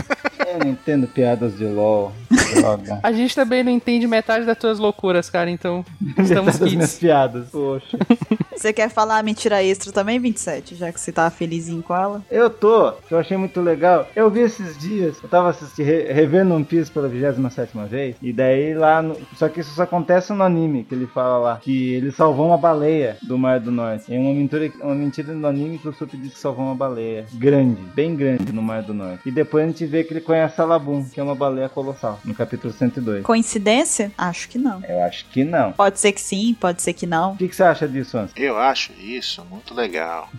Eu 0.48 0.61
não 0.61 0.68
entendo 0.70 1.06
piadas 1.06 1.59
de 1.59 1.64
LOL. 1.66 2.12
Droga. 2.54 3.00
A 3.02 3.12
gente 3.12 3.34
também 3.34 3.62
não 3.62 3.70
entende 3.70 4.06
metade 4.06 4.46
das 4.46 4.56
tuas 4.56 4.78
loucuras, 4.78 5.28
cara, 5.28 5.50
então 5.50 5.84
estamos 6.18 6.59
das 6.59 6.72
minhas 6.72 6.90
kits. 6.92 6.98
piadas. 7.00 7.48
Poxa. 7.50 7.98
Você 8.56 8.72
quer 8.72 8.88
falar 8.88 9.18
a 9.18 9.22
mentira 9.22 9.62
extra 9.62 9.92
também, 9.92 10.18
27? 10.18 10.74
Já 10.74 10.90
que 10.90 11.00
você 11.00 11.12
tá 11.12 11.30
felizinho 11.30 11.80
com 11.80 11.94
ela? 11.94 12.24
Eu 12.28 12.50
tô, 12.50 12.90
que 13.06 13.14
eu 13.14 13.18
achei 13.18 13.36
muito 13.36 13.61
legal. 13.61 14.09
Eu 14.16 14.28
vi 14.28 14.40
esses 14.40 14.76
dias, 14.76 15.16
eu 15.22 15.28
tava 15.28 15.50
assistindo, 15.50 15.86
re- 15.86 16.12
revendo 16.12 16.52
One 16.52 16.64
Piece 16.64 16.90
pela 16.90 17.09
27 17.49 17.72
vez, 17.88 18.16
e 18.22 18.32
daí 18.32 18.74
lá, 18.74 19.03
no, 19.03 19.16
só 19.36 19.49
que 19.49 19.61
isso 19.61 19.74
só 19.74 19.82
acontece 19.82 20.32
no 20.32 20.42
anime, 20.44 20.84
que 20.84 20.94
ele 20.94 21.07
fala 21.07 21.38
lá, 21.38 21.57
que 21.57 21.94
ele 21.94 22.11
salvou 22.11 22.49
uma 22.49 22.59
baleia 22.59 23.16
do 23.22 23.38
Mar 23.38 23.61
do 23.61 23.70
Norte. 23.70 24.12
É 24.14 24.18
uma 24.18 24.32
mentira, 24.32 24.70
uma 24.80 24.94
mentira 24.94 25.32
no 25.32 25.46
anime 25.46 25.78
que 25.78 25.88
o 25.88 25.92
Sup 25.92 26.11
disse 26.14 26.34
que 26.34 26.40
salvou 26.40 26.64
uma 26.64 26.74
baleia 26.74 27.26
grande, 27.34 27.80
bem 27.94 28.14
grande 28.14 28.53
no 28.53 28.62
Mar 28.62 28.82
do 28.82 28.94
Norte. 28.94 29.28
E 29.28 29.30
depois 29.30 29.64
a 29.64 29.68
gente 29.68 29.86
vê 29.86 30.05
que 30.05 30.12
ele 30.12 30.20
conhece 30.20 30.61
a 30.61 30.64
Labum, 30.64 31.05
que 31.09 31.20
é 31.20 31.22
uma 31.22 31.34
baleia 31.34 31.68
colossal, 31.68 32.20
no 32.24 32.34
capítulo 32.34 32.72
102. 32.72 33.24
Coincidência? 33.24 34.12
Acho 34.16 34.49
que 34.49 34.59
não. 34.59 34.82
Eu 34.84 35.03
acho 35.03 35.26
que 35.26 35.44
não. 35.44 35.72
Pode 35.72 35.99
ser 35.99 36.12
que 36.12 36.20
sim, 36.20 36.57
pode 36.59 36.82
ser 36.82 36.92
que 36.92 37.07
não. 37.07 37.32
O 37.32 37.36
que, 37.36 37.49
que 37.49 37.57
você 37.57 37.62
acha 37.62 37.88
disso, 37.88 38.18
Anson? 38.18 38.34
Eu 38.36 38.59
acho 38.59 38.92
isso 39.01 39.44
muito 39.51 39.74
legal. 39.74 40.28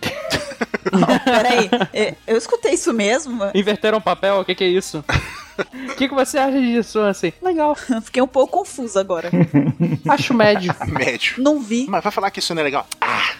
Peraí, 1.24 1.70
é, 1.92 2.14
eu 2.26 2.36
escutei 2.36 2.72
isso 2.74 2.92
mesmo? 2.92 3.38
Inverteram 3.54 3.98
o 3.98 4.02
papel? 4.02 4.40
O 4.40 4.44
que, 4.44 4.54
que 4.54 4.64
é 4.64 4.68
isso? 4.68 5.04
O 5.62 5.94
que, 5.96 6.08
que 6.08 6.14
você 6.14 6.38
acha 6.38 6.60
disso, 6.60 7.00
assim? 7.00 7.32
Legal. 7.42 7.74
Fiquei 8.02 8.22
um 8.22 8.26
pouco 8.26 8.58
confusa 8.58 9.00
agora. 9.00 9.30
Acho 10.08 10.34
médio. 10.34 10.74
Médio. 10.88 11.42
Não 11.42 11.60
vi. 11.60 11.86
Mas 11.88 12.02
vai 12.02 12.12
falar 12.12 12.30
que 12.30 12.38
isso 12.40 12.54
não 12.54 12.60
é 12.60 12.64
legal? 12.64 12.86
Ah, 13.00 13.34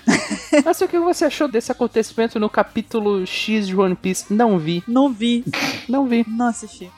Mas 0.65 0.81
o 0.81 0.89
que 0.89 0.99
você 0.99 1.25
achou 1.25 1.49
desse 1.49 1.73
acontecimento 1.73 2.39
no 2.39 2.49
capítulo 2.49 3.27
X 3.27 3.67
de 3.67 3.77
One 3.77 3.95
Piece? 3.95 4.33
Não 4.33 4.59
vi. 4.59 4.83
Não 4.87 5.13
vi. 5.13 5.45
Não 5.89 6.07
vi. 6.07 6.25
Não 6.29 6.47
assisti. 6.49 6.91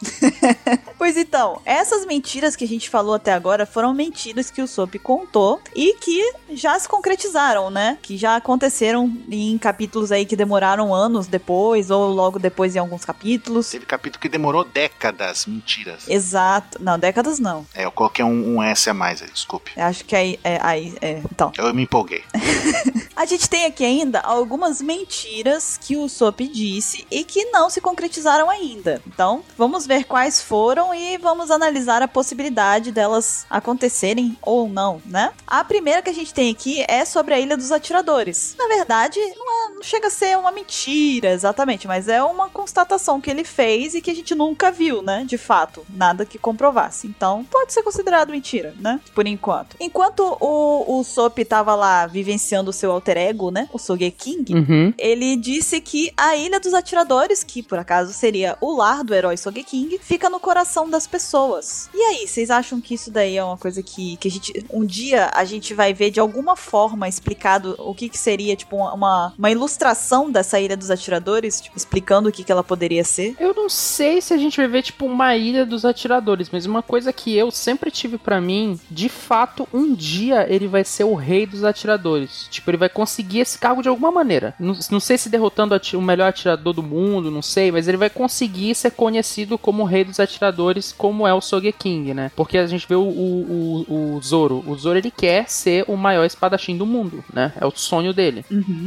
pois 0.98 1.16
então, 1.16 1.60
essas 1.64 2.04
mentiras 2.06 2.54
que 2.56 2.64
a 2.64 2.68
gente 2.68 2.90
falou 2.90 3.14
até 3.14 3.32
agora 3.32 3.64
foram 3.66 3.94
mentiras 3.94 4.50
que 4.50 4.60
o 4.62 4.66
Sop 4.66 4.94
contou 4.98 5.60
e 5.74 5.94
que 5.94 6.32
já 6.50 6.78
se 6.78 6.88
concretizaram, 6.88 7.70
né? 7.70 7.98
Que 8.02 8.16
já 8.16 8.36
aconteceram 8.36 9.12
em 9.30 9.56
capítulos 9.58 10.12
aí 10.12 10.24
que 10.26 10.36
demoraram 10.36 10.94
anos 10.94 11.26
depois, 11.26 11.90
ou 11.90 12.08
logo 12.10 12.38
depois 12.38 12.76
em 12.76 12.78
alguns 12.78 13.04
capítulos. 13.04 13.70
teve 13.70 13.86
capítulo 13.86 14.20
que 14.20 14.28
demorou 14.28 14.64
décadas. 14.64 15.11
Mentiras. 15.46 16.08
Exato. 16.08 16.78
Não, 16.82 16.98
décadas 16.98 17.38
não. 17.38 17.66
É, 17.74 17.84
eu 17.84 17.90
coloquei 17.92 18.24
um, 18.24 18.56
um 18.56 18.62
S 18.62 18.88
a 18.88 18.94
mais 18.94 19.22
aí, 19.22 19.30
desculpe. 19.30 19.72
Eu 19.76 19.84
Acho 19.84 20.04
que 20.04 20.14
aí. 20.16 20.38
É, 20.42 20.58
aí 20.62 20.94
é, 21.00 21.20
então. 21.30 21.52
Eu 21.56 21.72
me 21.74 21.82
empolguei. 21.82 22.22
A 23.14 23.24
gente 23.26 23.48
tem 23.48 23.66
aqui 23.66 23.84
ainda 23.84 24.20
algumas 24.20 24.80
mentiras 24.80 25.78
que 25.80 25.96
o 25.96 26.08
Sop 26.08 26.40
disse 26.40 27.06
e 27.10 27.24
que 27.24 27.44
não 27.46 27.68
se 27.68 27.80
concretizaram 27.80 28.48
ainda. 28.50 29.02
Então, 29.06 29.44
vamos 29.56 29.86
ver 29.86 30.04
quais 30.04 30.40
foram 30.42 30.94
e 30.94 31.18
vamos 31.18 31.50
analisar 31.50 32.02
a 32.02 32.08
possibilidade 32.08 32.90
delas 32.90 33.46
acontecerem 33.50 34.36
ou 34.42 34.68
não, 34.68 35.00
né? 35.04 35.32
A 35.46 35.62
primeira 35.62 36.02
que 36.02 36.10
a 36.10 36.14
gente 36.14 36.32
tem 36.32 36.50
aqui 36.50 36.84
é 36.88 37.04
sobre 37.04 37.34
a 37.34 37.38
Ilha 37.40 37.56
dos 37.56 37.70
Atiradores. 37.70 38.54
Na 38.58 38.66
verdade, 38.66 39.18
não, 39.36 39.66
é- 39.70 39.74
não 39.74 39.82
chega 39.82 40.08
a 40.08 40.10
ser 40.10 40.36
uma 40.38 40.50
mentira 40.50 41.30
exatamente, 41.32 41.86
mas 41.86 42.08
é 42.08 42.22
uma 42.22 42.48
constatação 42.48 43.20
que 43.20 43.30
ele 43.30 43.44
fez 43.44 43.94
e 43.94 44.00
que 44.00 44.10
a 44.10 44.14
gente 44.14 44.34
nunca 44.34 44.70
viu, 44.70 44.91
né? 45.00 45.24
De 45.24 45.38
fato, 45.38 45.86
nada 45.88 46.26
que 46.26 46.38
comprovasse. 46.38 47.06
Então, 47.06 47.44
pode 47.44 47.72
ser 47.72 47.82
considerado 47.82 48.30
mentira, 48.30 48.74
né? 48.78 49.00
Por 49.14 49.26
enquanto. 49.26 49.76
Enquanto 49.80 50.36
o, 50.40 50.98
o 50.98 51.04
Sop 51.04 51.38
tava 51.44 51.74
lá 51.74 52.06
vivenciando 52.06 52.70
o 52.70 52.72
seu 52.72 52.90
alter 52.90 53.16
ego, 53.16 53.50
né? 53.50 53.68
O 53.72 53.78
Sogeking. 53.78 54.44
Uhum. 54.50 54.94
Ele 54.98 55.36
disse 55.36 55.80
que 55.80 56.12
a 56.16 56.36
Ilha 56.36 56.58
dos 56.58 56.74
Atiradores, 56.74 57.44
que 57.44 57.62
por 57.62 57.78
acaso 57.78 58.12
seria 58.12 58.56
o 58.60 58.76
lar 58.76 59.04
do 59.04 59.14
herói 59.14 59.36
Sogeking, 59.36 59.98
fica 60.00 60.28
no 60.28 60.40
coração 60.40 60.90
das 60.90 61.06
pessoas. 61.06 61.88
E 61.94 62.00
aí, 62.00 62.26
vocês 62.26 62.50
acham 62.50 62.80
que 62.80 62.94
isso 62.94 63.10
daí 63.10 63.36
é 63.36 63.44
uma 63.44 63.56
coisa 63.56 63.82
que, 63.82 64.16
que 64.16 64.28
a 64.28 64.30
gente. 64.30 64.66
Um 64.72 64.84
dia 64.84 65.30
a 65.32 65.44
gente 65.44 65.72
vai 65.74 65.94
ver 65.94 66.10
de 66.10 66.20
alguma 66.20 66.56
forma 66.56 67.08
explicado 67.08 67.76
o 67.78 67.94
que, 67.94 68.08
que 68.08 68.18
seria, 68.18 68.56
tipo, 68.56 68.76
uma, 68.76 69.32
uma 69.38 69.50
ilustração 69.50 70.30
dessa 70.30 70.58
Ilha 70.58 70.76
dos 70.76 70.90
Atiradores, 70.90 71.60
tipo, 71.60 71.76
explicando 71.76 72.28
o 72.28 72.32
que, 72.32 72.42
que 72.42 72.50
ela 72.50 72.64
poderia 72.64 73.04
ser? 73.04 73.36
Eu 73.38 73.54
não 73.54 73.68
sei 73.68 74.20
se 74.20 74.32
a 74.32 74.38
gente 74.38 74.56
vai 74.56 74.68
ver, 74.68 74.81
tipo, 74.82 75.06
uma 75.06 75.36
ilha 75.36 75.64
dos 75.64 75.84
atiradores, 75.84 76.48
mas 76.50 76.66
uma 76.66 76.82
coisa 76.82 77.12
que 77.12 77.34
eu 77.36 77.50
sempre 77.50 77.90
tive 77.90 78.18
pra 78.18 78.40
mim, 78.40 78.78
de 78.90 79.08
fato, 79.08 79.68
um 79.72 79.94
dia 79.94 80.46
ele 80.48 80.66
vai 80.66 80.84
ser 80.84 81.04
o 81.04 81.14
rei 81.14 81.46
dos 81.46 81.64
atiradores. 81.64 82.48
Tipo, 82.50 82.70
ele 82.70 82.76
vai 82.76 82.88
conseguir 82.88 83.40
esse 83.40 83.58
cargo 83.58 83.82
de 83.82 83.88
alguma 83.88 84.10
maneira. 84.10 84.54
Não, 84.58 84.76
não 84.90 85.00
sei 85.00 85.16
se 85.16 85.28
derrotando 85.28 85.80
o 85.94 86.02
melhor 86.02 86.28
atirador 86.28 86.72
do 86.72 86.82
mundo, 86.82 87.30
não 87.30 87.42
sei, 87.42 87.70
mas 87.72 87.88
ele 87.88 87.96
vai 87.96 88.10
conseguir 88.10 88.74
ser 88.74 88.90
conhecido 88.90 89.56
como 89.56 89.82
o 89.82 89.86
rei 89.86 90.04
dos 90.04 90.20
atiradores, 90.20 90.92
como 90.92 91.26
é 91.26 91.32
o 91.32 91.40
Sogeking, 91.40 92.12
né? 92.14 92.30
Porque 92.36 92.58
a 92.58 92.66
gente 92.66 92.86
vê 92.86 92.94
o, 92.94 93.02
o, 93.02 93.86
o, 93.88 94.16
o 94.16 94.20
Zoro. 94.22 94.62
O 94.66 94.76
Zoro, 94.76 94.98
ele 94.98 95.10
quer 95.10 95.48
ser 95.48 95.84
o 95.88 95.96
maior 95.96 96.24
espadachim 96.24 96.76
do 96.76 96.86
mundo, 96.86 97.24
né? 97.32 97.52
É 97.60 97.66
o 97.66 97.72
sonho 97.74 98.12
dele. 98.12 98.44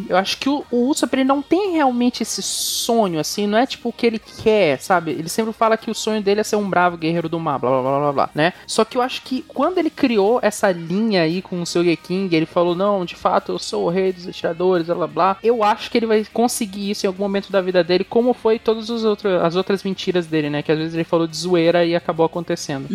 Eu 0.08 0.18
acho 0.18 0.38
que 0.38 0.50
o, 0.50 0.64
o 0.72 0.90
Usopp 0.90 1.14
ele 1.14 1.24
não 1.24 1.42
tem 1.42 1.74
realmente 1.74 2.24
esse 2.24 2.42
sonho, 2.42 3.20
assim, 3.20 3.48
não 3.48 3.58
é 3.58 3.66
tipo 3.66 3.90
o 3.90 3.94
que 3.94 4.06
ele 4.06 4.20
quer, 4.20 4.80
sabe? 4.80 5.12
Ele 5.12 5.30
sempre 5.30 5.54
fala 5.54 5.78
que 5.78 5.85
o 5.92 5.96
sonho 5.96 6.22
dele 6.22 6.42
é 6.42 6.44
ser 6.44 6.56
um 6.56 6.70
bravo 6.70 6.98
guerreiro 6.98 7.30
do 7.30 7.40
mar, 7.40 7.60
blá 7.60 7.70
blá 7.70 7.82
blá 7.82 8.00
blá 8.00 8.14
blá, 8.14 8.30
né? 8.34 8.54
Só 8.68 8.84
que 8.86 8.98
eu 8.98 9.02
acho 9.02 9.22
que 9.22 9.42
quando 9.48 9.78
ele 9.78 9.90
criou 9.90 10.40
essa 10.42 10.72
linha 10.72 11.22
aí 11.24 11.42
com 11.42 11.62
o 11.62 11.66
seu 11.66 11.84
King, 11.98 12.36
ele 12.36 12.46
falou: 12.46 12.76
não, 12.76 13.06
de 13.06 13.16
fato 13.16 13.52
eu 13.54 13.60
sou 13.60 13.86
o 13.86 13.90
rei 13.90 14.12
dos 14.12 14.28
atiradores, 14.28 14.86
blá 14.88 14.96
blá 14.96 15.08
blá. 15.08 15.38
Eu 15.44 15.64
acho 15.64 15.90
que 15.92 15.98
ele 15.98 16.06
vai 16.06 16.26
conseguir 16.34 16.90
isso 16.92 17.06
em 17.06 17.08
algum 17.08 17.24
momento 17.24 17.52
da 17.52 17.62
vida 17.62 17.84
dele, 17.84 18.04
como 18.04 18.34
foi 18.34 18.58
todas 18.60 18.90
as 18.90 19.56
outras 19.56 19.84
mentiras 19.84 20.26
dele, 20.28 20.50
né? 20.50 20.62
Que 20.62 20.72
às 20.72 20.78
vezes 20.78 20.94
ele 20.94 21.04
falou 21.04 21.28
de 21.28 21.38
zoeira 21.38 21.86
e 21.86 21.96
acabou 21.96 22.26
acontecendo. 22.26 22.88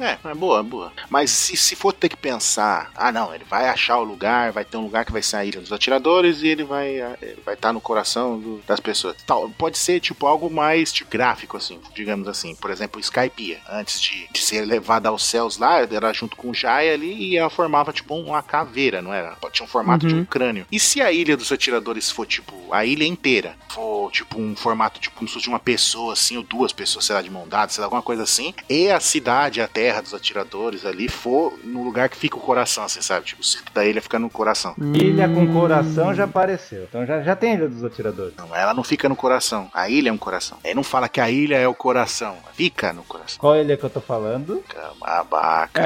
É, 0.00 0.16
é 0.30 0.34
boa, 0.34 0.62
boa. 0.62 0.92
Mas 1.10 1.30
se, 1.30 1.56
se 1.56 1.74
for 1.76 1.92
ter 1.92 2.08
que 2.08 2.16
pensar, 2.16 2.90
ah 2.96 3.10
não, 3.12 3.34
ele 3.34 3.44
vai 3.48 3.68
achar 3.68 3.98
o 3.98 4.04
lugar, 4.04 4.52
vai 4.52 4.64
ter 4.64 4.76
um 4.76 4.82
lugar 4.84 5.04
que 5.04 5.12
vai 5.12 5.22
ser 5.22 5.36
a 5.36 5.44
Ilha 5.44 5.60
dos 5.60 5.72
Atiradores 5.72 6.42
e 6.42 6.48
ele 6.48 6.64
vai 6.64 6.88
ele 7.22 7.38
vai 7.44 7.54
estar 7.54 7.72
no 7.72 7.80
coração 7.80 8.38
do- 8.38 8.60
das 8.66 8.80
pessoas. 8.80 9.16
Tal, 9.26 9.48
pode 9.50 9.76
ser 9.78 10.00
tipo 10.00 10.26
algo 10.26 10.50
mais 10.50 10.92
tipo, 10.92 11.10
gráfico, 11.10 11.56
assim, 11.56 11.78
digamos 11.94 12.28
assim. 12.28 12.37
Por 12.60 12.70
exemplo, 12.70 13.00
Skypiea, 13.00 13.58
antes 13.68 14.00
de, 14.00 14.28
de 14.30 14.40
ser 14.40 14.64
levada 14.64 15.08
aos 15.08 15.24
céus 15.24 15.58
lá, 15.58 15.80
era 15.80 16.12
junto 16.12 16.36
com 16.36 16.50
o 16.50 16.54
Jai 16.54 16.90
ali 16.90 17.30
e 17.30 17.36
ela 17.36 17.50
formava 17.50 17.92
tipo 17.92 18.14
uma 18.14 18.42
caveira, 18.42 19.02
não 19.02 19.12
era? 19.12 19.36
Tinha 19.52 19.64
um 19.64 19.68
formato 19.68 20.06
de 20.06 20.14
um 20.14 20.24
crânio. 20.24 20.66
E 20.70 20.78
se 20.78 21.00
a 21.00 21.10
Ilha 21.10 21.36
dos 21.36 21.50
Atiradores 21.50 22.10
for 22.10 22.26
tipo 22.26 22.54
a 22.70 22.84
ilha 22.84 23.04
inteira, 23.04 23.56
for 23.70 24.10
tipo 24.10 24.40
um 24.40 24.54
formato 24.54 25.00
tipo 25.00 25.16
como 25.16 25.28
se 25.28 25.34
fosse 25.34 25.48
uma 25.48 25.58
pessoa 25.58 26.12
assim, 26.12 26.36
ou 26.36 26.42
duas 26.42 26.72
pessoas, 26.72 27.06
sei 27.06 27.14
lá, 27.14 27.22
de 27.22 27.30
mão 27.30 27.48
dada, 27.48 27.72
sei 27.72 27.80
lá, 27.80 27.86
alguma 27.86 28.02
coisa 28.02 28.22
assim, 28.22 28.54
e 28.68 28.90
a 28.90 29.00
cidade, 29.00 29.60
a 29.60 29.68
terra 29.68 30.00
dos 30.00 30.14
atiradores 30.14 30.84
ali 30.84 31.08
for 31.08 31.58
no 31.64 31.82
lugar 31.82 32.08
que 32.08 32.16
fica 32.16 32.36
o 32.36 32.40
coração, 32.40 32.84
assim, 32.84 33.00
sabe? 33.00 33.26
Tipo, 33.26 33.42
o 33.42 33.44
centro 33.44 33.72
da 33.72 33.84
ilha 33.84 34.02
fica 34.02 34.18
no 34.18 34.28
coração. 34.28 34.74
Ilha 34.94 35.28
com 35.28 35.52
coração 35.52 36.14
já 36.14 36.24
apareceu. 36.24 36.84
Então 36.84 37.06
já, 37.06 37.22
já 37.22 37.34
tem 37.36 37.54
Ilha 37.54 37.68
dos 37.68 37.84
Atiradores. 37.84 38.34
Não, 38.36 38.54
ela 38.54 38.74
não 38.74 38.84
fica 38.84 39.08
no 39.08 39.16
coração. 39.16 39.70
A 39.72 39.88
ilha 39.88 40.10
é 40.10 40.12
um 40.12 40.18
coração. 40.18 40.58
Ele 40.64 40.74
não 40.74 40.82
fala 40.82 41.08
que 41.08 41.20
a 41.20 41.30
ilha 41.30 41.56
é 41.56 41.66
o 41.66 41.74
coração. 41.74 42.27
Fica 42.54 42.92
no 42.92 43.02
coração. 43.04 43.38
Qual 43.38 43.56
ilha 43.56 43.76
que 43.76 43.84
eu 43.84 43.90
tô 43.90 44.00
falando? 44.00 44.62
Camabaca. 44.68 45.82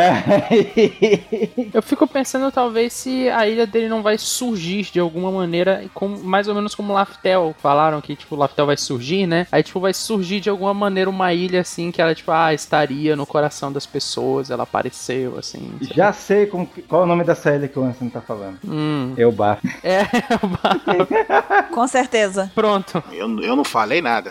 Eu 1.72 1.82
fico 1.82 2.06
pensando 2.06 2.50
talvez 2.50 2.92
se 2.92 3.28
a 3.28 3.46
ilha 3.46 3.66
dele 3.66 3.88
não 3.88 4.02
vai 4.02 4.16
surgir 4.18 4.82
de 4.90 4.98
alguma 5.00 5.30
maneira, 5.30 5.84
como, 5.94 6.18
mais 6.22 6.48
ou 6.48 6.54
menos 6.54 6.74
como 6.74 6.92
Laftel 6.92 7.54
falaram 7.60 8.00
que 8.00 8.16
tipo 8.16 8.36
Laftel 8.36 8.66
vai 8.66 8.76
surgir, 8.76 9.26
né? 9.26 9.46
Aí 9.52 9.62
tipo 9.62 9.80
vai 9.80 9.92
surgir 9.92 10.40
de 10.40 10.48
alguma 10.50 10.72
maneira 10.74 11.08
uma 11.10 11.32
ilha 11.32 11.60
assim 11.60 11.90
que 11.90 12.00
ela 12.00 12.14
tipo 12.14 12.30
ah 12.30 12.52
estaria 12.54 13.14
no 13.16 13.26
coração 13.26 13.72
das 13.72 13.86
pessoas, 13.86 14.50
ela 14.50 14.62
apareceu 14.62 15.38
assim. 15.38 15.72
sei 15.82 15.96
Já 15.96 16.12
sei 16.12 16.46
como 16.46 16.66
que- 16.66 16.82
qual 16.82 17.02
é 17.02 17.04
o 17.04 17.08
nome 17.08 17.24
dessa 17.24 17.54
ilha 17.54 17.68
que 17.68 17.78
o 17.78 17.84
Ansem 17.84 18.08
tá 18.08 18.20
falando. 18.20 18.58
Hum, 18.66 19.14
Eu 19.16 19.30
bafo. 19.32 19.62
é, 19.82 20.02
Com 21.72 21.86
certeza, 21.86 22.50
pronto, 22.54 23.02
Eu, 23.12 23.40
eu 23.40 23.56
não 23.56 23.64
falei 23.64 24.00
nada. 24.02 24.30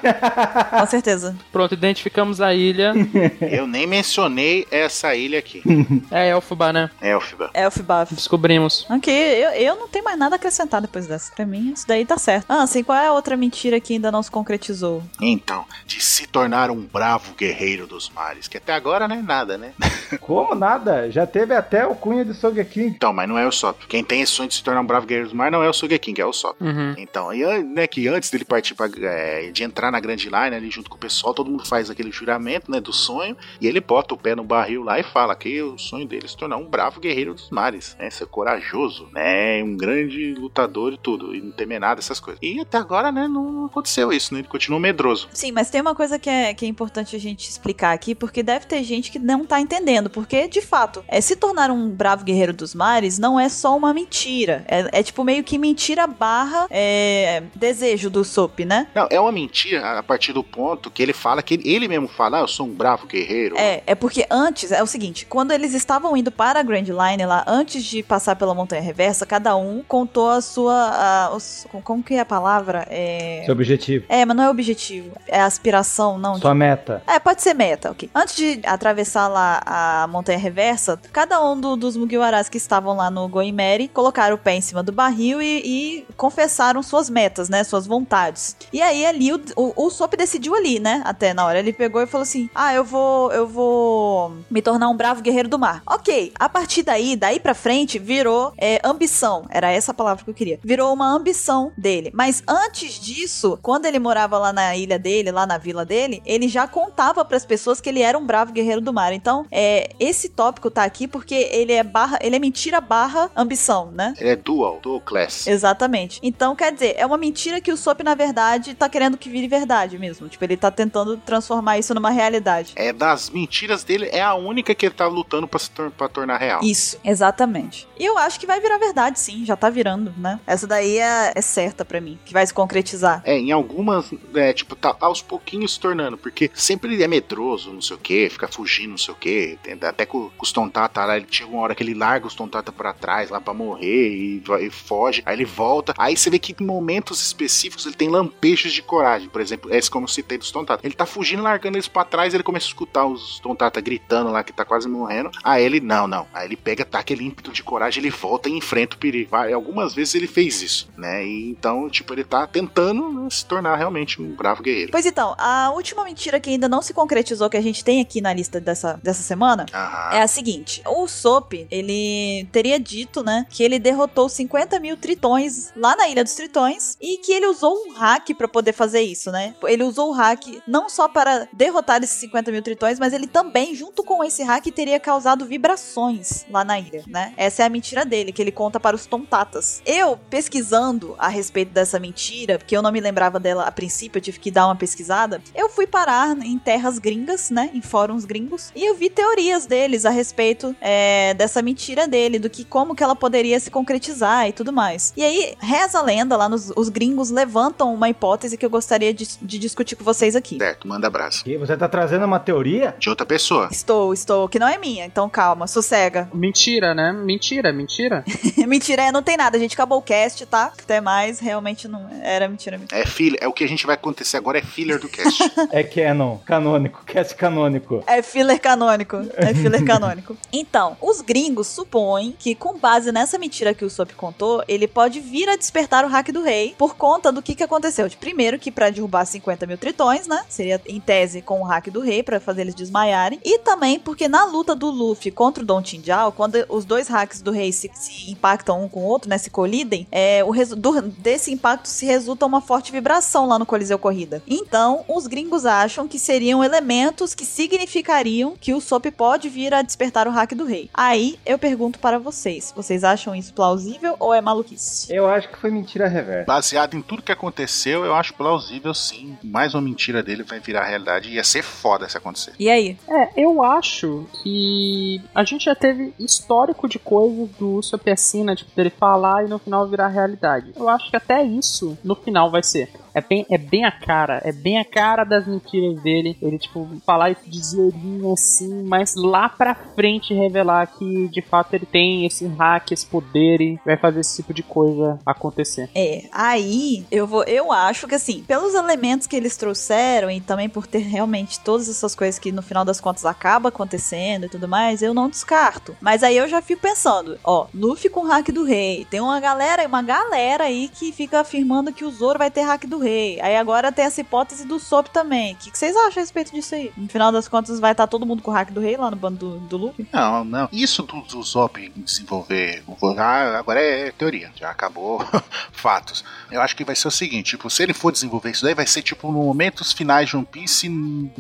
com 0.70 0.86
certeza. 0.86 1.36
pronto, 1.52 1.76
identificamos 2.02 2.42
a 2.42 2.54
ilha. 2.54 2.94
Eu 3.42 3.68
nem 3.68 3.86
mencionei 3.86 4.68
essa 4.72 5.16
ilha 5.16 5.40
aqui. 5.40 5.62
É 6.10 6.30
Elfba, 6.30 6.74
né? 6.74 6.90
Elfiba. 7.02 7.52
Elfbaf. 7.54 8.14
Descobrimos. 8.14 8.86
Ok, 8.90 9.14
eu, 9.14 9.50
eu 9.52 9.76
não 9.76 9.88
tenho 9.88 10.04
mais 10.04 10.18
nada 10.18 10.36
a 10.36 10.38
acrescentar 10.38 10.82
depois 10.82 11.08
dessa. 11.08 11.32
Pra 11.34 11.46
mim, 11.46 11.72
isso 11.74 11.88
daí 11.88 12.06
tá 12.06 12.18
certo. 12.18 12.46
Ah, 12.50 12.64
assim, 12.64 12.84
qual 12.84 12.98
é 12.98 13.08
a 13.08 13.14
outra 13.14 13.38
mentira 13.38 13.80
que 13.80 13.94
ainda 13.94 14.12
não 14.12 14.24
se 14.24 14.32
concretizou? 14.32 15.04
Então, 15.22 15.66
de 15.86 16.02
se 16.02 16.28
tornar 16.28 16.72
um 16.72 16.82
bravo 16.82 17.34
guerreiro 17.34 17.88
dos 17.88 18.10
mares. 18.10 18.48
Que 18.48 18.58
até 18.58 18.74
agora 18.74 19.08
não 19.08 19.16
é 19.16 19.22
nada, 19.22 19.58
né? 19.58 19.74
Como 20.20 20.56
nada? 20.56 21.10
Já 21.12 21.26
teve 21.26 21.54
até 21.54 21.86
o 21.86 21.96
cunha 21.96 22.26
de 22.26 22.34
Sogeking. 22.34 22.88
Então, 22.88 23.14
mas 23.14 23.28
não 23.28 23.38
é 23.38 23.48
o 23.48 23.52
Sop. 23.52 23.86
Quem 23.88 24.04
tem 24.04 24.22
esse 24.22 24.32
sonho 24.32 24.50
de 24.50 24.56
se 24.56 24.64
tornar 24.64 24.82
um 24.82 24.86
bravo 24.86 25.06
guerreiro 25.06 25.30
dos 25.30 25.38
mares 25.38 25.52
não 25.52 25.64
é 25.64 25.70
o 25.70 25.74
Sogeking, 25.74 26.16
é 26.18 26.26
o 26.26 26.34
Sop. 26.34 26.60
Uhum. 26.62 26.96
Então, 26.98 27.34
e, 27.34 27.64
né, 27.64 27.88
que 27.88 28.08
antes 28.08 28.30
dele 28.30 28.46
partir 28.46 28.76
pra, 28.76 28.90
é, 29.02 29.52
de 29.52 29.64
entrar 29.64 29.92
na 29.92 30.00
grande 30.00 30.26
line 30.26 30.56
ali 30.56 30.70
junto 30.70 30.90
com 30.90 30.96
o 30.96 31.00
pessoal, 31.00 31.34
todo 31.34 31.50
mundo 31.50 31.66
faz 31.66 31.90
aquele 31.92 32.12
juramento, 32.12 32.70
né, 32.72 32.80
do 32.80 32.94
sonho, 32.94 33.36
e 33.60 33.68
ele 33.68 33.80
bota 33.80 34.14
o 34.14 34.18
pé 34.18 34.36
no 34.36 34.44
barril 34.44 34.84
lá 34.84 35.00
e 35.00 35.04
fala 35.04 35.36
que 35.36 35.62
o 35.62 35.78
sonho 35.78 36.08
dele 36.08 36.26
é 36.26 36.28
se 36.28 36.38
tornar 36.38 36.58
um 36.58 36.66
bravo 36.66 37.00
guerreiro 37.00 37.34
dos 37.34 37.50
mares, 37.50 37.96
né, 38.00 38.10
ser 38.10 38.28
corajoso, 38.28 39.08
né, 39.12 39.64
um 39.64 39.76
grande 39.76 40.34
lutador 40.34 40.94
e 40.94 40.98
tudo, 40.98 41.36
e 41.36 41.42
não 41.42 41.52
temer 41.52 41.80
nada, 41.80 42.00
essas 42.00 42.20
coisas. 42.20 42.40
E 42.42 42.60
até 42.60 42.78
agora, 42.78 43.12
né, 43.12 43.28
não 43.28 43.66
aconteceu 43.66 44.12
isso, 44.12 44.34
né, 44.34 44.42
ele 44.42 44.48
continua 44.48 44.80
medroso. 44.80 45.28
Sim, 45.34 45.52
mas 45.52 45.70
tem 45.70 45.82
uma 45.82 45.96
coisa 45.96 46.18
que 46.18 46.30
é, 46.30 46.54
que 46.54 46.66
é 46.66 46.68
importante 46.68 47.16
a 47.16 47.20
gente 47.20 47.50
explicar 47.50 47.94
aqui, 47.94 48.16
porque 48.16 48.44
deve 48.44 48.66
ter 48.66 48.84
gente 48.84 49.12
que 49.12 49.20
não 49.20 49.46
tá 49.46 49.60
entendendo. 49.60 50.10
Porque, 50.10 50.48
de 50.48 50.62
fato, 50.62 51.04
é, 51.08 51.20
se 51.22 51.36
tornar 51.36 51.72
um 51.72 51.90
bravo 51.90 52.24
guerreiro 52.24 52.54
dos 52.54 52.76
mares 52.76 53.18
não 53.18 53.40
é 53.40 53.50
só 53.50 53.76
uma 53.76 53.94
mentira. 53.94 54.64
É, 54.68 55.00
é 55.00 55.04
tipo 55.04 55.24
meio 55.24 55.44
que 55.44 55.58
mentira 55.58 56.08
barra 56.08 56.68
é, 56.70 57.44
desejo 57.56 58.10
do 58.10 58.24
Sop, 58.24 58.60
né? 58.66 58.88
Não, 58.94 59.08
é 59.10 59.20
uma 59.20 59.32
mentira 59.32 60.00
a 60.00 60.04
partir 60.04 60.34
do 60.34 60.44
ponto 60.44 60.92
que 60.92 61.02
ele 61.02 61.14
fala 61.14 61.42
que 61.42 61.56
ele, 61.56 61.70
ele 61.70 61.81
mesmo 61.88 62.08
fala, 62.08 62.38
ah, 62.38 62.42
eu 62.42 62.48
sou 62.48 62.66
um 62.68 62.70
bravo 62.74 63.08
guerreiro. 63.08 63.56
É, 63.58 63.84
é 63.86 63.96
porque 63.96 64.26
antes, 64.30 64.72
é 64.72 64.82
o 64.82 64.88
seguinte, 64.88 65.26
quando 65.26 65.52
eles 65.52 65.74
estavam 65.74 66.16
indo 66.16 66.32
para 66.32 66.60
a 66.60 66.64
Grand 66.64 66.84
Line 66.84 67.26
lá, 67.26 67.44
antes 67.48 67.84
de 67.84 68.02
passar 68.04 68.36
pela 68.36 68.54
Montanha 68.54 68.82
Reversa, 68.82 69.26
cada 69.26 69.56
um 69.56 69.84
contou 69.88 70.30
a 70.30 70.42
sua. 70.42 70.72
a- 70.74 71.36
os- 71.36 71.66
como 71.84 72.02
que 72.04 72.14
é 72.16 72.20
a 72.20 72.26
palavra? 72.26 72.86
É. 72.90 73.42
Seu 73.46 73.54
objetivo. 73.54 74.06
É, 74.10 74.26
mas 74.26 74.36
não 74.36 74.44
é 74.44 74.50
objetivo. 74.50 75.12
É 75.28 75.40
aspiração, 75.42 76.18
não. 76.18 76.36
Sua 76.38 76.54
meta. 76.56 77.02
É, 77.08 77.20
pode 77.20 77.42
ser 77.42 77.54
meta, 77.54 77.92
ok. 77.92 78.10
Antes 78.14 78.36
de 78.36 78.60
atravessar 78.66 79.28
lá 79.28 79.62
a 79.66 80.08
montanha 80.08 80.38
reversa, 80.40 81.00
cada 81.12 81.44
um 81.44 81.60
do- 81.60 81.76
dos 81.76 81.96
Mugiwaras 81.98 82.50
que 82.50 82.58
estavam 82.58 82.96
lá 82.96 83.10
no 83.10 83.28
Goimeri 83.28 83.88
colocaram 83.88 84.36
o 84.36 84.40
pé 84.40 84.56
em 84.56 84.62
cima 84.62 84.82
do 84.84 84.92
barril 84.92 85.42
e, 85.42 85.62
e 85.66 86.06
confessaram 86.18 86.82
suas 86.84 87.10
metas, 87.10 87.50
né? 87.50 87.64
Suas 87.64 87.86
vontades. 87.88 88.56
E 88.72 88.82
aí 88.82 89.06
ali 89.06 89.34
o, 89.34 89.42
o, 89.56 89.86
o 89.86 89.90
Sop 89.90 90.14
decidiu 90.16 90.56
ali, 90.56 90.80
né? 90.80 91.02
Até 91.06 91.34
na 91.34 91.46
hora. 91.46 91.60
Ele 91.60 91.71
pegou 91.74 92.02
e 92.02 92.08
falou 92.08 92.24
assim: 92.24 92.50
Ah, 92.54 92.74
eu 92.74 92.84
vou. 92.84 93.32
Eu 93.32 93.48
vou 93.48 94.34
me 94.50 94.62
tornar 94.62 94.90
um 94.90 94.96
bravo 94.96 95.22
guerreiro 95.22 95.50
do 95.50 95.60
mar. 95.60 95.82
Ok. 95.86 96.32
A 96.40 96.50
partir 96.50 96.84
daí, 96.84 97.16
daí 97.16 97.40
pra 97.40 97.54
frente, 97.54 98.00
virou 98.00 98.54
é, 98.58 98.80
ambição. 98.84 99.46
Era 99.50 99.72
essa 99.72 99.92
a 99.92 99.96
palavra 99.96 100.24
que 100.24 100.30
eu 100.30 100.34
queria. 100.34 100.60
Virou 100.64 100.94
uma 100.94 101.10
ambição 101.10 101.72
dele. 101.78 102.12
Mas 102.14 102.44
antes 102.48 103.00
disso, 103.00 103.58
quando 103.62 103.86
ele 103.86 104.00
morava 104.00 104.38
lá 104.38 104.52
na 104.52 104.76
ilha 104.76 104.98
dele, 104.98 105.32
lá 105.32 105.46
na 105.46 105.58
vila 105.58 105.86
dele, 105.86 106.22
ele 106.26 106.48
já 106.48 106.68
contava 106.68 107.24
pras 107.24 107.46
pessoas 107.46 107.80
que 107.80 107.90
ele 107.90 108.02
era 108.02 108.18
um 108.18 108.26
bravo 108.26 108.52
guerreiro 108.52 108.82
do 108.82 108.94
mar. 108.94 109.14
Então, 109.14 109.46
é, 109.52 109.90
esse 110.00 110.30
tópico 110.30 110.70
tá 110.70 110.84
aqui 110.84 111.08
porque 111.08 111.36
ele 111.52 111.74
é 111.74 111.84
barra, 111.84 112.20
ele 112.22 112.36
é 112.36 112.40
mentira 112.40 112.82
barra 112.82 113.30
ambição, 113.36 113.92
né? 113.92 114.14
Ele 114.20 114.30
é 114.30 114.36
dual, 114.36 114.80
dual 114.82 115.02
class. 115.02 115.48
Exatamente. 115.48 116.20
Então, 116.24 116.56
quer 116.56 116.72
dizer, 116.72 116.96
é 116.98 117.06
uma 117.06 117.18
mentira 117.18 117.62
que 117.62 117.72
o 117.72 117.78
Sop, 117.78 118.02
na 118.04 118.16
verdade, 118.16 118.74
tá 118.74 118.90
querendo 118.90 119.18
que 119.18 119.30
vire 119.30 119.48
verdade 119.48 119.98
mesmo. 119.98 120.28
Tipo, 120.28 120.44
ele 120.44 120.58
tá 120.58 120.72
tentando 120.72 121.18
transformar 121.18 121.51
isso 121.78 121.94
numa 121.94 122.10
realidade. 122.10 122.74
É 122.76 122.92
das 122.94 123.30
mentiras 123.30 123.84
dele, 123.84 124.08
é 124.12 124.22
a 124.22 124.34
única 124.36 124.74
que 124.76 124.86
ele 124.86 124.96
tá 124.96 125.08
lutando 125.08 125.48
pra, 125.48 125.60
se 125.60 125.70
tor- 125.72 125.92
pra 125.92 126.08
tornar 126.08 126.38
real. 126.38 126.62
Isso, 126.64 126.98
exatamente. 127.04 127.88
E 128.00 128.06
eu 128.06 128.18
acho 128.18 128.40
que 128.40 128.48
vai 128.48 128.60
virar 128.60 128.78
verdade, 128.78 129.20
sim. 129.20 129.46
Já 129.46 129.56
tá 129.56 129.70
virando, 129.70 130.14
né? 130.18 130.40
Essa 130.46 130.66
daí 130.68 130.98
é, 130.98 131.32
é 131.36 131.42
certa 131.42 131.84
pra 131.86 132.02
mim, 132.02 132.18
que 132.26 132.34
vai 132.34 132.46
se 132.46 132.54
concretizar. 132.54 133.22
É, 133.26 133.38
em 133.38 133.52
algumas, 133.52 134.12
é, 134.34 134.54
tipo, 134.54 134.76
tá 134.76 134.96
aos 135.00 135.22
pouquinhos 135.22 135.74
se 135.74 135.80
tornando, 135.80 136.18
porque 136.18 136.50
sempre 136.54 136.94
ele 136.94 137.04
é 137.04 137.08
medroso, 137.08 137.72
não 137.74 137.82
sei 137.82 137.96
o 137.96 138.00
que, 138.00 138.30
fica 138.30 138.48
fugindo, 138.48 138.92
não 138.92 138.98
sei 138.98 139.14
o 139.14 139.18
que. 139.18 139.58
Até 139.82 140.06
com, 140.06 140.30
com 140.30 140.44
os 140.44 140.52
Tontata 140.52 141.04
lá, 141.06 141.18
ele 141.18 141.26
tinha 141.26 141.48
uma 141.48 141.62
hora 141.62 141.76
que 141.76 141.84
ele 141.84 141.94
larga 141.94 142.28
os 142.28 142.36
Tontata 142.36 142.72
pra 142.72 142.94
trás 142.94 143.30
lá 143.30 143.40
pra 143.40 143.54
morrer 143.54 144.10
e, 144.10 144.44
e 144.62 144.70
foge, 144.70 145.22
aí 145.26 145.36
ele 145.36 145.46
volta. 145.46 145.94
Aí 145.98 146.16
você 146.18 146.30
vê 146.30 146.40
que 146.40 146.56
em 146.60 146.66
momentos 146.66 147.22
específicos 147.22 147.86
ele 147.86 147.96
tem 147.96 148.10
lampejos 148.10 148.72
de 148.74 148.82
coragem, 148.82 149.30
por 149.30 149.42
exemplo, 149.42 149.74
esse 149.74 149.90
como 149.90 150.06
eu 150.06 150.10
citei 150.10 150.38
dos 150.38 150.52
Tontata. 150.52 150.86
Ele 150.86 150.94
tá 150.94 151.06
fugindo, 151.06 151.41
largando 151.42 151.78
eles 151.78 151.88
pra 151.88 152.04
trás, 152.06 152.34
ele 152.34 152.44
começa 152.44 152.66
a 152.66 152.70
escutar 152.70 153.06
os 153.06 153.40
Tontata 153.40 153.82
gritando 153.82 154.32
lá 154.32 154.44
que 154.44 154.54
tá 154.54 154.64
quase 154.64 154.88
morrendo. 154.88 155.32
Aí 155.44 155.64
ele, 155.64 155.80
não, 155.80 156.08
não. 156.08 156.28
Aí 156.34 156.48
ele 156.48 156.56
pega, 156.56 156.86
tá 156.86 157.00
aquele 157.00 157.26
ímpeto 157.26 157.52
de 157.52 157.64
coragem, 157.64 158.02
ele 158.02 158.10
volta 158.10 158.50
e 158.50 158.54
enfrenta 158.54 158.96
o 158.96 159.00
perigo. 159.00 159.30
Vai, 159.32 159.52
Algumas 159.54 159.94
vezes 159.94 160.16
ele 160.16 160.28
fez 160.28 160.62
isso, 160.62 160.90
né? 160.98 161.26
E 161.26 161.50
então, 161.50 161.90
tipo, 161.90 162.14
ele 162.14 162.24
tá 162.24 162.48
tentando 162.48 163.12
né, 163.12 163.30
se 163.30 163.46
tornar 163.46 163.76
realmente 163.76 164.22
um 164.22 164.36
bravo 164.36 164.64
guerreiro. 164.64 164.92
Pois 164.92 165.06
então, 165.06 165.36
a 165.38 165.72
última 165.72 166.04
mentira 166.04 166.40
que 166.40 166.50
ainda 166.50 166.68
não 166.68 166.82
se 166.82 166.94
concretizou, 166.94 167.50
que 167.50 167.58
a 167.58 167.62
gente 167.62 167.84
tem 167.84 168.02
aqui 168.02 168.22
na 168.22 168.34
lista 168.34 168.60
dessa, 168.60 169.00
dessa 169.04 169.22
semana, 169.22 169.66
Aham. 169.74 170.16
é 170.16 170.22
a 170.22 170.28
seguinte: 170.28 170.82
o 170.88 171.08
Sop, 171.08 171.54
ele 171.70 172.48
teria 172.52 172.80
dito, 172.80 173.24
né, 173.24 173.46
que 173.50 173.64
ele 173.64 173.80
derrotou 173.80 174.30
50 174.30 174.80
mil 174.80 174.98
tritões 174.98 175.72
lá 175.76 175.96
na 175.96 176.08
Ilha 176.08 176.24
dos 176.24 176.34
Tritões 176.34 176.98
e 177.02 177.18
que 177.18 177.32
ele 177.32 177.48
usou 177.48 177.76
um 177.88 177.94
hack 177.94 178.34
pra 178.36 178.48
poder 178.48 178.74
fazer 178.74 179.02
isso, 179.02 179.32
né? 179.32 179.54
Ele 179.64 179.84
usou 179.84 180.10
o 180.10 180.14
hack 180.14 180.62
não 180.68 180.90
só 180.90 181.08
para 181.08 181.31
derrotar 181.54 182.04
esses 182.04 182.18
50 182.18 182.52
mil 182.52 182.62
tritões, 182.62 183.00
mas 183.00 183.14
ele 183.14 183.28
também, 183.28 183.76
junto 183.76 184.04
com 184.04 184.24
esse 184.24 184.44
hack, 184.44 184.66
teria 184.68 185.00
causado 185.00 185.46
vibrações 185.46 186.46
lá 186.50 186.64
na 186.64 186.80
ilha, 186.80 187.04
né? 187.08 187.34
Essa 187.38 187.64
é 187.64 187.66
a 187.66 187.70
mentira 187.70 188.06
dele, 188.06 188.32
que 188.32 188.42
ele 188.42 188.52
conta 188.52 188.80
para 188.80 188.96
os 188.96 189.06
tontatas. 189.06 189.82
Eu, 189.86 190.18
pesquisando 190.30 191.16
a 191.18 191.28
respeito 191.28 191.72
dessa 191.72 192.00
mentira, 192.00 192.58
porque 192.58 192.76
eu 192.76 192.82
não 192.82 192.92
me 192.92 193.00
lembrava 193.00 193.40
dela 193.40 193.66
a 193.66 193.72
princípio, 193.72 194.18
eu 194.18 194.24
tive 194.24 194.40
que 194.40 194.52
dar 194.52 194.68
uma 194.68 194.76
pesquisada, 194.76 195.42
eu 195.56 195.70
fui 195.70 195.88
parar 195.88 196.38
em 196.38 196.58
terras 196.58 197.00
gringas, 197.00 197.50
né? 197.50 197.70
Em 197.74 197.82
fóruns 197.82 198.26
gringos, 198.26 198.72
e 198.76 198.86
eu 198.86 198.96
vi 198.96 199.10
teorias 199.10 199.66
deles 199.66 200.06
a 200.06 200.10
respeito 200.10 200.76
é, 200.82 201.34
dessa 201.34 201.62
mentira 201.62 202.08
dele, 202.08 202.40
do 202.40 202.50
que 202.50 202.66
como 202.66 202.96
que 202.96 203.04
ela 203.04 203.16
poderia 203.16 203.60
se 203.60 203.70
concretizar 203.70 204.48
e 204.48 204.54
tudo 204.54 204.74
mais. 204.74 205.14
E 205.16 205.24
aí, 205.24 205.56
reza 205.60 206.00
a 206.00 206.02
lenda 206.02 206.36
lá 206.36 206.50
nos 206.50 206.72
os 206.76 206.90
gringos 206.90 207.30
levantam 207.30 207.94
uma 207.94 208.10
hipótese 208.10 208.58
que 208.58 208.66
eu 208.66 208.70
gostaria 208.70 209.14
de, 209.14 209.28
de 209.42 209.60
discutir 209.60 209.96
com 209.96 210.04
vocês 210.04 210.36
aqui. 210.36 210.58
Certo, 210.58 210.88
manda 210.88 211.08
abraço. 211.08 211.21
E 211.46 211.58
você 211.58 211.78
tá 211.78 211.88
trazendo 211.88 212.26
uma 212.26 212.40
teoria? 212.40 212.96
De 212.98 213.10
outra 213.10 213.26
pessoa. 213.26 213.70
Estou, 213.72 214.14
estou, 214.14 214.48
que 214.50 214.60
não 214.60 214.68
é 214.68 214.78
minha, 214.78 215.06
então 215.06 215.30
calma, 215.30 215.68
sossega. 215.68 216.30
Mentira, 216.34 216.94
né? 216.94 217.12
Mentira, 217.12 217.72
mentira. 217.72 218.24
mentira, 218.68 219.04
é, 219.04 219.12
não 219.12 219.22
tem 219.22 219.38
nada, 219.38 219.58
a 219.58 219.60
gente 219.60 219.74
acabou 219.74 220.00
o 220.00 220.02
cast, 220.02 220.46
tá? 220.46 220.72
Até 220.82 221.00
mais, 221.00 221.40
realmente 221.40 221.88
não 221.88 222.10
era 222.24 222.48
mentira 222.48 222.78
mesmo. 222.78 222.96
É 222.96 223.06
filler, 223.06 223.40
é 223.42 223.48
o 223.48 223.54
que 223.54 223.64
a 223.64 223.68
gente 223.68 223.86
vai 223.86 223.96
acontecer 223.96 224.38
agora, 224.38 224.58
é 224.58 224.62
filler 224.62 225.00
do 225.00 225.10
cast. 225.10 225.42
É 225.72 225.84
canon, 225.84 226.38
canônico, 226.40 227.04
cast 227.06 227.36
canônico. 227.36 228.04
É 228.08 228.22
filler 228.22 228.60
canônico. 228.60 229.18
É 229.36 229.54
filler 229.54 229.84
canônico. 229.86 230.36
Então, 230.52 230.98
os 231.00 231.22
gringos 231.22 231.68
supõem 231.68 232.36
que, 232.38 232.56
com 232.56 232.78
base 232.78 233.12
nessa 233.12 233.38
mentira 233.38 233.74
que 233.74 233.86
o 233.86 233.90
Sop 233.90 234.12
contou, 234.14 234.64
ele 234.68 234.88
pode 234.88 235.20
vir 235.20 235.48
a 235.50 235.56
despertar 235.56 236.04
o 236.04 236.08
hack 236.08 236.30
do 236.32 236.42
rei 236.42 236.76
por 236.78 236.96
conta 236.96 237.32
do 237.32 237.42
que, 237.42 237.56
que 237.56 237.64
aconteceu. 237.64 238.10
De 238.10 238.18
primeiro, 238.18 238.60
que 238.60 238.72
pra 238.72 238.90
derrubar 238.90 239.26
50 239.26 239.66
mil 239.66 239.78
tritões, 239.78 240.28
né? 240.28 240.44
Seria 240.50 240.82
em 240.86 241.00
tese 241.12 241.42
com 241.42 241.60
o 241.60 241.64
hack 241.66 241.88
do 241.90 242.00
rei 242.00 242.24
pra 242.24 242.40
fazer 242.40 242.62
eles 242.62 242.74
desmaiarem. 242.74 243.38
E 243.44 243.60
também 243.60 244.00
porque 244.00 244.30
na 244.30 244.46
luta 244.46 244.74
do 244.74 244.90
Luffy 244.90 245.30
contra 245.30 245.62
o 245.62 245.66
Don 245.66 245.82
Tinjao, 245.82 246.32
quando 246.32 246.64
os 246.70 246.86
dois 246.86 247.10
hacks 247.10 247.42
do 247.42 247.52
rei 247.52 247.74
se, 247.74 247.92
se 247.94 248.32
impactam 248.32 248.82
um 248.82 248.88
com 248.88 249.02
o 249.02 249.06
outro, 249.08 249.30
né? 249.30 249.38
Se 249.38 249.50
colidem, 249.50 250.08
é, 250.10 250.42
o 250.42 250.54
do- 250.76 251.02
desse 251.02 251.52
impacto 251.52 251.88
se 251.88 252.06
resulta 252.06 252.46
uma 252.46 252.62
forte 252.62 252.94
vibração 252.94 253.46
lá 253.46 253.60
no 253.60 253.66
Coliseu 253.66 254.00
Corrida. 254.00 254.42
Então, 254.48 255.04
os 255.06 255.28
gringos 255.28 255.66
acham 255.66 256.08
que 256.08 256.18
seriam 256.18 256.64
elementos 256.64 257.36
que 257.36 257.46
significariam 257.46 258.56
que 258.60 258.74
o 258.74 258.80
Sop 258.80 259.06
pode 259.12 259.50
vir 259.50 259.74
a 259.74 259.82
despertar 259.82 260.28
o 260.30 260.32
hack 260.32 260.54
do 260.54 260.64
rei. 260.64 260.90
Aí 260.94 261.38
eu 261.46 261.60
pergunto 261.60 262.00
para 262.00 262.18
vocês: 262.20 262.72
vocês 262.74 263.04
acham 263.04 263.36
isso 263.36 263.54
plausível 263.54 264.16
ou 264.18 264.34
é 264.34 264.40
maluquice? 264.40 265.14
Eu 265.14 265.28
acho 265.28 265.50
que 265.50 265.58
foi 265.58 265.72
mentira 265.72 266.08
reversa. 266.08 266.46
Baseado 266.46 266.96
em 266.96 267.02
tudo 267.02 267.22
que 267.22 267.32
aconteceu, 267.34 268.06
eu 268.06 268.14
acho 268.16 268.34
plausível 268.34 268.94
sim. 268.94 269.38
Mais 269.44 269.74
uma 269.74 269.82
mentira 269.82 270.24
dele 270.24 270.44
vai 270.44 270.60
virar 270.62 270.84
realidade 270.86 271.01
e 271.30 271.36
ia 271.36 271.44
ser 271.44 271.64
foda 271.64 272.08
se 272.08 272.18
acontecer. 272.18 272.54
E 272.60 272.70
aí? 272.70 272.98
É, 273.08 273.30
eu 273.44 273.64
acho 273.64 274.26
que 274.42 275.22
a 275.34 275.44
gente 275.44 275.66
já 275.66 275.76
teve 275.76 276.14
histórico 276.20 276.88
de 276.88 277.00
coisas 277.00 277.50
do 277.58 277.76
Usopp 277.76 278.10
assim, 278.10 278.44
né? 278.44 278.56
Tipo, 278.56 278.72
dele 278.76 278.90
falar 278.90 279.46
e 279.46 279.50
no 279.50 279.60
final 279.60 279.88
virar 279.88 280.08
realidade. 280.08 280.74
Eu 280.76 280.88
acho 280.90 281.10
que 281.10 281.16
até 281.16 281.44
isso 281.44 281.98
no 282.04 282.16
final 282.16 282.50
vai 282.50 282.64
ser. 282.64 282.90
É 283.14 283.22
bem, 283.22 283.46
é 283.50 283.58
bem 283.58 283.86
a 283.86 283.92
cara, 283.92 284.42
é 284.44 284.52
bem 284.52 284.80
a 284.80 284.86
cara 284.86 285.24
das 285.24 285.46
mentiras 285.46 286.02
dele. 286.02 286.38
Ele, 286.42 286.58
tipo, 286.58 286.88
falar 287.06 287.32
isso 287.32 287.50
de 287.50 287.64
zoeirinho 287.64 288.32
assim, 288.32 288.84
mas 288.84 289.16
lá 289.16 289.50
pra 289.50 289.76
frente 289.76 290.34
revelar 290.34 290.88
que 290.88 291.28
de 291.28 291.42
fato 291.42 291.74
ele 291.74 291.86
tem 291.86 292.26
esse 292.26 292.46
hack, 292.48 292.92
esse 292.92 293.06
poder 293.06 293.62
e 293.62 293.80
vai 293.86 293.98
fazer 293.98 294.22
esse 294.22 294.38
tipo 294.38 294.54
de 294.54 294.64
coisa 294.64 295.20
acontecer. 295.26 295.90
É, 295.96 296.24
aí 296.32 297.06
eu 297.12 297.28
vou, 297.28 297.44
eu 297.44 297.72
acho 297.72 298.08
que 298.08 298.16
assim, 298.16 298.44
pelos 298.44 298.74
elementos 298.74 299.28
que 299.28 299.36
eles 299.36 299.58
trouxeram 299.58 300.30
e 300.30 300.40
também 300.40 300.70
por 300.70 300.88
ter 300.88 301.00
realmente 301.00 301.60
todas 301.60 301.90
essas 301.90 302.16
coisas 302.16 302.40
que 302.40 302.52
no 302.52 302.62
final 302.62 302.86
das 302.86 303.02
contas 303.02 303.26
acaba 303.26 303.70
acontecendo 303.70 304.46
e 304.46 304.50
tudo 304.50 304.68
mais, 304.68 305.02
eu 305.02 305.14
não 305.14 305.30
descarto. 305.30 305.96
Mas 306.00 306.24
aí 306.24 306.38
eu 306.38 306.48
já 306.48 306.62
fico 306.62 306.82
pensando, 306.82 307.38
ó, 307.44 307.68
Luffy 307.74 308.10
com 308.10 308.22
hack 308.22 308.50
do 308.52 308.64
rei, 308.64 309.06
tem 309.10 309.20
uma 309.20 309.40
galera, 309.40 309.86
uma 309.88 310.02
galera 310.02 310.66
aí 310.66 310.90
que 310.94 311.12
fica 311.12 311.42
afirmando 311.42 311.94
que 311.94 312.06
o 312.06 312.12
Zoro 312.12 312.40
vai 312.40 312.50
ter 312.50 312.62
hack 312.62 312.86
do 312.86 312.98
rei. 313.02 313.40
Aí 313.42 313.56
agora 313.56 313.92
tem 313.92 314.06
essa 314.06 314.22
hipótese 314.22 314.66
do 314.66 314.80
Sop 314.80 315.08
também. 315.08 315.54
O 315.54 315.58
que, 315.58 315.78
vocês 315.78 315.96
acham 315.96 316.22
a 316.22 316.22
respeito 316.22 316.52
disso 316.52 316.76
aí? 316.76 316.92
No 316.98 317.08
final 317.08 317.32
das 317.32 317.48
contas 317.48 317.80
vai 317.80 317.92
estar 317.92 318.08
todo 318.08 318.26
mundo 318.26 318.42
com 318.42 318.52
o 318.52 318.54
hack 318.54 318.72
do 318.72 318.82
rei 318.82 318.98
lá 318.98 319.12
no 319.12 319.18
bando 319.18 319.38
do, 319.38 319.60
do 319.60 319.78
Luffy? 319.78 320.08
Não, 320.12 320.44
não. 320.44 320.70
Isso 320.72 321.04
do, 321.04 321.22
do 321.22 321.42
Zop 321.44 321.92
desenvolver. 321.96 322.84
ah, 323.18 323.58
agora 323.58 323.80
é 323.80 324.12
teoria. 324.12 324.52
Já 324.56 324.70
acabou. 324.70 325.26
Fatos. 325.72 326.24
Eu 326.52 326.62
acho 326.62 326.76
que 326.76 326.84
vai 326.84 326.96
ser 326.96 327.08
o 327.08 327.12
seguinte: 327.12 327.52
tipo, 327.52 327.70
se 327.70 327.84
ele 327.84 327.94
for 327.94 328.12
desenvolver 328.12 328.52
isso 328.52 328.64
daí, 328.64 328.74
vai 328.74 328.88
ser 328.88 329.02
tipo 329.02 329.32
no 329.32 329.52
momentos 329.52 329.92
finais 329.92 330.30
de 330.30 330.38
One 330.38 330.46
Piece 330.46 330.90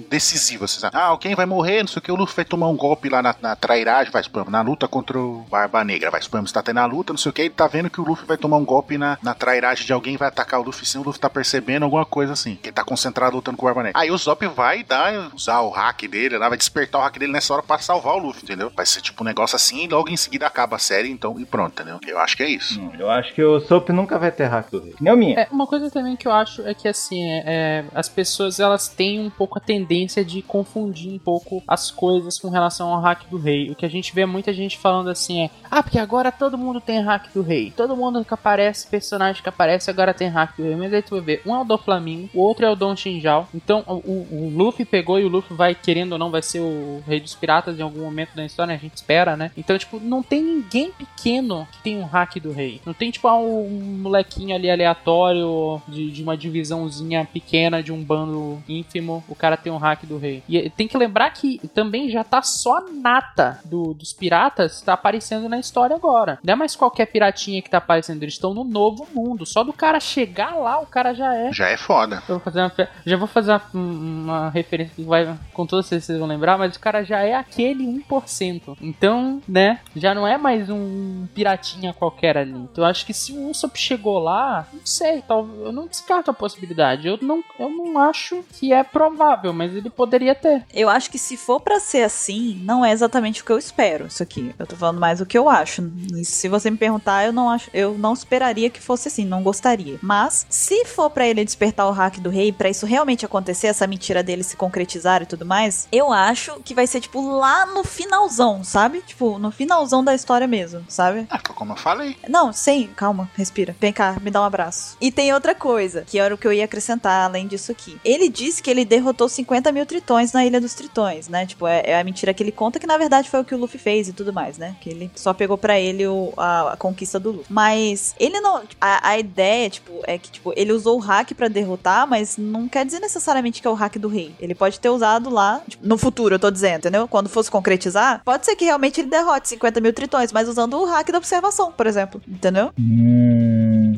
decisivo. 0.09 0.65
Assim? 0.65 0.87
Ah, 0.91 1.05
alguém 1.05 1.33
vai 1.35 1.45
morrer, 1.45 1.81
não 1.81 1.87
sei 1.87 1.99
o 1.99 2.01
que, 2.01 2.11
o 2.11 2.15
Luffy 2.15 2.35
vai 2.35 2.45
tomar 2.45 2.67
um 2.67 2.75
golpe 2.75 3.09
lá 3.09 3.21
na, 3.21 3.35
na 3.41 3.55
trairagem, 3.55 4.11
vai 4.11 4.23
supor, 4.23 4.49
na 4.49 4.61
luta 4.61 4.87
contra 4.87 5.17
o 5.17 5.45
Barba 5.49 5.83
Negra. 5.83 6.11
Vai 6.11 6.21
supor, 6.21 6.43
está 6.43 6.61
tendo 6.61 6.79
a 6.79 6.85
luta, 6.85 7.13
não 7.13 7.17
sei 7.17 7.29
o 7.29 7.33
que, 7.33 7.41
ele 7.43 7.49
tá 7.51 7.67
vendo 7.67 7.89
que 7.89 8.01
o 8.01 8.03
Luffy 8.03 8.25
vai 8.25 8.37
tomar 8.37 8.57
um 8.57 8.65
golpe 8.65 8.97
na, 8.97 9.17
na 9.21 9.33
trairagem 9.33 9.85
de 9.85 9.93
alguém, 9.93 10.17
vai 10.17 10.27
atacar 10.27 10.59
o 10.59 10.63
Luffy 10.63 10.85
sim, 10.85 10.97
o 10.97 11.03
Luffy 11.03 11.21
tá 11.21 11.29
percebendo 11.29 11.50
percebendo 11.51 11.83
alguma 11.83 12.05
coisa 12.05 12.33
assim. 12.33 12.55
Que 12.55 12.69
ele 12.69 12.73
tá 12.75 12.83
concentrado 12.83 13.35
lutando 13.35 13.57
com 13.57 13.65
o 13.65 13.67
Barba 13.67 13.83
Negra. 13.83 13.99
Aí 13.99 14.09
o 14.09 14.17
Zop 14.17 14.45
vai 14.47 14.83
dar, 14.83 15.31
usar 15.35 15.59
o 15.61 15.69
hack 15.69 16.03
dele 16.07 16.37
lá, 16.37 16.47
vai 16.47 16.57
despertar 16.57 16.99
o 16.99 17.03
hack 17.03 17.17
dele 17.19 17.31
nessa 17.33 17.53
hora 17.53 17.61
pra 17.63 17.77
salvar 17.79 18.15
o 18.15 18.19
Luffy, 18.19 18.43
entendeu? 18.43 18.71
Vai 18.75 18.85
ser 18.85 19.01
tipo 19.01 19.21
um 19.23 19.25
negócio 19.25 19.55
assim 19.55 19.83
e 19.83 19.87
logo 19.87 20.09
em 20.09 20.15
seguida 20.17 20.47
acaba 20.47 20.77
a 20.77 20.79
série, 20.79 21.09
então, 21.09 21.37
e 21.39 21.45
pronto, 21.45 21.73
entendeu? 21.73 21.99
Eu 22.07 22.19
acho 22.19 22.37
que 22.37 22.43
é 22.43 22.49
isso. 22.49 22.79
Hum, 22.79 22.91
Eu 22.97 23.09
acho 23.09 23.33
que 23.33 23.43
o 23.43 23.59
Soap 23.59 23.89
nunca 23.89 24.17
vai 24.17 24.31
ter 24.31 24.45
hack 24.45 24.69
do 24.71 24.79
rei. 24.81 24.95
Nem 25.01 25.13
o 25.13 25.17
minha. 25.17 25.39
É, 25.41 25.47
uma 25.51 25.67
coisa 25.67 25.89
também 25.91 26.15
que 26.15 26.27
eu 26.27 26.31
acho 26.31 26.65
é 26.65 26.73
que 26.73 26.87
assim, 26.87 27.21
é, 27.29 27.43
é, 27.45 27.85
as 27.93 28.07
pessoas 28.07 28.59
elas 28.59 28.87
têm 28.87 29.19
um 29.19 29.29
pouco 29.29 29.57
a 29.57 29.61
tendência 29.61 30.23
de 30.23 30.41
confundir 30.41 31.11
um 31.13 31.19
pouco 31.19 31.61
as 31.67 31.91
coisas 31.91 32.39
com 32.39 32.49
relação 32.49 32.93
ao 32.93 33.01
hack 33.01 33.23
do 33.29 33.37
rei. 33.37 33.69
O 33.71 33.75
que 33.75 33.85
a 33.85 33.89
gente 33.89 34.13
vê 34.13 34.25
muita 34.25 34.53
gente 34.53 34.77
falando 34.77 35.09
assim 35.09 35.43
é: 35.43 35.49
"Ah, 35.69 35.83
porque 35.83 35.99
agora 35.99 36.31
todo 36.31 36.57
mundo 36.57 36.79
tem 36.79 37.01
hack 37.01 37.27
do 37.33 37.41
rei. 37.41 37.71
Todo 37.75 37.95
mundo 37.95 38.23
que 38.23 38.33
aparece, 38.33 38.87
personagem 38.87 39.41
que 39.43 39.49
aparece 39.49 39.89
agora 39.89 40.13
tem 40.13 40.29
hack 40.29 40.55
do 40.57 40.63
rei". 40.63 40.75
Mas 40.75 40.93
aí 40.93 41.01
tu 41.01 41.11
vai 41.15 41.21
ver, 41.21 41.40
um 41.45 41.55
é 41.55 41.61
o 41.61 41.63
do 41.63 41.77
Flamingo, 41.77 42.29
o 42.33 42.39
outro 42.41 42.65
é 42.65 42.69
o 42.69 42.75
Don 42.75 42.95
Shinjal. 42.95 43.47
Então, 43.53 43.83
o, 43.87 43.93
o- 43.93 44.27
o 44.47 44.53
Luffy 44.55 44.85
pegou 44.85 45.19
e 45.19 45.23
o 45.23 45.27
Luffy 45.29 45.55
vai 45.55 45.73
querendo 45.75 46.13
ou 46.13 46.17
não 46.17 46.29
vai 46.31 46.41
ser 46.41 46.59
o 46.59 47.01
rei 47.07 47.19
dos 47.19 47.35
piratas 47.35 47.79
em 47.79 47.81
algum 47.81 48.01
momento 48.01 48.35
da 48.35 48.45
história, 48.45 48.73
a 48.73 48.77
gente 48.77 48.95
espera, 48.95 49.35
né? 49.35 49.51
Então, 49.57 49.77
tipo, 49.77 49.99
não 49.99 50.21
tem 50.23 50.41
ninguém 50.43 50.91
pequeno 50.91 51.67
que 51.71 51.81
tem 51.83 51.97
um 51.97 52.05
hack 52.05 52.35
do 52.39 52.51
rei. 52.51 52.81
Não 52.85 52.93
tem 52.93 53.11
tipo 53.11 53.27
ah, 53.27 53.37
um 53.37 53.97
molequinho 54.01 54.55
ali 54.55 54.69
aleatório 54.69 55.81
de, 55.87 56.11
de 56.11 56.23
uma 56.23 56.37
divisãozinha 56.37 57.27
pequena 57.31 57.81
de 57.83 57.91
um 57.91 58.03
bando 58.03 58.61
ínfimo, 58.67 59.23
o 59.27 59.35
cara 59.35 59.57
tem 59.57 59.71
um 59.71 59.77
hack 59.77 60.05
do 60.05 60.17
rei. 60.17 60.43
E 60.47 60.69
tem 60.69 60.87
que 60.87 60.97
lembrar 60.97 61.29
que 61.31 61.59
também 61.73 62.09
já 62.09 62.23
tá 62.23 62.41
só 62.41 62.77
a 62.77 62.81
nata 62.81 63.59
do- 63.65 63.93
dos 63.93 64.13
piratas 64.13 64.81
tá 64.81 64.93
aparecendo 64.93 65.49
na 65.49 65.59
história 65.59 65.95
agora. 65.95 66.39
Não 66.43 66.53
é 66.53 66.55
mais 66.55 66.75
qualquer 66.75 67.05
piratinha 67.07 67.61
que 67.61 67.69
tá 67.69 67.77
aparecendo, 67.77 68.21
eles 68.23 68.33
estão 68.35 68.53
no 68.53 68.63
novo 68.63 69.07
mundo. 69.13 69.45
Só 69.45 69.63
do 69.63 69.73
cara 69.73 69.99
chegar 69.99 70.55
lá, 70.55 70.79
o 70.79 70.85
cara 70.85 71.13
já 71.13 71.30
é. 71.33 71.51
Já 71.51 71.69
é 71.69 71.77
foda. 71.77 72.21
Eu 72.27 72.35
vou 72.35 72.39
fazer 72.39 72.61
uma, 72.61 72.89
já 73.05 73.17
vou 73.17 73.27
fazer 73.27 73.51
uma, 73.51 73.61
uma 73.73 74.49
referência 74.49 74.93
que 74.95 75.03
vai 75.03 75.37
com 75.53 75.65
todos 75.65 75.87
vocês, 75.87 76.03
vocês 76.03 76.19
vão 76.19 76.27
lembrar, 76.27 76.57
mas 76.57 76.75
o 76.75 76.79
cara 76.79 77.03
já 77.03 77.19
é 77.19 77.33
aquele 77.33 77.85
1%. 77.85 78.77
Então, 78.81 79.41
né, 79.47 79.79
já 79.95 80.13
não 80.13 80.27
é 80.27 80.37
mais 80.37 80.69
um 80.69 81.27
piratinha 81.33 81.93
qualquer 81.93 82.37
ali. 82.37 82.51
Então 82.51 82.83
eu 82.83 82.89
acho 82.89 83.05
que 83.05 83.13
se 83.13 83.31
o 83.31 83.49
Usopp 83.49 83.77
chegou 83.77 84.19
lá, 84.19 84.67
não 84.73 84.85
sei, 84.85 85.21
tal, 85.21 85.47
eu 85.63 85.71
não 85.71 85.87
descarto 85.87 86.31
a 86.31 86.33
possibilidade. 86.33 87.07
Eu 87.07 87.17
não, 87.21 87.43
eu 87.59 87.69
não 87.69 87.99
acho 87.99 88.43
que 88.53 88.73
é 88.73 88.83
provável, 88.83 89.53
mas 89.53 89.75
ele 89.75 89.89
poderia 89.89 90.35
ter. 90.35 90.63
Eu 90.73 90.89
acho 90.89 91.09
que 91.09 91.17
se 91.17 91.37
for 91.37 91.59
pra 91.59 91.79
ser 91.79 92.03
assim, 92.03 92.59
não 92.63 92.85
é 92.85 92.91
exatamente 92.91 93.41
o 93.41 93.45
que 93.45 93.51
eu 93.51 93.57
espero. 93.57 94.07
Isso 94.07 94.23
aqui, 94.23 94.53
eu 94.57 94.67
tô 94.67 94.75
falando 94.75 94.99
mais 94.99 95.21
o 95.21 95.25
que 95.25 95.37
eu 95.37 95.49
acho. 95.49 95.91
E 96.15 96.25
se 96.25 96.47
você 96.47 96.69
me 96.69 96.77
perguntar, 96.77 97.25
eu 97.25 97.33
não 97.33 97.49
acho, 97.49 97.69
eu 97.73 97.97
não 97.97 98.13
esperaria 98.13 98.69
que 98.69 98.81
fosse 98.81 99.07
assim, 99.07 99.25
não 99.25 99.43
gostaria. 99.43 99.97
Mas 100.01 100.45
se 100.49 100.85
for 100.85 101.09
pra 101.09 101.20
ele 101.27 101.43
despertar 101.45 101.87
o 101.87 101.91
hack 101.91 102.17
do 102.19 102.29
rei, 102.29 102.51
pra 102.51 102.69
isso 102.69 102.85
realmente 102.85 103.25
acontecer, 103.25 103.67
essa 103.67 103.87
mentira 103.87 104.21
dele 104.23 104.43
se 104.43 104.55
concretizar 104.55 105.21
e 105.21 105.25
tudo 105.25 105.45
mais, 105.45 105.87
eu 105.91 106.11
acho 106.11 106.59
que 106.63 106.73
vai 106.73 106.87
ser 106.87 107.01
tipo 107.01 107.21
lá 107.37 107.65
no 107.65 107.83
finalzão, 107.83 108.63
sabe? 108.63 109.01
Tipo, 109.01 109.37
no 109.39 109.51
finalzão 109.51 110.03
da 110.03 110.13
história 110.13 110.47
mesmo, 110.47 110.83
sabe? 110.87 111.25
Ah, 111.29 111.39
como 111.39 111.73
eu 111.73 111.77
falei. 111.77 112.15
Não, 112.27 112.51
sim, 112.53 112.89
calma, 112.95 113.29
respira. 113.35 113.75
Vem 113.79 113.93
cá, 113.93 114.17
me 114.21 114.29
dá 114.31 114.41
um 114.41 114.45
abraço. 114.45 114.97
E 115.01 115.11
tem 115.11 115.33
outra 115.33 115.53
coisa, 115.55 116.03
que 116.05 116.19
era 116.19 116.33
o 116.33 116.37
que 116.37 116.47
eu 116.47 116.53
ia 116.53 116.65
acrescentar 116.65 117.25
além 117.25 117.47
disso 117.47 117.71
aqui. 117.71 117.99
Ele 118.03 118.29
disse 118.29 118.61
que 118.61 118.69
ele 118.69 118.85
derrotou 118.85 119.27
50 119.29 119.71
mil 119.71 119.85
tritões 119.85 120.31
na 120.33 120.45
Ilha 120.45 120.59
dos 120.61 120.73
Tritões, 120.73 121.27
né? 121.27 121.45
Tipo, 121.45 121.67
é, 121.67 121.81
é 121.85 121.99
a 121.99 122.03
mentira 122.03 122.33
que 122.33 122.41
ele 122.43 122.51
conta, 122.51 122.79
que 122.79 122.87
na 122.87 122.97
verdade 122.97 123.29
foi 123.29 123.39
o 123.41 123.45
que 123.45 123.53
o 123.55 123.57
Luffy 123.57 123.79
fez 123.79 124.07
e 124.07 124.13
tudo 124.13 124.33
mais, 124.33 124.57
né? 124.57 124.75
Que 124.81 124.89
ele 124.89 125.11
só 125.15 125.33
pegou 125.33 125.57
pra 125.57 125.79
ele 125.79 126.05
o- 126.07 126.33
a, 126.37 126.73
a 126.73 126.77
conquista 126.77 127.19
do 127.19 127.31
Luffy. 127.31 127.45
Mas 127.49 128.15
ele 128.19 128.39
não. 128.39 128.61
A, 128.79 129.09
a 129.09 129.19
ideia, 129.19 129.69
tipo, 129.69 129.91
é 130.03 130.17
que, 130.17 130.31
tipo, 130.31 130.53
ele 130.55 130.71
usou 130.71 130.97
o 130.97 130.99
hack 131.11 131.33
pra 131.33 131.47
derrotar, 131.47 132.07
mas 132.07 132.37
não 132.37 132.67
quer 132.67 132.85
dizer 132.85 132.99
necessariamente 132.99 133.61
que 133.61 133.67
é 133.67 133.71
o 133.71 133.73
hack 133.73 133.97
do 133.97 134.07
rei. 134.07 134.33
Ele 134.39 134.55
pode 134.55 134.79
ter 134.79 134.89
usado 134.89 135.29
lá, 135.29 135.61
tipo, 135.67 135.85
no 135.85 135.97
futuro, 135.97 136.35
eu 136.35 136.39
tô 136.39 136.49
dizendo, 136.49 136.79
entendeu? 136.79 137.07
Quando 137.07 137.29
fosse 137.29 137.51
concretizar, 137.51 138.21
pode 138.23 138.45
ser 138.45 138.55
que 138.55 138.65
realmente 138.65 139.01
ele 139.01 139.09
derrote 139.09 139.49
50 139.49 139.81
mil 139.81 139.93
tritões, 139.93 140.31
mas 140.31 140.47
usando 140.47 140.75
o 140.75 140.85
hack 140.85 141.11
da 141.11 141.17
observação, 141.17 141.71
por 141.71 141.85
exemplo. 141.85 142.21
Entendeu? 142.27 142.71
Hum. 142.79 143.30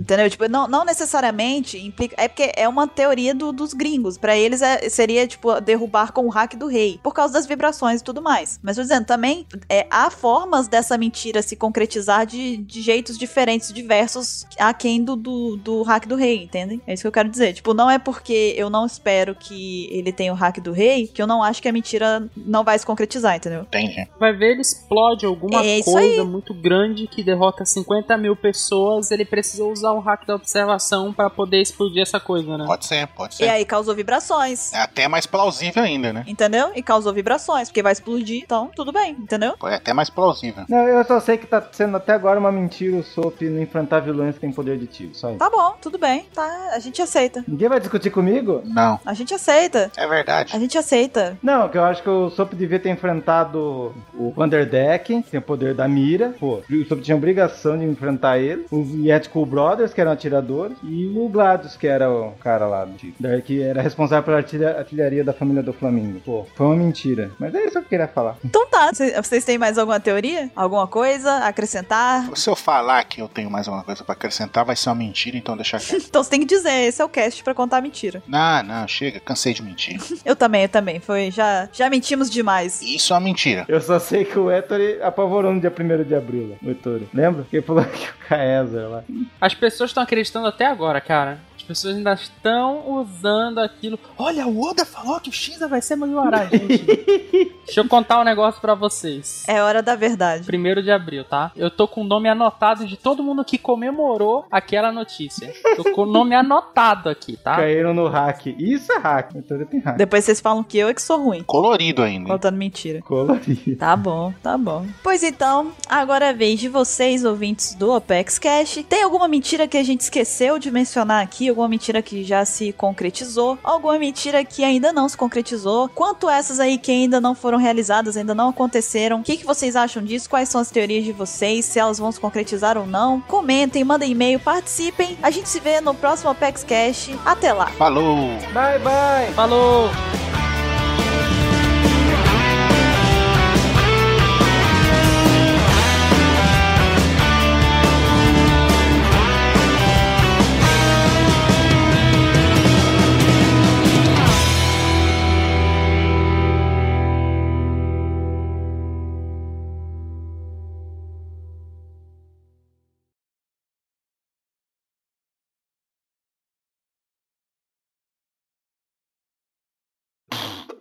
Entendeu? 0.03 0.29
Tipo, 0.29 0.47
não, 0.49 0.67
não 0.67 0.83
necessariamente 0.85 1.77
implica. 1.77 2.15
É 2.17 2.27
porque 2.27 2.51
é 2.55 2.67
uma 2.67 2.87
teoria 2.87 3.33
do- 3.33 3.51
dos 3.51 3.73
gringos. 3.73 4.17
Pra 4.17 4.35
eles 4.37 4.61
é- 4.61 4.89
seria, 4.89 5.25
tipo, 5.27 5.59
derrubar 5.61 6.11
com 6.11 6.25
o 6.25 6.29
hack 6.29 6.55
do 6.55 6.67
rei. 6.67 6.99
Por 7.01 7.13
causa 7.13 7.33
das 7.33 7.45
vibrações 7.45 8.01
e 8.01 8.03
tudo 8.03 8.21
mais. 8.21 8.59
Mas 8.61 8.75
tô 8.75 8.81
dizendo, 8.81 9.05
também 9.05 9.45
é, 9.69 9.87
há 9.89 10.09
formas 10.09 10.67
dessa 10.67 10.97
mentira 10.97 11.41
se 11.41 11.55
concretizar 11.55 12.25
de, 12.25 12.57
de 12.57 12.81
jeitos 12.81 13.17
diferentes, 13.17 13.71
diversos, 13.71 14.45
aquém 14.59 15.03
do, 15.03 15.15
do, 15.15 15.55
do 15.57 15.81
hack 15.83 16.05
do 16.05 16.15
rei, 16.15 16.43
entendem? 16.43 16.81
É 16.85 16.93
isso 16.93 17.03
que 17.03 17.07
eu 17.07 17.11
quero 17.11 17.29
dizer. 17.29 17.53
Tipo, 17.53 17.73
não 17.73 17.89
é 17.89 17.97
porque 17.97 18.53
eu 18.57 18.69
não 18.69 18.85
espero 18.85 19.33
que 19.35 19.87
ele 19.91 20.11
tenha 20.11 20.33
o 20.33 20.35
hack 20.35 20.57
do 20.59 20.71
rei 20.71 21.07
que 21.07 21.21
eu 21.21 21.27
não 21.27 21.41
acho 21.41 21.61
que 21.61 21.67
a 21.67 21.71
mentira 21.71 22.27
não 22.35 22.63
vai 22.63 22.77
se 22.77 22.85
concretizar, 22.85 23.35
entendeu? 23.37 23.61
Entendi. 23.61 24.07
Vai 24.19 24.33
ver, 24.33 24.51
ele 24.51 24.61
explode 24.61 25.25
alguma 25.25 25.63
É 25.65 25.81
coisa 25.81 26.23
muito 26.25 26.53
grande 26.53 27.07
que 27.07 27.23
derrota 27.23 27.63
50 27.65 28.17
mil 28.17 28.35
pessoas. 28.35 29.11
Ele 29.11 29.23
precisa 29.25 29.63
usar 29.63 29.92
o 29.93 29.99
hack 29.99 30.25
da 30.25 30.35
observação 30.35 31.13
pra 31.13 31.29
poder 31.29 31.61
explodir 31.61 32.01
essa 32.01 32.19
coisa, 32.19 32.57
né? 32.57 32.65
Pode 32.65 32.85
ser, 32.85 33.07
pode 33.07 33.33
E 33.35 33.37
ser. 33.37 33.49
aí 33.49 33.65
causou 33.65 33.95
vibrações. 33.95 34.73
É 34.73 34.79
até 34.81 35.07
mais 35.07 35.25
plausível 35.25 35.83
ainda, 35.83 36.11
né? 36.13 36.23
Entendeu? 36.27 36.71
E 36.75 36.81
causou 36.83 37.13
vibrações, 37.13 37.69
porque 37.69 37.81
vai 37.83 37.91
explodir, 37.93 38.41
então 38.43 38.69
tudo 38.75 38.91
bem, 38.91 39.11
entendeu? 39.11 39.53
É 39.65 39.75
até 39.75 39.93
mais 39.93 40.09
plausível. 40.09 40.65
Não, 40.69 40.87
eu 40.87 41.03
só 41.05 41.19
sei 41.19 41.37
que 41.37 41.45
tá 41.47 41.61
sendo 41.71 41.97
até 41.97 42.13
agora 42.13 42.39
uma 42.39 42.51
mentira 42.51 42.97
o 42.97 43.03
Soap 43.03 43.41
não 43.43 43.61
enfrentar 43.61 43.99
vilões 44.01 44.35
que 44.35 44.41
têm 44.41 44.51
poder 44.51 44.77
de 44.77 44.87
tiro. 44.87 45.13
Só 45.15 45.29
isso. 45.29 45.39
Tá 45.39 45.49
bom, 45.49 45.75
tudo 45.81 45.97
bem, 45.97 46.25
tá? 46.33 46.69
A 46.73 46.79
gente 46.79 47.01
aceita. 47.01 47.43
Ninguém 47.47 47.69
vai 47.69 47.79
discutir 47.79 48.09
comigo? 48.09 48.61
Não. 48.65 48.99
A 49.05 49.13
gente 49.13 49.33
aceita. 49.33 49.91
É 49.97 50.07
verdade. 50.07 50.55
A 50.55 50.59
gente 50.59 50.77
aceita. 50.77 51.37
Não, 51.41 51.69
que 51.69 51.77
eu 51.77 51.83
acho 51.83 52.01
que 52.03 52.09
o 52.09 52.29
Soap 52.29 52.53
devia 52.53 52.79
ter 52.79 52.89
enfrentado 52.89 53.93
o 54.13 54.31
Vanderdeck, 54.35 55.21
que 55.23 55.31
tem 55.31 55.39
o 55.39 55.43
poder 55.43 55.73
da 55.73 55.87
mira. 55.87 56.33
Pô, 56.39 56.61
o 56.69 56.85
Soap 56.85 57.01
tinha 57.01 57.15
obrigação 57.17 57.77
de 57.77 57.85
enfrentar 57.85 58.37
ele. 58.37 58.65
Os 58.71 58.89
Yet 58.93 59.29
Cool 59.29 59.45
Brothers, 59.83 59.93
que 59.93 60.01
eram 60.01 60.11
atiradores. 60.11 60.77
E 60.83 61.07
o 61.15 61.27
Gladius, 61.29 61.75
que 61.75 61.87
era 61.87 62.09
o 62.09 62.31
cara 62.39 62.65
lá 62.67 62.85
do 62.85 62.93
tiro. 62.97 63.13
Daí 63.19 63.41
que 63.41 63.61
era 63.61 63.81
responsável 63.81 64.23
pela 64.23 64.37
artilha- 64.37 64.77
artilharia 64.77 65.23
da 65.23 65.33
família 65.33 65.61
do 65.61 65.73
Flamingo. 65.73 66.19
Pô, 66.21 66.45
foi 66.55 66.65
uma 66.67 66.75
mentira. 66.75 67.31
Mas 67.39 67.53
é 67.53 67.61
isso 67.63 67.71
que 67.71 67.77
eu 67.79 67.83
queria 67.83 68.07
falar. 68.07 68.37
Então 68.43 68.65
tá. 68.67 68.91
Cê- 68.93 69.21
Vocês 69.21 69.43
têm 69.45 69.57
mais 69.57 69.77
alguma 69.77 69.99
teoria? 69.99 70.49
Alguma 70.55 70.87
coisa 70.87 71.29
a 71.31 71.47
acrescentar? 71.47 72.29
Se 72.35 72.49
eu 72.49 72.55
falar 72.55 73.03
que 73.03 73.21
eu 73.21 73.27
tenho 73.27 73.49
mais 73.49 73.67
alguma 73.67 73.83
coisa 73.83 74.03
pra 74.03 74.13
acrescentar, 74.13 74.65
vai 74.65 74.75
ser 74.75 74.89
uma 74.89 74.95
mentira, 74.95 75.37
então 75.37 75.55
deixa 75.55 75.77
quieto. 75.79 76.03
Então 76.13 76.23
você 76.23 76.29
tem 76.29 76.39
que 76.39 76.45
dizer, 76.45 76.71
esse 76.87 77.01
é 77.01 77.05
o 77.05 77.09
cast 77.09 77.43
pra 77.43 77.53
contar 77.53 77.77
a 77.77 77.81
mentira. 77.81 78.21
não, 78.27 78.63
não, 78.63 78.87
chega, 78.87 79.19
cansei 79.19 79.53
de 79.53 79.61
mentir. 79.63 79.99
Eu 80.25 80.35
também, 80.35 80.63
eu 80.63 80.69
também. 80.69 80.99
Foi, 80.99 81.31
já, 81.31 81.67
já 81.73 81.89
mentimos 81.89 82.29
demais. 82.29 82.81
Isso 82.81 83.13
é 83.13 83.15
uma 83.15 83.21
mentira. 83.21 83.65
Eu 83.67 83.81
só 83.81 83.99
sei 83.99 84.23
que 84.25 84.37
o 84.39 84.49
Ettore 84.51 85.01
apavorou 85.01 85.51
no 85.53 85.59
dia 85.59 85.71
1 85.77 86.03
de 86.03 86.15
abril, 86.15 86.55
o 86.63 86.69
Ettore. 86.69 87.07
Lembra? 87.13 87.43
Que 87.49 87.57
ele 87.57 87.65
falou 87.65 87.83
que 87.83 88.05
o 88.09 88.13
Caesar 88.29 88.89
lá. 88.89 89.03
As 89.41 89.53
pessoas 89.53 89.72
estão 89.81 90.03
acreditando 90.03 90.47
até 90.47 90.65
agora, 90.65 90.99
cara. 91.01 91.39
As 91.63 91.67
pessoas 91.67 91.95
ainda 91.95 92.13
estão 92.13 92.91
usando 92.91 93.59
aquilo. 93.59 93.97
Olha, 94.17 94.45
o 94.45 94.61
Oda 94.61 94.85
falou 94.85 95.17
que 95.21 95.29
o 95.29 95.31
Shiza 95.31 95.65
vai 95.65 95.81
ser 95.81 95.95
Mugiwara, 95.95 96.49
gente. 96.49 96.83
Deixa 97.65 97.79
eu 97.79 97.87
contar 97.87 98.19
um 98.19 98.25
negócio 98.25 98.59
pra 98.59 98.75
vocês. 98.75 99.45
É 99.47 99.63
hora 99.63 99.81
da 99.81 99.95
verdade. 99.95 100.43
Primeiro 100.43 100.83
de 100.83 100.91
abril, 100.91 101.23
tá? 101.23 101.53
Eu 101.55 101.71
tô 101.71 101.87
com 101.87 102.01
o 102.01 102.03
nome 102.03 102.27
anotado 102.27 102.85
de 102.85 102.97
todo 102.97 103.23
mundo 103.23 103.45
que 103.45 103.57
comemorou 103.57 104.45
aquela 104.51 104.91
notícia. 104.91 105.53
Tô 105.77 105.85
com 105.93 106.01
o 106.01 106.05
nome 106.05 106.35
anotado 106.35 107.07
aqui, 107.07 107.37
tá? 107.37 107.55
Caíram 107.55 107.93
no 107.93 108.09
hack. 108.09 108.47
Isso 108.47 108.91
é 108.91 108.97
hack. 108.97 109.33
O 109.33 109.37
Ettore 109.39 109.65
tem 109.65 109.79
hack. 109.79 109.95
Depois 109.95 110.25
vocês 110.25 110.41
falam 110.41 110.63
que 110.63 110.77
eu 110.77 110.89
é 110.89 110.93
que 110.93 111.01
sou 111.01 111.17
ruim. 111.23 111.43
Colorido 111.43 112.03
ainda. 112.03 112.27
Contando 112.27 112.57
mentira. 112.57 113.01
Colorido. 113.01 113.77
Tá 113.77 113.95
bom, 113.95 114.33
tá 114.43 114.57
bom. 114.57 114.85
Pois 115.01 115.23
então, 115.23 115.71
agora 115.87 116.25
é 116.25 116.33
vez 116.33 116.59
de 116.59 116.67
vocês, 116.67 117.23
ouvintes 117.23 117.73
do 117.73 117.95
Opex 117.95 118.37
Cash. 118.37 118.83
Tem 118.89 119.03
alguma 119.03 119.29
mentira 119.29 119.65
que 119.65 119.77
a 119.77 119.83
gente 119.83 120.01
esqueceu 120.01 120.59
de 120.59 120.69
mencionar 120.69 121.23
aqui? 121.23 121.52
Alguma 121.53 121.67
mentira 121.67 122.01
que 122.01 122.23
já 122.23 122.43
se 122.45 122.73
concretizou? 122.73 123.59
Alguma 123.63 123.99
mentira 123.99 124.43
que 124.43 124.63
ainda 124.63 124.91
não 124.91 125.07
se 125.07 125.15
concretizou? 125.15 125.87
Quanto 125.87 126.27
essas 126.27 126.59
aí 126.59 126.79
que 126.79 126.91
ainda 126.91 127.21
não 127.21 127.35
foram 127.35 127.59
realizadas, 127.59 128.17
ainda 128.17 128.33
não 128.33 128.49
aconteceram? 128.49 129.19
O 129.19 129.23
que, 129.23 129.37
que 129.37 129.45
vocês 129.45 129.75
acham 129.75 130.03
disso? 130.03 130.27
Quais 130.27 130.49
são 130.49 130.59
as 130.59 130.71
teorias 130.71 131.03
de 131.03 131.11
vocês? 131.11 131.65
Se 131.65 131.77
elas 131.77 131.99
vão 131.99 132.11
se 132.11 132.19
concretizar 132.19 132.75
ou 132.75 132.87
não? 132.87 133.21
Comentem, 133.21 133.83
mandem 133.83 134.13
e-mail, 134.13 134.39
participem. 134.39 135.15
A 135.21 135.29
gente 135.29 135.47
se 135.47 135.59
vê 135.59 135.79
no 135.79 135.93
próximo 135.93 136.31
Opex 136.31 136.63
Cash. 136.63 137.11
Até 137.23 137.53
lá! 137.53 137.67
Falou! 137.67 138.29
Bye, 138.51 138.79
bye. 138.79 139.31
Falou! 139.35 139.91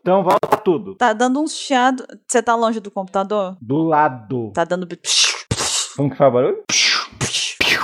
Então 0.02 0.24
volta 0.24 0.56
tudo. 0.56 0.96
Tá 0.96 1.12
dando 1.12 1.40
uns 1.40 1.56
chiado. 1.56 2.04
Você 2.26 2.42
tá 2.42 2.56
longe 2.56 2.80
do 2.80 2.90
computador? 2.90 3.56
Do 3.60 3.84
lado. 3.84 4.50
Tá 4.52 4.64
dando. 4.64 4.88
Como 5.96 6.10
que 6.10 6.16
faz 6.16 6.32
barulho? 6.32 6.64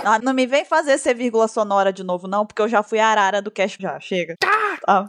Ah, 0.05 0.19
não 0.23 0.33
me 0.33 0.47
vem 0.47 0.65
fazer 0.65 0.99
ser 0.99 1.15
vírgula 1.15 1.49
sonora 1.49 1.93
de 1.93 2.03
novo, 2.03 2.27
não, 2.29 2.47
porque 2.47 2.62
eu 2.62 2.69
já 2.69 2.83
fui 2.83 2.99
a 2.99 3.07
arara 3.09 3.43
do 3.43 3.51
cast. 3.51 3.81
Já, 3.81 3.99
chega. 4.01 4.37
Tá. 4.41 5.05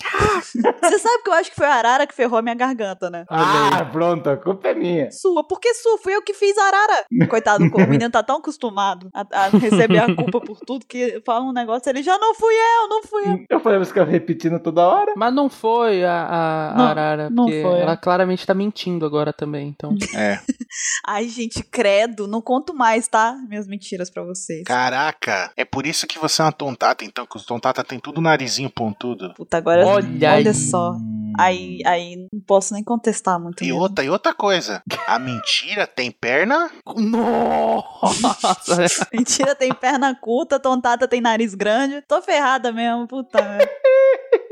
Você 0.81 0.99
sabe 0.99 1.23
que 1.23 1.29
eu 1.29 1.33
acho 1.33 1.49
que 1.51 1.55
foi 1.55 1.67
a 1.67 1.73
arara 1.75 2.07
que 2.07 2.13
ferrou 2.13 2.37
a 2.39 2.41
minha 2.41 2.55
garganta, 2.55 3.09
né? 3.09 3.25
Ah, 3.29 3.87
pronto, 3.91 4.29
a 4.29 4.35
culpa 4.37 4.69
é 4.69 4.73
minha. 4.73 5.11
Sua, 5.11 5.43
por 5.47 5.59
que 5.59 5.73
sua? 5.73 5.97
Fui 5.99 6.13
eu 6.15 6.21
que 6.21 6.33
fiz 6.33 6.57
a 6.57 6.63
arara. 6.67 7.05
Coitado, 7.29 7.63
o 7.63 7.87
menino 7.87 8.09
tá 8.09 8.23
tão 8.23 8.37
acostumado 8.37 9.09
a, 9.13 9.25
a 9.31 9.47
receber 9.49 9.99
a 9.99 10.13
culpa 10.15 10.41
por 10.41 10.59
tudo 10.65 10.85
que 10.85 11.21
fala 11.25 11.45
um 11.45 11.53
negócio, 11.53 11.89
ele 11.89 12.01
já 12.03 12.17
não 12.17 12.33
fui 12.35 12.53
eu, 12.53 12.89
não 12.89 13.03
fui 13.03 13.23
eu. 13.25 13.45
Eu 13.49 13.59
falei, 13.59 13.79
você 13.79 13.89
fica 13.89 14.03
repetindo 14.03 14.59
toda 14.59 14.87
hora. 14.87 15.13
Mas 15.15 15.33
não 15.33 15.49
foi 15.49 16.03
a, 16.03 16.71
a 16.71 16.77
Não, 16.77 16.85
Arara, 16.85 17.29
não 17.29 17.45
porque 17.45 17.61
foi. 17.61 17.79
ela 17.79 17.95
claramente 17.97 18.45
tá 18.45 18.53
mentindo 18.53 19.05
agora 19.05 19.31
também, 19.31 19.67
então. 19.69 19.95
É. 20.15 20.39
Ai, 21.07 21.27
gente, 21.27 21.63
credo, 21.63 22.27
não 22.27 22.41
conto 22.41 22.73
mais, 22.73 23.07
tá? 23.07 23.37
Minhas 23.47 23.67
mentiras 23.67 24.09
pra 24.09 24.23
vocês. 24.23 24.63
Caraca, 24.79 25.51
é 25.57 25.65
por 25.65 25.85
isso 25.85 26.07
que 26.07 26.17
você 26.17 26.41
é 26.41 26.45
uma 26.45 26.53
tontata, 26.53 27.03
então, 27.03 27.25
que 27.25 27.35
os 27.35 27.45
tontata 27.45 27.83
tem 27.83 27.99
tudo 27.99 28.21
narizinho 28.21 28.69
pontudo. 28.69 29.33
Puta, 29.33 29.57
agora 29.57 29.85
Olha 29.85 30.31
olha, 30.31 30.51
aí. 30.51 30.53
só. 30.53 30.95
Aí, 31.37 31.81
aí 31.85 32.27
não 32.31 32.39
posso 32.39 32.73
nem 32.73 32.81
contestar 32.81 33.37
muito. 33.37 33.61
E 33.61 33.67
mesmo. 33.67 33.81
outra, 33.81 34.05
e 34.05 34.09
outra 34.09 34.33
coisa, 34.33 34.81
a 35.05 35.19
mentira 35.19 35.85
tem 35.85 36.09
perna? 36.09 36.71
Nossa! 36.95 38.85
Mentira, 39.13 39.53
tem 39.53 39.73
perna 39.73 40.15
curta, 40.15 40.57
tontata 40.59 41.09
tem 41.09 41.19
nariz 41.19 41.53
grande. 41.53 42.01
Tô 42.07 42.21
ferrada 42.21 42.71
mesmo, 42.71 43.05
puta. 43.05 43.37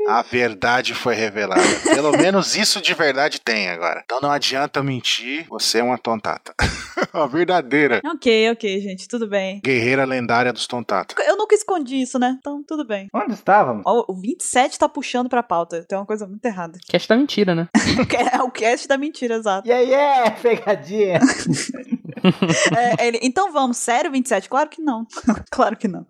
A 0.08 0.22
verdade 0.22 0.94
foi 0.94 1.14
revelada. 1.14 1.60
Pelo 1.84 2.12
menos 2.12 2.56
isso 2.56 2.80
de 2.80 2.94
verdade 2.94 3.40
tem 3.40 3.68
agora. 3.68 4.00
Então 4.04 4.20
não 4.22 4.30
adianta 4.30 4.82
mentir, 4.82 5.46
você 5.48 5.80
é 5.80 5.82
uma 5.82 5.98
tontata. 5.98 6.54
a 7.12 7.26
verdadeira 7.26 8.00
Ok, 8.04 8.50
ok, 8.50 8.80
gente, 8.80 9.06
tudo 9.06 9.28
bem. 9.28 9.60
guerreira 9.62 10.04
lendária 10.04 10.52
dos 10.52 10.66
tontata. 10.66 11.14
Eu 11.22 11.36
nunca 11.36 11.54
escondi 11.54 12.00
isso, 12.00 12.18
né? 12.18 12.36
Então, 12.38 12.62
tudo 12.66 12.86
bem. 12.86 13.08
Onde 13.14 13.34
estávamos? 13.34 13.82
Ó, 13.86 14.04
o 14.08 14.14
27 14.20 14.78
tá 14.78 14.88
puxando 14.88 15.28
pra 15.28 15.42
pauta. 15.42 15.84
Tem 15.86 15.98
uma 15.98 16.06
coisa 16.06 16.26
muito 16.26 16.44
errada. 16.44 16.78
Cast 16.88 17.06
da 17.08 17.16
mentira, 17.16 17.54
né? 17.54 17.68
É 18.34 18.42
o 18.42 18.50
cast 18.50 18.88
da 18.88 18.96
mentira, 18.96 19.34
exato. 19.36 19.68
E 19.68 19.72
aí, 19.72 19.92
é, 19.92 20.30
pegadinha. 20.30 21.20
É, 22.98 23.06
ele- 23.06 23.20
então 23.22 23.52
vamos, 23.52 23.76
sério, 23.76 24.10
27? 24.10 24.48
Claro 24.48 24.68
que 24.68 24.82
não. 24.82 25.06
claro 25.50 25.76
que 25.76 25.86
não. 25.86 26.04